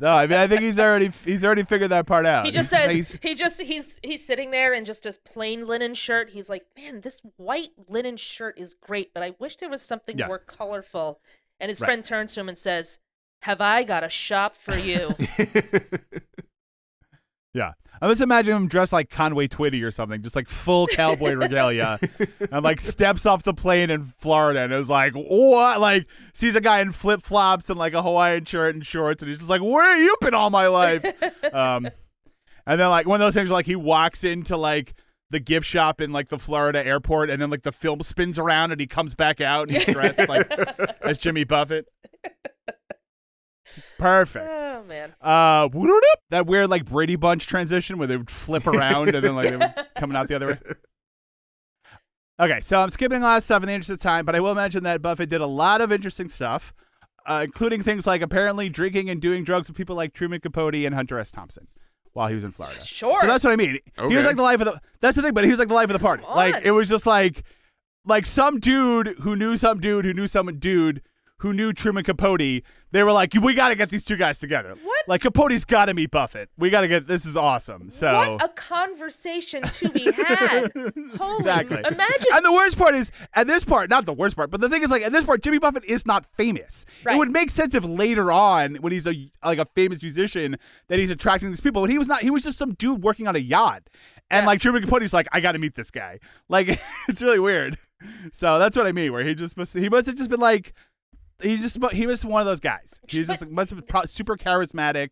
no. 0.00 0.08
I 0.14 0.26
mean, 0.28 0.38
I 0.38 0.46
think 0.46 0.60
he's 0.62 0.78
already 0.78 1.10
he's 1.24 1.44
already 1.44 1.64
figured 1.64 1.90
that 1.90 2.06
part 2.06 2.24
out. 2.24 2.46
He 2.46 2.52
just 2.52 2.70
says 2.70 2.90
he's- 2.92 3.18
he 3.20 3.34
just 3.34 3.60
he's 3.60 3.98
he's 4.02 4.24
sitting 4.24 4.52
there 4.52 4.72
in 4.72 4.84
just 4.84 5.04
a 5.06 5.12
plain 5.24 5.66
linen 5.66 5.94
shirt. 5.94 6.30
He's 6.30 6.48
like, 6.48 6.64
man, 6.78 7.00
this 7.00 7.20
white 7.36 7.70
linen 7.88 8.16
shirt 8.16 8.58
is 8.58 8.74
great, 8.74 9.12
but 9.12 9.22
I 9.24 9.34
wish 9.40 9.56
there 9.56 9.68
was 9.68 9.82
something 9.82 10.16
Yeah. 10.16 10.28
more 10.28 10.38
colorful. 10.38 11.20
And 11.58 11.68
his 11.68 11.80
Right. 11.80 11.88
friend 11.88 12.04
turns 12.04 12.34
to 12.34 12.40
him 12.40 12.48
and 12.48 12.56
says, 12.56 13.00
"Have 13.42 13.60
I 13.60 13.82
got 13.82 14.04
a 14.04 14.08
shop 14.08 14.56
for 14.56 14.76
you?" 14.76 15.10
Yeah. 17.52 17.72
I 18.02 18.08
just 18.08 18.22
imagine 18.22 18.56
him 18.56 18.68
dressed 18.68 18.92
like 18.92 19.10
Conway 19.10 19.48
Twitty 19.48 19.82
or 19.84 19.90
something, 19.90 20.22
just 20.22 20.34
like 20.34 20.48
full 20.48 20.86
cowboy 20.86 21.34
regalia, 21.34 21.98
and 22.52 22.64
like 22.64 22.80
steps 22.80 23.26
off 23.26 23.42
the 23.42 23.52
plane 23.52 23.90
in 23.90 24.04
Florida 24.04 24.60
and 24.60 24.72
is 24.72 24.88
like, 24.88 25.12
what? 25.12 25.80
Like, 25.80 26.06
sees 26.32 26.54
a 26.54 26.62
guy 26.62 26.80
in 26.80 26.92
flip 26.92 27.20
flops 27.20 27.68
and 27.68 27.78
like 27.78 27.92
a 27.92 28.02
Hawaiian 28.02 28.46
shirt 28.46 28.74
and 28.74 28.86
shorts, 28.86 29.22
and 29.22 29.28
he's 29.28 29.38
just 29.38 29.50
like, 29.50 29.60
where 29.60 29.84
have 29.84 29.98
you 29.98 30.16
been 30.20 30.32
all 30.32 30.48
my 30.48 30.68
life? 30.68 31.04
um, 31.52 31.90
and 32.66 32.80
then 32.80 32.88
like 32.88 33.06
one 33.06 33.20
of 33.20 33.26
those 33.26 33.34
things 33.34 33.50
where 33.50 33.58
like 33.58 33.66
he 33.66 33.76
walks 33.76 34.24
into 34.24 34.56
like 34.56 34.94
the 35.28 35.40
gift 35.40 35.66
shop 35.66 36.00
in 36.00 36.10
like 36.10 36.28
the 36.30 36.38
Florida 36.38 36.84
airport, 36.84 37.28
and 37.28 37.42
then 37.42 37.50
like 37.50 37.62
the 37.62 37.72
film 37.72 38.00
spins 38.00 38.38
around 38.38 38.72
and 38.72 38.80
he 38.80 38.86
comes 38.86 39.14
back 39.14 39.42
out 39.42 39.68
and 39.68 39.76
he's 39.76 39.94
dressed 39.94 40.26
like 40.26 40.50
as 41.02 41.18
Jimmy 41.18 41.44
Buffett. 41.44 41.86
Perfect. 43.98 44.46
oh 44.48 44.84
man. 44.88 45.14
Uh, 45.20 45.68
that 46.30 46.46
weird 46.46 46.70
like 46.70 46.84
Brady 46.84 47.16
Bunch 47.16 47.46
transition 47.46 47.98
where 47.98 48.06
they 48.06 48.16
would 48.16 48.30
flip 48.30 48.66
around 48.66 49.14
and 49.14 49.24
then 49.24 49.34
like 49.34 49.50
they 49.50 49.56
would 49.56 49.74
coming 49.96 50.16
out 50.16 50.28
the 50.28 50.36
other 50.36 50.46
way. 50.46 50.58
Okay, 52.40 52.60
so 52.62 52.80
I'm 52.80 52.88
skipping 52.88 53.18
a 53.18 53.24
lot 53.24 53.36
of 53.36 53.44
stuff 53.44 53.62
in 53.62 53.66
the 53.66 53.74
interest 53.74 53.90
of 53.90 53.98
time, 53.98 54.24
but 54.24 54.34
I 54.34 54.40
will 54.40 54.54
mention 54.54 54.84
that 54.84 55.02
Buffett 55.02 55.28
did 55.28 55.42
a 55.42 55.46
lot 55.46 55.82
of 55.82 55.92
interesting 55.92 56.30
stuff, 56.30 56.72
uh, 57.26 57.42
including 57.44 57.82
things 57.82 58.06
like 58.06 58.22
apparently 58.22 58.70
drinking 58.70 59.10
and 59.10 59.20
doing 59.20 59.44
drugs 59.44 59.68
with 59.68 59.76
people 59.76 59.94
like 59.94 60.14
Truman 60.14 60.40
Capote 60.40 60.74
and 60.74 60.94
Hunter 60.94 61.18
S. 61.18 61.30
Thompson 61.30 61.66
while 62.14 62.28
he 62.28 62.34
was 62.34 62.44
in 62.44 62.50
Florida. 62.50 62.82
Sure. 62.82 63.20
So 63.20 63.26
that's 63.26 63.44
what 63.44 63.52
I 63.52 63.56
mean. 63.56 63.78
He 64.08 64.16
was 64.16 64.24
like 64.24 64.36
the 64.36 64.42
life 64.42 64.60
of 64.60 64.66
the. 64.66 64.80
That's 65.00 65.16
the 65.16 65.22
thing, 65.22 65.34
but 65.34 65.44
he 65.44 65.50
was 65.50 65.58
like 65.58 65.68
the 65.68 65.74
life 65.74 65.90
of 65.90 65.92
the 65.92 65.98
party. 65.98 66.24
Like 66.34 66.64
it 66.64 66.70
was 66.70 66.88
just 66.88 67.06
like, 67.06 67.44
like 68.06 68.24
some 68.24 68.58
dude 68.58 69.18
who 69.20 69.36
knew 69.36 69.58
some 69.58 69.78
dude 69.78 70.06
who 70.06 70.14
knew 70.14 70.26
some 70.26 70.58
dude 70.58 71.02
who 71.40 71.52
knew 71.54 71.72
Truman 71.72 72.04
Capote. 72.04 72.62
They 72.92 73.02
were 73.02 73.12
like, 73.12 73.32
we 73.40 73.54
got 73.54 73.68
to 73.68 73.74
get 73.76 73.88
these 73.88 74.04
two 74.04 74.16
guys 74.16 74.38
together. 74.40 74.74
What? 74.82 75.08
Like 75.08 75.22
Capote's 75.22 75.64
got 75.64 75.86
to 75.86 75.94
meet 75.94 76.10
Buffett. 76.10 76.50
We 76.58 76.70
got 76.70 76.82
to 76.82 76.88
get. 76.88 77.06
This 77.06 77.24
is 77.24 77.36
awesome. 77.36 77.88
So. 77.88 78.12
What 78.36 78.44
a 78.44 78.48
conversation 78.48 79.62
to 79.62 79.88
be 79.90 80.10
had. 80.12 80.70
Holy 81.16 81.36
Exactly. 81.38 81.78
Imagine 81.78 82.26
And 82.34 82.44
the 82.44 82.52
worst 82.52 82.76
part 82.76 82.94
is, 82.94 83.10
at 83.34 83.46
this 83.46 83.64
part, 83.64 83.88
not 83.90 84.04
the 84.04 84.12
worst 84.12 84.36
part, 84.36 84.50
but 84.50 84.60
the 84.60 84.68
thing 84.68 84.82
is, 84.82 84.90
like, 84.90 85.02
at 85.02 85.12
this 85.12 85.24
part, 85.24 85.42
Jimmy 85.42 85.58
Buffett 85.58 85.84
is 85.84 86.04
not 86.06 86.26
famous. 86.36 86.84
Right. 87.04 87.14
It 87.14 87.18
would 87.18 87.30
make 87.30 87.50
sense 87.50 87.74
if 87.74 87.84
later 87.84 88.30
on, 88.32 88.74
when 88.76 88.92
he's 88.92 89.06
a 89.06 89.14
like 89.44 89.58
a 89.58 89.66
famous 89.74 90.02
musician, 90.02 90.56
that 90.88 90.98
he's 90.98 91.10
attracting 91.10 91.48
these 91.48 91.60
people. 91.60 91.82
But 91.82 91.90
he 91.90 91.98
was 91.98 92.08
not. 92.08 92.20
He 92.22 92.30
was 92.30 92.42
just 92.42 92.58
some 92.58 92.74
dude 92.74 93.02
working 93.02 93.26
on 93.28 93.36
a 93.36 93.40
yacht, 93.40 93.82
and 94.30 94.42
Yeah. 94.42 94.46
like 94.46 94.60
Truman 94.60 94.82
Capote's 94.82 95.12
like, 95.12 95.28
I 95.32 95.40
got 95.40 95.52
to 95.52 95.58
meet 95.58 95.74
this 95.74 95.90
guy. 95.90 96.18
Like, 96.48 96.68
it's 97.08 97.22
really 97.22 97.38
weird. 97.40 97.78
So 98.32 98.58
that's 98.58 98.76
what 98.76 98.86
I 98.86 98.92
mean. 98.92 99.12
Where 99.12 99.22
he 99.24 99.34
just 99.34 99.56
must, 99.56 99.74
he 99.76 99.88
must 99.88 100.06
have 100.06 100.16
just 100.16 100.30
been 100.30 100.40
like, 100.40 100.72
he 101.42 101.56
just 101.58 101.78
he 101.92 102.06
was 102.06 102.24
one 102.24 102.40
of 102.40 102.46
those 102.46 102.60
guys. 102.60 103.00
He 103.08 103.18
was 103.20 103.28
just 103.28 103.48
must 103.48 103.70
have 103.70 103.86
been 103.86 104.06
super 104.08 104.36
charismatic. 104.36 105.10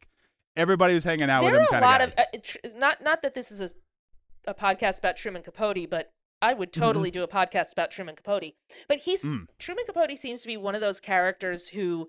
Everybody 0.56 0.94
was 0.94 1.04
hanging 1.04 1.30
out 1.30 1.44
with 1.44 1.52
him. 1.54 1.66
There 1.70 1.78
are 1.80 1.82
a 1.82 1.86
lot 1.86 2.00
of 2.00 2.12
uh, 2.18 2.24
tr- 2.42 2.56
not 2.76 3.02
not 3.02 3.22
that 3.22 3.34
this 3.34 3.50
is 3.50 3.60
a, 3.60 4.50
a 4.50 4.54
podcast 4.54 4.98
about 4.98 5.16
Truman 5.16 5.42
Capote, 5.42 5.88
but 5.88 6.12
I 6.40 6.52
would 6.54 6.72
totally 6.72 7.10
do 7.10 7.22
a 7.22 7.28
podcast 7.28 7.72
about 7.72 7.90
Truman 7.90 8.16
Capote. 8.16 8.52
But 8.88 8.98
he's 9.00 9.24
Mm. 9.24 9.46
Truman 9.58 9.84
Capote 9.86 10.16
seems 10.18 10.40
to 10.42 10.46
be 10.46 10.56
one 10.56 10.74
of 10.74 10.80
those 10.80 11.00
characters 11.00 11.68
who 11.68 12.08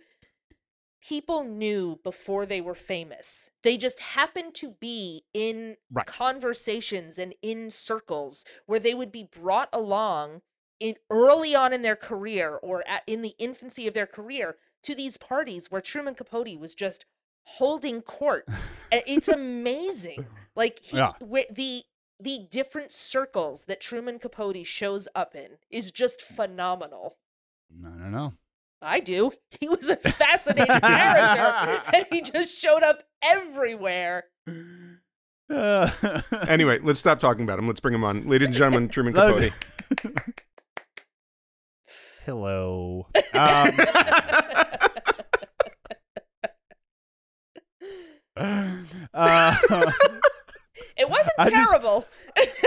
people 1.01 1.43
knew 1.43 1.99
before 2.03 2.45
they 2.45 2.59
were 2.61 2.75
famous. 2.75 3.49
They 3.63 3.77
just 3.77 3.99
happened 3.99 4.53
to 4.55 4.71
be 4.79 5.23
in 5.33 5.77
Right. 5.91 6.05
conversations 6.05 7.17
and 7.17 7.33
in 7.41 7.69
circles 7.69 8.45
where 8.65 8.79
they 8.79 8.93
would 8.93 9.11
be 9.11 9.23
brought 9.23 9.69
along 9.71 10.41
in 10.79 10.95
early 11.09 11.53
on 11.55 11.73
in 11.73 11.81
their 11.81 11.95
career 11.95 12.55
or 12.61 12.87
at, 12.87 13.03
in 13.07 13.21
the 13.21 13.35
infancy 13.37 13.87
of 13.87 13.93
their 13.93 14.07
career 14.07 14.55
to 14.83 14.95
these 14.95 15.17
parties 15.17 15.69
where 15.69 15.81
Truman 15.81 16.15
Capote 16.15 16.57
was 16.59 16.73
just 16.75 17.05
holding 17.43 18.01
court. 18.01 18.47
It's 18.91 19.27
amazing. 19.39 20.25
Like 20.55 20.79
he, 20.83 20.97
Yeah. 20.97 21.13
where 21.19 21.45
the 21.51 21.83
the 22.21 22.47
different 22.51 22.91
circles 22.91 23.65
that 23.65 23.79
Truman 23.79 24.19
Capote 24.19 24.65
shows 24.67 25.07
up 25.15 25.35
in 25.35 25.51
is 25.69 25.91
just 25.91 26.21
phenomenal. 26.21 27.17
I 27.85 27.87
don't 27.89 28.11
know. 28.11 28.33
I 28.81 28.99
do. 28.99 29.31
He 29.59 29.67
was 29.67 29.89
a 29.89 29.95
fascinating 29.97 30.79
character, 30.79 31.81
and 31.93 32.05
he 32.11 32.21
just 32.21 32.57
showed 32.57 32.81
up 32.83 33.03
everywhere. 33.21 34.25
Uh, 35.49 35.89
anyway, 36.47 36.79
let's 36.81 36.99
stop 36.99 37.19
talking 37.19 37.43
about 37.43 37.59
him. 37.59 37.67
Let's 37.67 37.79
bring 37.81 37.93
him 37.93 38.03
on. 38.03 38.27
Ladies 38.27 38.47
and 38.47 38.55
gentlemen, 38.55 38.87
Truman 38.87 39.13
Capote. 39.13 39.51
Hello. 42.29 43.07
Um, 43.33 43.71
uh, 49.13 49.55
It 50.95 51.09
wasn't 51.09 51.33
I 51.39 51.49
just- 51.49 51.71
terrible. 51.71 52.05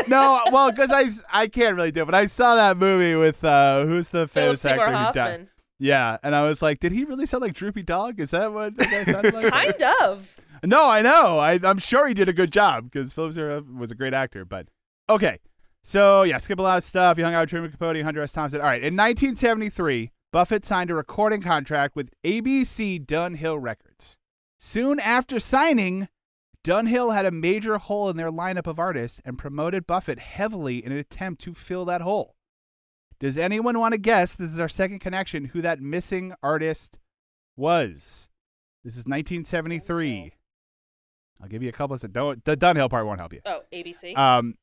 no, 0.08 0.42
well, 0.52 0.70
because 0.72 0.90
I, 0.92 1.06
I 1.32 1.46
can't 1.46 1.76
really 1.76 1.92
do 1.92 2.02
it, 2.02 2.06
but 2.06 2.14
I 2.16 2.26
saw 2.26 2.56
that 2.56 2.76
movie 2.76 3.14
with 3.14 3.42
uh, 3.44 3.84
who's 3.86 4.08
the 4.08 4.26
famous 4.26 4.64
actor 4.64 4.86
who 4.96 5.12
died? 5.12 5.48
Yeah, 5.78 6.16
and 6.24 6.34
I 6.34 6.42
was 6.46 6.60
like, 6.60 6.80
did 6.80 6.90
he 6.92 7.04
really 7.04 7.26
sound 7.26 7.42
like 7.42 7.54
Droopy 7.54 7.82
Dog? 7.84 8.18
Is 8.20 8.32
that 8.32 8.52
what 8.52 8.76
that 8.78 9.06
sounded 9.06 9.34
like? 9.34 9.50
Kind 9.52 9.82
of. 10.02 10.34
No, 10.64 10.88
I 10.90 11.02
know. 11.02 11.38
I, 11.38 11.58
I'm 11.62 11.78
sure 11.78 12.06
he 12.08 12.14
did 12.14 12.28
a 12.28 12.32
good 12.32 12.52
job 12.52 12.84
because 12.90 13.12
Philip 13.12 13.32
Seymour 13.32 13.62
was 13.78 13.90
a 13.92 13.94
great 13.96 14.14
actor. 14.14 14.44
But 14.44 14.66
okay, 15.08 15.38
so 15.82 16.22
yeah, 16.22 16.38
skip 16.38 16.58
a 16.58 16.62
lot 16.62 16.78
of 16.78 16.84
stuff. 16.84 17.16
He 17.16 17.22
hung 17.22 17.34
out 17.34 17.42
with 17.42 17.50
Truman 17.50 17.70
Capote, 17.70 18.02
Hunter 18.02 18.22
S. 18.22 18.32
Thompson. 18.32 18.60
All 18.60 18.66
right, 18.66 18.82
in 18.82 18.96
1973, 18.96 20.10
Buffett 20.32 20.64
signed 20.64 20.90
a 20.90 20.94
recording 20.94 21.42
contract 21.42 21.94
with 21.96 22.10
ABC 22.24 23.04
Dunhill 23.04 23.60
Records. 23.60 24.16
Soon 24.58 25.00
after 25.00 25.40
signing, 25.40 26.08
Dunhill 26.64 27.14
had 27.14 27.26
a 27.26 27.32
major 27.32 27.78
hole 27.78 28.08
in 28.08 28.16
their 28.16 28.30
lineup 28.30 28.66
of 28.66 28.78
artists 28.78 29.20
and 29.24 29.36
promoted 29.36 29.86
Buffett 29.86 30.20
heavily 30.20 30.84
in 30.84 30.92
an 30.92 30.98
attempt 30.98 31.42
to 31.42 31.54
fill 31.54 31.84
that 31.86 32.00
hole. 32.00 32.36
Does 33.18 33.36
anyone 33.36 33.78
want 33.78 33.92
to 33.92 33.98
guess? 33.98 34.34
This 34.34 34.50
is 34.50 34.60
our 34.60 34.68
second 34.68 35.00
connection. 35.00 35.46
Who 35.46 35.62
that 35.62 35.80
missing 35.80 36.32
artist 36.42 36.98
was? 37.56 38.28
This 38.84 38.94
is 38.94 39.06
1973. 39.06 40.32
I'll 41.40 41.48
give 41.48 41.62
you 41.62 41.68
a 41.68 41.72
couple 41.72 41.94
of 41.94 42.12
don't 42.12 42.44
the 42.44 42.56
Dunhill 42.56 42.90
part 42.90 43.06
won't 43.06 43.20
help 43.20 43.32
you. 43.32 43.40
Oh, 43.44 43.60
ABC. 43.72 44.16
Um, 44.16 44.54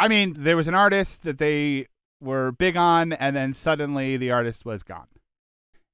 I 0.00 0.08
mean, 0.08 0.34
there 0.38 0.56
was 0.56 0.66
an 0.68 0.74
artist 0.74 1.22
that 1.24 1.38
they 1.38 1.86
were 2.20 2.52
big 2.52 2.76
on, 2.76 3.12
and 3.12 3.34
then 3.36 3.52
suddenly 3.52 4.16
the 4.16 4.30
artist 4.30 4.64
was 4.64 4.82
gone, 4.82 5.08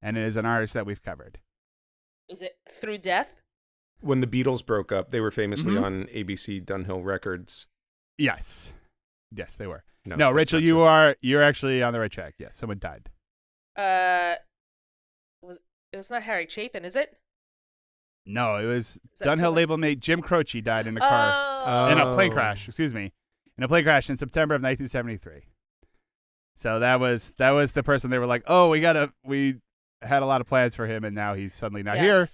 and 0.02 0.16
it 0.16 0.24
is 0.26 0.36
an 0.36 0.46
artist 0.46 0.74
that 0.74 0.86
we've 0.86 1.02
covered. 1.02 1.38
Is 2.28 2.42
it 2.42 2.56
through 2.70 2.98
death? 2.98 3.40
When 4.00 4.20
the 4.20 4.26
Beatles 4.26 4.64
broke 4.64 4.92
up, 4.92 5.10
they 5.10 5.20
were 5.20 5.30
famously 5.30 5.74
Mhm. 5.74 5.82
on 5.84 6.06
ABC 6.08 6.60
Dunhill 6.60 7.04
Records. 7.04 7.66
Yes, 8.18 8.72
yes, 9.32 9.56
they 9.56 9.66
were. 9.66 9.84
No, 10.04 10.16
that's 10.16 10.34
Rachel, 10.34 10.60
you 10.60 10.74
true. 10.74 10.82
are 10.82 11.16
you're 11.20 11.42
actually 11.42 11.82
on 11.82 11.92
the 11.92 11.98
right 12.00 12.10
track. 12.10 12.34
Yes, 12.38 12.56
someone 12.56 12.78
died. 12.78 13.10
Uh, 13.76 14.36
was 15.42 15.58
it 15.92 15.96
was 15.96 16.10
not 16.10 16.22
Harry 16.22 16.46
Chapin, 16.48 16.84
is 16.84 16.94
it? 16.96 17.18
No, 18.24 18.56
it 18.56 18.66
was 18.66 19.00
Dunhill 19.20 19.54
label 19.54 19.76
mate 19.76 20.00
Jim 20.00 20.20
Croce 20.22 20.60
died 20.60 20.86
in 20.86 20.96
a 20.96 21.00
car 21.00 21.32
Oh. 21.66 21.92
in 21.92 21.98
a 21.98 22.12
plane 22.14 22.30
Oh. 22.32 22.34
crash. 22.34 22.68
Excuse 22.68 22.92
me, 22.94 23.12
in 23.58 23.64
a 23.64 23.68
plane 23.68 23.84
crash 23.84 24.10
in 24.10 24.16
September 24.16 24.54
of 24.54 24.62
1973. 24.62 25.42
So 26.54 26.80
that 26.80 27.00
was 27.00 27.34
that 27.38 27.50
was 27.50 27.72
the 27.72 27.82
person 27.82 28.10
they 28.10 28.18
were 28.18 28.26
like, 28.26 28.44
oh, 28.46 28.70
we 28.70 28.80
gotta 28.80 29.12
we 29.24 29.56
had 30.02 30.22
a 30.22 30.26
lot 30.26 30.40
of 30.40 30.46
plans 30.46 30.74
for 30.74 30.86
him, 30.86 31.04
and 31.04 31.14
now 31.14 31.34
he's 31.34 31.52
suddenly 31.52 31.82
not 31.82 31.98
here. 31.98 32.26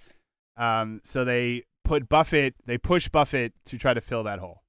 Um, 0.55 1.01
so 1.03 1.25
they 1.25 1.63
put 1.83 2.07
Buffett, 2.07 2.55
they 2.65 2.77
pushed 2.77 3.11
Buffett 3.11 3.53
to 3.65 3.77
try 3.77 3.93
to 3.93 4.01
fill 4.01 4.23
that 4.23 4.39
hole. 4.39 4.61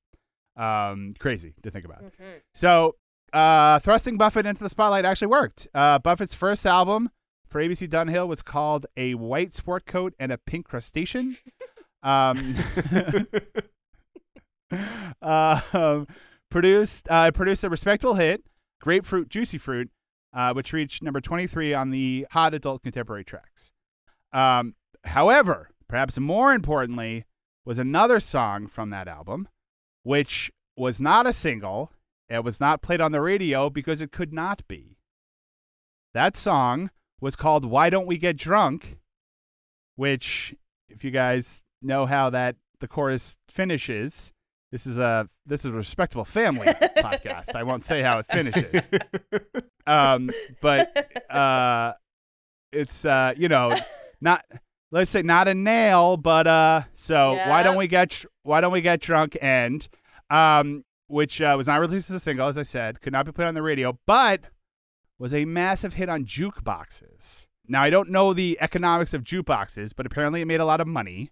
Um, 0.57 1.15
crazy 1.19 1.55
to 1.63 1.71
think 1.71 1.85
about. 1.85 2.03
Mhm. 2.03 2.41
So 2.55 2.97
uh, 3.33 3.81
thrusting 3.81 4.17
Buffett 4.17 4.47
into 4.47 4.63
the 4.63 4.69
spotlight 4.69 5.05
actually 5.05 5.29
worked. 5.29 5.69
Uh, 5.75 5.99
Buffett's 5.99 6.35
first 6.35 6.65
album 6.67 7.11
for 7.49 7.61
ABC 7.61 7.89
Dunhill 7.89 8.27
was 8.29 8.43
called 8.43 8.87
"A 8.97 9.15
White 9.15 9.55
Sport 9.55 9.87
Coat 9.87 10.15
and 10.19 10.33
a 10.33 10.39
Pink 10.39 10.67
Crustacean." 10.67 11.37
um, 12.03 12.57
uh, 15.23 15.61
um, 15.73 16.07
produced 16.55 17.11
uh, 17.11 17.33
produced 17.33 17.65
a 17.65 17.69
respectable 17.69 18.15
hit, 18.15 18.45
"Grapefruit 18.81 19.29
Juicy 19.29 19.59
Fruit," 19.59 19.91
uh, 20.33 20.53
which 20.53 20.73
reached 20.73 21.03
number 21.03 21.21
23 21.21 21.75
on 21.75 21.91
the 21.91 22.29
Hot 22.31 22.55
Adult 22.55 22.85
Contemporary 22.85 23.25
Tracks. 23.25 23.73
Um, 24.33 24.77
however, 25.03 25.71
perhaps 25.89 26.17
more 26.17 26.55
importantly, 26.55 27.25
was 27.65 27.81
another 27.81 28.21
song 28.21 28.69
from 28.69 28.91
that 28.91 29.09
album, 29.09 29.49
which 30.05 30.53
was 30.77 31.01
not 31.01 31.27
a 31.27 31.33
single. 31.33 31.91
It 32.29 32.45
was 32.45 32.61
not 32.61 32.83
played 32.83 33.01
on 33.01 33.11
the 33.11 33.21
radio 33.21 33.69
because 33.69 34.01
it 34.01 34.13
could 34.13 34.33
not 34.33 34.63
be. 34.69 34.97
That 36.13 36.37
song 36.37 36.93
was 37.21 37.35
called 37.35 37.65
Why 37.65 37.91
Don't 37.91 38.07
We 38.07 38.17
Get 38.17 38.37
Drunk, 38.37 38.99
which, 39.97 40.55
if 40.89 41.03
you 41.03 41.11
guys 41.11 41.65
know 41.83 42.07
how 42.07 42.31
that 42.31 42.55
the 42.79 42.87
chorus 42.87 43.39
finishes, 43.49 44.33
this 44.75 44.89
is 44.89 44.99
a 44.99 45.29
this 45.47 45.65
is 45.65 45.71
a 45.71 45.75
respectable 45.75 46.25
family 46.25 46.67
podcast. 46.97 47.55
I 47.55 47.63
won't 47.63 47.85
say 47.85 48.03
how 48.03 48.19
it 48.19 48.27
finishes. 48.27 48.89
Um, 49.87 50.31
but 50.63 51.31
uh 51.31 51.93
it's 52.73 53.05
uh 53.05 53.35
you 53.37 53.49
know 53.49 53.75
not 54.23 54.43
let's 54.91 55.11
say 55.11 55.21
not 55.21 55.47
a 55.47 55.55
nail, 55.55 56.17
but 56.17 56.47
uh 56.47 56.83
so 56.95 57.35
why 57.47 57.63
don't 57.63 57.77
we 57.77 57.87
get 57.87 58.11
tr- 58.11 58.27
why 58.45 58.63
don't 58.63 58.73
we 58.73 58.81
get 58.81 59.01
drunk 59.01 59.37
and 59.43 59.87
um 60.31 60.85
which 61.09 61.43
uh, 61.43 61.55
was 61.55 61.67
not 61.67 61.81
released 61.81 62.09
as 62.09 62.17
a 62.17 62.21
single 62.21 62.49
as 62.49 62.57
I 62.57 62.63
said, 62.63 63.03
could 63.03 63.13
not 63.13 63.27
be 63.27 63.33
played 63.33 63.47
on 63.47 63.55
the 63.55 63.63
radio, 63.63 63.97
but 64.07 64.41
was 65.19 65.35
a 65.35 65.45
massive 65.45 65.93
hit 65.93 66.09
on 66.09 66.25
jukeboxes. 66.25 67.47
Now 67.69 67.83
I 67.83 67.91
don't 67.91 68.09
know 68.09 68.33
the 68.33 68.57
economics 68.61 69.13
of 69.13 69.23
jukeboxes, 69.23 69.93
but 69.95 70.07
apparently 70.07 70.41
it 70.41 70.47
made 70.47 70.61
a 70.61 70.65
lot 70.65 70.81
of 70.81 70.87
money. 70.89 71.31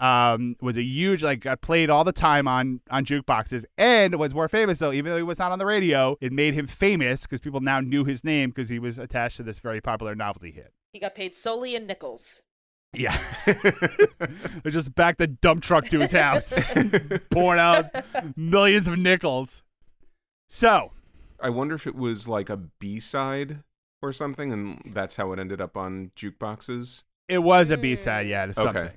Um, 0.00 0.56
was 0.62 0.78
a 0.78 0.82
huge 0.82 1.22
like 1.22 1.40
got 1.40 1.60
played 1.60 1.90
all 1.90 2.04
the 2.04 2.12
time 2.12 2.48
on 2.48 2.80
on 2.90 3.04
jukeboxes, 3.04 3.64
and 3.76 4.14
was 4.18 4.34
more 4.34 4.48
famous 4.48 4.78
though. 4.78 4.92
Even 4.92 5.12
though 5.12 5.18
he 5.18 5.22
was 5.22 5.38
not 5.38 5.52
on 5.52 5.58
the 5.58 5.66
radio, 5.66 6.16
it 6.22 6.32
made 6.32 6.54
him 6.54 6.66
famous 6.66 7.22
because 7.22 7.38
people 7.38 7.60
now 7.60 7.80
knew 7.80 8.04
his 8.04 8.24
name 8.24 8.48
because 8.48 8.70
he 8.70 8.78
was 8.78 8.98
attached 8.98 9.36
to 9.36 9.42
this 9.42 9.58
very 9.58 9.80
popular 9.80 10.14
novelty 10.14 10.52
hit. 10.52 10.72
He 10.92 11.00
got 11.00 11.14
paid 11.14 11.34
solely 11.34 11.74
in 11.74 11.86
nickels. 11.86 12.42
Yeah, 12.92 13.16
they 14.64 14.70
just 14.70 14.94
backed 14.96 15.20
a 15.20 15.28
dump 15.28 15.62
truck 15.62 15.86
to 15.88 16.00
his 16.00 16.10
house, 16.10 16.58
pouring 17.30 17.60
out 17.60 17.86
millions 18.36 18.88
of 18.88 18.98
nickels. 18.98 19.62
So 20.48 20.90
I 21.38 21.50
wonder 21.50 21.74
if 21.74 21.86
it 21.86 21.94
was 21.94 22.26
like 22.26 22.50
a 22.50 22.56
B 22.56 22.98
side 22.98 23.62
or 24.02 24.12
something, 24.12 24.52
and 24.52 24.80
that's 24.94 25.16
how 25.16 25.30
it 25.32 25.38
ended 25.38 25.60
up 25.60 25.76
on 25.76 26.10
jukeboxes. 26.16 27.04
It 27.28 27.38
was 27.38 27.70
a 27.70 27.76
B 27.76 27.94
side, 27.94 28.26
yeah, 28.26 28.46
to 28.46 28.60
Okay. 28.60 28.90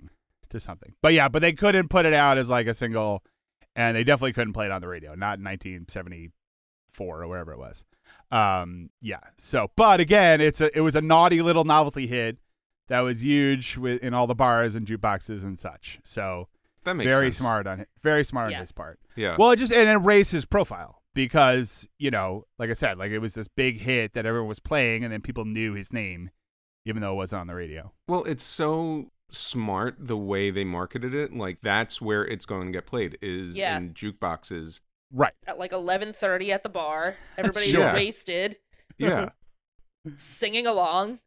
Something, 0.59 0.89
to 0.89 0.91
something. 0.91 0.95
But 1.01 1.13
yeah, 1.13 1.29
but 1.29 1.41
they 1.41 1.53
couldn't 1.53 1.89
put 1.89 2.05
it 2.05 2.13
out 2.13 2.37
as 2.37 2.49
like 2.49 2.67
a 2.67 2.73
single, 2.73 3.23
and 3.75 3.95
they 3.95 4.03
definitely 4.03 4.33
couldn't 4.33 4.53
play 4.53 4.65
it 4.65 4.71
on 4.71 4.81
the 4.81 4.87
radio, 4.87 5.15
not 5.15 5.37
in 5.39 5.43
1974 5.45 7.23
or 7.23 7.27
wherever 7.27 7.51
it 7.53 7.59
was. 7.59 7.85
Um, 8.31 8.89
yeah. 9.01 9.19
So, 9.37 9.69
but 9.75 9.99
again, 9.99 10.41
it's 10.41 10.61
a 10.61 10.75
it 10.75 10.81
was 10.81 10.95
a 10.95 11.01
naughty 11.01 11.41
little 11.41 11.63
novelty 11.63 12.07
hit 12.07 12.37
that 12.87 12.99
was 13.01 13.23
huge 13.23 13.77
with 13.77 14.03
in 14.03 14.13
all 14.13 14.27
the 14.27 14.35
bars 14.35 14.75
and 14.75 14.85
jukeboxes 14.87 15.43
and 15.43 15.57
such. 15.57 15.99
So 16.03 16.47
That 16.83 16.95
makes 16.95 17.05
very 17.09 17.27
sense. 17.31 17.37
smart 17.37 17.67
on 17.67 17.79
it, 17.81 17.89
very 18.01 18.23
smart 18.23 18.51
Yeah. 18.51 18.57
on 18.57 18.61
his 18.61 18.71
part. 18.71 18.99
Yeah. 19.15 19.35
Well, 19.39 19.51
it 19.51 19.57
just 19.57 19.71
and 19.73 19.89
it 19.89 20.05
raised 20.05 20.31
his 20.31 20.45
profile 20.45 21.01
because 21.13 21.87
you 21.97 22.11
know, 22.11 22.45
like 22.59 22.69
I 22.69 22.73
said, 22.73 22.97
like 22.97 23.11
it 23.11 23.19
was 23.19 23.33
this 23.35 23.47
big 23.47 23.79
hit 23.79 24.13
that 24.13 24.25
everyone 24.25 24.49
was 24.49 24.59
playing, 24.59 25.03
and 25.03 25.13
then 25.13 25.21
people 25.21 25.45
knew 25.45 25.73
his 25.73 25.93
name, 25.93 26.29
even 26.85 27.01
though 27.01 27.13
it 27.13 27.17
wasn't 27.17 27.41
on 27.41 27.47
the 27.47 27.55
radio. 27.55 27.93
Well, 28.07 28.23
it's 28.25 28.43
so 28.43 29.11
smart 29.33 29.95
the 29.99 30.17
way 30.17 30.51
they 30.51 30.63
marketed 30.63 31.13
it. 31.13 31.33
Like 31.33 31.61
that's 31.61 31.99
where 32.01 32.23
it's 32.25 32.45
going 32.45 32.67
to 32.67 32.71
get 32.71 32.85
played 32.85 33.17
is 33.21 33.57
Yeah. 33.57 33.77
in 33.77 33.93
jukeboxes. 33.93 34.81
Right. 35.11 35.33
At 35.45 35.59
like 35.59 35.71
11:30 35.71 36.51
at 36.51 36.63
the 36.63 36.69
bar, 36.69 37.15
everybody's 37.37 37.69
Sure. 37.69 37.93
wasted, 37.93 38.57
Yeah. 38.97 39.29
singing 40.15 40.67
along. 40.67 41.19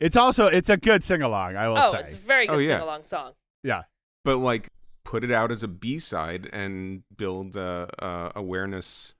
It's 0.00 0.16
also 0.16 0.46
it's 0.46 0.68
a 0.70 0.76
good 0.76 1.04
sing 1.04 1.22
along. 1.22 1.56
I 1.56 1.68
will 1.68 1.78
Oh, 1.78 1.92
say. 1.92 2.00
it's 2.00 2.14
a 2.14 2.18
very 2.18 2.46
good 2.46 2.56
Oh, 2.56 2.58
yeah. 2.58 2.68
sing 2.76 2.80
along 2.82 3.02
song. 3.04 3.32
yeah. 3.62 3.82
but 4.24 4.36
like 4.36 4.70
put 5.04 5.24
it 5.24 5.30
out 5.32 5.50
as 5.50 5.62
a 5.62 5.68
B 5.68 5.98
side 5.98 6.48
and 6.52 7.02
build 7.16 7.56
uh, 7.56 7.86
uh, 7.98 8.30
awareness 8.36 9.14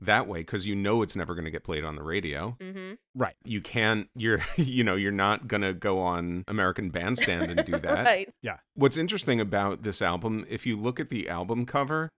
that 0.00 0.28
way 0.28 0.40
because 0.40 0.66
you 0.66 0.74
know 0.76 1.00
it's 1.02 1.16
never 1.16 1.34
going 1.34 1.46
to 1.46 1.50
get 1.50 1.64
played 1.64 1.84
on 1.84 1.96
the 1.96 2.02
radio. 2.02 2.56
Mm-hmm. 2.60 2.94
Right. 3.14 3.34
You 3.44 3.60
can't. 3.60 4.08
You're 4.14 4.40
you 4.56 4.84
know 4.84 4.94
you're 4.94 5.10
not 5.12 5.48
gonna 5.48 5.72
go 5.72 5.98
on 6.00 6.44
American 6.48 6.90
Bandstand 6.90 7.50
and 7.50 7.64
do 7.64 7.72
that. 7.78 8.04
right. 8.04 8.32
Yeah. 8.42 8.58
What's 8.74 8.96
interesting 8.96 9.40
about 9.40 9.82
this 9.82 10.02
album, 10.02 10.44
if 10.48 10.66
you 10.66 10.76
look 10.76 11.00
at 11.00 11.10
the 11.10 11.28
album 11.28 11.64
cover, 11.66 12.10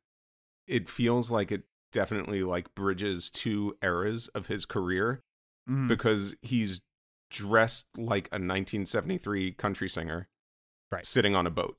it 0.67 0.89
feels 0.89 1.31
like 1.31 1.53
it 1.53 1.63
definitely 1.93 2.43
like 2.43 2.75
bridges 2.75 3.31
two 3.31 3.77
eras 3.83 4.29
of 4.29 4.47
his 4.49 4.67
career 4.67 5.23
Mhm. 5.69 5.87
because 5.89 6.35
he's 6.43 6.81
dressed 7.31 7.87
like 7.97 8.27
a 8.29 8.39
1973 8.41 9.53
country 9.53 9.89
singer, 9.89 10.29
Right. 10.91 11.05
sitting 11.07 11.35
on 11.35 11.47
a 11.47 11.51
boat. 11.51 11.77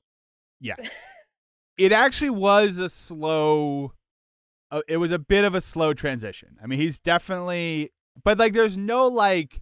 Yeah. 0.60 0.76
it 1.76 1.92
actually 1.92 2.30
was 2.30 2.78
a 2.78 2.88
slow 2.88 3.92
uh, 4.70 4.82
it 4.88 4.96
was 4.98 5.10
a 5.12 5.18
bit 5.18 5.44
of 5.44 5.54
a 5.54 5.60
slow 5.60 5.92
transition. 5.94 6.56
I 6.62 6.66
mean, 6.66 6.78
he's 6.78 6.98
definitely 6.98 7.90
but 8.24 8.38
like 8.38 8.52
there's 8.52 8.76
no 8.76 9.08
like 9.08 9.60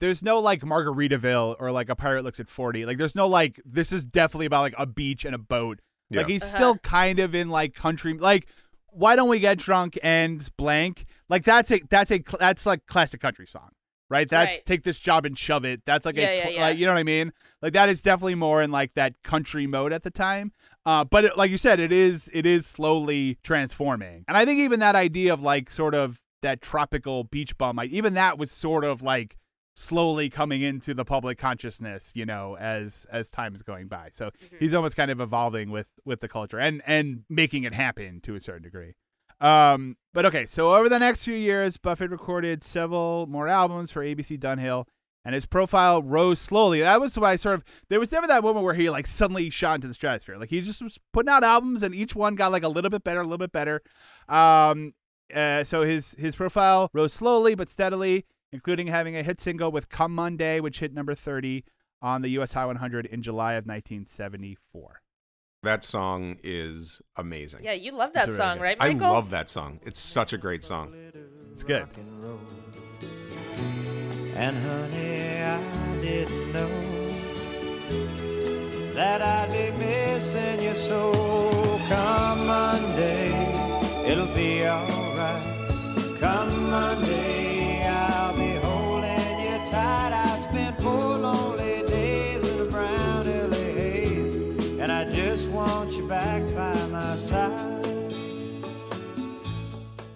there's 0.00 0.22
no 0.22 0.40
like 0.40 0.62
Margaritaville 0.62 1.56
or 1.60 1.70
like 1.72 1.88
a 1.88 1.96
pirate 1.96 2.24
looks 2.24 2.40
at 2.40 2.48
40. 2.48 2.86
Like 2.86 2.98
there's 2.98 3.14
no 3.16 3.26
like 3.28 3.60
this 3.64 3.92
is 3.92 4.04
definitely 4.06 4.46
about 4.46 4.62
like 4.62 4.74
a 4.78 4.86
beach 4.86 5.24
and 5.24 5.34
a 5.34 5.38
boat. 5.38 5.80
Like 6.12 6.26
he's 6.28 6.42
Uh-huh. 6.42 6.56
still 6.56 6.78
kind 6.78 7.18
of 7.20 7.34
in 7.34 7.50
like 7.50 7.74
country 7.74 8.14
like 8.14 8.46
why 8.92 9.14
don't 9.14 9.28
we 9.28 9.38
get 9.38 9.58
drunk 9.58 9.96
and 10.02 10.48
blank? 10.56 11.04
Like 11.28 11.44
that's 11.44 11.70
a 11.70 11.80
that's 11.88 12.10
a 12.10 12.22
that's 12.38 12.66
like 12.66 12.86
classic 12.86 13.20
country 13.20 13.46
song. 13.46 13.70
Right? 14.10 14.28
That's 14.28 14.56
Right. 14.56 14.66
take 14.66 14.82
this 14.82 14.98
job 14.98 15.24
and 15.24 15.38
shove 15.38 15.64
it. 15.64 15.82
That's 15.86 16.04
like 16.04 16.16
Yeah, 16.16 16.28
a 16.30 16.36
yeah, 16.36 16.48
yeah. 16.48 16.60
like 16.60 16.78
you 16.78 16.84
know 16.84 16.92
what 16.92 16.98
I 16.98 17.04
mean? 17.04 17.32
Like 17.62 17.72
that 17.74 17.88
is 17.88 18.02
definitely 18.02 18.34
more 18.34 18.60
in 18.60 18.70
like 18.70 18.94
that 18.94 19.14
country 19.22 19.66
mode 19.66 19.92
at 19.92 20.02
the 20.02 20.10
time. 20.10 20.52
Uh, 20.84 21.04
but 21.04 21.24
it, 21.24 21.36
like 21.36 21.50
you 21.50 21.58
said, 21.58 21.78
it 21.78 21.92
is 21.92 22.28
it 22.34 22.44
is 22.44 22.66
slowly 22.66 23.38
transforming, 23.44 24.24
and 24.28 24.36
I 24.36 24.44
think 24.44 24.58
even 24.58 24.80
that 24.80 24.96
idea 24.96 25.32
of 25.32 25.40
like 25.40 25.70
sort 25.70 25.94
of 25.94 26.20
that 26.42 26.60
tropical 26.62 27.24
beach 27.24 27.56
bum, 27.58 27.76
like, 27.76 27.90
even 27.90 28.14
that 28.14 28.38
was 28.38 28.50
sort 28.50 28.82
of 28.82 29.02
like 29.02 29.36
slowly 29.76 30.28
coming 30.28 30.62
into 30.62 30.94
the 30.94 31.04
public 31.04 31.38
consciousness, 31.38 32.12
you 32.14 32.26
know, 32.26 32.56
as 32.58 33.06
as 33.12 33.30
time 33.30 33.54
is 33.54 33.62
going 33.62 33.88
by. 33.88 34.08
So 34.10 34.30
he's 34.58 34.74
almost 34.74 34.96
kind 34.96 35.10
of 35.10 35.20
evolving 35.20 35.70
with 35.70 35.86
with 36.04 36.20
the 36.20 36.28
culture 36.28 36.58
and 36.58 36.82
and 36.86 37.24
making 37.28 37.64
it 37.64 37.74
happen 37.74 38.20
to 38.22 38.34
a 38.34 38.40
certain 38.40 38.62
degree. 38.62 38.94
Um, 39.40 39.96
but 40.12 40.26
okay, 40.26 40.46
so 40.46 40.74
over 40.74 40.88
the 40.88 40.98
next 40.98 41.24
few 41.24 41.34
years, 41.34 41.76
Buffett 41.76 42.10
recorded 42.10 42.62
several 42.64 43.26
more 43.26 43.48
albums 43.48 43.90
for 43.90 44.04
ABC 44.04 44.38
Dunhill, 44.38 44.86
and 45.24 45.34
his 45.34 45.46
profile 45.46 46.02
rose 46.02 46.38
slowly. 46.38 46.80
That 46.80 47.00
was 47.00 47.18
why 47.18 47.32
I 47.32 47.36
sort 47.36 47.56
of 47.56 47.64
there 47.88 48.00
was 48.00 48.12
never 48.12 48.26
that 48.26 48.42
moment 48.42 48.64
where 48.64 48.74
he 48.74 48.90
like 48.90 49.06
suddenly 49.06 49.48
shot 49.50 49.76
into 49.76 49.88
the 49.88 49.94
stratosphere. 49.94 50.36
Like 50.36 50.50
he 50.50 50.60
just 50.60 50.82
was 50.82 50.98
putting 51.12 51.30
out 51.30 51.44
albums, 51.44 51.82
and 51.82 51.94
each 51.94 52.14
one 52.14 52.34
got 52.34 52.52
like 52.52 52.64
a 52.64 52.68
little 52.68 52.90
bit 52.90 53.04
better, 53.04 53.20
a 53.20 53.24
little 53.24 53.38
bit 53.38 53.52
better. 53.52 53.82
Um, 54.28 54.94
uh, 55.34 55.64
so 55.64 55.82
his 55.82 56.14
his 56.18 56.36
profile 56.36 56.90
rose 56.92 57.12
slowly 57.12 57.54
but 57.54 57.68
steadily, 57.68 58.26
including 58.52 58.88
having 58.88 59.16
a 59.16 59.22
hit 59.22 59.40
single 59.40 59.70
with 59.70 59.88
"Come 59.88 60.14
Monday," 60.14 60.60
which 60.60 60.80
hit 60.80 60.92
number 60.92 61.14
thirty 61.14 61.64
on 62.02 62.22
the 62.22 62.28
U.S. 62.30 62.52
Hot 62.54 62.66
100 62.66 63.06
in 63.06 63.22
July 63.22 63.52
of 63.52 63.66
1974. 63.66 64.99
That 65.62 65.84
song 65.84 66.38
is 66.42 67.02
amazing. 67.16 67.60
Yeah, 67.64 67.72
you 67.74 67.92
love 67.92 68.14
that 68.14 68.28
It's 68.28 68.38
really 68.38 68.48
song, 68.48 68.56
good. 68.58 68.62
right, 68.64 68.76
I 68.80 68.92
love 68.92 69.28
that 69.30 69.50
song. 69.50 69.78
It's 69.84 70.00
such 70.00 70.32
a 70.32 70.38
great 70.38 70.64
song. 70.64 70.94
It's 71.52 71.62
good. 71.62 71.86
and. 71.96 72.38
And 74.36 74.56
honey, 74.56 75.42
I 75.42 75.60
didn't 76.00 76.52
know 76.54 77.06
that 78.94 79.20
I'd 79.20 79.50
be 79.52 79.70
missing 79.84 80.62
you 80.62 80.74
so. 80.74 81.12
Come 81.90 82.46
Monday, 82.46 83.30
it'll 84.10 84.34
be 84.34 84.66
alright. 84.66 85.44
Come 86.20 86.70
Monday, 86.70 87.49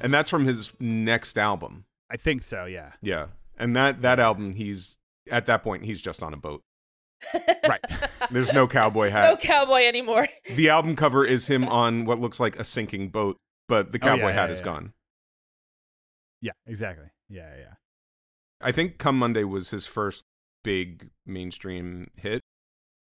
And 0.04 0.12
that's 0.12 0.30
from 0.30 0.44
his 0.44 0.72
next 0.80 1.36
album. 1.38 1.84
I 2.10 2.16
think 2.16 2.42
so. 2.42 2.64
Yeah. 2.66 2.92
Yeah. 3.02 3.26
And 3.58 3.74
that 3.76 4.02
that 4.02 4.20
album 4.20 4.54
he's 4.54 4.96
at 5.30 5.46
that 5.46 5.62
point 5.62 5.84
he's 5.84 6.02
just 6.02 6.22
on 6.22 6.34
a 6.34 6.36
boat. 6.36 6.62
Right. 7.66 7.80
There's 8.30 8.52
no 8.52 8.68
cowboy 8.68 9.08
hat. 9.10 9.24
no 9.30 9.36
cowboy 9.38 9.84
anymore. 9.86 10.28
the 10.54 10.68
album 10.68 10.94
cover 10.96 11.24
is 11.24 11.46
him 11.46 11.66
on 11.68 12.04
what 12.04 12.20
looks 12.20 12.38
like 12.38 12.58
a 12.58 12.64
sinking 12.64 13.08
boat, 13.08 13.38
but 13.68 13.92
the 13.92 13.98
Oh, 14.02 14.06
yeah, 14.06 14.16
cowboy 14.16 14.28
yeah, 14.28 14.32
hat 14.34 14.50
is 14.50 14.58
yeah. 14.58 14.64
gone. 14.64 14.92
yeah. 16.42 16.52
Exactly. 16.66 17.06
Yeah. 17.28 17.50
Yeah. 17.58 17.74
I 18.60 18.72
think 18.72 18.98
Come 18.98 19.18
Monday 19.18 19.44
was 19.44 19.70
his 19.70 19.86
first 19.86 20.24
big 20.62 21.08
mainstream 21.26 22.10
hit. 22.16 22.40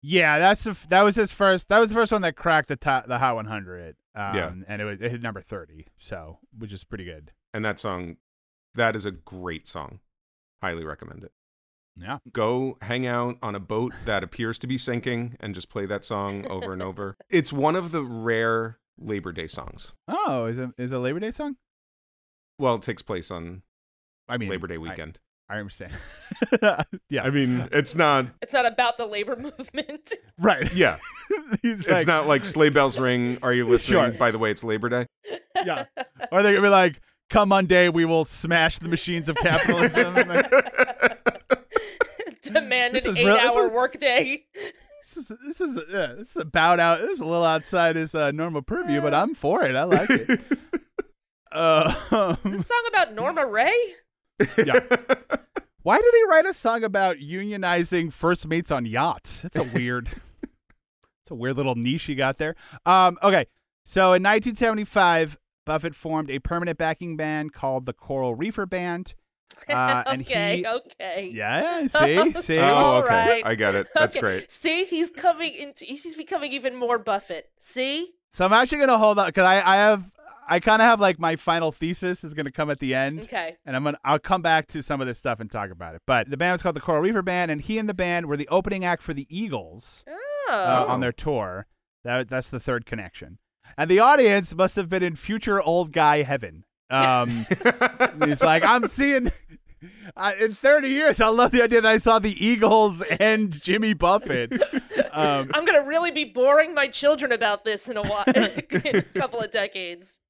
Yeah, 0.03 0.39
that's 0.39 0.65
the, 0.65 0.71
f- 0.71 0.89
that 0.91 1.03
was 1.03 1.17
his 1.17 1.33
first. 1.33 1.69
That 1.69 1.79
was 1.81 1.89
the 1.91 1.95
first 1.97 2.13
one 2.13 2.23
that 2.23 2.37
cracked 2.37 2.69
the 2.69 2.77
top, 2.77 3.07
the 3.09 3.19
Hot 3.19 3.35
100. 3.35 3.97
Um, 4.19 4.35
Yeah. 4.37 4.53
and 4.69 4.83
it 4.83 4.85
was 4.85 5.01
it 5.01 5.11
hit 5.13 5.23
number 5.23 5.41
30, 5.43 5.87
so 5.99 6.39
which 6.57 6.73
is 6.73 6.85
pretty 6.85 7.05
good. 7.05 7.33
And 7.55 7.65
that 7.65 7.79
song 7.79 8.17
that 8.75 8.97
is 8.97 9.05
a 9.05 9.11
great 9.11 9.67
song. 9.67 10.01
Highly 10.63 10.85
recommend 10.85 11.23
it. 11.25 11.33
Yeah. 11.97 12.19
Go 12.33 12.79
hang 12.83 13.07
out 13.07 13.39
on 13.43 13.55
a 13.55 13.61
boat 13.61 13.93
that 14.05 14.23
appears 14.23 14.59
to 14.61 14.67
be 14.67 14.79
sinking 14.79 15.37
and 15.41 15.55
just 15.55 15.69
play 15.71 15.85
that 15.87 16.05
song 16.05 16.47
over 16.49 16.73
and 16.73 16.83
over. 16.83 17.17
It's 17.31 17.53
one 17.53 17.75
of 17.77 17.91
the 17.93 18.03
rare 18.05 18.79
Labor 18.99 19.33
Day 19.33 19.47
songs. 19.47 19.93
Oh, 20.09 20.47
is 20.47 20.59
it 20.59 20.71
is 20.79 20.93
a 20.93 20.99
Labor 20.99 21.21
Day 21.21 21.31
song? 21.31 21.57
Well, 22.59 22.75
it 22.77 22.83
takes 22.83 23.03
place 23.03 23.31
on 23.31 23.63
I 24.29 24.37
mean, 24.37 24.49
Labor 24.49 24.67
Day 24.67 24.79
weekend. 24.79 25.21
I, 25.51 25.59
understand. 25.59 25.93
yeah. 27.09 27.23
I, 27.23 27.31
mean, 27.31 27.69
it's 27.73 27.95
not. 27.95 28.27
It's 28.43 28.53
not 28.53 28.67
about 28.67 28.99
the 28.99 29.07
labor 29.07 29.35
movement. 29.59 30.13
right. 30.39 30.73
Yeah, 30.75 30.99
it's 31.63 31.89
like- 31.89 32.07
not 32.07 32.27
like 32.27 32.45
sleigh 32.45 32.69
bells 32.71 32.99
ring. 32.99 33.39
Are 33.43 33.53
you 33.53 33.67
listening? 33.67 34.11
Sure. 34.11 34.19
By 34.19 34.31
the 34.31 34.39
way, 34.39 34.51
it's 34.51 34.63
Labor 34.65 34.89
Day. 34.89 35.07
Yeah. 35.65 35.85
Or 36.31 36.43
they're 36.43 36.53
gonna 36.53 36.67
be 36.67 36.69
like, 36.71 37.01
"Come 37.31 37.49
Monday, 37.51 37.89
we 37.89 38.05
will 38.05 38.25
smash 38.25 38.79
the 38.79 38.89
machines 38.89 39.29
of 39.29 39.37
capitalism." 39.37 40.15
Like, 40.15 40.51
Demand 42.43 42.97
an 42.97 42.97
is 42.97 43.05
real- 43.05 43.15
this 43.15 43.19
eight-hour 43.43 43.67
is- 43.67 43.73
workday. 43.73 44.45
this 44.55 45.17
is 45.17 45.33
this 45.47 45.61
is 45.61 45.81
yeah, 45.91 46.15
this 46.17 46.31
is 46.31 46.37
about 46.37 46.79
out. 46.81 47.01
This 47.01 47.11
is 47.13 47.21
a 47.21 47.27
little 47.27 47.45
outside 47.45 47.97
his 47.97 48.15
uh, 48.15 48.31
normal 48.33 48.63
purview, 48.63 49.01
but 49.01 49.13
I'm 49.15 49.35
for 49.35 49.65
it. 49.65 49.75
I 49.77 49.85
like 49.85 50.09
it. 50.11 50.41
Uh, 51.51 52.37
Is 52.45 52.53
this 52.53 52.67
song 52.67 52.85
about 52.89 53.15
Norma 53.15 53.47
Rae? 53.47 53.73
Yeah. 54.65 54.81
Why 55.83 55.97
did 55.97 56.13
he 56.15 56.25
write 56.29 56.45
a 56.47 56.53
song 56.53 56.85
about 56.85 57.17
unionizing 57.17 58.13
first 58.13 58.47
mates 58.47 58.71
on 58.71 58.85
yachts? 58.85 59.43
That's 59.43 59.57
a 59.57 59.65
weird. 59.65 60.09
It's 61.23 61.31
a 61.31 61.35
weird 61.35 61.57
little 61.59 61.75
niche 61.75 62.09
you 62.09 62.15
got 62.15 62.39
there. 62.39 62.55
Um, 62.87 63.19
okay, 63.23 63.45
so 63.85 64.15
in 64.15 64.23
1975, 64.23 65.37
Buffett 65.67 65.95
formed 65.95 66.31
a 66.31 66.39
permanent 66.39 66.79
backing 66.79 67.19
band 67.19 67.53
called 67.53 67.85
the 67.85 67.93
Coral 67.93 68.35
Reefer 68.35 68.65
Band. 68.65 69.13
Uh, 69.69 70.03
and 70.07 70.23
okay, 70.23 70.57
he- 70.59 70.67
okay. 70.67 71.31
Yeah, 71.35 71.87
see, 71.87 72.33
see. 72.33 72.59
oh, 72.59 72.63
All 72.65 73.03
okay. 73.03 73.09
right. 73.09 73.43
I 73.47 73.55
get 73.57 73.75
it. 73.75 73.89
That's 73.95 74.17
Okay, 74.17 74.21
great. 74.23 74.51
See, 74.51 74.85
he's 74.87 75.11
coming 75.11 75.53
into. 75.53 75.85
He's 75.85 76.15
becoming 76.15 76.51
even 76.53 76.75
more 76.75 76.99
Buffett. 76.99 77.51
See, 77.61 78.13
So 78.31 78.47
I'm 78.47 78.53
actually 78.55 78.79
gonna 78.79 78.97
hold 78.97 79.19
up 79.19 79.27
because 79.27 79.45
I, 79.45 79.57
I 79.57 79.77
have 79.77 80.05
I 80.49 80.61
kind 80.61 80.81
of 80.83 80.87
have 80.87 81.01
like 81.01 81.19
my 81.19 81.37
final 81.37 81.71
thesis 81.73 82.25
is 82.25 82.35
gonna 82.35 82.51
come 82.51 82.71
at 82.71 82.79
the 82.81 82.95
end. 82.95 83.21
okay. 83.21 83.57
and 83.67 83.77
I'm 83.77 83.85
gonna 83.85 83.99
I'll 84.05 84.19
come 84.19 84.43
back 84.43 84.67
to 84.69 84.83
some 84.83 85.01
of 85.01 85.07
this 85.07 85.19
stuff 85.19 85.41
and 85.41 85.51
talk 85.51 85.71
about 85.71 85.95
it. 85.95 86.03
But 86.07 86.31
the 86.31 86.37
band 86.37 86.53
was 86.55 86.63
called 86.63 86.77
the 86.77 86.81
Coral 86.81 87.03
Reefer 87.03 87.23
Band, 87.23 87.51
and 87.51 87.61
he 87.61 87.79
and 87.79 87.89
the 87.89 87.95
band 87.95 88.27
were 88.27 88.37
the 88.37 88.49
opening 88.49 88.85
act 88.85 89.03
for 89.03 89.13
the 89.15 89.27
Eagles 89.29 90.05
Oh, 90.09 90.53
uh, 90.53 90.85
on 90.89 91.01
their 91.01 91.13
tour. 91.13 91.67
That 92.05 92.29
that's 92.29 92.51
the 92.51 92.61
third 92.61 92.87
connection. 92.87 93.39
And 93.77 93.91
the 93.91 93.99
audience 94.01 94.55
must 94.55 94.77
have 94.77 94.89
been 94.89 95.03
in 95.03 95.15
future 95.15 95.61
old 95.63 95.93
guy 95.93 96.23
heaven. 96.23 96.65
Um, 96.91 97.45
he's 98.25 98.43
like, 98.43 98.65
I'm 98.65 98.89
seeing. 98.89 99.29
I 100.17 100.35
in 100.35 100.55
30 100.55 100.89
years, 100.89 101.21
I 101.21 101.29
love 101.29 101.53
the 101.53 101.63
idea 101.63 101.83
that 101.83 101.89
I 101.89 101.99
saw 101.99 102.19
the 102.19 102.33
Eagles 102.45 103.03
and 103.03 103.53
Jimmy 103.53 103.93
Buffett. 103.95 104.53
Um, 105.11 105.51
I'm 105.55 105.65
gonna 105.65 105.85
really 105.85 106.11
be 106.13 106.25
boring 106.25 106.75
my 106.75 106.87
children 106.87 107.33
about 107.33 107.65
this 107.65 107.89
in 107.89 107.97
a 107.97 108.03
while, 108.03 108.25
in 108.35 108.97
a 108.97 109.03
couple 109.03 109.41
of 109.41 109.51
decades. 109.51 110.21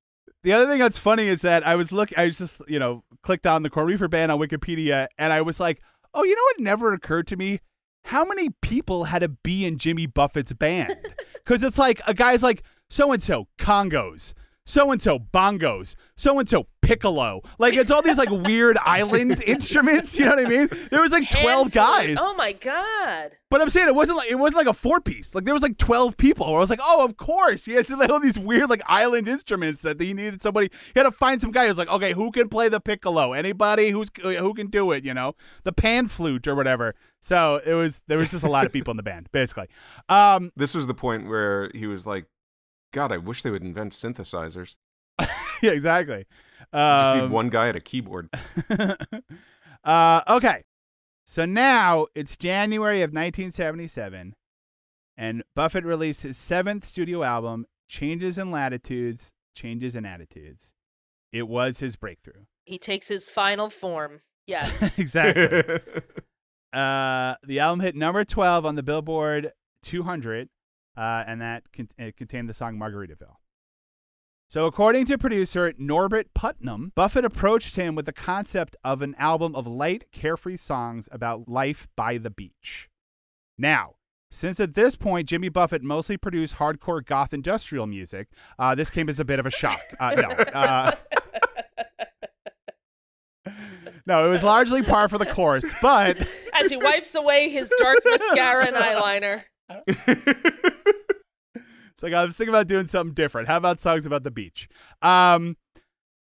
The 0.48 0.54
other 0.54 0.66
thing 0.66 0.78
that's 0.78 0.96
funny 0.96 1.26
is 1.26 1.42
that 1.42 1.66
I 1.66 1.74
was 1.74 1.92
look 1.92 2.08
I 2.16 2.24
was 2.24 2.38
just, 2.38 2.62
you 2.68 2.78
know, 2.78 3.04
clicked 3.22 3.46
on 3.46 3.62
the 3.62 3.68
Core 3.68 3.84
Reefer 3.84 4.08
band 4.08 4.32
on 4.32 4.38
Wikipedia 4.40 5.08
and 5.18 5.30
I 5.30 5.42
was 5.42 5.60
like, 5.60 5.82
oh, 6.14 6.24
you 6.24 6.34
know 6.34 6.40
what 6.42 6.60
never 6.60 6.94
occurred 6.94 7.26
to 7.26 7.36
me? 7.36 7.60
How 8.06 8.24
many 8.24 8.48
people 8.62 9.04
had 9.04 9.18
to 9.18 9.28
be 9.28 9.66
in 9.66 9.76
Jimmy 9.76 10.06
Buffett's 10.06 10.54
band? 10.54 10.96
Because 11.44 11.62
it's 11.62 11.78
like 11.78 12.00
a 12.06 12.14
guy's 12.14 12.42
like, 12.42 12.62
so 12.88 13.12
and 13.12 13.22
so 13.22 13.46
congas, 13.58 14.32
so 14.69 14.93
and 14.93 15.01
so 15.01 15.19
bongos, 15.19 15.95
so 16.16 16.39
and 16.39 16.47
so 16.47 16.66
piccolo. 16.82 17.40
Like 17.59 17.74
it's 17.74 17.90
all 17.90 18.03
these 18.03 18.19
like 18.19 18.31
weird 18.47 18.77
island 18.85 19.43
instruments. 19.43 20.19
You 20.19 20.27
know 20.27 20.36
what 20.36 20.47
I 20.47 20.49
mean? 20.49 20.69
There 20.90 21.01
was 21.01 21.11
like 21.11 21.31
twelve 21.31 21.73
Handful. 21.73 21.82
guys. 21.82 22.16
Oh 22.20 22.35
my 22.35 22.53
god. 22.53 23.36
But 23.51 23.62
I'm 23.62 23.70
saying 23.70 23.89
it 23.89 23.95
wasn't 23.95 24.19
like 24.19 24.31
it 24.31 24.35
wasn't 24.35 24.59
like 24.59 24.66
a 24.66 24.74
four 24.74 25.01
piece. 25.01 25.35
Like 25.35 25.47
there 25.47 25.55
was 25.55 25.62
like 25.62 25.78
twelve 25.78 26.19
people. 26.19 26.47
Where 26.47 26.57
I 26.57 26.61
was 26.61 26.69
like, 26.69 26.81
oh, 26.82 27.03
of 27.03 27.16
course. 27.16 27.65
He 27.65 27.73
had 27.73 27.89
like 27.89 28.11
all 28.11 28.20
these 28.20 28.39
weird 28.39 28.69
like 28.69 28.82
island 28.85 29.27
instruments 29.27 29.81
that 29.82 29.99
he 29.99 30.12
needed 30.12 30.43
somebody. 30.43 30.69
He 30.93 31.01
had 31.01 31.05
to 31.05 31.12
find 31.12 31.40
some 31.40 31.51
guy 31.51 31.66
who's 31.66 31.78
like, 31.78 31.89
okay, 31.89 32.12
who 32.12 32.31
can 32.31 32.51
play 32.51 32.69
the 32.69 32.81
piccolo? 32.81 33.32
Anybody 33.32 33.89
who's 33.89 34.11
who 34.20 34.53
can 34.53 34.66
do 34.66 34.93
it? 34.93 35.03
You 35.03 35.15
know, 35.15 35.35
the 35.65 35.73
pan 35.73 36.09
flute 36.09 36.47
or 36.47 36.55
whatever. 36.55 36.95
So 37.20 37.62
it 37.65 37.73
was 37.73 38.03
there 38.07 38.19
was 38.19 38.31
just 38.32 38.45
a 38.45 38.51
lot 38.51 38.66
of 38.66 38.73
people 38.73 38.90
in 38.90 38.99
the 38.99 39.03
band, 39.03 39.31
basically. 39.32 39.69
Um, 40.11 40.53
this 40.57 40.74
was 40.74 40.86
the 40.86 40.95
point 40.95 41.27
where 41.27 41.70
he 41.74 41.86
was 41.86 42.07
like, 42.07 42.27
"God, 42.93 43.12
I 43.12 43.19
wish 43.19 43.43
they 43.43 43.51
would 43.51 43.62
invent 43.62 43.93
synthesizers. 43.93 44.77
yeah, 45.62 45.70
exactly. 45.73 46.27
I 46.73 47.02
just 47.02 47.16
Um, 47.16 47.20
need 47.23 47.31
one 47.31 47.48
guy 47.48 47.69
at 47.69 47.77
a 47.77 47.81
keyboard." 47.81 48.28
uh, 49.85 50.23
okay. 50.28 50.65
So 51.27 51.44
now 51.44 52.06
it's 52.15 52.36
January 52.36 53.02
of 53.02 53.10
1977, 53.10 54.35
and 55.16 55.43
Buffett 55.55 55.85
released 55.85 56.23
his 56.23 56.39
seventh 56.39 56.85
studio 56.85 57.23
album, 57.23 57.66
Changes 57.89 58.39
in 58.39 58.51
Latitudes, 58.51 59.32
Changes 59.55 59.94
in 59.94 60.06
Attitudes. 60.06 60.73
It 61.32 61.47
was 61.47 61.81
his 61.81 61.97
breakthrough. 61.97 62.44
He 62.65 62.78
takes 62.78 63.09
his 63.09 63.28
final 63.28 63.69
form. 63.69 64.20
Yes. 64.47 64.98
exactly. 64.98 65.81
uh, 66.73 67.35
the 67.43 67.59
album 67.60 67.81
hit 67.81 67.94
number 67.94 68.24
12 68.24 68.65
on 68.65 68.74
the 68.77 68.82
Billboard 68.82 69.52
200, 69.82 70.48
uh, 70.98 71.24
and 71.26 71.40
that 71.40 71.62
con- 71.72 71.88
it 71.96 72.16
contained 72.16 72.48
the 72.48 72.54
song 72.54 72.76
Margaritaville. 72.76 73.36
So, 74.48 74.66
according 74.66 75.04
to 75.06 75.18
producer 75.18 75.74
Norbert 75.78 76.32
Putnam, 76.34 76.92
Buffett 76.94 77.24
approached 77.24 77.76
him 77.76 77.94
with 77.94 78.06
the 78.06 78.12
concept 78.12 78.76
of 78.82 79.02
an 79.02 79.14
album 79.18 79.54
of 79.54 79.66
light, 79.66 80.10
carefree 80.10 80.56
songs 80.56 81.08
about 81.12 81.48
life 81.48 81.86
by 81.96 82.18
the 82.18 82.30
beach. 82.30 82.88
Now, 83.58 83.96
since 84.30 84.58
at 84.58 84.74
this 84.74 84.96
point 84.96 85.28
Jimmy 85.28 85.50
Buffett 85.50 85.82
mostly 85.82 86.16
produced 86.16 86.56
hardcore 86.56 87.04
goth 87.04 87.32
industrial 87.32 87.86
music, 87.86 88.28
uh, 88.58 88.74
this 88.74 88.90
came 88.90 89.08
as 89.08 89.20
a 89.20 89.24
bit 89.24 89.38
of 89.38 89.46
a 89.46 89.50
shock. 89.50 89.80
Uh, 90.00 90.14
no, 90.16 90.28
uh, 90.28 90.92
no, 94.06 94.26
it 94.26 94.30
was 94.30 94.42
largely 94.42 94.82
par 94.82 95.08
for 95.08 95.18
the 95.18 95.26
course, 95.26 95.70
but 95.82 96.18
As 96.54 96.70
he 96.70 96.76
wipes 96.76 97.14
away 97.14 97.50
his 97.50 97.72
dark 97.78 97.98
mascara 98.04 98.66
and 98.66 98.76
eyeliner. 98.76 99.42
It's 101.98 102.02
like 102.04 102.14
I 102.14 102.24
was 102.24 102.36
thinking 102.36 102.54
about 102.54 102.68
doing 102.68 102.86
something 102.86 103.12
different. 103.12 103.48
How 103.48 103.56
about 103.56 103.80
songs 103.80 104.06
about 104.06 104.22
the 104.22 104.30
beach? 104.30 104.68
Um, 105.02 105.56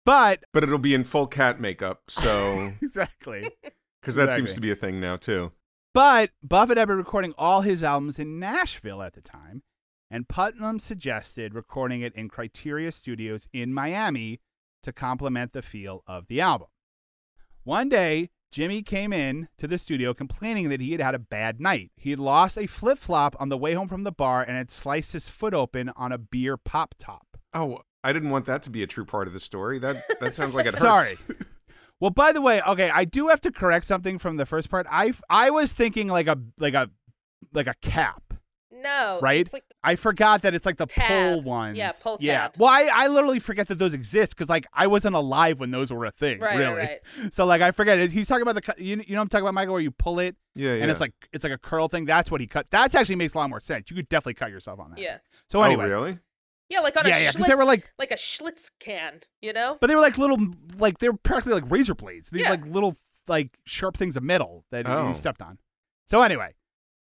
but 0.06 0.45
but 0.53 0.64
it'll 0.64 0.77
be 0.77 0.94
in 0.94 1.03
full 1.03 1.27
cat 1.27 1.60
makeup, 1.60 2.03
so 2.07 2.72
exactly. 2.81 3.52
because 4.02 4.15
that 4.15 4.31
seems 4.31 4.53
to 4.53 4.61
be 4.61 4.72
a 4.72 4.76
thing 4.77 5.02
now 5.02 5.18
too. 5.18 5.52
But 5.94 6.31
Buffett 6.41 6.77
had 6.77 6.88
been 6.88 6.95
recording 6.95 7.34
all 7.38 7.60
his 7.60 7.84
albums 7.84 8.18
in 8.18 8.39
Nashville 8.39 9.02
at 9.02 9.14
the 9.14 9.19
time, 9.19 9.61
and 10.10 10.30
Putnam 10.30 10.80
suggested 10.80 11.53
recording 11.53 11.99
it 11.99 12.15
in 12.15 12.30
Criteria 12.30 12.94
Studios 12.94 13.49
in 13.52 13.73
Miami 13.73 14.39
to 14.84 14.94
complement 14.94 15.52
the 15.52 15.61
feel 15.61 16.02
of 16.07 16.27
the 16.27 16.39
album. 16.39 16.69
One 17.65 17.89
day, 17.89 18.30
Jimmy 18.52 18.82
came 18.82 19.11
in 19.11 19.49
to 19.57 19.68
the 19.68 19.78
studio 19.78 20.14
complaining 20.14 20.69
that 20.69 20.82
he 20.82 20.91
had 20.91 21.02
had 21.02 21.15
a 21.15 21.19
bad 21.19 21.60
night. 21.60 21.91
He 21.95 22.11
had 22.11 22.19
lost 22.19 22.57
a 22.57 22.68
flip 22.68 22.98
flop 22.98 23.36
on 23.40 23.49
the 23.49 23.57
way 23.57 23.74
home 23.74 23.88
from 23.88 24.03
the 24.03 24.11
bar 24.11 24.41
and 24.41 24.57
had 24.57 24.72
sliced 24.72 25.14
his 25.14 25.28
foot 25.28 25.53
open 25.53 25.90
on 25.95 26.11
a 26.11 26.18
beer 26.18 26.57
pop 26.57 26.95
top. 26.98 27.38
Oh, 27.53 27.82
I 28.03 28.14
didn't 28.14 28.30
want 28.30 28.45
that 28.45 28.64
to 28.64 28.69
be 28.69 28.84
a 28.84 28.88
true 28.88 29.06
part 29.06 29.28
of 29.28 29.34
the 29.34 29.40
story. 29.40 29.80
That 29.80 30.03
that 30.19 30.34
sounds 30.34 30.56
like 30.56 30.65
it 30.65 30.76
hurts. 30.76 30.80
Sorry. 30.80 31.18
Well, 31.99 32.11
by 32.11 32.32
the 32.32 32.41
way, 32.41 32.61
okay, 32.61 32.91
I 32.91 33.06
do 33.06 33.28
have 33.30 33.41
to 33.41 33.52
correct 33.52 33.86
something 33.86 34.19
from 34.19 34.38
the 34.38 34.45
first 34.45 34.69
part. 34.69 34.86
I 34.90 35.14
I 35.30 35.49
was 35.49 35.74
thinking 35.74 36.07
like 36.07 36.28
a 36.28 36.38
like 36.60 36.76
a 36.76 36.90
like 37.53 37.68
a 37.68 37.74
cap. 37.82 38.27
No. 38.82 39.20
Right? 39.22 39.41
It's 39.41 39.54
like 39.54 39.64
I 39.84 39.95
forgot 39.95 40.41
that 40.44 40.54
it's 40.54 40.66
like 40.66 40.78
the 40.78 40.86
Tab. 40.86 41.08
pull 41.34 41.41
ones. 41.44 41.78
Yeah, 41.78 41.91
pull 42.02 42.18
Yeah. 42.20 42.41
tab. 42.44 42.54
Well, 42.58 42.70
I, 42.70 42.90
I 42.94 43.08
literally 43.08 43.40
forget 43.40 43.68
that 43.70 43.78
those 43.80 43.94
exist 43.94 44.36
because 44.36 44.49
like 44.49 44.66
I 44.74 44.88
wasn't 44.88 45.16
alive 45.16 45.60
when 45.60 45.72
those 45.72 45.91
were 45.91 46.06
a 46.06 46.12
thing. 46.12 46.40
right, 46.40 46.58
really. 46.58 46.74
right, 46.74 46.99
right. 47.20 47.34
So 47.34 47.45
like 47.45 47.62
I 47.62 47.72
forget. 47.72 48.10
He's 48.12 48.28
talking 48.28 48.44
about 48.48 48.56
the 48.64 48.84
you, 48.84 48.98
you 49.08 49.14
know 49.16 49.20
what 49.20 49.24
I'm 49.24 49.30
talking 49.30 49.44
about 49.45 49.54
Michael 49.56 49.74
where 49.74 49.82
you 49.82 49.91
pull 49.91 50.20
it 50.20 50.36
Yeah, 50.56 50.74
yeah. 50.76 50.82
and 50.84 50.91
it's 50.91 50.99
like 51.02 51.14
it's 51.34 51.44
like 51.44 51.54
a 51.54 51.58
curl 51.58 51.88
thing. 51.88 52.06
That's 52.06 52.30
what 52.32 52.41
he 52.41 52.48
cut. 52.48 52.68
That's 52.70 52.95
actually 52.95 53.16
makes 53.16 53.34
a 53.34 53.38
lot 53.38 53.49
more 53.49 53.60
sense. 53.62 53.90
You 53.90 53.95
could 53.95 54.10
definitely 54.10 54.36
cut 54.36 54.52
yourself 54.52 54.80
on 54.80 54.91
that. 54.91 54.99
Yeah. 54.99 55.18
So 55.49 55.60
oh, 55.60 55.64
anyway. 55.64 55.86
oh, 55.86 55.90
really? 55.90 56.20
Yeah, 56.70 56.82
like 56.82 56.98
on 56.98 57.08
Yeah, 57.08 57.18
a 57.18 57.22
yeah, 57.22 57.30
Schlitz, 57.30 57.34
because 57.34 57.48
they 57.48 57.56
were 57.56 57.64
like 57.66 57.90
like 57.98 58.12
a 58.12 58.16
Schlitz 58.16 58.70
can, 58.80 59.22
you 59.41 59.54
know? 59.54 59.78
But 59.80 59.88
they 59.88 59.95
were 59.95 60.02
like 60.02 60.18
little, 60.18 60.38
like 60.78 60.99
they 60.99 61.08
were 61.10 61.18
practically 61.18 61.54
like 61.62 61.72
razor 61.72 61.95
blades. 61.95 62.30
These 62.30 62.41
Yeah. 62.41 62.49
like 62.52 62.66
little, 62.66 62.98
like 63.30 63.58
sharp 63.66 63.95
things 63.95 64.18
of 64.18 64.24
metal 64.24 64.66
that 64.72 64.86
Oh. 64.86 65.08
you 65.08 65.14
stepped 65.14 65.41
on. 65.41 65.60
So 66.06 66.22
anyway, 66.22 66.56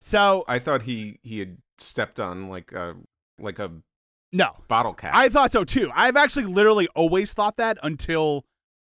so 0.03 0.45
I 0.49 0.59
thought 0.59 0.83
he 0.83 1.21
he 1.23 1.39
had 1.39 1.59
stepped 1.79 2.19
on 2.19 2.49
like 2.49 2.73
a 2.73 2.97
like 3.39 3.61
a 3.61 3.71
no, 4.33 4.51
bottle 4.67 4.95
cap. 4.95 5.13
I 5.15 5.29
thought 5.29 5.53
so 5.53 5.63
too. 5.63 5.93
I've 5.95 6.17
actually 6.17 6.47
literally 6.47 6.89
always 6.97 7.33
thought 7.33 7.59
that 7.59 7.79
until 7.85 8.47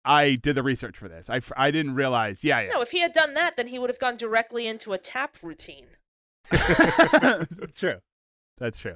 I 0.04 0.36
did 0.36 0.56
the 0.56 0.64
research 0.64 0.98
for 0.98 1.08
this. 1.08 1.30
I 1.30 1.40
I 1.56 1.72
didn't 1.72 1.96
realize. 1.96 2.44
Yeah, 2.44 2.60
yeah. 2.60 2.74
No, 2.74 2.82
if 2.82 2.92
he 2.92 3.00
had 3.00 3.14
done 3.14 3.36
that, 3.36 3.56
then 3.56 3.68
he 3.68 3.80
would 3.80 3.90
have 3.90 4.00
gone 4.00 4.18
directly 4.18 4.68
into 4.68 4.92
a 4.92 4.98
tap 4.98 5.38
routine. 5.42 5.88
True. 7.74 8.00
That's 8.58 8.80
true. 8.80 8.96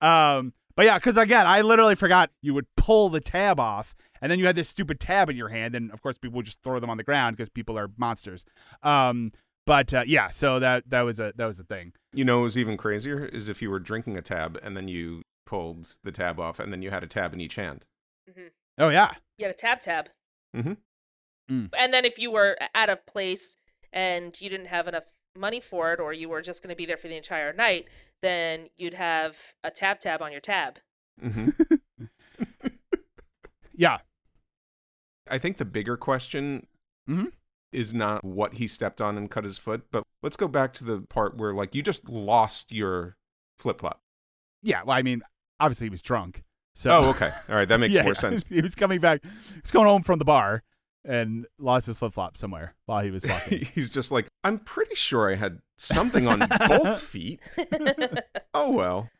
Um, 0.00 0.54
but 0.76 0.86
yeah, 0.86 0.98
because 0.98 1.16
again, 1.16 1.46
I 1.46 1.60
literally 1.60 1.94
forgot 1.94 2.30
you 2.42 2.54
would 2.54 2.66
pull 2.76 3.10
the 3.10 3.20
tab 3.20 3.60
off, 3.60 3.94
and 4.20 4.30
then 4.30 4.38
you 4.38 4.46
had 4.46 4.56
this 4.56 4.68
stupid 4.68 4.98
tab 4.98 5.30
in 5.30 5.36
your 5.36 5.48
hand, 5.48 5.74
and 5.74 5.92
of 5.92 6.02
course 6.02 6.18
people 6.18 6.36
would 6.36 6.46
just 6.46 6.62
throw 6.62 6.80
them 6.80 6.90
on 6.90 6.96
the 6.96 7.04
ground 7.04 7.36
because 7.36 7.48
people 7.48 7.78
are 7.78 7.90
monsters. 7.96 8.44
Um, 8.82 9.32
but 9.66 9.94
uh, 9.94 10.04
yeah, 10.06 10.28
so 10.28 10.58
that 10.58 10.88
that 10.90 11.02
was 11.02 11.20
a 11.20 11.32
that 11.36 11.46
was 11.46 11.60
a 11.60 11.64
thing. 11.64 11.92
You 12.12 12.24
know, 12.24 12.40
it 12.40 12.44
was 12.44 12.58
even 12.58 12.76
crazier 12.76 13.24
is 13.24 13.48
if 13.48 13.62
you 13.62 13.70
were 13.70 13.80
drinking 13.80 14.16
a 14.16 14.22
tab 14.22 14.58
and 14.62 14.76
then 14.76 14.88
you 14.88 15.22
pulled 15.46 15.96
the 16.04 16.12
tab 16.12 16.40
off, 16.40 16.58
and 16.58 16.72
then 16.72 16.82
you 16.82 16.90
had 16.90 17.02
a 17.02 17.06
tab 17.06 17.32
in 17.34 17.40
each 17.40 17.54
hand. 17.56 17.84
Oh 18.78 18.88
yeah, 18.88 19.14
You 19.38 19.46
had 19.46 19.54
a 19.54 19.58
tab 19.58 19.80
tab. 19.80 20.08
Mhm. 20.56 20.78
Mm. 21.50 21.70
And 21.76 21.92
then 21.94 22.04
if 22.04 22.18
you 22.18 22.30
were 22.32 22.56
at 22.74 22.90
a 22.90 22.96
place 22.96 23.56
and 23.92 24.38
you 24.40 24.50
didn't 24.50 24.66
have 24.66 24.88
enough 24.88 25.04
money 25.38 25.60
for 25.60 25.92
it, 25.92 26.00
or 26.00 26.12
you 26.12 26.28
were 26.28 26.42
just 26.42 26.62
going 26.62 26.70
to 26.70 26.76
be 26.76 26.86
there 26.86 26.96
for 26.96 27.06
the 27.08 27.16
entire 27.16 27.52
night, 27.52 27.86
then 28.22 28.68
you'd 28.76 28.94
have 28.94 29.36
a 29.62 29.70
tab 29.70 30.00
tab 30.00 30.22
on 30.22 30.32
your 30.32 30.40
tab. 30.40 30.78
hmm 31.20 31.50
yeah. 33.74 33.98
I 35.28 35.38
think 35.38 35.58
the 35.58 35.64
bigger 35.64 35.96
question 35.96 36.66
Mhm. 37.08 37.32
Is 37.74 37.92
not 37.94 38.24
what 38.24 38.54
he 38.54 38.66
stepped 38.68 39.00
on 39.00 39.16
and 39.18 39.30
cut 39.30 39.44
his 39.44 39.58
foot, 39.58 39.82
but 39.90 40.02
let's 40.22 40.36
go 40.36 40.48
back 40.48 40.72
to 40.74 40.84
the 40.84 41.00
part 41.02 41.36
where 41.36 41.52
like 41.52 41.74
you 41.74 41.82
just 41.82 42.08
lost 42.08 42.72
your 42.72 43.16
flip 43.58 43.80
flop. 43.80 44.00
Yeah, 44.62 44.82
well, 44.84 44.96
I 44.96 45.02
mean, 45.02 45.22
obviously 45.60 45.86
he 45.86 45.90
was 45.90 46.02
drunk. 46.02 46.42
So 46.74 46.90
Oh, 46.90 47.10
okay. 47.10 47.30
All 47.48 47.54
right, 47.54 47.68
that 47.68 47.78
makes 47.78 47.94
Yeah, 47.96 48.02
more 48.02 48.12
yeah. 48.14 48.20
sense. 48.20 48.44
He 48.48 48.60
was 48.60 48.74
coming 48.74 49.00
back. 49.00 49.22
He 49.22 49.60
was 49.62 49.70
going 49.70 49.86
home 49.86 50.02
from 50.02 50.18
the 50.18 50.24
bar 50.24 50.62
and 51.04 51.46
lost 51.58 51.86
his 51.86 51.98
flip 51.98 52.14
flop 52.14 52.36
somewhere 52.36 52.74
while 52.86 53.04
he 53.04 53.10
was 53.10 53.26
walking. 53.26 53.64
He's 53.74 53.90
just 53.90 54.10
like, 54.10 54.26
I'm 54.42 54.58
pretty 54.58 54.94
sure 54.94 55.30
I 55.30 55.34
had 55.36 55.58
something 55.78 56.26
on 56.26 56.40
both 56.68 57.00
feet. 57.02 57.40
Oh 58.54 58.70
well. 58.72 59.10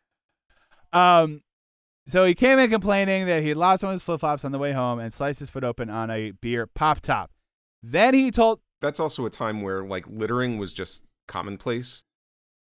um, 0.92 1.42
so 2.06 2.24
he 2.24 2.34
came 2.34 2.58
in 2.58 2.70
complaining 2.70 3.26
that 3.26 3.42
he 3.42 3.48
had 3.48 3.56
lost 3.56 3.82
one 3.82 3.92
of 3.92 3.96
his 3.96 4.02
flip 4.02 4.20
flops 4.20 4.44
on 4.44 4.52
the 4.52 4.58
way 4.58 4.72
home 4.72 4.98
and 4.98 5.12
sliced 5.12 5.40
his 5.40 5.48
foot 5.50 5.64
open 5.64 5.88
on 5.90 6.10
a 6.10 6.32
beer 6.32 6.66
pop 6.66 7.00
top. 7.00 7.30
Then 7.86 8.14
he 8.14 8.30
told. 8.30 8.60
That's 8.80 8.98
also 8.98 9.26
a 9.26 9.30
time 9.30 9.60
where 9.60 9.84
like 9.84 10.06
littering 10.08 10.56
was 10.58 10.72
just 10.72 11.02
commonplace. 11.28 12.02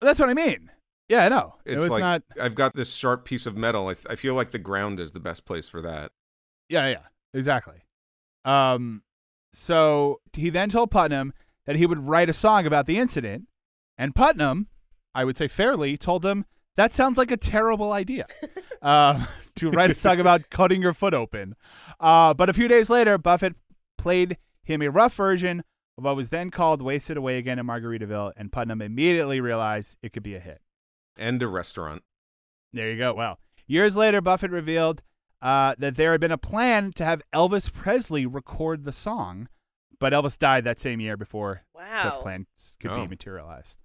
That's 0.01 0.19
what 0.19 0.29
I 0.29 0.35
mean. 0.35 0.69
Yeah, 1.07 1.25
I 1.25 1.29
know. 1.29 1.55
It's 1.65 1.83
it 1.83 1.89
was 1.89 1.89
like 1.89 2.01
not. 2.01 2.23
I've 2.39 2.53
got 2.53 2.75
this 2.75 2.93
sharp 2.93 3.25
piece 3.25 3.47
of 3.47 3.57
metal. 3.57 3.87
I, 3.87 3.95
th- 3.95 4.05
I 4.07 4.15
feel 4.15 4.35
like 4.35 4.51
the 4.51 4.59
ground 4.59 4.99
is 4.99 5.11
the 5.11 5.19
best 5.19 5.45
place 5.45 5.67
for 5.67 5.81
that. 5.81 6.11
Yeah, 6.69 6.87
yeah, 6.87 7.01
exactly. 7.33 7.77
Um, 8.45 9.01
so 9.51 10.21
he 10.33 10.51
then 10.51 10.69
told 10.69 10.91
Putnam 10.91 11.33
that 11.65 11.75
he 11.75 11.87
would 11.87 12.07
write 12.07 12.29
a 12.29 12.33
song 12.33 12.67
about 12.67 12.85
the 12.85 12.99
incident, 12.99 13.47
and 13.97 14.13
Putnam, 14.13 14.67
I 15.15 15.25
would 15.25 15.37
say 15.37 15.47
fairly, 15.47 15.97
told 15.97 16.23
him 16.23 16.45
that 16.77 16.93
sounds 16.93 17.17
like 17.17 17.31
a 17.31 17.37
terrible 17.37 17.91
idea. 17.91 18.27
um, 18.83 19.27
to 19.55 19.71
write 19.71 19.89
a 19.89 19.95
song 19.95 20.19
about 20.19 20.51
cutting 20.51 20.83
your 20.83 20.93
foot 20.93 21.15
open. 21.15 21.55
Uh, 21.99 22.35
but 22.35 22.49
a 22.49 22.53
few 22.53 22.67
days 22.67 22.91
later, 22.91 23.17
Buffett 23.17 23.55
played 23.97 24.37
him 24.69 24.81
a 24.81 24.89
rough 24.89 25.15
version 25.15 25.63
of 25.97 26.03
what 26.03 26.15
was 26.15 26.29
then 26.29 26.51
called 26.51 26.81
"Wasted 26.81 27.17
Away 27.17 27.37
Again" 27.37 27.59
in 27.59 27.65
Margaritaville, 27.65 28.33
and 28.37 28.51
Putnam 28.51 28.81
immediately 28.81 29.41
realized 29.41 29.97
it 30.01 30.13
could 30.13 30.23
be 30.23 30.35
a 30.35 30.39
hit. 30.39 30.61
And 31.17 31.41
a 31.43 31.47
restaurant. 31.47 32.03
There 32.71 32.89
you 32.91 32.97
go. 32.97 33.13
Well, 33.13 33.39
years 33.67 33.95
later, 33.97 34.21
Buffett 34.21 34.51
revealed 34.51 35.01
uh, 35.41 35.75
that 35.79 35.95
there 35.95 36.11
had 36.11 36.21
been 36.21 36.31
a 36.31 36.37
plan 36.37 36.91
to 36.93 37.03
have 37.05 37.21
Elvis 37.33 37.71
Presley 37.73 38.25
record 38.25 38.83
the 38.85 38.91
song, 38.91 39.47
but 39.99 40.13
Elvis 40.13 40.37
died 40.37 40.63
that 40.65 40.79
same 40.79 40.99
year 40.99 41.17
before 41.17 41.63
such 42.03 42.19
plans 42.21 42.77
could 42.79 42.91
Oh. 42.91 43.01
be 43.01 43.07
materialized. 43.07 43.79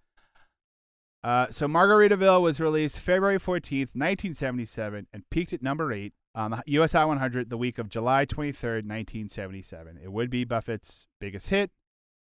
Uh, 1.22 1.46
so 1.50 1.66
Margaritaville 1.66 2.42
was 2.42 2.60
released 2.60 2.98
February 2.98 3.38
14th, 3.38 3.94
1977, 3.96 5.06
and 5.12 5.30
peaked 5.30 5.52
at 5.54 5.62
number 5.62 5.90
eight 5.92 6.12
on 6.34 6.50
the 6.50 6.62
US 6.66 6.92
Hot 6.92 7.06
100 7.08 7.48
the 7.50 7.56
week 7.56 7.78
of 7.78 7.88
July 7.88 8.26
23rd, 8.26 8.84
1977. 8.86 9.98
It 10.02 10.10
would 10.12 10.30
be 10.30 10.44
Buffett's 10.44 11.06
biggest 11.20 11.48
hit, 11.48 11.70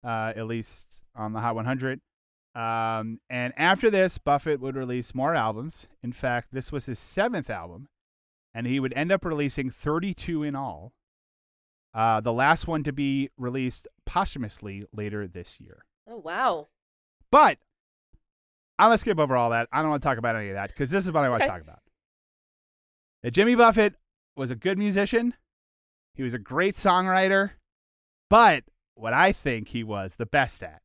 uh, 0.04 0.34
at 0.36 0.48
least 0.48 1.02
on 1.16 1.34
the 1.34 1.40
Hot 1.40 1.56
100. 1.56 2.02
Um, 2.54 3.20
and 3.30 3.54
after 3.56 3.90
this, 3.90 4.18
Buffett 4.18 4.60
would 4.60 4.76
release 4.76 5.16
more 5.16 5.34
albums. 5.36 5.88
In 6.04 6.12
fact, 6.12 6.50
this 6.52 6.72
was 6.72 6.86
his 6.86 7.00
seventh 7.00 7.50
album, 7.50 7.88
and 8.54 8.68
he 8.68 8.80
would 8.82 8.94
end 8.94 9.12
up 9.12 9.24
releasing 9.24 9.70
32 9.70 10.44
in 10.44 10.56
all. 10.56 10.92
Uh, 11.94 12.20
the 12.20 12.34
last 12.34 12.68
one 12.68 12.84
to 12.84 12.92
be 12.94 13.30
released 13.38 13.88
posthumously 14.06 14.86
later 14.94 15.28
this 15.28 15.60
year. 15.62 15.86
Oh 16.10 16.18
wow. 16.18 16.68
But 17.32 17.58
I'm 18.80 18.88
gonna 18.88 18.98
skip 18.98 19.20
over 19.20 19.36
all 19.38 19.50
that. 19.52 19.68
I 19.72 19.82
don't 19.82 19.90
want 19.90 20.02
to 20.02 20.08
talk 20.08 20.18
about 20.18 20.36
any 20.36 20.50
of 20.50 20.56
that 20.56 20.70
because 20.70 20.90
this 20.90 21.06
is 21.06 21.12
what 21.12 21.24
I 21.24 21.30
want 21.30 21.42
to 21.42 21.46
Okay. 21.46 21.52
talk 21.54 21.62
about. 21.62 21.80
Jimmy 23.32 23.56
Buffett 23.56 23.96
was 24.36 24.52
a 24.52 24.56
good 24.56 24.78
musician. 24.78 25.34
He 26.14 26.24
was 26.24 26.34
a 26.34 26.40
great 26.40 26.76
songwriter, 26.76 27.52
but 28.30 28.64
what 28.96 29.14
I 29.14 29.32
think 29.32 29.70
he 29.70 29.84
was 29.84 30.16
the 30.16 30.26
best 30.26 30.62
at, 30.62 30.82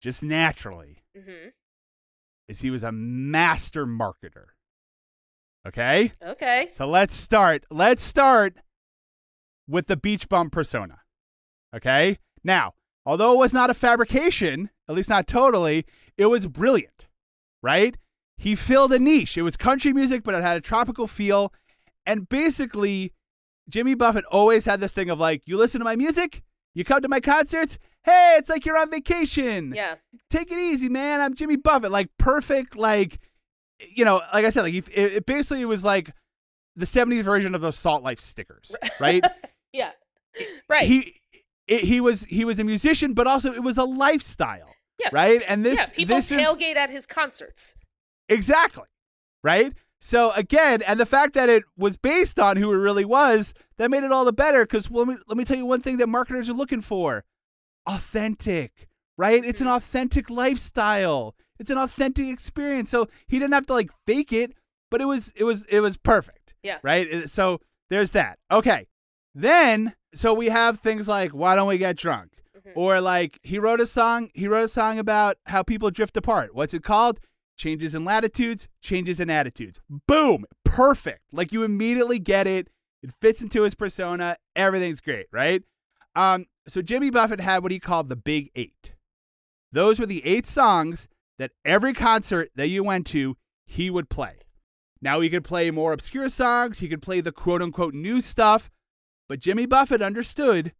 just 0.00 0.22
naturally, 0.22 1.02
hmm 1.16 1.48
is 2.46 2.60
he 2.60 2.70
was 2.70 2.84
a 2.84 2.92
master 2.92 3.86
marketer. 3.86 4.48
Okay? 5.66 6.12
Okay. 6.22 6.68
So 6.70 6.86
let's 6.86 7.16
start. 7.16 7.64
Let's 7.70 8.02
start 8.02 8.56
with 9.66 9.86
the 9.86 9.96
beach 9.96 10.28
bum 10.28 10.50
persona. 10.50 10.98
Okay? 11.74 12.18
Now, 12.44 12.74
although 13.06 13.32
it 13.32 13.38
was 13.38 13.54
not 13.54 13.70
a 13.70 13.74
fabrication, 13.74 14.68
at 14.88 14.94
least 14.94 15.08
not 15.08 15.26
totally, 15.26 15.86
it 16.18 16.26
was 16.26 16.46
brilliant, 16.46 17.06
right? 17.62 17.96
He 18.36 18.54
filled 18.54 18.92
a 18.92 18.98
niche. 18.98 19.38
It 19.38 19.42
was 19.42 19.56
country 19.56 19.94
music, 19.94 20.22
but 20.22 20.34
it 20.34 20.42
had 20.42 20.58
a 20.58 20.60
tropical 20.60 21.06
feel. 21.06 21.50
And 22.06 22.28
basically, 22.28 23.12
Jimmy 23.68 23.94
Buffett 23.94 24.24
always 24.26 24.64
had 24.64 24.80
this 24.80 24.92
thing 24.92 25.10
of 25.10 25.18
like, 25.18 25.42
you 25.46 25.56
listen 25.56 25.80
to 25.80 25.84
my 25.84 25.96
music, 25.96 26.42
you 26.74 26.84
come 26.84 27.00
to 27.02 27.08
my 27.08 27.20
concerts, 27.20 27.78
hey, 28.04 28.36
it's 28.38 28.48
like 28.48 28.66
you're 28.66 28.76
on 28.76 28.90
vacation 28.90 29.72
Yeah. 29.74 29.94
take 30.30 30.50
it 30.52 30.58
easy, 30.58 30.88
man. 30.88 31.20
I'm 31.20 31.34
Jimmy 31.34 31.56
Buffett. 31.56 31.90
Like 31.90 32.10
perfect, 32.18 32.76
like 32.76 33.18
you 33.94 34.04
know, 34.04 34.20
like 34.32 34.44
I 34.44 34.50
said, 34.50 34.62
like 34.62 34.74
it, 34.74 34.88
it 34.94 35.26
basically 35.26 35.64
was 35.64 35.84
like 35.84 36.12
the 36.76 36.86
'70s 36.86 37.22
version 37.22 37.54
of 37.54 37.60
those 37.60 37.76
Salt 37.76 38.02
Life 38.02 38.20
stickers, 38.20 38.74
right? 39.00 39.24
Yeah. 39.72 39.90
Right. 40.68 40.86
He 40.86 41.20
it, 41.66 41.80
he 41.82 42.00
was 42.00 42.24
he 42.24 42.44
was 42.44 42.58
a 42.58 42.64
musician, 42.64 43.14
but 43.14 43.26
also 43.26 43.52
it 43.52 43.62
was 43.62 43.78
a 43.78 43.84
lifestyle, 43.84 44.74
yeah. 45.00 45.08
right? 45.12 45.42
And 45.48 45.64
this 45.64 45.78
yeah. 45.78 45.86
People 45.94 46.16
this 46.16 46.30
is 46.30 46.40
tailgate 46.40 46.76
at 46.76 46.90
his 46.90 47.06
concerts. 47.06 47.74
exactly 48.28 48.84
right. 49.42 49.72
So 50.06 50.32
again, 50.32 50.82
and 50.82 51.00
the 51.00 51.06
fact 51.06 51.32
that 51.32 51.48
it 51.48 51.64
was 51.78 51.96
based 51.96 52.38
on 52.38 52.58
who 52.58 52.70
it 52.72 52.76
really 52.76 53.06
was, 53.06 53.54
that 53.78 53.90
made 53.90 54.04
it 54.04 54.12
all 54.12 54.26
the 54.26 54.34
better. 54.34 54.64
Because 54.66 54.90
let 54.90 55.08
me 55.08 55.16
let 55.26 55.38
me 55.38 55.44
tell 55.44 55.56
you 55.56 55.64
one 55.64 55.80
thing 55.80 55.96
that 55.96 56.08
marketers 56.10 56.50
are 56.50 56.52
looking 56.52 56.82
for: 56.82 57.24
authentic, 57.86 58.88
right? 59.16 59.44
It's 59.44 59.60
an 59.60 59.66
Mm-hmm. 59.66 59.76
authentic 59.76 60.30
lifestyle. 60.30 61.34
It's 61.58 61.70
an 61.70 61.78
authentic 61.78 62.28
experience. 62.28 62.90
So 62.90 63.08
he 63.28 63.38
didn't 63.38 63.54
have 63.54 63.66
to 63.66 63.72
like 63.72 63.90
fake 64.06 64.32
it, 64.32 64.52
but 64.90 65.00
it 65.00 65.06
was 65.06 65.32
it 65.36 65.44
was 65.44 65.64
it 65.66 65.80
was 65.80 65.96
perfect. 65.96 66.54
Yeah. 66.62 66.78
Right. 66.82 67.28
So 67.28 67.60
there's 67.90 68.10
that. 68.12 68.38
Okay. 68.50 68.86
Then 69.34 69.94
so 70.14 70.34
we 70.34 70.48
have 70.48 70.80
things 70.80 71.08
like 71.08 71.32
why 71.32 71.54
don't 71.54 71.68
we 71.68 71.78
get 71.78 71.96
drunk? 71.96 72.32
Mhm. 72.58 72.72
Or 72.74 73.00
like 73.00 73.38
he 73.42 73.58
wrote 73.58 73.80
a 73.80 73.86
song. 73.86 74.28
He 74.34 74.48
wrote 74.48 74.64
a 74.64 74.68
song 74.68 74.98
about 74.98 75.36
how 75.46 75.62
people 75.62 75.90
drift 75.90 76.16
apart. 76.16 76.54
What's 76.54 76.74
it 76.74 76.82
called? 76.82 77.20
Changes 77.56 77.94
in 77.94 78.04
latitudes, 78.04 78.68
changes 78.80 79.20
in 79.20 79.30
attitudes. 79.30 79.80
Boom, 80.08 80.44
perfect. 80.64 81.22
Like 81.32 81.52
you 81.52 81.62
immediately 81.62 82.18
get 82.18 82.46
it. 82.46 82.68
It 83.02 83.12
fits 83.20 83.42
into 83.42 83.62
his 83.62 83.74
persona. 83.74 84.36
Everything's 84.56 85.00
great, 85.00 85.26
right? 85.32 85.62
Um, 86.16 86.46
so 86.66 86.82
Jimmy 86.82 87.10
Buffett 87.10 87.40
had 87.40 87.62
what 87.62 87.72
he 87.72 87.78
called 87.78 88.08
the 88.08 88.16
Big 88.16 88.50
Eight. 88.56 88.94
Those 89.72 90.00
were 90.00 90.06
the 90.06 90.24
eight 90.24 90.46
songs 90.46 91.08
that 91.38 91.52
every 91.64 91.92
concert 91.92 92.50
that 92.54 92.68
you 92.68 92.82
went 92.82 93.06
to, 93.08 93.36
he 93.66 93.90
would 93.90 94.08
play. 94.08 94.38
Now 95.02 95.20
he 95.20 95.28
could 95.28 95.44
play 95.44 95.70
more 95.70 95.92
obscure 95.92 96.28
songs. 96.28 96.78
He 96.78 96.88
could 96.88 97.02
play 97.02 97.20
the 97.20 97.32
quote 97.32 97.60
unquote 97.60 97.94
new 97.94 98.20
stuff. 98.20 98.70
But 99.28 99.40
Jimmy 99.40 99.66
Buffett 99.66 100.00
understood 100.00 100.72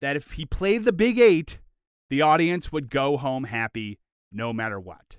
that 0.00 0.16
if 0.16 0.32
he 0.32 0.44
played 0.44 0.84
the 0.84 0.92
Big 0.92 1.18
Eight, 1.18 1.58
the 2.10 2.22
audience 2.22 2.70
would 2.70 2.90
go 2.90 3.16
home 3.16 3.44
happy 3.44 3.98
no 4.32 4.52
matter 4.52 4.78
what. 4.78 5.16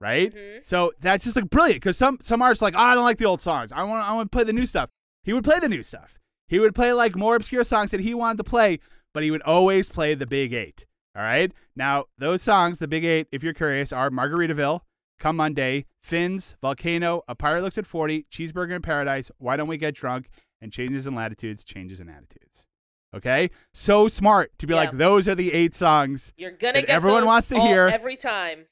Right? 0.00 0.34
Mhm. 0.34 0.64
So 0.64 0.92
that's 1.00 1.24
just 1.24 1.36
like 1.36 1.48
brilliant 1.48 1.80
because 1.80 1.96
some 1.96 2.18
some 2.20 2.42
artists 2.42 2.62
are 2.62 2.66
like, 2.66 2.74
oh, 2.76 2.80
I 2.80 2.94
don't 2.94 3.04
like 3.04 3.18
the 3.18 3.24
old 3.24 3.40
songs. 3.40 3.72
I 3.72 3.82
want 3.84 4.06
I 4.08 4.12
want 4.14 4.30
to 4.30 4.36
play 4.36 4.44
the 4.44 4.52
new 4.52 4.66
stuff. 4.66 4.90
He 5.22 5.32
would 5.32 5.44
play 5.44 5.58
the 5.58 5.68
new 5.68 5.82
stuff. 5.82 6.18
He 6.48 6.58
would 6.58 6.74
play 6.74 6.92
like 6.92 7.16
more 7.16 7.34
obscure 7.34 7.64
songs 7.64 7.90
that 7.92 8.00
he 8.00 8.12
wanted 8.14 8.36
to 8.38 8.44
play, 8.44 8.78
but 9.14 9.22
he 9.22 9.30
would 9.30 9.42
always 9.42 9.88
play 9.88 10.14
the 10.14 10.26
big 10.26 10.52
eight. 10.52 10.84
All 11.16 11.22
right. 11.22 11.50
Now 11.76 12.04
those 12.18 12.42
songs, 12.42 12.78
the 12.78 12.86
big 12.88 13.04
eight, 13.04 13.26
if 13.32 13.42
you're 13.42 13.54
curious, 13.54 13.90
are 13.92 14.10
Margaritaville, 14.10 14.80
Come 15.18 15.36
Monday, 15.36 15.86
Fins, 16.02 16.56
Volcano, 16.60 17.22
A 17.26 17.34
Pirate 17.34 17.62
Looks 17.62 17.78
at 17.78 17.86
Forty, 17.86 18.26
Cheeseburger 18.30 18.76
in 18.76 18.82
Paradise, 18.82 19.30
Why 19.38 19.56
Don't 19.56 19.66
We 19.68 19.78
Get 19.78 19.94
Drunk, 19.94 20.28
and 20.60 20.70
Changes 20.70 21.06
in 21.06 21.14
Latitudes, 21.14 21.64
Changes 21.64 22.00
in 22.00 22.10
Attitudes. 22.10 22.66
Okay. 23.14 23.50
So 23.72 24.08
smart 24.08 24.52
to 24.58 24.66
be 24.66 24.74
Yeah. 24.74 24.80
like 24.80 24.98
those 24.98 25.26
are 25.26 25.34
the 25.34 25.54
eight 25.54 25.74
songs. 25.74 26.34
You're 26.36 26.50
gonna 26.50 26.82
get 26.82 26.90
everyone 26.90 27.24
wants 27.24 27.48
to 27.48 27.56
all- 27.56 27.66
hear. 27.66 27.88
every 27.88 28.16
time. 28.16 28.66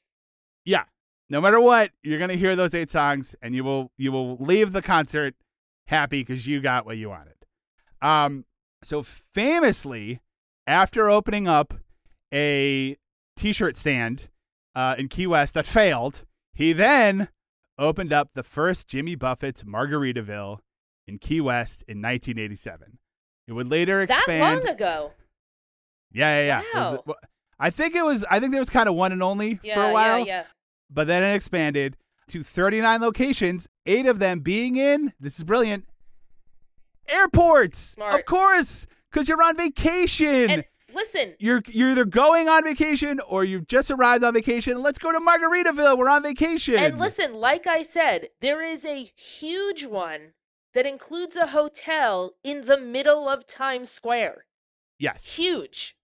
Yeah. 0.65 0.83
No 1.29 1.41
matter 1.41 1.59
what, 1.59 1.91
you're 2.03 2.19
gonna 2.19 2.35
hear 2.35 2.55
those 2.55 2.73
eight 2.75 2.89
songs, 2.89 3.35
and 3.41 3.55
you 3.55 3.63
will 3.63 3.91
you 3.97 4.11
will 4.11 4.37
leave 4.37 4.71
the 4.73 4.81
concert 4.81 5.33
happy 5.87 6.21
because 6.21 6.45
you 6.47 6.61
got 6.61 6.85
what 6.85 6.97
you 6.97 7.09
wanted. 7.09 7.33
Um, 8.01 8.45
so 8.83 9.03
famously, 9.33 10.19
after 10.67 11.09
opening 11.09 11.47
up 11.47 11.73
a 12.33 12.97
T-shirt 13.37 13.75
stand 13.77 14.29
uh, 14.75 14.95
in 14.97 15.07
Key 15.07 15.27
West 15.27 15.53
that 15.55 15.65
failed, 15.65 16.23
he 16.53 16.73
then 16.73 17.29
opened 17.79 18.13
up 18.13 18.29
the 18.33 18.43
first 18.43 18.87
Jimmy 18.87 19.15
Buffett's 19.15 19.63
Margaritaville 19.63 20.59
in 21.07 21.17
Key 21.17 21.41
West 21.41 21.83
in 21.87 21.97
1987. 22.01 22.97
It 23.47 23.53
would 23.53 23.69
later 23.69 24.01
expand. 24.01 24.27
That 24.61 24.65
long 24.65 24.75
ago. 24.75 25.11
Yeah, 26.11 26.41
yeah, 26.41 26.61
yeah. 26.73 26.79
Was- 26.79 26.91
Wow. 26.93 27.03
well, 27.07 27.17
I 27.59 27.69
think 27.69 27.95
it 27.95 28.03
was. 28.03 28.25
I 28.29 28.39
think 28.39 28.51
there 28.51 28.61
was 28.61 28.69
kind 28.69 28.89
of 28.89 28.95
one 28.95 29.11
and 29.11 29.23
only 29.23 29.59
Yeah, 29.63 29.75
for 29.75 29.89
a 29.89 29.93
while, 29.93 30.19
yeah, 30.19 30.25
yeah. 30.25 30.43
But 30.89 31.07
then 31.07 31.23
it 31.23 31.35
expanded 31.35 31.97
to 32.29 32.43
39 32.43 33.01
locations. 33.01 33.67
Eight 33.85 34.05
of 34.07 34.19
them 34.19 34.39
being 34.39 34.77
in. 34.77 35.13
This 35.19 35.37
is 35.37 35.43
brilliant. 35.43 35.85
Airports, 37.07 37.77
Smart. 37.77 38.15
of 38.15 38.25
course, 38.25 38.87
because 39.11 39.29
you're 39.29 39.41
on 39.41 39.55
vacation. 39.55 40.49
And 40.49 40.65
listen, 40.93 41.35
you're 41.37 41.61
you're 41.67 41.91
either 41.91 42.05
going 42.05 42.49
on 42.49 42.63
vacation 42.63 43.19
or 43.27 43.43
you've 43.43 43.67
just 43.67 43.91
arrived 43.91 44.23
on 44.23 44.33
vacation. 44.33 44.81
Let's 44.81 44.97
go 44.97 45.11
to 45.11 45.19
Margaritaville. 45.19 45.97
We're 45.97 46.09
on 46.09 46.23
vacation. 46.23 46.75
and 46.75 46.99
listen, 46.99 47.33
like 47.33 47.67
I 47.67 47.83
said, 47.83 48.29
there 48.41 48.63
is 48.63 48.85
a 48.85 49.11
huge 49.15 49.85
one 49.85 50.33
that 50.73 50.87
includes 50.87 51.35
a 51.35 51.47
hotel 51.47 52.31
in 52.43 52.65
the 52.65 52.77
middle 52.77 53.29
of 53.29 53.45
Times 53.45 53.91
Square. 53.91 54.45
Yes. 54.97 55.35
Huge. 55.35 55.95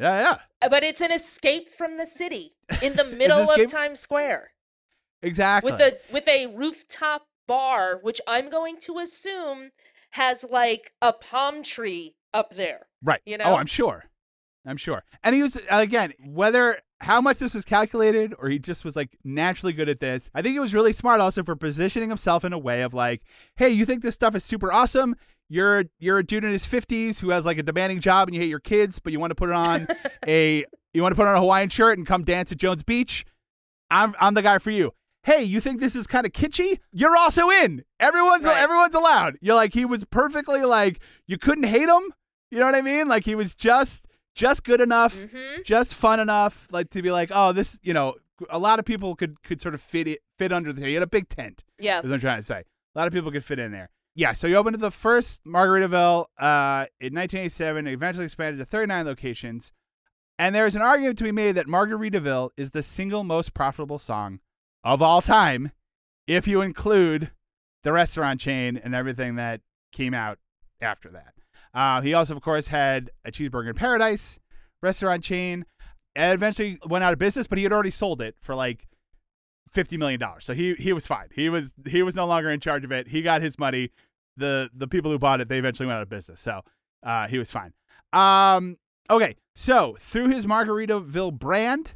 Yeah, 0.00 0.20
yeah. 0.20 0.38
Uh, 0.62 0.68
But 0.68 0.82
it's 0.82 1.00
an 1.00 1.12
escape 1.12 1.68
from 1.68 1.98
the 1.98 2.06
city 2.06 2.54
in 2.82 2.96
the 2.96 3.04
middle 3.04 3.40
escape- 3.40 3.66
of 3.66 3.70
Times 3.70 4.00
Square 4.00 4.52
Exactly. 5.22 5.70
with 5.70 5.80
a 5.80 5.98
with 6.12 6.26
a 6.26 6.46
rooftop 6.46 7.26
bar, 7.46 7.98
which 8.02 8.20
I'm 8.26 8.48
going 8.50 8.78
to 8.80 8.98
assume 8.98 9.70
has 10.12 10.44
like 10.50 10.92
a 11.02 11.12
palm 11.12 11.62
tree 11.62 12.14
up 12.32 12.54
there. 12.54 12.86
Right. 13.02 13.20
You 13.26 13.36
know. 13.38 13.44
Oh. 13.44 13.56
I'm 13.56 13.66
sure. 13.66 14.04
I'm 14.66 14.76
sure. 14.76 15.02
And 15.22 15.34
he 15.34 15.42
was 15.42 15.60
again, 15.70 16.12
whether 16.24 16.78
how 17.00 17.20
much 17.20 17.38
this 17.38 17.54
was 17.54 17.64
calculated 17.64 18.34
or 18.38 18.48
he 18.50 18.58
just 18.58 18.84
was 18.84 18.94
like 18.94 19.18
naturally 19.24 19.72
good 19.72 19.88
at 19.88 20.00
this. 20.00 20.30
I 20.34 20.42
think 20.42 20.54
it 20.56 20.60
was 20.60 20.74
really 20.74 20.92
smart 20.92 21.20
also 21.20 21.42
for 21.42 21.56
positioning 21.56 22.08
himself 22.10 22.44
in 22.44 22.52
a 22.52 22.58
way 22.58 22.82
of 22.82 22.92
like, 22.94 23.22
hey, 23.56 23.70
you 23.70 23.86
think 23.86 24.02
this 24.02 24.14
stuff 24.14 24.34
is 24.34 24.44
super 24.44 24.70
awesome? 24.72 25.16
You're 25.52 25.84
you're 25.98 26.18
a 26.18 26.24
dude 26.24 26.44
in 26.44 26.50
his 26.50 26.64
50s 26.64 27.18
who 27.18 27.30
has 27.30 27.44
like 27.44 27.58
a 27.58 27.62
demanding 27.62 27.98
job 28.00 28.28
and 28.28 28.34
you 28.36 28.40
hate 28.40 28.48
your 28.48 28.60
kids, 28.60 28.98
but 29.00 29.12
you 29.12 29.18
want 29.20 29.32
to 29.32 29.34
put 29.34 29.50
on 29.50 29.88
a 30.26 30.64
you 30.94 31.02
want 31.02 31.12
to 31.12 31.16
put 31.16 31.26
on 31.26 31.34
a 31.36 31.40
Hawaiian 31.40 31.68
shirt 31.68 31.98
and 31.98 32.06
come 32.06 32.22
dance 32.24 32.52
at 32.52 32.58
Jones 32.58 32.82
Beach. 32.84 33.26
I'm 33.90 34.14
I'm 34.20 34.34
the 34.34 34.42
guy 34.42 34.58
for 34.58 34.70
you. 34.70 34.92
Hey, 35.24 35.42
you 35.42 35.60
think 35.60 35.80
this 35.80 35.94
is 35.96 36.06
kind 36.06 36.24
of 36.24 36.32
kitschy? 36.32 36.78
You're 36.92 37.16
also 37.16 37.50
in. 37.50 37.84
Everyone's 37.98 38.46
Right. 38.46 38.62
everyone's 38.62 38.94
allowed. 38.94 39.36
You're 39.42 39.56
like 39.56 39.74
he 39.74 39.84
was 39.84 40.04
perfectly 40.04 40.62
like 40.62 41.02
you 41.26 41.36
couldn't 41.36 41.64
hate 41.64 41.88
him. 41.88 42.02
You 42.50 42.58
know 42.60 42.66
what 42.66 42.74
I 42.76 42.82
mean? 42.82 43.08
Like 43.08 43.24
he 43.24 43.34
was 43.34 43.54
just 43.54 44.06
just 44.36 44.62
good 44.64 44.80
enough, 44.80 45.20
hmm 45.20 45.62
just 45.64 45.94
fun 45.94 46.20
enough, 46.20 46.68
like 46.70 46.88
to 46.90 47.02
be 47.02 47.10
like, 47.10 47.30
oh, 47.34 47.52
this, 47.52 47.78
you 47.82 47.92
know, 47.92 48.14
a 48.48 48.58
lot 48.58 48.78
of 48.78 48.84
people 48.84 49.16
could 49.16 49.42
could 49.42 49.60
sort 49.60 49.74
of 49.74 49.80
fit 49.80 50.06
it 50.06 50.20
fit 50.38 50.52
under 50.52 50.72
the. 50.72 50.86
He 50.86 50.94
had 50.94 51.02
a 51.02 51.08
big 51.08 51.28
tent. 51.28 51.64
Yeah. 51.80 51.98
Is 51.98 52.04
what 52.04 52.14
I'm 52.14 52.20
trying 52.20 52.38
to 52.38 52.46
say. 52.46 52.62
A 52.94 52.98
lot 52.98 53.08
of 53.08 53.12
people 53.12 53.30
could 53.32 53.44
fit 53.44 53.58
in 53.58 53.72
there. 53.72 53.90
Yeah, 54.14 54.32
so 54.32 54.48
he 54.48 54.54
opened 54.54 54.76
the 54.76 54.90
first 54.90 55.44
Margaritaville 55.44 56.26
uh, 56.38 56.86
in 57.00 57.14
1987. 57.14 57.86
and 57.86 57.94
Eventually 57.94 58.24
expanded 58.24 58.58
to 58.58 58.64
39 58.64 59.06
locations. 59.06 59.72
And 60.38 60.54
there's 60.54 60.74
an 60.74 60.82
argument 60.82 61.18
to 61.18 61.24
be 61.24 61.32
made 61.32 61.56
that 61.56 61.66
Margaritaville 61.66 62.50
is 62.56 62.70
the 62.70 62.82
single 62.82 63.24
most 63.24 63.54
profitable 63.54 63.98
song 63.98 64.40
of 64.82 65.02
all 65.02 65.20
time, 65.20 65.72
if 66.26 66.48
you 66.48 66.62
include 66.62 67.30
the 67.84 67.92
restaurant 67.92 68.40
chain 68.40 68.80
and 68.82 68.94
everything 68.94 69.36
that 69.36 69.60
came 69.92 70.14
out 70.14 70.38
after 70.80 71.10
that. 71.10 71.34
Uh, 71.74 72.00
he 72.00 72.14
also, 72.14 72.34
of 72.34 72.42
course, 72.42 72.66
had 72.66 73.10
a 73.24 73.30
Cheeseburger 73.30 73.68
in 73.68 73.74
Paradise 73.74 74.38
restaurant 74.82 75.22
chain. 75.22 75.64
And 76.16 76.34
eventually 76.34 76.78
went 76.88 77.04
out 77.04 77.12
of 77.12 77.20
business, 77.20 77.46
but 77.46 77.56
he 77.56 77.64
had 77.64 77.72
already 77.72 77.90
sold 77.90 78.20
it 78.20 78.34
for 78.40 78.56
like 78.56 78.88
fifty 79.70 79.96
million 79.96 80.20
dollars. 80.20 80.44
So 80.44 80.54
he 80.54 80.74
he 80.74 80.92
was 80.92 81.06
fine. 81.06 81.28
He 81.34 81.48
was 81.48 81.72
he 81.86 82.02
was 82.02 82.14
no 82.16 82.26
longer 82.26 82.50
in 82.50 82.60
charge 82.60 82.84
of 82.84 82.92
it. 82.92 83.08
He 83.08 83.22
got 83.22 83.42
his 83.42 83.58
money. 83.58 83.90
The 84.36 84.70
the 84.74 84.88
people 84.88 85.10
who 85.10 85.18
bought 85.18 85.40
it, 85.40 85.48
they 85.48 85.58
eventually 85.58 85.86
went 85.86 85.96
out 85.96 86.02
of 86.02 86.08
business. 86.08 86.40
So 86.40 86.62
uh, 87.02 87.26
he 87.28 87.38
was 87.38 87.50
fine. 87.50 87.72
Um, 88.12 88.76
okay, 89.10 89.36
so 89.54 89.96
through 90.00 90.28
his 90.28 90.46
Margaritaville 90.46 91.38
brand, 91.38 91.94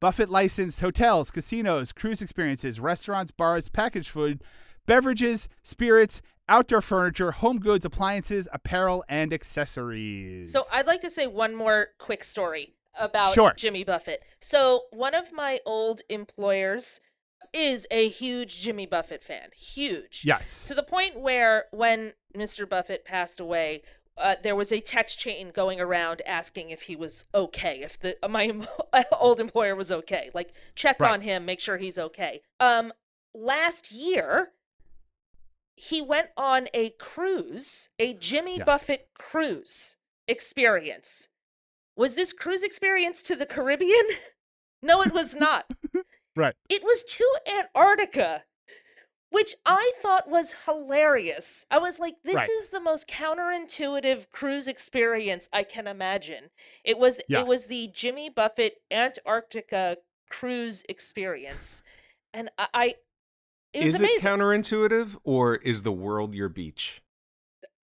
Buffett 0.00 0.28
licensed 0.28 0.80
hotels, 0.80 1.30
casinos, 1.30 1.92
cruise 1.92 2.22
experiences, 2.22 2.80
restaurants, 2.80 3.30
bars, 3.30 3.68
packaged 3.68 4.10
food, 4.10 4.42
beverages, 4.86 5.48
spirits, 5.62 6.22
outdoor 6.48 6.80
furniture, 6.80 7.30
home 7.30 7.58
goods, 7.60 7.84
appliances, 7.84 8.48
apparel, 8.52 9.04
and 9.08 9.32
accessories. 9.32 10.50
So 10.50 10.64
I'd 10.72 10.86
like 10.86 11.00
to 11.02 11.10
say 11.10 11.26
one 11.26 11.54
more 11.54 11.88
quick 11.98 12.24
story 12.24 12.74
about 12.98 13.32
Sure. 13.32 13.52
Jimmy 13.56 13.84
Buffett. 13.84 14.22
So 14.40 14.82
one 14.90 15.14
of 15.14 15.32
my 15.32 15.60
old 15.64 16.02
employers 16.08 17.00
is 17.52 17.86
a 17.90 18.08
huge 18.08 18.60
Jimmy 18.60 18.86
Buffett 18.86 19.22
fan. 19.22 19.50
Huge. 19.54 20.22
yes, 20.24 20.66
To 20.68 20.74
the 20.74 20.82
point 20.82 21.18
where 21.20 21.66
when 21.70 22.14
Mr. 22.36 22.68
Buffett 22.68 23.04
passed 23.04 23.40
away, 23.40 23.82
uh, 24.16 24.36
there 24.42 24.56
was 24.56 24.72
a 24.72 24.80
text 24.80 25.18
chain 25.18 25.50
going 25.54 25.80
around 25.80 26.22
asking 26.26 26.70
if 26.70 26.82
he 26.82 26.96
was 26.96 27.24
okay, 27.34 27.80
if 27.82 27.98
the 27.98 28.16
my 28.28 28.52
old 29.12 29.40
employer 29.40 29.74
was 29.74 29.90
okay. 29.92 30.30
Like 30.34 30.52
check 30.74 31.00
Right. 31.00 31.12
on 31.12 31.20
him, 31.22 31.44
make 31.44 31.60
sure 31.60 31.76
he's 31.78 31.98
okay. 31.98 32.42
Um 32.60 32.92
last 33.34 33.90
year 33.92 34.52
he 35.76 36.02
went 36.02 36.28
on 36.36 36.68
a 36.74 36.90
cruise, 36.90 37.88
a 37.98 38.12
Jimmy 38.14 38.58
Yes. 38.58 38.66
Buffett 38.66 39.08
cruise 39.14 39.96
experience. 40.28 41.28
Was 41.96 42.14
this 42.14 42.32
cruise 42.32 42.62
experience 42.62 43.22
to 43.22 43.36
the 43.36 43.46
Caribbean? 43.46 44.04
No, 44.84 45.00
it 45.02 45.12
was 45.14 45.36
not. 45.36 45.70
Right. 46.36 46.54
It 46.68 46.82
was 46.82 47.04
to 47.04 47.24
Antarctica, 47.46 48.44
which 49.30 49.54
I 49.64 49.92
thought 50.00 50.28
was 50.28 50.54
hilarious. 50.66 51.64
I 51.70 51.78
was 51.78 51.98
like, 51.98 52.16
this 52.24 52.34
Right. 52.36 52.50
is 52.50 52.68
the 52.68 52.80
most 52.80 53.08
counterintuitive 53.08 54.30
cruise 54.30 54.68
experience 54.68 55.48
I 55.52 55.62
can 55.62 55.86
imagine. 55.86 56.50
It 56.84 56.98
was 56.98 57.20
Yeah. 57.28 57.40
it 57.40 57.46
was 57.46 57.66
the 57.66 57.88
Jimmy 57.88 58.28
Buffett 58.28 58.82
Antarctica 58.90 59.98
cruise 60.28 60.82
experience. 60.88 61.82
And 62.34 62.50
I, 62.58 62.68
I 62.74 62.94
it 63.72 63.84
was 63.84 63.94
is 63.94 64.00
amazing. 64.00 64.16
it 64.18 64.22
counterintuitive 64.22 65.16
or 65.24 65.56
is 65.56 65.82
the 65.82 65.92
world 65.92 66.34
your 66.34 66.48
beach? 66.48 67.02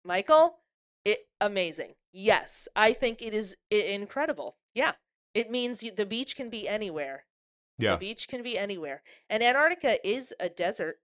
Michael, 0.04 0.58
it 1.04 1.28
amazing. 1.40 1.94
Yes, 2.12 2.68
I 2.74 2.92
think 2.92 3.20
it 3.22 3.34
is 3.34 3.56
incredible. 3.70 4.56
Yeah. 4.74 4.92
It 5.34 5.50
means 5.50 5.82
you, 5.82 5.92
the 5.92 6.06
beach 6.06 6.34
can 6.36 6.48
be 6.50 6.66
anywhere. 6.68 7.24
Yeah. 7.78 7.92
The 7.92 7.98
beach 7.98 8.28
can 8.28 8.42
be 8.42 8.58
anywhere. 8.58 9.02
And 9.30 9.42
Antarctica 9.42 9.98
is 10.06 10.34
a 10.40 10.48
desert. 10.48 10.98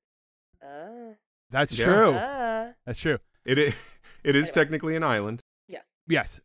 Ah. 0.62 1.14
That's 1.50 1.78
Yeah. 1.78 1.84
true. 1.86 2.14
ah. 2.16 2.68
That's 2.86 3.00
true. 3.00 3.18
It 3.44 3.58
is, 3.58 3.74
it 4.24 4.34
is 4.36 4.48
Anyway. 4.48 4.52
technically 4.64 4.96
an 4.96 5.02
island. 5.04 5.40
Yeah. 5.68 5.80
Yes. 6.08 6.40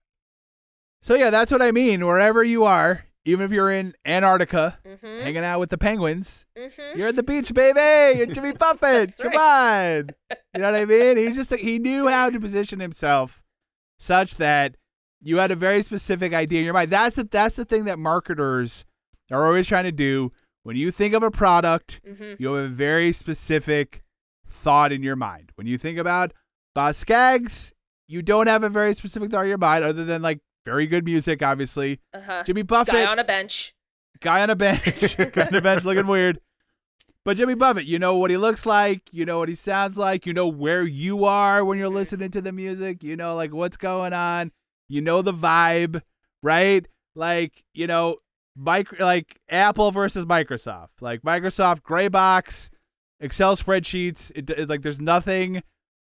So 1.02 1.16
yeah, 1.16 1.30
that's 1.30 1.52
what 1.52 1.62
I 1.62 1.72
mean. 1.72 2.06
Wherever 2.06 2.44
you 2.44 2.64
are, 2.66 3.06
even 3.26 3.46
if 3.46 3.52
you're 3.52 3.72
in 3.72 3.94
Antarctica, 4.06 4.78
Mhm. 4.86 5.22
hanging 5.24 5.44
out 5.44 5.60
with 5.60 5.70
the 5.70 5.78
penguins, 5.78 6.46
Mhm. 6.58 6.98
you're 6.98 7.08
at 7.08 7.16
the 7.16 7.24
beach, 7.24 7.54
baby. 7.54 8.18
You're 8.18 8.28
Jimmy 8.28 8.54
Buffett. 8.60 9.14
Come 9.18 9.34
on. 9.36 10.10
You 10.54 10.62
know 10.62 10.72
what 10.72 10.76
I 10.76 10.86
mean? 10.86 11.18
He's 11.18 11.36
just 11.36 11.52
like, 11.52 11.60
he 11.62 11.80
knew 11.80 12.08
how 12.08 12.30
to 12.30 12.40
position 12.40 12.80
himself 12.80 13.42
such 13.98 14.36
that 14.38 14.76
you 15.22 15.38
had 15.38 15.52
a 15.52 15.56
very 15.56 15.82
specific 15.82 16.34
idea 16.34 16.60
in 16.60 16.66
your 16.66 16.74
mind. 16.74 16.92
That's 16.92 17.16
the, 17.18 17.24
that's 17.26 17.56
the 17.56 17.66
thing 17.66 17.86
that 17.86 18.00
marketers 18.00 18.86
are 19.32 19.46
always 19.46 19.68
trying 19.68 19.84
to 19.86 19.92
do. 19.92 20.32
When 20.64 20.76
you 20.76 20.92
think 20.92 21.14
of 21.14 21.24
a 21.24 21.32
product, 21.32 22.02
Mhm. 22.08 22.40
you 22.40 22.54
have 22.54 22.66
a 22.66 22.68
very 22.68 23.12
specific 23.12 24.04
thought 24.48 24.92
in 24.92 25.04
your 25.04 25.16
mind. 25.16 25.52
When 25.56 25.68
you 25.68 25.78
think 25.78 25.98
about 25.98 26.34
Boz 26.76 26.98
Scaggs, 26.98 27.74
you 28.08 28.22
don't 28.22 28.48
have 28.48 28.64
a 28.64 28.70
very 28.70 28.94
specific 28.94 29.32
thought 29.32 29.44
in 29.44 29.50
your 29.50 29.58
mind 29.58 29.84
other 29.84 30.04
than 30.06 30.22
like 30.22 30.40
very 30.66 30.86
good 30.88 31.06
music, 31.06 31.42
obviously. 31.42 32.00
Uh-huh. 32.14 32.44
Jimmy 32.46 32.64
Buffett, 32.64 32.94
Guy 32.96 33.06
on 33.06 33.20
a 33.20 33.24
bench. 33.24 33.74
guy 34.20 34.42
on 34.42 34.50
a 34.50 34.56
bench, 34.56 35.18
guy 35.34 35.46
on 35.48 35.56
a 35.56 35.62
bench 35.62 35.86
looking 35.86 36.08
weird. 36.08 36.40
But 37.26 37.38
Jimmy 37.38 37.54
Buffett, 37.56 37.86
you 37.86 38.00
know 38.00 38.18
what 38.18 38.32
he 38.32 38.38
looks 38.38 38.66
like, 38.66 39.02
you 39.12 39.26
know 39.26 39.40
what 39.40 39.50
he 39.50 39.56
sounds 39.56 39.98
like, 39.98 40.26
you 40.26 40.34
know 40.34 40.48
where 40.48 40.84
you 40.84 41.26
are 41.26 41.64
when 41.64 41.78
you're 41.78 41.90
listening 41.90 42.32
to 42.32 42.42
the 42.42 42.52
music, 42.52 43.04
you 43.04 43.16
know 43.16 43.36
like 43.36 43.54
what's 43.54 43.78
going 43.78 44.14
on, 44.14 44.52
you 44.88 45.02
know 45.02 45.22
the 45.22 45.34
vibe, 45.34 46.02
right? 46.44 46.86
Like, 47.16 47.64
you 47.74 47.88
know, 47.88 48.18
mic- 48.60 48.99
like 48.99 49.40
Apple 49.49 49.91
versus 49.91 50.26
Microsoft. 50.26 50.90
Like 51.02 51.22
Microsoft 51.22 51.84
gray 51.84 52.07
box, 52.07 52.69
Excel 53.19 53.56
spreadsheets, 53.56 54.31
it, 54.36 54.49
it's 54.49 54.69
like 54.69 54.81
there's 54.81 54.99
nothing 54.99 55.64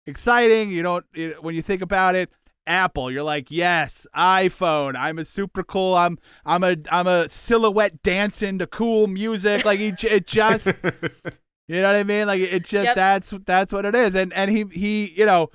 exciting, 0.07 0.71
you 0.71 0.83
don't 0.83 1.05
it, 1.15 1.43
when 1.43 1.55
you 1.55 1.63
think 1.63 1.83
about 1.83 2.15
it. 2.15 2.31
Apple, 2.67 3.11
you're 3.11 3.23
like, 3.23 3.51
yes, 3.51 4.07
iPhone. 4.17 4.95
I'm 4.97 5.19
a 5.19 5.25
super 5.25 5.63
cool. 5.63 5.95
I'm 5.95 6.19
I'm 6.47 6.65
a 6.65 6.77
I'm 6.91 7.07
a 7.07 7.29
silhouette 7.29 8.03
dancing 8.03 8.59
to 8.59 8.67
cool 8.67 9.07
music. 9.07 9.67
Like 9.67 9.81
it, 9.81 10.03
it 10.05 10.27
just, 10.27 10.67
you 11.69 11.83
know 11.83 11.89
what 11.89 11.97
I 11.97 12.05
mean? 12.05 12.27
Like 12.27 12.41
it 12.41 12.65
just 12.65 12.85
Yep. 12.87 12.95
that's 12.97 13.31
that's 13.45 13.73
what 13.73 13.85
it 13.85 13.95
is. 13.95 14.15
And 14.15 14.33
and 14.33 14.51
he 14.51 14.65
he 14.73 15.13
you 15.15 15.27
know 15.27 15.51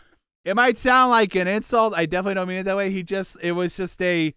it 0.45 0.55
might 0.55 0.77
sound 0.77 1.09
like 1.09 1.33
an 1.33 1.47
insult. 1.47 1.95
I 1.95 2.05
definitely 2.05 2.35
don't 2.35 2.47
mean 2.47 2.59
it 2.59 2.63
that 2.63 2.77
way. 2.77 2.91
He 2.91 3.01
just 3.01 3.37
it 3.41 3.53
was 3.53 3.75
just 3.75 3.99
a 4.03 4.33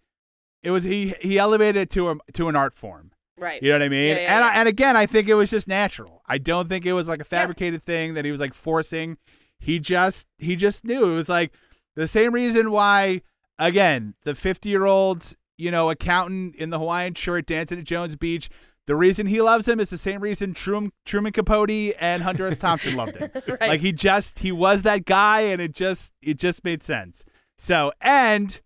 it 0.63 0.71
was 0.71 0.83
he 0.83 1.13
he 1.21 1.37
elevated 1.37 1.75
it 1.75 1.89
to 1.91 2.09
a 2.09 2.15
to 2.33 2.49
an 2.49 2.55
art 2.55 2.73
form. 2.73 3.11
Right. 3.37 3.61
You 3.61 3.69
know 3.69 3.75
what 3.75 3.83
I 3.83 3.89
mean? 3.89 4.09
Yeah, 4.09 4.21
yeah, 4.21 4.35
and 4.35 4.43
I, 4.43 4.55
and 4.55 4.69
again, 4.69 4.95
I 4.95 5.05
think 5.05 5.27
it 5.27 5.33
was 5.33 5.49
just 5.49 5.67
natural. 5.67 6.21
I 6.27 6.37
don't 6.37 6.69
think 6.69 6.85
it 6.85 6.93
was 6.93 7.09
like 7.09 7.19
a 7.19 7.25
fabricated 7.25 7.81
thing 7.81 8.13
that 8.13 8.25
he 8.25 8.31
was 8.31 8.39
like 8.39 8.53
forcing. 8.53 9.17
He 9.59 9.79
just 9.79 10.27
he 10.37 10.55
just 10.55 10.85
knew 10.85 11.11
it 11.11 11.15
was 11.15 11.29
like 11.29 11.53
the 11.95 12.07
same 12.07 12.33
reason 12.33 12.71
why 12.71 13.21
again 13.59 14.13
the 14.23 14.33
50 14.33 14.69
year 14.69 14.85
old 14.85 15.35
you 15.57 15.71
know 15.71 15.89
accountant 15.89 16.55
in 16.55 16.69
the 16.69 16.79
Hawaiian 16.79 17.13
shirt 17.15 17.45
dancing 17.45 17.79
at 17.79 17.85
Jones 17.85 18.15
Beach. 18.15 18.49
The 18.85 18.95
reason 18.95 19.27
he 19.27 19.41
loves 19.41 19.67
him 19.67 19.79
is 19.79 19.89
the 19.89 19.97
same 19.97 20.19
reason 20.19 20.53
Truman, 20.53 20.91
Truman 21.05 21.31
Capote 21.31 21.95
and 21.99 22.21
Hunter 22.21 22.47
S. 22.47 22.57
Thompson 22.59 22.95
loved 22.95 23.15
him. 23.15 23.31
Right. 23.47 23.61
Like 23.61 23.81
he 23.81 23.93
just 23.93 24.39
he 24.39 24.51
was 24.51 24.83
that 24.83 25.05
guy, 25.05 25.41
and 25.41 25.61
it 25.61 25.73
just 25.73 26.13
it 26.21 26.37
just 26.37 26.63
made 26.63 26.83
sense. 26.83 27.25
So 27.57 27.93
and 28.01 28.59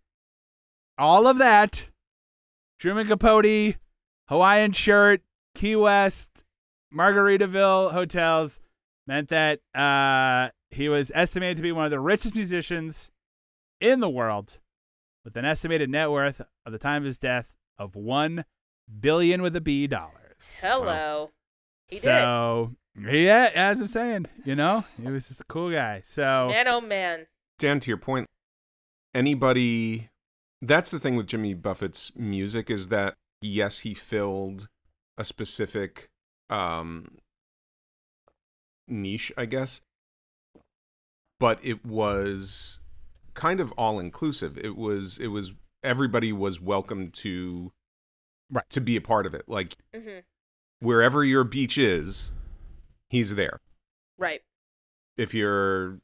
all 0.98 1.28
of 1.28 1.38
that, 1.38 1.88
Truman 2.80 3.07
Capote, 3.07 3.76
Hawaiian 4.28 4.72
shirt, 4.72 5.22
Key 5.56 5.76
West, 5.76 6.44
Margaritaville 6.94 7.91
hotels 7.91 8.60
meant 9.06 9.30
that 9.30 9.60
uh, 9.74 10.49
he 10.69 10.90
was 10.90 11.11
estimated 11.15 11.57
to 11.57 11.64
be 11.64 11.72
one 11.72 11.86
of 11.86 11.91
the 11.91 11.99
richest 11.99 12.36
musicians 12.36 13.11
in 13.80 13.99
the 13.99 14.10
world, 14.10 14.60
with 15.24 15.36
an 15.36 15.45
estimated 15.45 15.90
net 15.90 16.11
worth 16.11 16.41
at 16.41 16.72
the 16.72 16.78
time 16.80 17.03
of 17.03 17.06
his 17.06 17.18
death 17.18 17.53
of 17.78 17.95
one 17.95 18.44
billion 18.99 19.41
with 19.41 19.56
a 19.56 19.61
B 19.61 19.88
dollars. 19.88 20.60
Hello. 20.61 21.32
He 21.88 21.95
did. 21.95 22.02
so 22.03 22.72
yeah, 22.99 23.52
as 23.53 23.80
I'm 23.80 23.88
saying, 23.88 24.26
you 24.44 24.56
know, 24.56 24.84
he 25.02 25.10
was 25.10 25.28
just 25.28 25.41
a 25.41 25.45
cool 25.45 25.72
guy. 25.72 26.02
So 26.03 26.48
Man, 26.49 26.68
oh 26.68 26.82
man. 26.82 27.28
Dan, 27.60 27.80
to 27.80 27.90
your 27.90 27.98
point, 27.98 28.28
anybody. 29.14 30.10
That's 30.62 30.90
the 30.92 31.00
thing 31.00 31.16
with 31.16 31.28
Jimmy 31.28 31.54
Buffett's 31.54 32.12
music 32.16 32.70
is 32.70 32.88
that 32.88 33.14
yes, 33.42 33.80
he 33.80 33.94
filled 33.94 34.68
a 35.18 35.24
specific 35.24 36.10
um, 36.50 37.18
niche, 38.88 39.32
I 39.38 39.46
guess, 39.46 39.82
but 41.40 41.60
it 41.64 41.86
was 41.86 42.80
kind 43.34 43.60
of 43.60 43.72
all 43.74 44.00
inclusive. 44.00 44.58
It 44.58 44.76
was 44.76 45.18
it 45.20 45.28
was 45.28 45.54
everybody 45.84 46.34
was 46.34 46.60
welcome 46.60 47.12
to 47.12 47.72
Right. 48.50 48.64
to 48.70 48.80
be 48.80 48.96
a 48.96 49.02
part 49.02 49.26
of 49.26 49.34
it. 49.34 49.44
Like 49.48 49.76
hmm 49.96 50.20
wherever 50.80 51.24
your 51.24 51.44
beach 51.44 51.78
is, 51.78 52.32
he's 53.10 53.36
there. 53.36 53.60
Right. 54.18 54.42
If 55.18 55.34
you're 55.34 56.00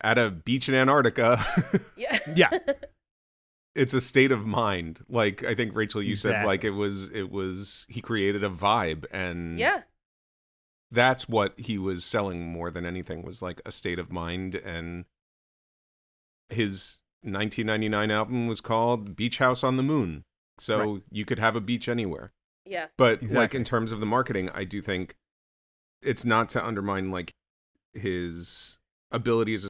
at 0.00 0.18
a 0.18 0.30
beach 0.30 0.68
in 0.68 0.74
Antarctica, 0.74 1.44
Yeah. 1.96 2.18
Yeah. 2.34 2.50
it's 3.74 3.94
a 3.94 4.00
state 4.00 4.32
of 4.32 4.46
mind. 4.46 5.00
Like 5.08 5.44
I 5.44 5.54
think 5.54 5.74
Rachel, 5.74 6.02
you 6.02 6.16
said, 6.16 6.44
like 6.44 6.64
it 6.64 6.70
was, 6.70 7.08
it 7.10 7.30
was. 7.30 7.86
He 7.88 8.00
created 8.00 8.42
a 8.42 8.50
vibe, 8.50 9.04
and 9.10 9.58
yeah. 9.58 9.82
that's 10.90 11.28
what 11.28 11.58
he 11.58 11.78
was 11.78 12.04
selling 12.04 12.46
more 12.46 12.70
than 12.70 12.84
anything 12.84 13.22
was 13.22 13.42
like 13.42 13.60
a 13.64 13.72
state 13.72 13.98
of 13.98 14.12
mind. 14.12 14.54
And 14.54 15.04
his 16.48 16.98
1999 17.22 18.10
album 18.10 18.46
was 18.48 18.60
called 18.60 19.14
Beach 19.16 19.38
House 19.38 19.62
on 19.62 19.76
the 19.76 19.82
Moon, 19.82 20.24
so 20.58 20.94
Right. 20.94 21.02
you 21.10 21.24
could 21.24 21.38
have 21.38 21.54
a 21.56 21.60
beach 21.60 21.88
anywhere. 21.88 22.32
Yeah. 22.64 22.86
But 22.96 23.22
like 23.22 23.54
in 23.54 23.64
terms 23.64 23.92
of 23.92 24.00
the 24.00 24.06
marketing, 24.06 24.50
I 24.54 24.64
do 24.64 24.80
think 24.82 25.16
it's 26.02 26.24
not 26.24 26.48
to 26.50 26.64
undermine 26.64 27.10
like 27.10 27.32
his 27.94 28.78
abilities 29.10 29.68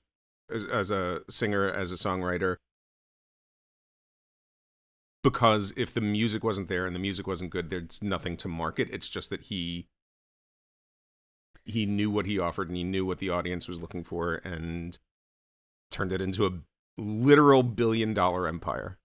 as, 0.53 0.65
as 0.67 0.91
a 0.91 1.23
singer, 1.29 1.67
as 1.71 1.93
a 1.93 1.95
songwriter. 1.95 2.57
Because 5.23 5.73
if 5.77 5.93
the 5.93 6.01
music 6.01 6.43
wasn't 6.43 6.69
there 6.69 6.87
and 6.87 6.95
the 6.95 7.01
music 7.01 7.27
wasn't 7.27 7.51
good, 7.51 7.69
there's 7.69 8.03
nothing 8.03 8.37
to 8.39 8.49
market. 8.49 8.89
It's 8.91 9.09
just 9.09 9.31
that 9.31 9.43
he 9.43 9.87
he 11.65 11.87
knew 11.87 12.11
what 12.11 12.27
he 12.27 12.39
offered 12.39 12.69
and 12.69 12.77
he 12.77 12.85
knew 12.85 13.05
what 13.05 13.19
the 13.19 13.31
audience 13.31 13.69
was 13.69 13.81
looking 13.81 14.03
for 14.03 14.37
and 14.37 14.99
turned 15.91 16.13
it 16.13 16.23
into 16.23 16.47
a 16.47 16.51
literal 16.99 17.63
billion 17.63 18.15
dollar 18.15 18.49
empire. 18.49 18.99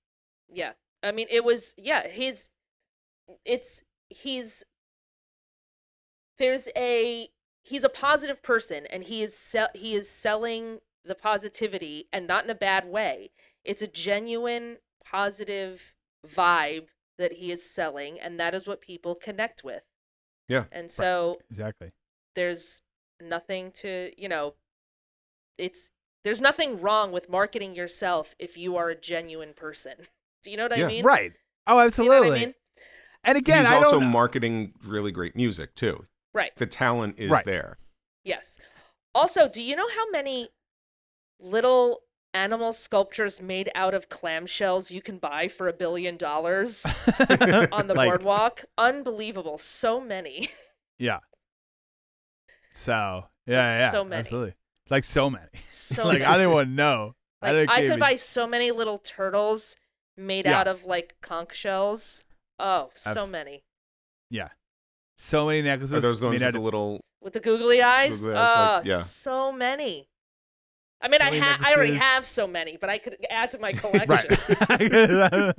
Yeah. 0.49 0.71
I 1.03 1.11
mean, 1.11 1.27
it 1.29 1.43
was, 1.43 1.75
yeah, 1.77 2.07
his, 2.07 2.49
it's, 3.43 3.83
he's, 4.09 4.63
there's 6.37 6.69
a, 6.75 7.27
he's 7.63 7.83
a 7.83 7.89
positive 7.89 8.41
person 8.41 8.85
and 8.89 9.03
he 9.03 9.21
is, 9.21 9.55
he 9.73 9.93
is 9.93 10.09
selling 10.09 10.79
the 11.03 11.15
positivity 11.15 12.07
and 12.11 12.25
not 12.25 12.43
in 12.45 12.49
a 12.49 12.55
bad 12.55 12.87
way. 12.87 13.31
It's 13.63 13.81
a 13.81 13.87
genuine 13.87 14.77
positive 15.03 15.93
vibe 16.25 16.87
that 17.17 17.33
he 17.33 17.51
is 17.51 17.63
selling 17.69 18.19
and 18.19 18.39
that 18.39 18.53
is 18.53 18.67
what 18.67 18.81
people 18.81 19.15
connect 19.15 19.63
with. 19.63 19.83
Yeah. 20.47 20.65
And 20.71 20.91
so 20.91 21.39
exactly. 21.49 21.91
there's 22.35 22.81
nothing 23.21 23.71
to, 23.71 24.11
you 24.17 24.27
know, 24.29 24.55
it's, 25.57 25.91
there's 26.23 26.41
nothing 26.41 26.81
wrong 26.81 27.11
with 27.11 27.29
marketing 27.29 27.75
yourself 27.75 28.35
if 28.39 28.57
you 28.57 28.75
are 28.75 28.89
a 28.89 28.95
genuine 28.99 29.53
person. 29.55 29.93
Do 30.43 30.51
you 30.51 30.57
know 30.57 30.63
what 30.67 30.77
Yeah. 30.77 30.85
I 30.85 30.87
mean? 30.89 31.05
Right. 31.05 31.33
Oh, 31.67 31.71
Do 31.71 31.75
you 31.75 31.79
know 31.79 31.85
absolutely. 31.85 32.29
what 32.29 32.37
I 32.37 32.39
mean? 32.45 32.53
And 33.23 33.37
again, 33.37 33.63
He's 33.65 33.73
I 33.73 33.77
also 33.77 33.99
don't. 33.99 34.11
marketing 34.11 34.73
really 34.83 35.11
great 35.11 35.35
music 35.35 35.73
too. 35.73 36.05
Right. 36.33 36.55
The 36.57 36.67
talent 36.67 37.15
is 37.17 37.31
Right. 37.31 37.45
there. 37.45 37.77
Yes. 38.23 38.59
Also, 39.15 39.47
do 39.49 39.63
you 39.63 39.75
know 39.75 39.87
how 39.95 40.09
many 40.11 40.49
little 41.39 42.01
animal 42.35 42.73
sculptures 42.73 43.41
made 43.41 43.71
out 43.73 43.93
of 43.95 44.09
clamshells 44.09 44.91
you 44.91 45.01
can 45.01 45.17
buy 45.17 45.47
for 45.47 45.67
a 45.67 45.73
billion 45.73 46.17
dollars 46.17 46.85
on 47.71 47.87
the 47.87 47.93
Like, 47.95 48.07
boardwalk? 48.09 48.65
Unbelievable. 48.77 49.57
So 49.57 49.99
many. 50.01 50.49
Yeah. 50.99 51.19
So 52.73 53.25
yeah, 53.47 53.63
Like, 53.65 53.71
yeah, 53.73 53.91
so 53.91 54.03
many. 54.03 54.19
absolutely. 54.19 54.53
Like 54.89 55.03
so 55.03 55.29
many. 55.29 55.47
So 55.67 56.03
like 56.05 56.19
many. 56.19 56.25
I 56.25 56.37
didn't 56.37 56.53
want 56.53 56.69
to 56.69 56.73
know. 56.73 57.15
Like, 57.41 57.51
didn't- 57.53 57.69
I 57.69 57.75
could 57.77 57.85
even- 57.85 57.99
buy 57.99 58.15
so 58.15 58.47
many 58.47 58.71
little 58.71 58.97
turtles 58.97 59.75
made 60.17 60.45
Yeah. 60.45 60.59
out 60.59 60.67
of 60.67 60.85
like 60.85 61.15
conch 61.21 61.53
shells. 61.55 62.23
Oh, 62.57 62.89
so 62.95 63.21
Abs- 63.21 63.31
many. 63.31 63.63
Yeah. 64.31 64.49
So 65.17 65.45
many 65.47 65.61
necklaces. 65.61 65.93
Are 65.95 65.99
those 66.01 66.19
the 66.21 66.27
ones 66.27 66.39
made 66.39 66.45
with 66.45 66.55
out 66.55 66.57
the 66.57 66.63
little? 66.63 67.01
With 67.21 67.33
the 67.33 67.39
googly 67.39 67.81
eyes? 67.83 68.19
Googly 68.21 68.35
eyes, 68.35 68.47
like, 68.55 68.85
oh, 68.85 68.89
yeah. 68.89 68.97
so 68.99 69.51
many. 69.51 70.07
I 71.01 71.07
mean, 71.07 71.21
I 71.21 71.25
many 71.25 71.39
ha- 71.39 71.59
I 71.61 71.73
already 71.73 71.91
necklaces. 71.91 72.13
have 72.15 72.25
so 72.25 72.47
many, 72.47 72.77
but 72.77 72.89
I 72.89 72.97
could 72.97 73.17
add 73.29 73.51
to 73.51 73.59
my 73.59 73.73
collection. 73.81 74.37
right. 74.69 75.53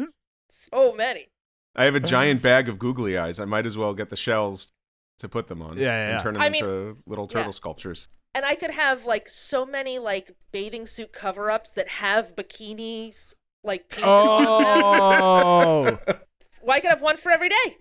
so 0.49 0.93
many. 0.95 1.29
I 1.75 1.85
have 1.85 1.95
a 1.95 2.01
giant 2.15 2.43
bag 2.43 2.69
of 2.69 2.79
googly 2.79 3.17
eyes. 3.19 3.39
I 3.39 3.45
might 3.45 3.67
as 3.67 3.77
well 3.77 3.95
get 3.95 4.11
the 4.11 4.17
shells 4.17 4.73
to 5.19 5.29
put 5.29 5.49
them 5.49 5.63
on. 5.63 5.77
Yeah, 5.77 5.85
yeah, 5.85 6.15
and 6.15 6.23
turn 6.23 6.35
them 6.35 6.43
I 6.43 6.49
mean, 6.49 6.65
into 6.65 6.97
little 7.07 7.27
yeah. 7.31 7.39
turtle 7.39 7.53
sculptures. 7.53 8.09
And 8.35 8.45
I 8.45 8.55
could 8.55 8.71
have 8.73 9.05
like 9.07 9.29
so 9.29 9.65
many 9.65 9.99
like 9.99 10.33
bathing 10.53 10.87
suit 10.87 11.13
cover-ups 11.13 11.71
that 11.71 11.89
have 11.89 12.35
bikinis 12.37 13.35
like 13.65 13.89
painted 13.89 14.09
on 14.09 15.85
them. 15.87 15.99
oh, 16.05 16.15
Well, 16.63 16.77
I 16.77 16.81
could 16.81 16.91
have 16.91 17.01
one 17.03 17.17
for 17.17 17.31
every 17.31 17.49
day 17.49 17.77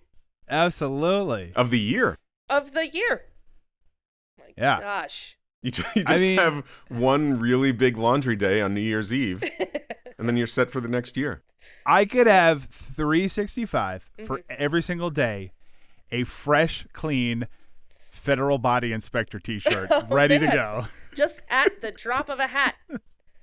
absolutely. 0.48 1.52
Of 1.56 1.72
the 1.72 1.80
year, 1.80 2.18
of 2.50 2.74
the 2.74 2.88
year. 2.88 3.24
My 4.38 4.46
Yeah. 4.58 4.80
gosh. 4.80 5.38
You, 5.66 5.72
ju- 5.72 5.84
you 5.96 6.04
just 6.04 6.10
I 6.14 6.18
mean- 6.18 6.38
have 6.38 6.64
one 6.90 7.40
really 7.40 7.72
big 7.72 7.98
laundry 7.98 8.36
day 8.36 8.62
on 8.62 8.74
New 8.74 8.82
Year's 8.82 9.12
Eve, 9.12 9.44
and 10.18 10.28
then 10.30 10.38
you're 10.38 10.48
set 10.48 10.70
for 10.72 10.80
the 10.80 10.88
next 10.88 11.18
year. 11.18 11.42
I 11.86 12.06
could 12.06 12.28
have 12.28 12.66
365 12.66 14.04
for 14.26 14.38
Mm-hmm. 14.40 14.54
every 14.58 14.82
single 14.84 15.10
day, 15.10 15.52
a 16.12 16.24
fresh, 16.24 16.86
clean 16.94 17.48
federal 18.12 18.58
body 18.58 18.92
inspector 18.94 19.40
T-shirt 19.40 19.88
Oh, 19.92 20.08
ready 20.10 20.38
to 20.40 20.48
go. 20.48 20.86
Just 21.16 21.42
at 21.50 21.82
the 21.82 21.92
drop 21.98 22.30
of 22.30 22.40
a 22.40 22.48
hat. 22.48 22.76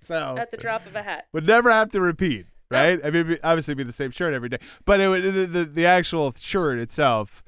So 0.03 0.37
At 0.39 0.51
the 0.51 0.57
drop 0.57 0.87
of 0.87 0.97
a 0.97 1.03
hat. 1.03 1.27
would 1.33 1.47
never 1.47 1.71
have 1.71 1.91
to 1.93 2.01
repeat, 2.01 2.47
right? 2.71 3.01
I 3.05 3.11
mean, 3.11 3.27
it'd 3.27 3.41
obviously 3.45 3.75
be 3.75 3.85
the 3.85 3.93
same 3.93 4.11
shirt 4.11 4.35
every 4.35 4.49
day, 4.49 4.59
but 4.85 5.01
it 5.01 5.09
would 5.09 5.23
the, 5.23 5.47
the, 5.47 5.65
the 5.65 5.87
actual 5.87 6.33
shirt 6.33 6.79
itself 6.79 7.43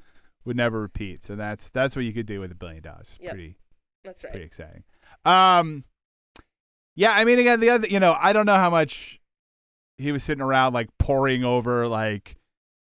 would 0.45 0.55
never 0.55 0.79
repeat. 0.81 1.23
So 1.23 1.35
that's 1.35 1.69
that's 1.71 1.95
what 1.95 2.05
you 2.05 2.13
could 2.13 2.25
do 2.25 2.39
with 2.39 2.51
a 2.51 2.55
billion 2.55 2.81
dollars. 2.83 3.17
Yep. 3.21 3.31
Pretty 3.33 3.55
That's 4.05 4.23
right. 4.23 4.31
pretty 4.31 4.45
exciting. 4.45 4.83
Um, 5.25 5.83
yeah, 6.95 7.11
I 7.11 7.25
mean, 7.25 7.39
again, 7.39 7.59
the 7.59 7.69
other, 7.71 7.87
you 7.87 7.99
know, 7.99 8.15
I 8.19 8.31
don't 8.31 8.45
know 8.45 8.55
how 8.55 8.69
much 8.69 9.19
he 9.97 10.11
was 10.11 10.23
sitting 10.23 10.41
around 10.41 10.73
like 10.73 10.89
poring 10.97 11.43
over 11.43 11.87
like, 11.87 12.37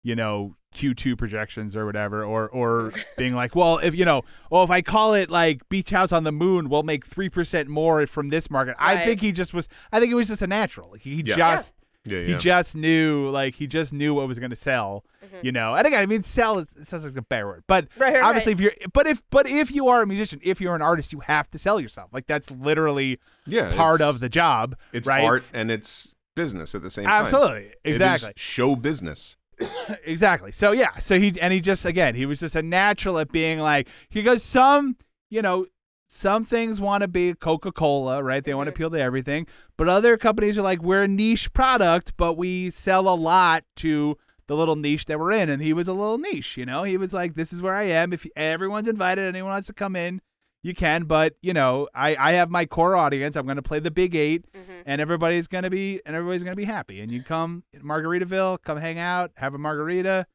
you 0.03 0.15
know, 0.15 0.55
Q2 0.73 1.17
projections 1.17 1.75
or 1.75 1.85
whatever, 1.85 2.23
or 2.25 2.49
or 2.49 2.91
being 3.17 3.33
like, 3.35 3.55
well, 3.55 3.77
if 3.77 3.95
you 3.95 4.03
know, 4.03 4.23
oh, 4.51 4.63
if 4.63 4.69
I 4.69 4.81
call 4.81 5.13
it 5.13 5.29
like 5.29 5.67
Beach 5.69 5.89
House 5.91 6.11
on 6.11 6.25
the 6.25 6.31
Moon, 6.33 6.67
we'll 6.69 6.83
make 6.83 7.05
three 7.05 7.29
percent 7.29 7.69
more 7.69 8.05
from 8.07 8.29
this 8.29 8.49
market. 8.49 8.75
I 8.77 8.97
think 9.05 9.21
he 9.21 9.31
just 9.31 9.53
was. 9.53 9.69
I 9.93 9.99
think 10.01 10.11
it 10.11 10.15
was 10.15 10.27
just 10.27 10.41
a 10.41 10.47
natural. 10.47 10.93
He 10.99 11.23
Yes. 11.25 11.37
just 11.37 11.75
Yeah, 12.05 12.21
He 12.21 12.35
just 12.35 12.75
knew, 12.75 13.27
like, 13.29 13.55
he 13.55 13.67
just 13.67 13.91
knew 13.91 14.13
what 14.13 14.27
was 14.27 14.39
going 14.39 14.51
to 14.51 14.55
sell, 14.55 15.03
mm-hmm. 15.23 15.45
you 15.45 15.51
know. 15.51 15.75
And 15.75 15.87
again, 15.87 16.01
I 16.01 16.05
mean, 16.05 16.21
sell 16.21 16.59
it 16.59 16.69
sounds 16.83 17.05
like 17.05 17.15
a 17.15 17.21
bad 17.21 17.45
word, 17.45 17.63
but 17.67 17.87
Right, 17.97 18.13
right, 18.13 18.23
obviously, 18.23 18.53
if 18.53 18.59
you're, 18.59 18.73
but 18.93 19.07
if, 19.07 19.23
but 19.31 19.47
if 19.47 19.71
you 19.71 19.87
are 19.87 20.01
a 20.01 20.07
musician, 20.07 20.39
if 20.43 20.61
you're 20.61 20.75
an 20.75 20.81
artist, 20.81 21.11
you 21.11 21.19
have 21.21 21.49
to 21.51 21.57
sell 21.57 21.79
yourself. 21.79 22.09
Like 22.13 22.27
that's 22.27 22.51
literally 22.51 23.19
yeah, 23.45 23.75
part 23.75 24.01
of 24.01 24.19
the 24.19 24.29
job. 24.29 24.75
It's 24.93 25.07
right? 25.07 25.23
art 25.23 25.43
and 25.53 25.71
it's 25.71 26.15
business 26.35 26.75
at 26.75 26.83
the 26.83 26.89
same 26.89 27.05
time. 27.05 27.23
Absolutely, 27.23 27.73
exactly. 27.83 28.29
is 28.29 28.41
show 28.41 28.75
business. 28.75 29.37
exactly. 30.05 30.51
So 30.51 30.71
yeah, 30.71 30.97
so 30.99 31.19
he 31.19 31.33
and 31.41 31.53
he 31.53 31.61
just 31.61 31.85
again 31.85 32.15
he 32.15 32.25
was 32.25 32.39
just 32.39 32.55
a 32.55 32.61
natural 32.61 33.19
at 33.19 33.31
being 33.31 33.59
like 33.59 33.87
he 34.09 34.21
goes 34.21 34.43
some 34.43 34.97
you 35.29 35.41
know 35.41 35.65
some 36.07 36.45
things 36.45 36.79
want 36.79 37.01
to 37.01 37.07
be 37.07 37.33
Coca 37.33 37.71
Cola 37.71 38.23
right? 38.23 38.43
They 38.43 38.53
want 38.53 38.67
to 38.67 38.71
appeal 38.71 38.89
to 38.91 38.99
everything. 38.99 39.47
But 39.77 39.89
other 39.89 40.17
companies 40.17 40.57
are 40.57 40.61
like 40.61 40.81
we're 40.81 41.03
a 41.03 41.07
niche 41.07 41.51
product 41.53 42.13
but 42.17 42.33
we 42.33 42.69
sell 42.69 43.07
a 43.07 43.15
lot 43.15 43.63
to 43.77 44.17
the 44.47 44.55
little 44.55 44.75
niche 44.75 45.05
that 45.05 45.19
we're 45.19 45.31
in. 45.31 45.49
And 45.49 45.61
he 45.61 45.73
was 45.73 45.87
a 45.87 45.93
little 45.93 46.17
niche 46.17 46.57
you 46.57 46.65
know? 46.65 46.83
He 46.83 46.97
was 46.97 47.13
like 47.13 47.35
this 47.35 47.51
is 47.53 47.61
where 47.61 47.75
I 47.75 47.83
am. 47.83 48.13
If 48.13 48.25
everyone's 48.35 48.87
invited 48.87 49.25
anyone 49.25 49.51
wants 49.51 49.67
to 49.67 49.73
come 49.73 49.95
in 49.95 50.21
you 50.65 50.73
can. 50.73 51.03
But 51.03 51.35
you 51.41 51.53
know 51.53 51.87
I 51.93 52.15
I 52.15 52.31
have 52.33 52.49
my 52.49 52.65
core 52.65 52.95
audience. 52.95 53.35
I'm 53.35 53.45
going 53.45 53.57
to 53.57 53.61
play 53.61 53.79
the 53.79 53.91
big 53.91 54.15
8 54.15 54.45
mm-hmm. 54.51 54.71
and 54.85 54.99
everybody's 54.99 55.47
gonna 55.47 55.69
be 55.69 56.01
and 56.05 56.15
everybody's 56.15 56.43
gonna 56.43 56.55
be 56.55 56.65
happy. 56.65 57.01
And 57.01 57.11
you 57.11 57.23
come 57.23 57.63
in 57.71 57.83
Margaritaville, 57.83 58.61
come 58.63 58.77
hang 58.77 58.99
out, 58.99 59.31
have 59.35 59.53
a 59.53 59.57
margarita, 59.57 60.25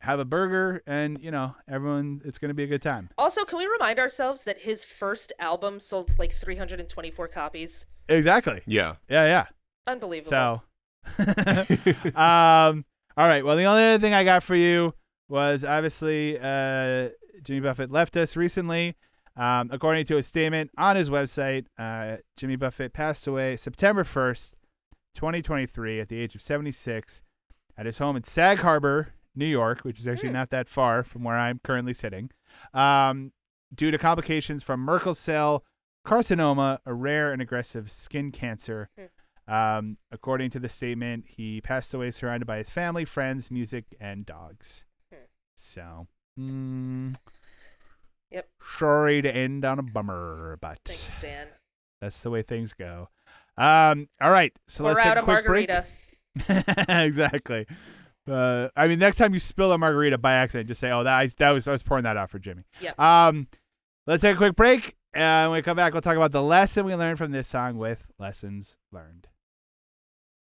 have 0.00 0.20
a 0.20 0.24
burger, 0.24 0.82
and 0.86 1.20
you 1.20 1.30
know 1.30 1.54
everyone. 1.68 2.20
It's 2.24 2.38
gonna 2.38 2.54
be 2.54 2.64
a 2.64 2.66
good 2.66 2.82
time. 2.82 3.10
Also, 3.18 3.44
can 3.44 3.58
we 3.58 3.66
remind 3.66 3.98
ourselves 3.98 4.44
that 4.44 4.60
his 4.60 4.84
first 4.84 5.32
album 5.38 5.80
sold 5.80 6.18
like 6.18 6.32
324 6.32 7.28
copies? 7.28 7.86
Exactly. 8.08 8.62
Yeah. 8.66 8.96
Yeah, 9.08 9.24
yeah. 9.24 9.46
Unbelievable. 9.86 10.30
So, 10.30 10.62
um, 12.18 12.84
all 13.16 13.26
right. 13.26 13.44
Well, 13.44 13.56
the 13.56 13.64
only 13.64 13.84
other 13.84 13.98
thing 13.98 14.14
I 14.14 14.24
got 14.24 14.42
for 14.42 14.54
you 14.54 14.94
was 15.28 15.64
obviously 15.64 16.38
uh, 16.38 17.08
Jimmy 17.42 17.60
Buffett 17.60 17.90
left 17.90 18.16
us 18.16 18.36
recently. 18.36 18.96
Um, 19.36 19.68
according 19.70 20.06
to 20.06 20.16
a 20.16 20.22
statement 20.22 20.70
on 20.78 20.96
his 20.96 21.10
website, 21.10 21.66
uh, 21.78 22.16
Jimmy 22.36 22.56
Buffett 22.56 22.94
passed 22.94 23.26
away 23.26 23.56
September 23.58 24.02
1st, 24.02 24.54
2023, 25.14 26.00
at 26.00 26.08
the 26.08 26.18
age 26.18 26.34
of 26.34 26.40
76 26.40 27.22
at 27.76 27.84
his 27.84 27.98
home 27.98 28.16
in 28.16 28.24
Sag 28.24 28.58
Harbor, 28.58 29.12
New 29.36 29.46
York, 29.46 29.80
which 29.80 29.98
is 30.00 30.08
actually 30.08 30.30
not 30.30 30.50
that 30.50 30.68
far 30.68 31.02
from 31.02 31.22
where 31.24 31.36
I'm 31.36 31.60
currently 31.62 31.92
sitting, 31.94 32.30
um, 32.74 33.32
due 33.74 33.90
to 33.90 33.98
complications 33.98 34.62
from 34.62 34.80
Merkel 34.80 35.14
cell 35.14 35.64
carcinoma, 36.06 36.78
a 36.86 36.94
rare 36.94 37.32
and 37.32 37.42
aggressive 37.42 37.90
skin 37.90 38.30
cancer. 38.32 38.88
Um, 39.48 39.98
according 40.10 40.50
to 40.50 40.58
the 40.58 40.68
statement, 40.68 41.24
he 41.28 41.60
passed 41.60 41.92
away 41.94 42.10
surrounded 42.10 42.46
by 42.46 42.58
his 42.58 42.70
family, 42.70 43.04
friends, 43.04 43.50
music, 43.50 43.84
and 44.00 44.24
dogs. 44.26 44.84
So, 45.54 46.06
mm, 46.38 47.16
Yep. 48.30 48.48
sorry 48.78 49.22
to 49.22 49.30
end 49.34 49.64
on 49.64 49.78
a 49.78 49.82
bummer, 49.82 50.58
but 50.60 50.78
Thanks, 50.84 51.16
Dan. 51.20 51.48
that's 52.00 52.20
the 52.22 52.30
way 52.30 52.42
things 52.42 52.72
go. 52.72 53.08
Um, 53.56 54.08
all 54.20 54.30
right, 54.30 54.52
so 54.66 54.82
Pour 54.84 54.92
let's 54.92 55.02
take 55.02 55.10
out 55.12 55.16
a 55.18 55.20
a 55.20 55.24
quick 55.24 55.44
break. 55.46 55.68
margarita. 55.68 55.86
exactly. 57.04 57.66
Uh, 58.28 58.68
I 58.76 58.88
mean, 58.88 58.98
next 58.98 59.16
time 59.16 59.32
you 59.34 59.38
spill 59.40 59.72
a 59.72 59.78
margarita 59.78 60.18
by 60.18 60.34
accident, 60.34 60.68
just 60.68 60.80
say, 60.80 60.90
"Oh, 60.90 61.04
that 61.04 61.12
I, 61.18 61.26
that 61.38 61.50
was 61.50 61.68
I 61.68 61.72
was 61.72 61.82
pouring 61.82 62.04
that 62.04 62.16
out 62.16 62.30
for 62.30 62.38
Jimmy." 62.38 62.62
Yep. 62.80 62.98
Um, 62.98 63.46
let's 64.06 64.22
take 64.22 64.34
a 64.34 64.38
quick 64.38 64.56
break, 64.56 64.96
and 65.14 65.50
when 65.50 65.58
we 65.58 65.62
come 65.62 65.76
back, 65.76 65.92
we'll 65.92 66.02
talk 66.02 66.16
about 66.16 66.32
the 66.32 66.42
lesson 66.42 66.84
we 66.84 66.94
learned 66.94 67.18
from 67.18 67.30
this 67.32 67.46
song 67.48 67.78
with 67.78 68.04
lessons 68.18 68.76
learned. 68.92 69.28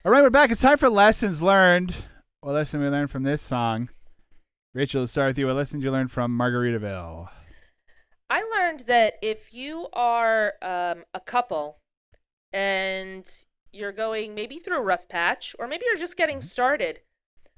All 0.05 0.13
right, 0.13 0.23
we're 0.23 0.31
back. 0.31 0.51
It's 0.51 0.61
time 0.61 0.79
for 0.79 0.89
lessons 0.89 1.43
learned. 1.43 1.95
What 2.41 2.53
lesson 2.53 2.81
we 2.81 2.89
learned 2.89 3.11
from 3.11 3.23
this 3.23 3.43
song? 3.43 3.89
Rachel, 4.75 5.03
let's 5.03 5.13
start 5.13 5.29
with 5.29 5.39
you. 5.39 5.47
What 5.47 5.57
lesson 5.57 5.79
did 5.81 5.85
you 5.87 5.93
learn 5.93 6.09
from 6.09 6.37
Margaritaville? 6.37 7.29
I 8.31 8.43
learned 8.59 8.81
that 8.87 9.15
if 9.23 9.53
you 9.53 9.89
are 9.93 10.55
um, 10.63 11.05
a 11.15 11.21
couple 11.21 11.79
and 12.53 13.29
you're 13.73 13.93
going 13.93 14.35
maybe 14.35 14.59
through 14.59 14.79
a 14.79 14.83
rough 14.83 15.09
patch, 15.09 15.55
or 15.59 15.67
maybe 15.69 15.85
you're 15.87 15.97
just 15.97 16.17
getting 16.17 16.39
Mm-hmm. 16.39 16.47
started, 16.47 17.01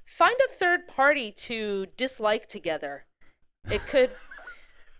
find 0.05 0.35
a 0.45 0.51
third 0.51 0.87
party 0.87 1.31
to 1.31 1.87
dislike 1.97 2.47
together. 2.47 3.05
It 3.69 3.81
could 3.87 4.11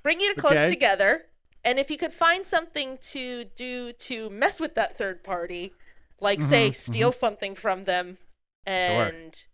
bring 0.04 0.20
you 0.20 0.34
close 0.36 0.54
Okay. 0.54 0.70
together. 0.70 1.26
And 1.64 1.80
if 1.80 1.90
you 1.90 1.98
could 1.98 2.14
find 2.14 2.46
something 2.46 2.98
to 3.02 3.46
do 3.56 3.92
to 3.94 4.30
mess 4.30 4.60
with 4.60 4.76
that 4.76 4.98
third 4.98 5.24
party, 5.24 5.74
like 6.20 6.42
say 6.42 6.72
steal 6.72 7.12
something 7.12 7.56
from 7.56 7.86
them 7.86 8.18
and 8.66 9.46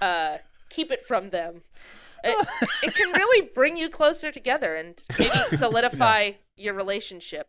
uh, 0.00 0.38
keep 0.68 0.90
it 0.90 1.04
from 1.06 1.30
them, 1.30 1.62
it, 2.24 2.48
it 2.82 2.94
can 2.94 3.12
really 3.12 3.48
bring 3.54 3.76
you 3.76 3.88
closer 3.88 4.30
together 4.30 4.74
and 4.74 5.04
maybe 5.18 5.38
solidify 5.44 6.32
your 6.56 6.74
relationship. 6.74 7.48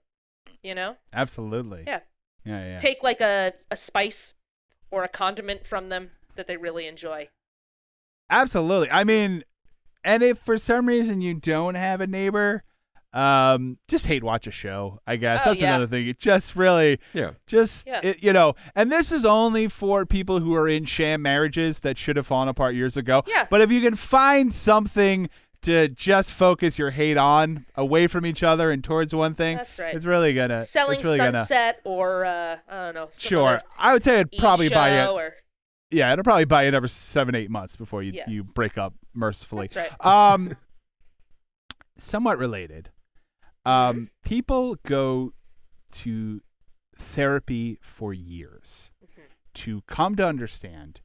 You 0.63 0.75
know, 0.75 0.95
Absolutely. 1.13 1.83
yeah. 1.85 1.99
Yeah. 2.43 2.65
Yeah. 2.69 2.77
Take 2.77 3.03
like 3.03 3.21
a 3.21 3.53
a 3.69 3.75
spice 3.75 4.33
or 4.91 5.03
a 5.03 5.07
condiment 5.07 5.65
from 5.65 5.89
them 5.89 6.11
that 6.35 6.47
they 6.47 6.57
really 6.57 6.87
enjoy. 6.87 7.29
Absolutely. 8.29 8.89
I 8.91 9.03
mean, 9.03 9.43
and 10.03 10.23
if 10.23 10.37
for 10.39 10.57
some 10.57 10.85
reason 10.87 11.21
you 11.21 11.33
don't 11.35 11.75
have 11.75 12.01
a 12.01 12.07
neighbor, 12.07 12.63
um, 13.13 13.77
just 13.87 14.07
hate 14.07 14.23
watch 14.23 14.45
a 14.45 14.51
show. 14.51 14.99
I 15.07 15.15
guess 15.15 15.41
Oh, 15.45 15.51
that's 15.51 15.61
yeah. 15.61 15.69
another 15.75 15.87
thing. 15.87 16.07
It 16.07 16.19
just 16.19 16.55
really, 16.55 16.99
Yeah. 17.13 17.31
just 17.47 17.87
Yeah. 17.87 18.01
it, 18.03 18.21
you 18.23 18.33
know. 18.33 18.55
And 18.75 18.91
this 18.91 19.11
is 19.11 19.23
only 19.25 19.67
for 19.69 20.05
people 20.05 20.39
who 20.39 20.53
are 20.55 20.67
in 20.67 20.85
sham 20.85 21.21
marriages 21.21 21.79
that 21.79 21.97
should 21.97 22.17
have 22.17 22.27
fallen 22.27 22.49
apart 22.49 22.75
years 22.75 22.97
ago. 22.97 23.23
Yeah. 23.25 23.47
But 23.49 23.61
if 23.61 23.71
you 23.71 23.79
can 23.81 23.95
find 23.95 24.53
something 24.53 25.29
to 25.61 25.87
just 25.87 26.31
focus 26.33 26.77
your 26.77 26.91
hate 26.91 27.17
on, 27.17 27.65
away 27.75 28.05
from 28.07 28.25
each 28.25 28.43
other 28.43 28.69
and 28.69 28.83
towards 28.83 29.15
one 29.15 29.33
thing, 29.33 29.57
That's 29.57 29.79
right. 29.79 29.95
It's 29.95 30.05
really 30.05 30.33
gonna. 30.33 30.63
Selling 30.63 30.95
it's 30.99 31.03
really 31.05 31.17
gonna. 31.17 31.37
sunset 31.37 31.79
or 31.85 32.25
uh, 32.25 32.57
I 32.69 32.85
don't 32.85 32.95
know. 32.95 33.07
Sure, 33.17 33.59
I 33.79 33.93
would 33.93 34.03
say 34.03 34.15
it'd 34.19 34.33
E 34.33 34.39
probably 34.39 34.69
buy 34.69 34.89
it. 34.89 35.05
show 35.05 35.15
Or, 35.17 35.33
Yeah, 35.91 36.11
it'll 36.13 36.23
probably 36.23 36.45
buy 36.45 36.65
every 36.67 36.89
seven, 36.89 37.35
eight 37.35 37.49
months 37.51 37.75
before 37.75 38.01
you 38.03 38.11
Yeah. 38.13 38.29
you 38.29 38.43
break 38.43 38.77
up 38.77 38.93
mercifully. 39.13 39.67
that's 39.67 39.75
right. 40.01 40.05
Um, 40.33 40.55
somewhat 41.97 42.37
related. 42.37 42.89
Um, 43.65 44.09
people 44.23 44.75
go 44.85 45.33
to 45.93 46.41
therapy 46.97 47.77
for 47.81 48.13
years 48.13 48.91
Mm-hmm. 49.03 49.21
to 49.53 49.81
come 49.87 50.15
to 50.15 50.25
understand 50.27 51.01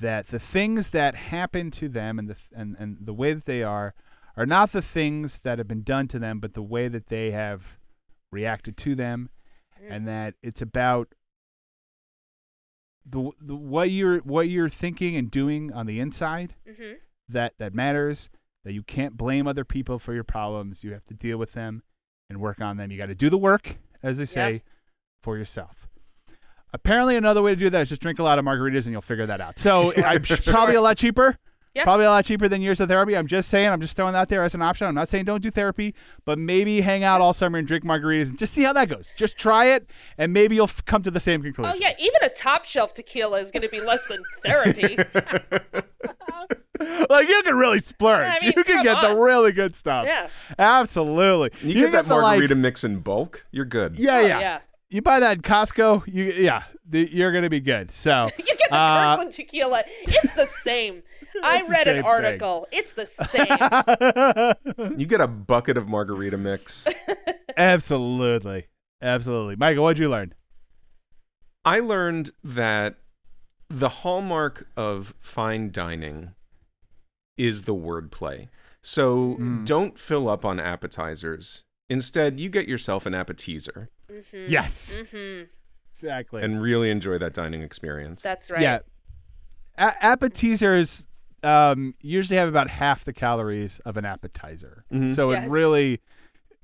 that 0.00 0.28
the 0.28 0.38
things 0.38 0.90
that 0.90 1.14
happen 1.14 1.70
to 1.72 1.88
them 1.88 2.18
and 2.18 2.28
the 2.28 2.36
and, 2.54 2.76
and 2.78 2.98
the 3.00 3.12
way 3.14 3.32
that 3.32 3.46
they 3.46 3.62
are 3.62 3.94
are 4.36 4.46
not 4.46 4.70
the 4.72 4.82
things 4.82 5.40
that 5.40 5.58
have 5.58 5.66
been 5.66 5.82
done 5.82 6.06
to 6.08 6.18
them, 6.18 6.38
but 6.38 6.54
the 6.54 6.62
way 6.62 6.86
that 6.88 7.06
they 7.08 7.30
have 7.32 7.78
reacted 8.30 8.76
to 8.78 8.94
them, 8.94 9.30
Mm. 9.82 9.86
and 9.96 10.08
that 10.08 10.34
it's 10.42 10.60
about 10.62 11.14
the, 13.10 13.30
the 13.40 13.56
what 13.56 13.90
you're 13.90 14.18
what 14.18 14.48
you're 14.48 14.68
thinking 14.68 15.16
and 15.16 15.30
doing 15.30 15.72
on 15.72 15.86
the 15.86 16.00
inside 16.00 16.54
hmm 16.66 16.92
that 17.30 17.52
that 17.58 17.74
matters 17.74 18.30
that 18.64 18.72
you 18.72 18.82
can't 18.82 19.16
blame 19.16 19.46
other 19.46 19.64
people 19.64 19.98
for 19.98 20.14
your 20.14 20.24
problems. 20.24 20.82
You 20.82 20.92
have 20.92 21.04
to 21.06 21.14
deal 21.14 21.38
with 21.38 21.52
them 21.52 21.82
and 22.28 22.40
work 22.40 22.60
on 22.60 22.76
them. 22.76 22.90
You 22.90 22.98
got 22.98 23.06
to 23.06 23.14
do 23.14 23.30
the 23.30 23.38
work 23.38 23.76
as 24.02 24.18
they 24.18 24.24
say 24.24 24.62
for 25.22 25.36
yourself. 25.36 25.88
Apparently 26.72 27.16
another 27.16 27.42
way 27.42 27.52
to 27.52 27.56
do 27.56 27.70
that 27.70 27.82
is 27.82 27.88
just 27.88 28.02
drink 28.02 28.18
a 28.18 28.22
lot 28.22 28.38
of 28.38 28.44
margaritas 28.44 28.84
and 28.84 28.92
you'll 28.92 29.00
figure 29.00 29.26
that 29.26 29.40
out. 29.40 29.58
So 29.58 29.92
i'm 30.04 30.22
probably 30.22 30.74
a 30.74 30.82
lot 30.82 30.96
cheaper 30.96 31.38
Yeah. 31.78 31.84
probably 31.84 32.06
a 32.06 32.10
lot 32.10 32.24
cheaper 32.24 32.48
than 32.48 32.60
years 32.60 32.80
of 32.80 32.88
therapy 32.88 33.16
i'm 33.16 33.26
just 33.26 33.48
saying 33.48 33.68
i'm 33.68 33.80
just 33.80 33.94
throwing 33.96 34.12
that 34.12 34.28
there 34.28 34.42
as 34.42 34.54
an 34.54 34.62
option 34.62 34.86
i'm 34.86 34.94
not 34.94 35.08
saying 35.08 35.24
don't 35.24 35.40
do 35.42 35.50
therapy 35.50 35.94
but 36.24 36.38
maybe 36.38 36.80
hang 36.80 37.04
out 37.04 37.20
all 37.20 37.32
summer 37.32 37.58
and 37.58 37.68
drink 37.68 37.84
margaritas 37.84 38.30
and 38.30 38.38
just 38.38 38.52
see 38.52 38.62
how 38.64 38.72
that 38.72 38.88
goes 38.88 39.12
just 39.16 39.38
try 39.38 39.66
it 39.66 39.88
and 40.18 40.32
maybe 40.32 40.56
you'll 40.56 40.64
f- 40.64 40.84
come 40.84 41.02
to 41.02 41.10
the 41.10 41.20
same 41.20 41.42
conclusion 41.42 41.72
Oh 41.74 41.78
yeah, 41.80 41.92
even 41.98 42.16
a 42.22 42.28
top 42.28 42.64
shelf 42.64 42.94
tequila 42.94 43.38
is 43.38 43.50
going 43.50 43.62
to 43.62 43.68
be 43.68 43.80
less 43.80 44.06
than 44.08 44.22
therapy. 44.44 44.96
like 47.10 47.28
you 47.28 47.42
can 47.42 47.56
really 47.56 47.78
splurge 47.78 48.30
I 48.30 48.38
mean, 48.40 48.52
you 48.56 48.64
can 48.64 48.76
come 48.76 48.84
get 48.84 49.00
the 49.00 49.14
really 49.16 49.52
good 49.52 49.74
stuff 49.74 50.06
Yeah. 50.06 50.28
Absolutely. 50.58 51.50
You, 51.68 51.74
get 51.74 51.92
that 51.92 52.06
the, 52.06 52.14
like- 52.14 52.22
margarita 52.38 52.54
mix 52.54 52.84
in 52.84 53.00
bulk, 53.00 53.46
you're 53.50 53.64
good. 53.64 53.98
yeah, 53.98 54.16
Oh, 54.16 54.20
yeah, 54.20 54.40
yeah. 54.40 54.58
You 54.90 55.02
buy 55.02 55.20
that 55.20 55.36
in 55.36 55.42
Costco, 55.42 56.04
you 56.06 56.24
yeah, 56.24 56.62
the, 56.88 57.06
you're 57.12 57.30
gonna 57.32 57.50
be 57.50 57.60
good. 57.60 57.90
So 57.90 58.30
You 58.38 58.44
get 58.44 58.58
the 58.70 58.74
Uh, 58.74 59.10
Kirkland 59.16 59.32
tequila. 59.32 59.82
It's 60.02 60.32
the 60.34 60.46
same. 60.46 61.02
I 61.42 61.62
read 61.68 61.84
same 61.84 61.96
an 61.96 62.02
thing. 62.02 62.04
article. 62.10 62.66
It's 62.72 62.92
the 62.92 63.06
same. 63.06 64.94
You 64.98 65.06
get 65.06 65.20
a 65.20 65.26
bucket 65.28 65.76
of 65.76 65.88
margarita 65.88 66.36
mix. 66.38 66.86
absolutely, 67.56 68.66
absolutely. 69.02 69.56
Michael, 69.56 69.84
what'd 69.84 69.98
you 69.98 70.08
learn? 70.08 70.34
I 71.64 71.80
learned 71.80 72.30
that 72.42 72.96
the 73.68 73.88
hallmark 73.88 74.68
of 74.76 75.14
fine 75.18 75.70
dining 75.70 76.34
is 77.36 77.62
the 77.62 77.74
wordplay. 77.74 78.48
So 78.82 79.36
don't 79.64 79.98
fill 79.98 80.28
up 80.28 80.44
on 80.44 80.58
appetizers. 80.58 81.62
Instead, 81.90 82.38
you 82.40 82.48
get 82.48 82.68
yourself 82.68 83.04
an 83.06 83.14
appetizer. 83.14 83.90
Yes. 84.32 84.96
hmm 85.10 85.42
exactly. 85.92 86.42
and 86.42 86.62
really 86.62 86.90
enjoy 86.90 87.18
that 87.18 87.34
dining 87.34 87.62
experience. 87.62 88.22
That's 88.22 88.50
right. 88.50 88.62
Yeah. 88.62 88.78
A- 89.76 90.04
appetizers 90.04 91.06
um, 91.42 91.94
usually 92.00 92.36
have 92.36 92.48
about 92.48 92.68
half 92.70 93.04
the 93.04 93.12
calories 93.12 93.78
of 93.80 93.96
an 93.96 94.04
appetizer, 94.04 94.84
Mhm. 94.92 95.14
so 95.14 95.30
Yes. 95.32 95.46
it 95.46 95.50
really, 95.50 95.92
it 95.94 96.00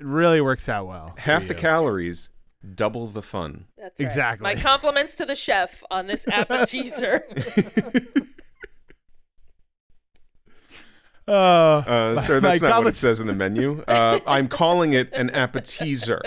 really 0.00 0.40
works 0.40 0.68
out 0.68 0.86
well. 0.86 1.14
Half 1.18 1.46
the 1.48 1.54
calories, 1.54 2.30
double 2.74 3.06
the 3.06 3.22
fun. 3.22 3.66
That's 3.78 4.00
right. 4.00 4.06
Exactly. 4.06 4.42
My 4.42 4.54
compliments 4.60 5.14
to 5.16 5.26
the 5.26 5.36
chef 5.36 5.82
on 5.90 6.06
this 6.06 6.26
appetizer. 6.28 7.24
Oh, 11.26 11.32
Uh, 11.86 12.20
sir, 12.20 12.38
that's 12.40 12.60
not 12.60 12.78
what 12.84 12.88
it 12.88 12.96
says 12.96 13.18
in 13.20 13.26
the 13.26 13.32
menu. 13.32 13.82
Uh, 13.88 14.20
I'm 14.26 14.46
calling 14.48 14.92
it 14.92 15.10
an 15.14 15.30
appetizer. 15.30 16.20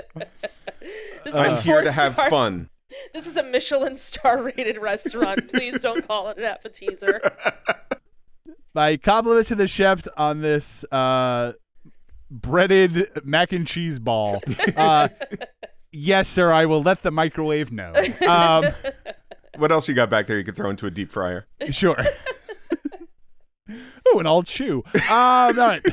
This 1.24 1.36
I'm 1.36 1.62
here 1.62 1.84
to 1.84 1.92
have 1.92 2.16
four-star- 2.16 2.30
fun. 2.30 2.70
This 3.14 3.28
is 3.28 3.38
a 3.38 3.44
Michelin 3.44 3.96
star 3.96 4.42
rated 4.44 4.78
restaurant. 4.80 5.50
Please 5.50 5.82
don't 5.82 6.08
call 6.08 6.30
it 6.30 6.38
an 6.38 6.46
appetizer. 6.46 7.20
My 8.78 8.96
compliments 8.96 9.48
to 9.48 9.56
the 9.56 9.66
chef 9.66 10.08
on 10.18 10.42
this 10.42 10.86
uh, 10.92 11.54
breaded 12.30 13.10
mac 13.26 13.52
and 13.52 13.66
cheese 13.66 13.98
ball. 13.98 14.40
Uh, 14.78 15.10
yes, 15.92 16.28
sir. 16.28 16.52
I 16.52 16.68
will 16.68 16.84
let 16.84 17.02
the 17.02 17.10
microwave 17.10 17.72
know. 17.72 17.92
Um, 18.28 18.66
What 19.58 19.72
else 19.72 19.90
you 19.90 19.96
got 19.96 20.12
back 20.12 20.28
there 20.28 20.38
you 20.38 20.44
could 20.44 20.56
throw 20.56 20.70
into 20.70 20.86
a 20.86 20.92
deep 20.92 21.12
fryer? 21.12 21.48
sure. 21.72 21.98
oh, 24.10 24.20
an 24.20 24.28
old 24.28 24.48
shoe. 24.48 24.84
Um, 24.94 25.02
all 25.10 25.54
right. 25.54 25.84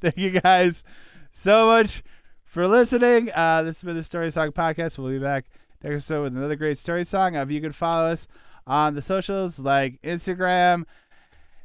Thank 0.00 0.16
you 0.16 0.40
guys 0.40 0.82
so 1.30 1.66
much 1.66 2.02
for 2.46 2.66
listening. 2.66 3.30
Uh, 3.34 3.64
this 3.64 3.80
has 3.80 3.86
been 3.86 3.96
the 3.96 4.02
Story 4.02 4.30
Song 4.30 4.50
Podcast. 4.50 4.96
We'll 4.96 5.10
be 5.10 5.18
back 5.18 5.44
next 5.82 5.96
episode 5.96 6.22
with 6.22 6.36
another 6.38 6.56
great 6.56 6.78
story 6.78 7.04
song. 7.04 7.36
Uh, 7.36 7.42
if 7.42 7.50
you 7.50 7.60
could 7.60 7.74
follow 7.74 8.06
us 8.06 8.28
on 8.66 8.94
the 8.94 9.02
socials 9.02 9.58
like 9.58 10.00
Instagram, 10.02 10.86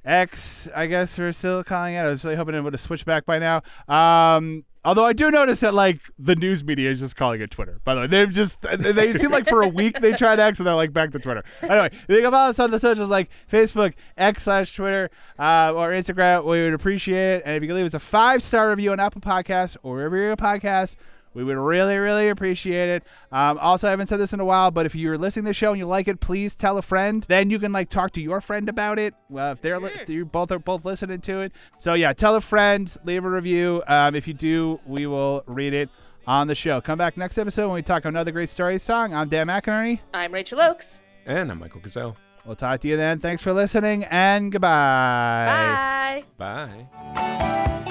X, 0.04 0.68
I 0.76 0.88
guess 0.88 1.18
we're 1.18 1.32
still 1.32 1.64
calling 1.64 1.96
it. 1.96 2.00
I 2.00 2.10
was 2.10 2.24
really 2.24 2.36
hoping 2.36 2.56
it 2.56 2.62
would 2.62 2.74
have 2.74 2.80
switched 2.80 3.06
back 3.06 3.26
by 3.26 3.40
now. 3.40 3.62
Um, 3.88 4.66
although 4.84 5.06
I 5.06 5.14
do 5.14 5.30
notice 5.30 5.60
that 5.60 5.74
like 5.74 6.02
the 6.18 6.36
news 6.36 6.64
media 6.64 6.90
is 6.90 7.00
just 7.00 7.16
calling 7.16 7.42
it 7.42 7.52
Twitter. 7.52 7.80
By 7.84 7.96
the 7.96 8.02
way, 8.02 8.08
they've 8.08 8.30
just 8.30 8.62
they 8.62 9.14
seem 9.14 9.32
like 9.32 9.48
for 9.48 9.62
a 9.62 9.68
week 9.68 10.00
they 10.02 10.14
tried 10.14 10.40
X 10.40 10.60
and 10.60 10.66
they're 10.68 10.76
like 10.76 10.94
back 10.94 11.12
to 11.12 11.20
Twitter. 11.20 11.44
Anyway, 11.62 11.90
can 12.08 12.32
follow 12.32 12.50
us 12.50 12.60
on 12.60 12.72
the 12.72 12.80
socials 12.80 13.10
like 13.10 13.30
Facebook, 13.52 13.94
X 14.18 14.44
slash 14.44 14.76
Twitter, 14.76 15.10
uh, 15.38 15.74
or 15.76 15.92
Instagram. 15.92 16.46
We 16.46 16.64
would 16.64 16.74
appreciate 16.74 17.36
it. 17.36 17.44
And 17.46 17.56
if 17.56 17.62
you 17.62 17.68
could 17.68 17.76
leave 17.76 17.86
us 17.86 17.94
a 17.94 18.00
five 18.00 18.42
star 18.42 18.70
review 18.70 18.92
on 18.92 19.00
Apple 19.00 19.22
Podcasts 19.22 19.78
or 19.84 19.96
wherever 19.96 20.18
you 20.18 20.30
get 20.30 20.40
podcasts. 20.40 20.96
We 21.34 21.44
would 21.44 21.58
really, 21.58 21.98
really 21.98 22.30
appreciate 22.30 22.90
it. 22.90 23.04
Um, 23.32 23.58
also, 23.60 23.88
I 23.88 23.92
haven't 23.92 24.08
said 24.08 24.18
this 24.18 24.34
in 24.34 24.40
a 24.40 24.46
while, 24.46 24.70
but 24.72 24.86
if 24.86 24.96
you're 24.96 25.18
listening 25.18 25.46
to 25.46 25.50
the 25.50 25.54
show 25.54 25.72
and 25.72 25.80
you 25.80 25.86
like 25.86 26.08
it, 26.08 26.20
please 26.20 26.56
tell 26.56 26.78
a 26.78 26.82
friend. 26.82 27.26
Then 27.30 27.50
you 27.50 27.58
can 27.60 27.72
like 27.72 27.90
talk 27.90 28.12
to 28.12 28.22
your 28.22 28.42
friend 28.42 28.68
about 28.68 29.00
it. 29.00 29.14
Well, 29.30 29.54
if 29.54 29.62
they're 29.62 29.80
li- 29.80 29.92
if 29.94 30.10
you 30.10 30.26
both 30.26 30.52
are 30.52 30.60
both 30.60 30.84
listening 30.84 31.22
to 31.22 31.40
it. 31.42 31.54
So 31.78 31.94
yeah, 31.94 32.12
tell 32.14 32.36
a 32.36 32.42
friend, 32.42 32.94
leave 33.06 33.24
a 33.24 33.30
review. 33.30 33.82
Um, 33.88 34.16
if 34.16 34.28
you 34.28 34.34
do, 34.34 34.80
we 34.86 35.08
will 35.08 35.44
read 35.48 35.74
it 35.74 35.90
on 36.28 36.48
the 36.48 36.56
show. 36.56 36.82
Come 36.82 36.98
back 36.98 37.16
next 37.18 37.38
episode 37.38 37.68
when 37.68 37.76
we 37.76 37.82
talk 37.82 38.06
another 38.06 38.32
great 38.32 38.50
story 38.50 38.78
song. 38.78 39.14
I'm 39.14 39.30
Dan 39.30 39.48
McInerney. 39.48 40.00
I'm 40.14 40.34
Rachel 40.34 40.62
Oakes. 40.62 41.00
And 41.26 41.50
I'm 41.50 41.60
Michael 41.60 41.82
Gazelle. 41.82 42.18
We'll 42.46 42.56
talk 42.56 42.82
to 42.82 42.88
you 42.88 42.98
then. 42.98 43.20
Thanks 43.20 43.42
for 43.42 43.54
listening 43.54 44.04
and 44.06 44.52
goodbye. 44.52 46.24
Bye. 46.38 46.86
Bye. 46.98 47.88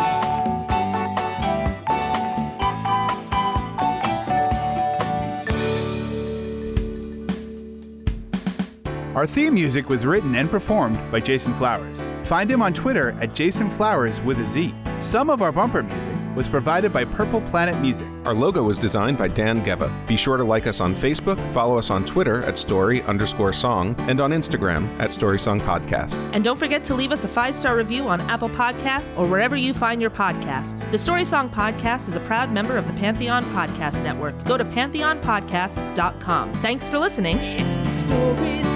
Our 9.14 9.26
theme 9.26 9.54
music 9.54 9.88
was 9.88 10.06
written 10.06 10.36
and 10.36 10.48
performed 10.48 10.98
by 11.10 11.18
Jason 11.18 11.52
Flowers. 11.54 12.08
Find 12.26 12.48
him 12.48 12.62
on 12.62 12.72
Twitter 12.72 13.10
at 13.20 13.34
Jason 13.34 13.68
Flowers 13.68 14.20
with 14.20 14.38
a 14.38 14.44
Z. 14.44 14.72
Some 15.00 15.30
of 15.30 15.42
our 15.42 15.50
bumper 15.50 15.82
music 15.82 16.14
was 16.36 16.48
provided 16.48 16.92
by 16.92 17.04
Purple 17.04 17.40
Planet 17.40 17.76
Music. 17.80 18.06
Our 18.24 18.34
logo 18.34 18.62
was 18.62 18.78
designed 18.78 19.18
by 19.18 19.26
Dan 19.28 19.64
Geva. 19.64 19.90
Be 20.06 20.16
sure 20.16 20.36
to 20.36 20.44
like 20.44 20.66
us 20.68 20.80
on 20.80 20.94
Facebook, 20.94 21.38
follow 21.52 21.76
us 21.76 21.90
on 21.90 22.04
Twitter 22.04 22.44
at 22.44 22.56
story 22.56 23.02
underscore 23.02 23.52
song, 23.52 23.96
and 24.00 24.20
on 24.20 24.30
Instagram 24.30 24.96
at 25.00 25.12
Story 25.12 25.40
Song 25.40 25.60
Podcast. 25.60 26.22
And 26.32 26.44
don't 26.44 26.58
forget 26.58 26.84
to 26.84 26.94
leave 26.94 27.10
us 27.10 27.24
a 27.24 27.28
five 27.28 27.56
star 27.56 27.76
review 27.76 28.04
on 28.04 28.20
Apple 28.22 28.50
Podcasts 28.50 29.18
or 29.18 29.26
wherever 29.26 29.56
you 29.56 29.74
find 29.74 30.00
your 30.00 30.10
podcasts. 30.10 30.88
The 30.92 30.98
Story 30.98 31.24
Song 31.24 31.50
Podcast 31.50 32.06
is 32.06 32.14
a 32.14 32.20
proud 32.20 32.52
member 32.52 32.76
of 32.76 32.86
the 32.86 32.92
Pantheon 33.00 33.44
Podcast 33.46 34.04
Network. 34.04 34.44
Go 34.44 34.56
to 34.56 34.64
pantheonpodcasts.com. 34.64 36.52
Thanks 36.54 36.88
for 36.88 36.98
listening. 36.98 37.38
It's 37.38 37.80
the 37.80 37.90
Story 37.90 38.36
Song 38.36 38.36
Podcast. 38.36 38.69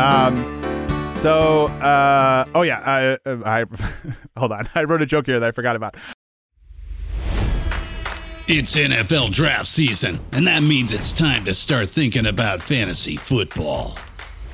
Um, 0.00 0.60
so, 1.16 1.66
uh, 1.66 2.46
oh 2.54 2.62
yeah, 2.62 2.78
I, 3.24 3.30
I, 3.44 3.64
hold 4.38 4.52
on, 4.52 4.66
I 4.74 4.84
wrote 4.84 5.02
a 5.02 5.06
joke 5.06 5.26
here 5.26 5.38
that 5.38 5.46
I 5.46 5.52
forgot 5.52 5.76
about. 5.76 5.96
It's 8.48 8.74
NFL 8.74 9.30
draft 9.30 9.66
season, 9.66 10.18
and 10.32 10.46
that 10.46 10.62
means 10.62 10.92
it's 10.92 11.12
time 11.12 11.44
to 11.44 11.54
start 11.54 11.88
thinking 11.88 12.26
about 12.26 12.60
fantasy 12.60 13.16
football. 13.16 13.96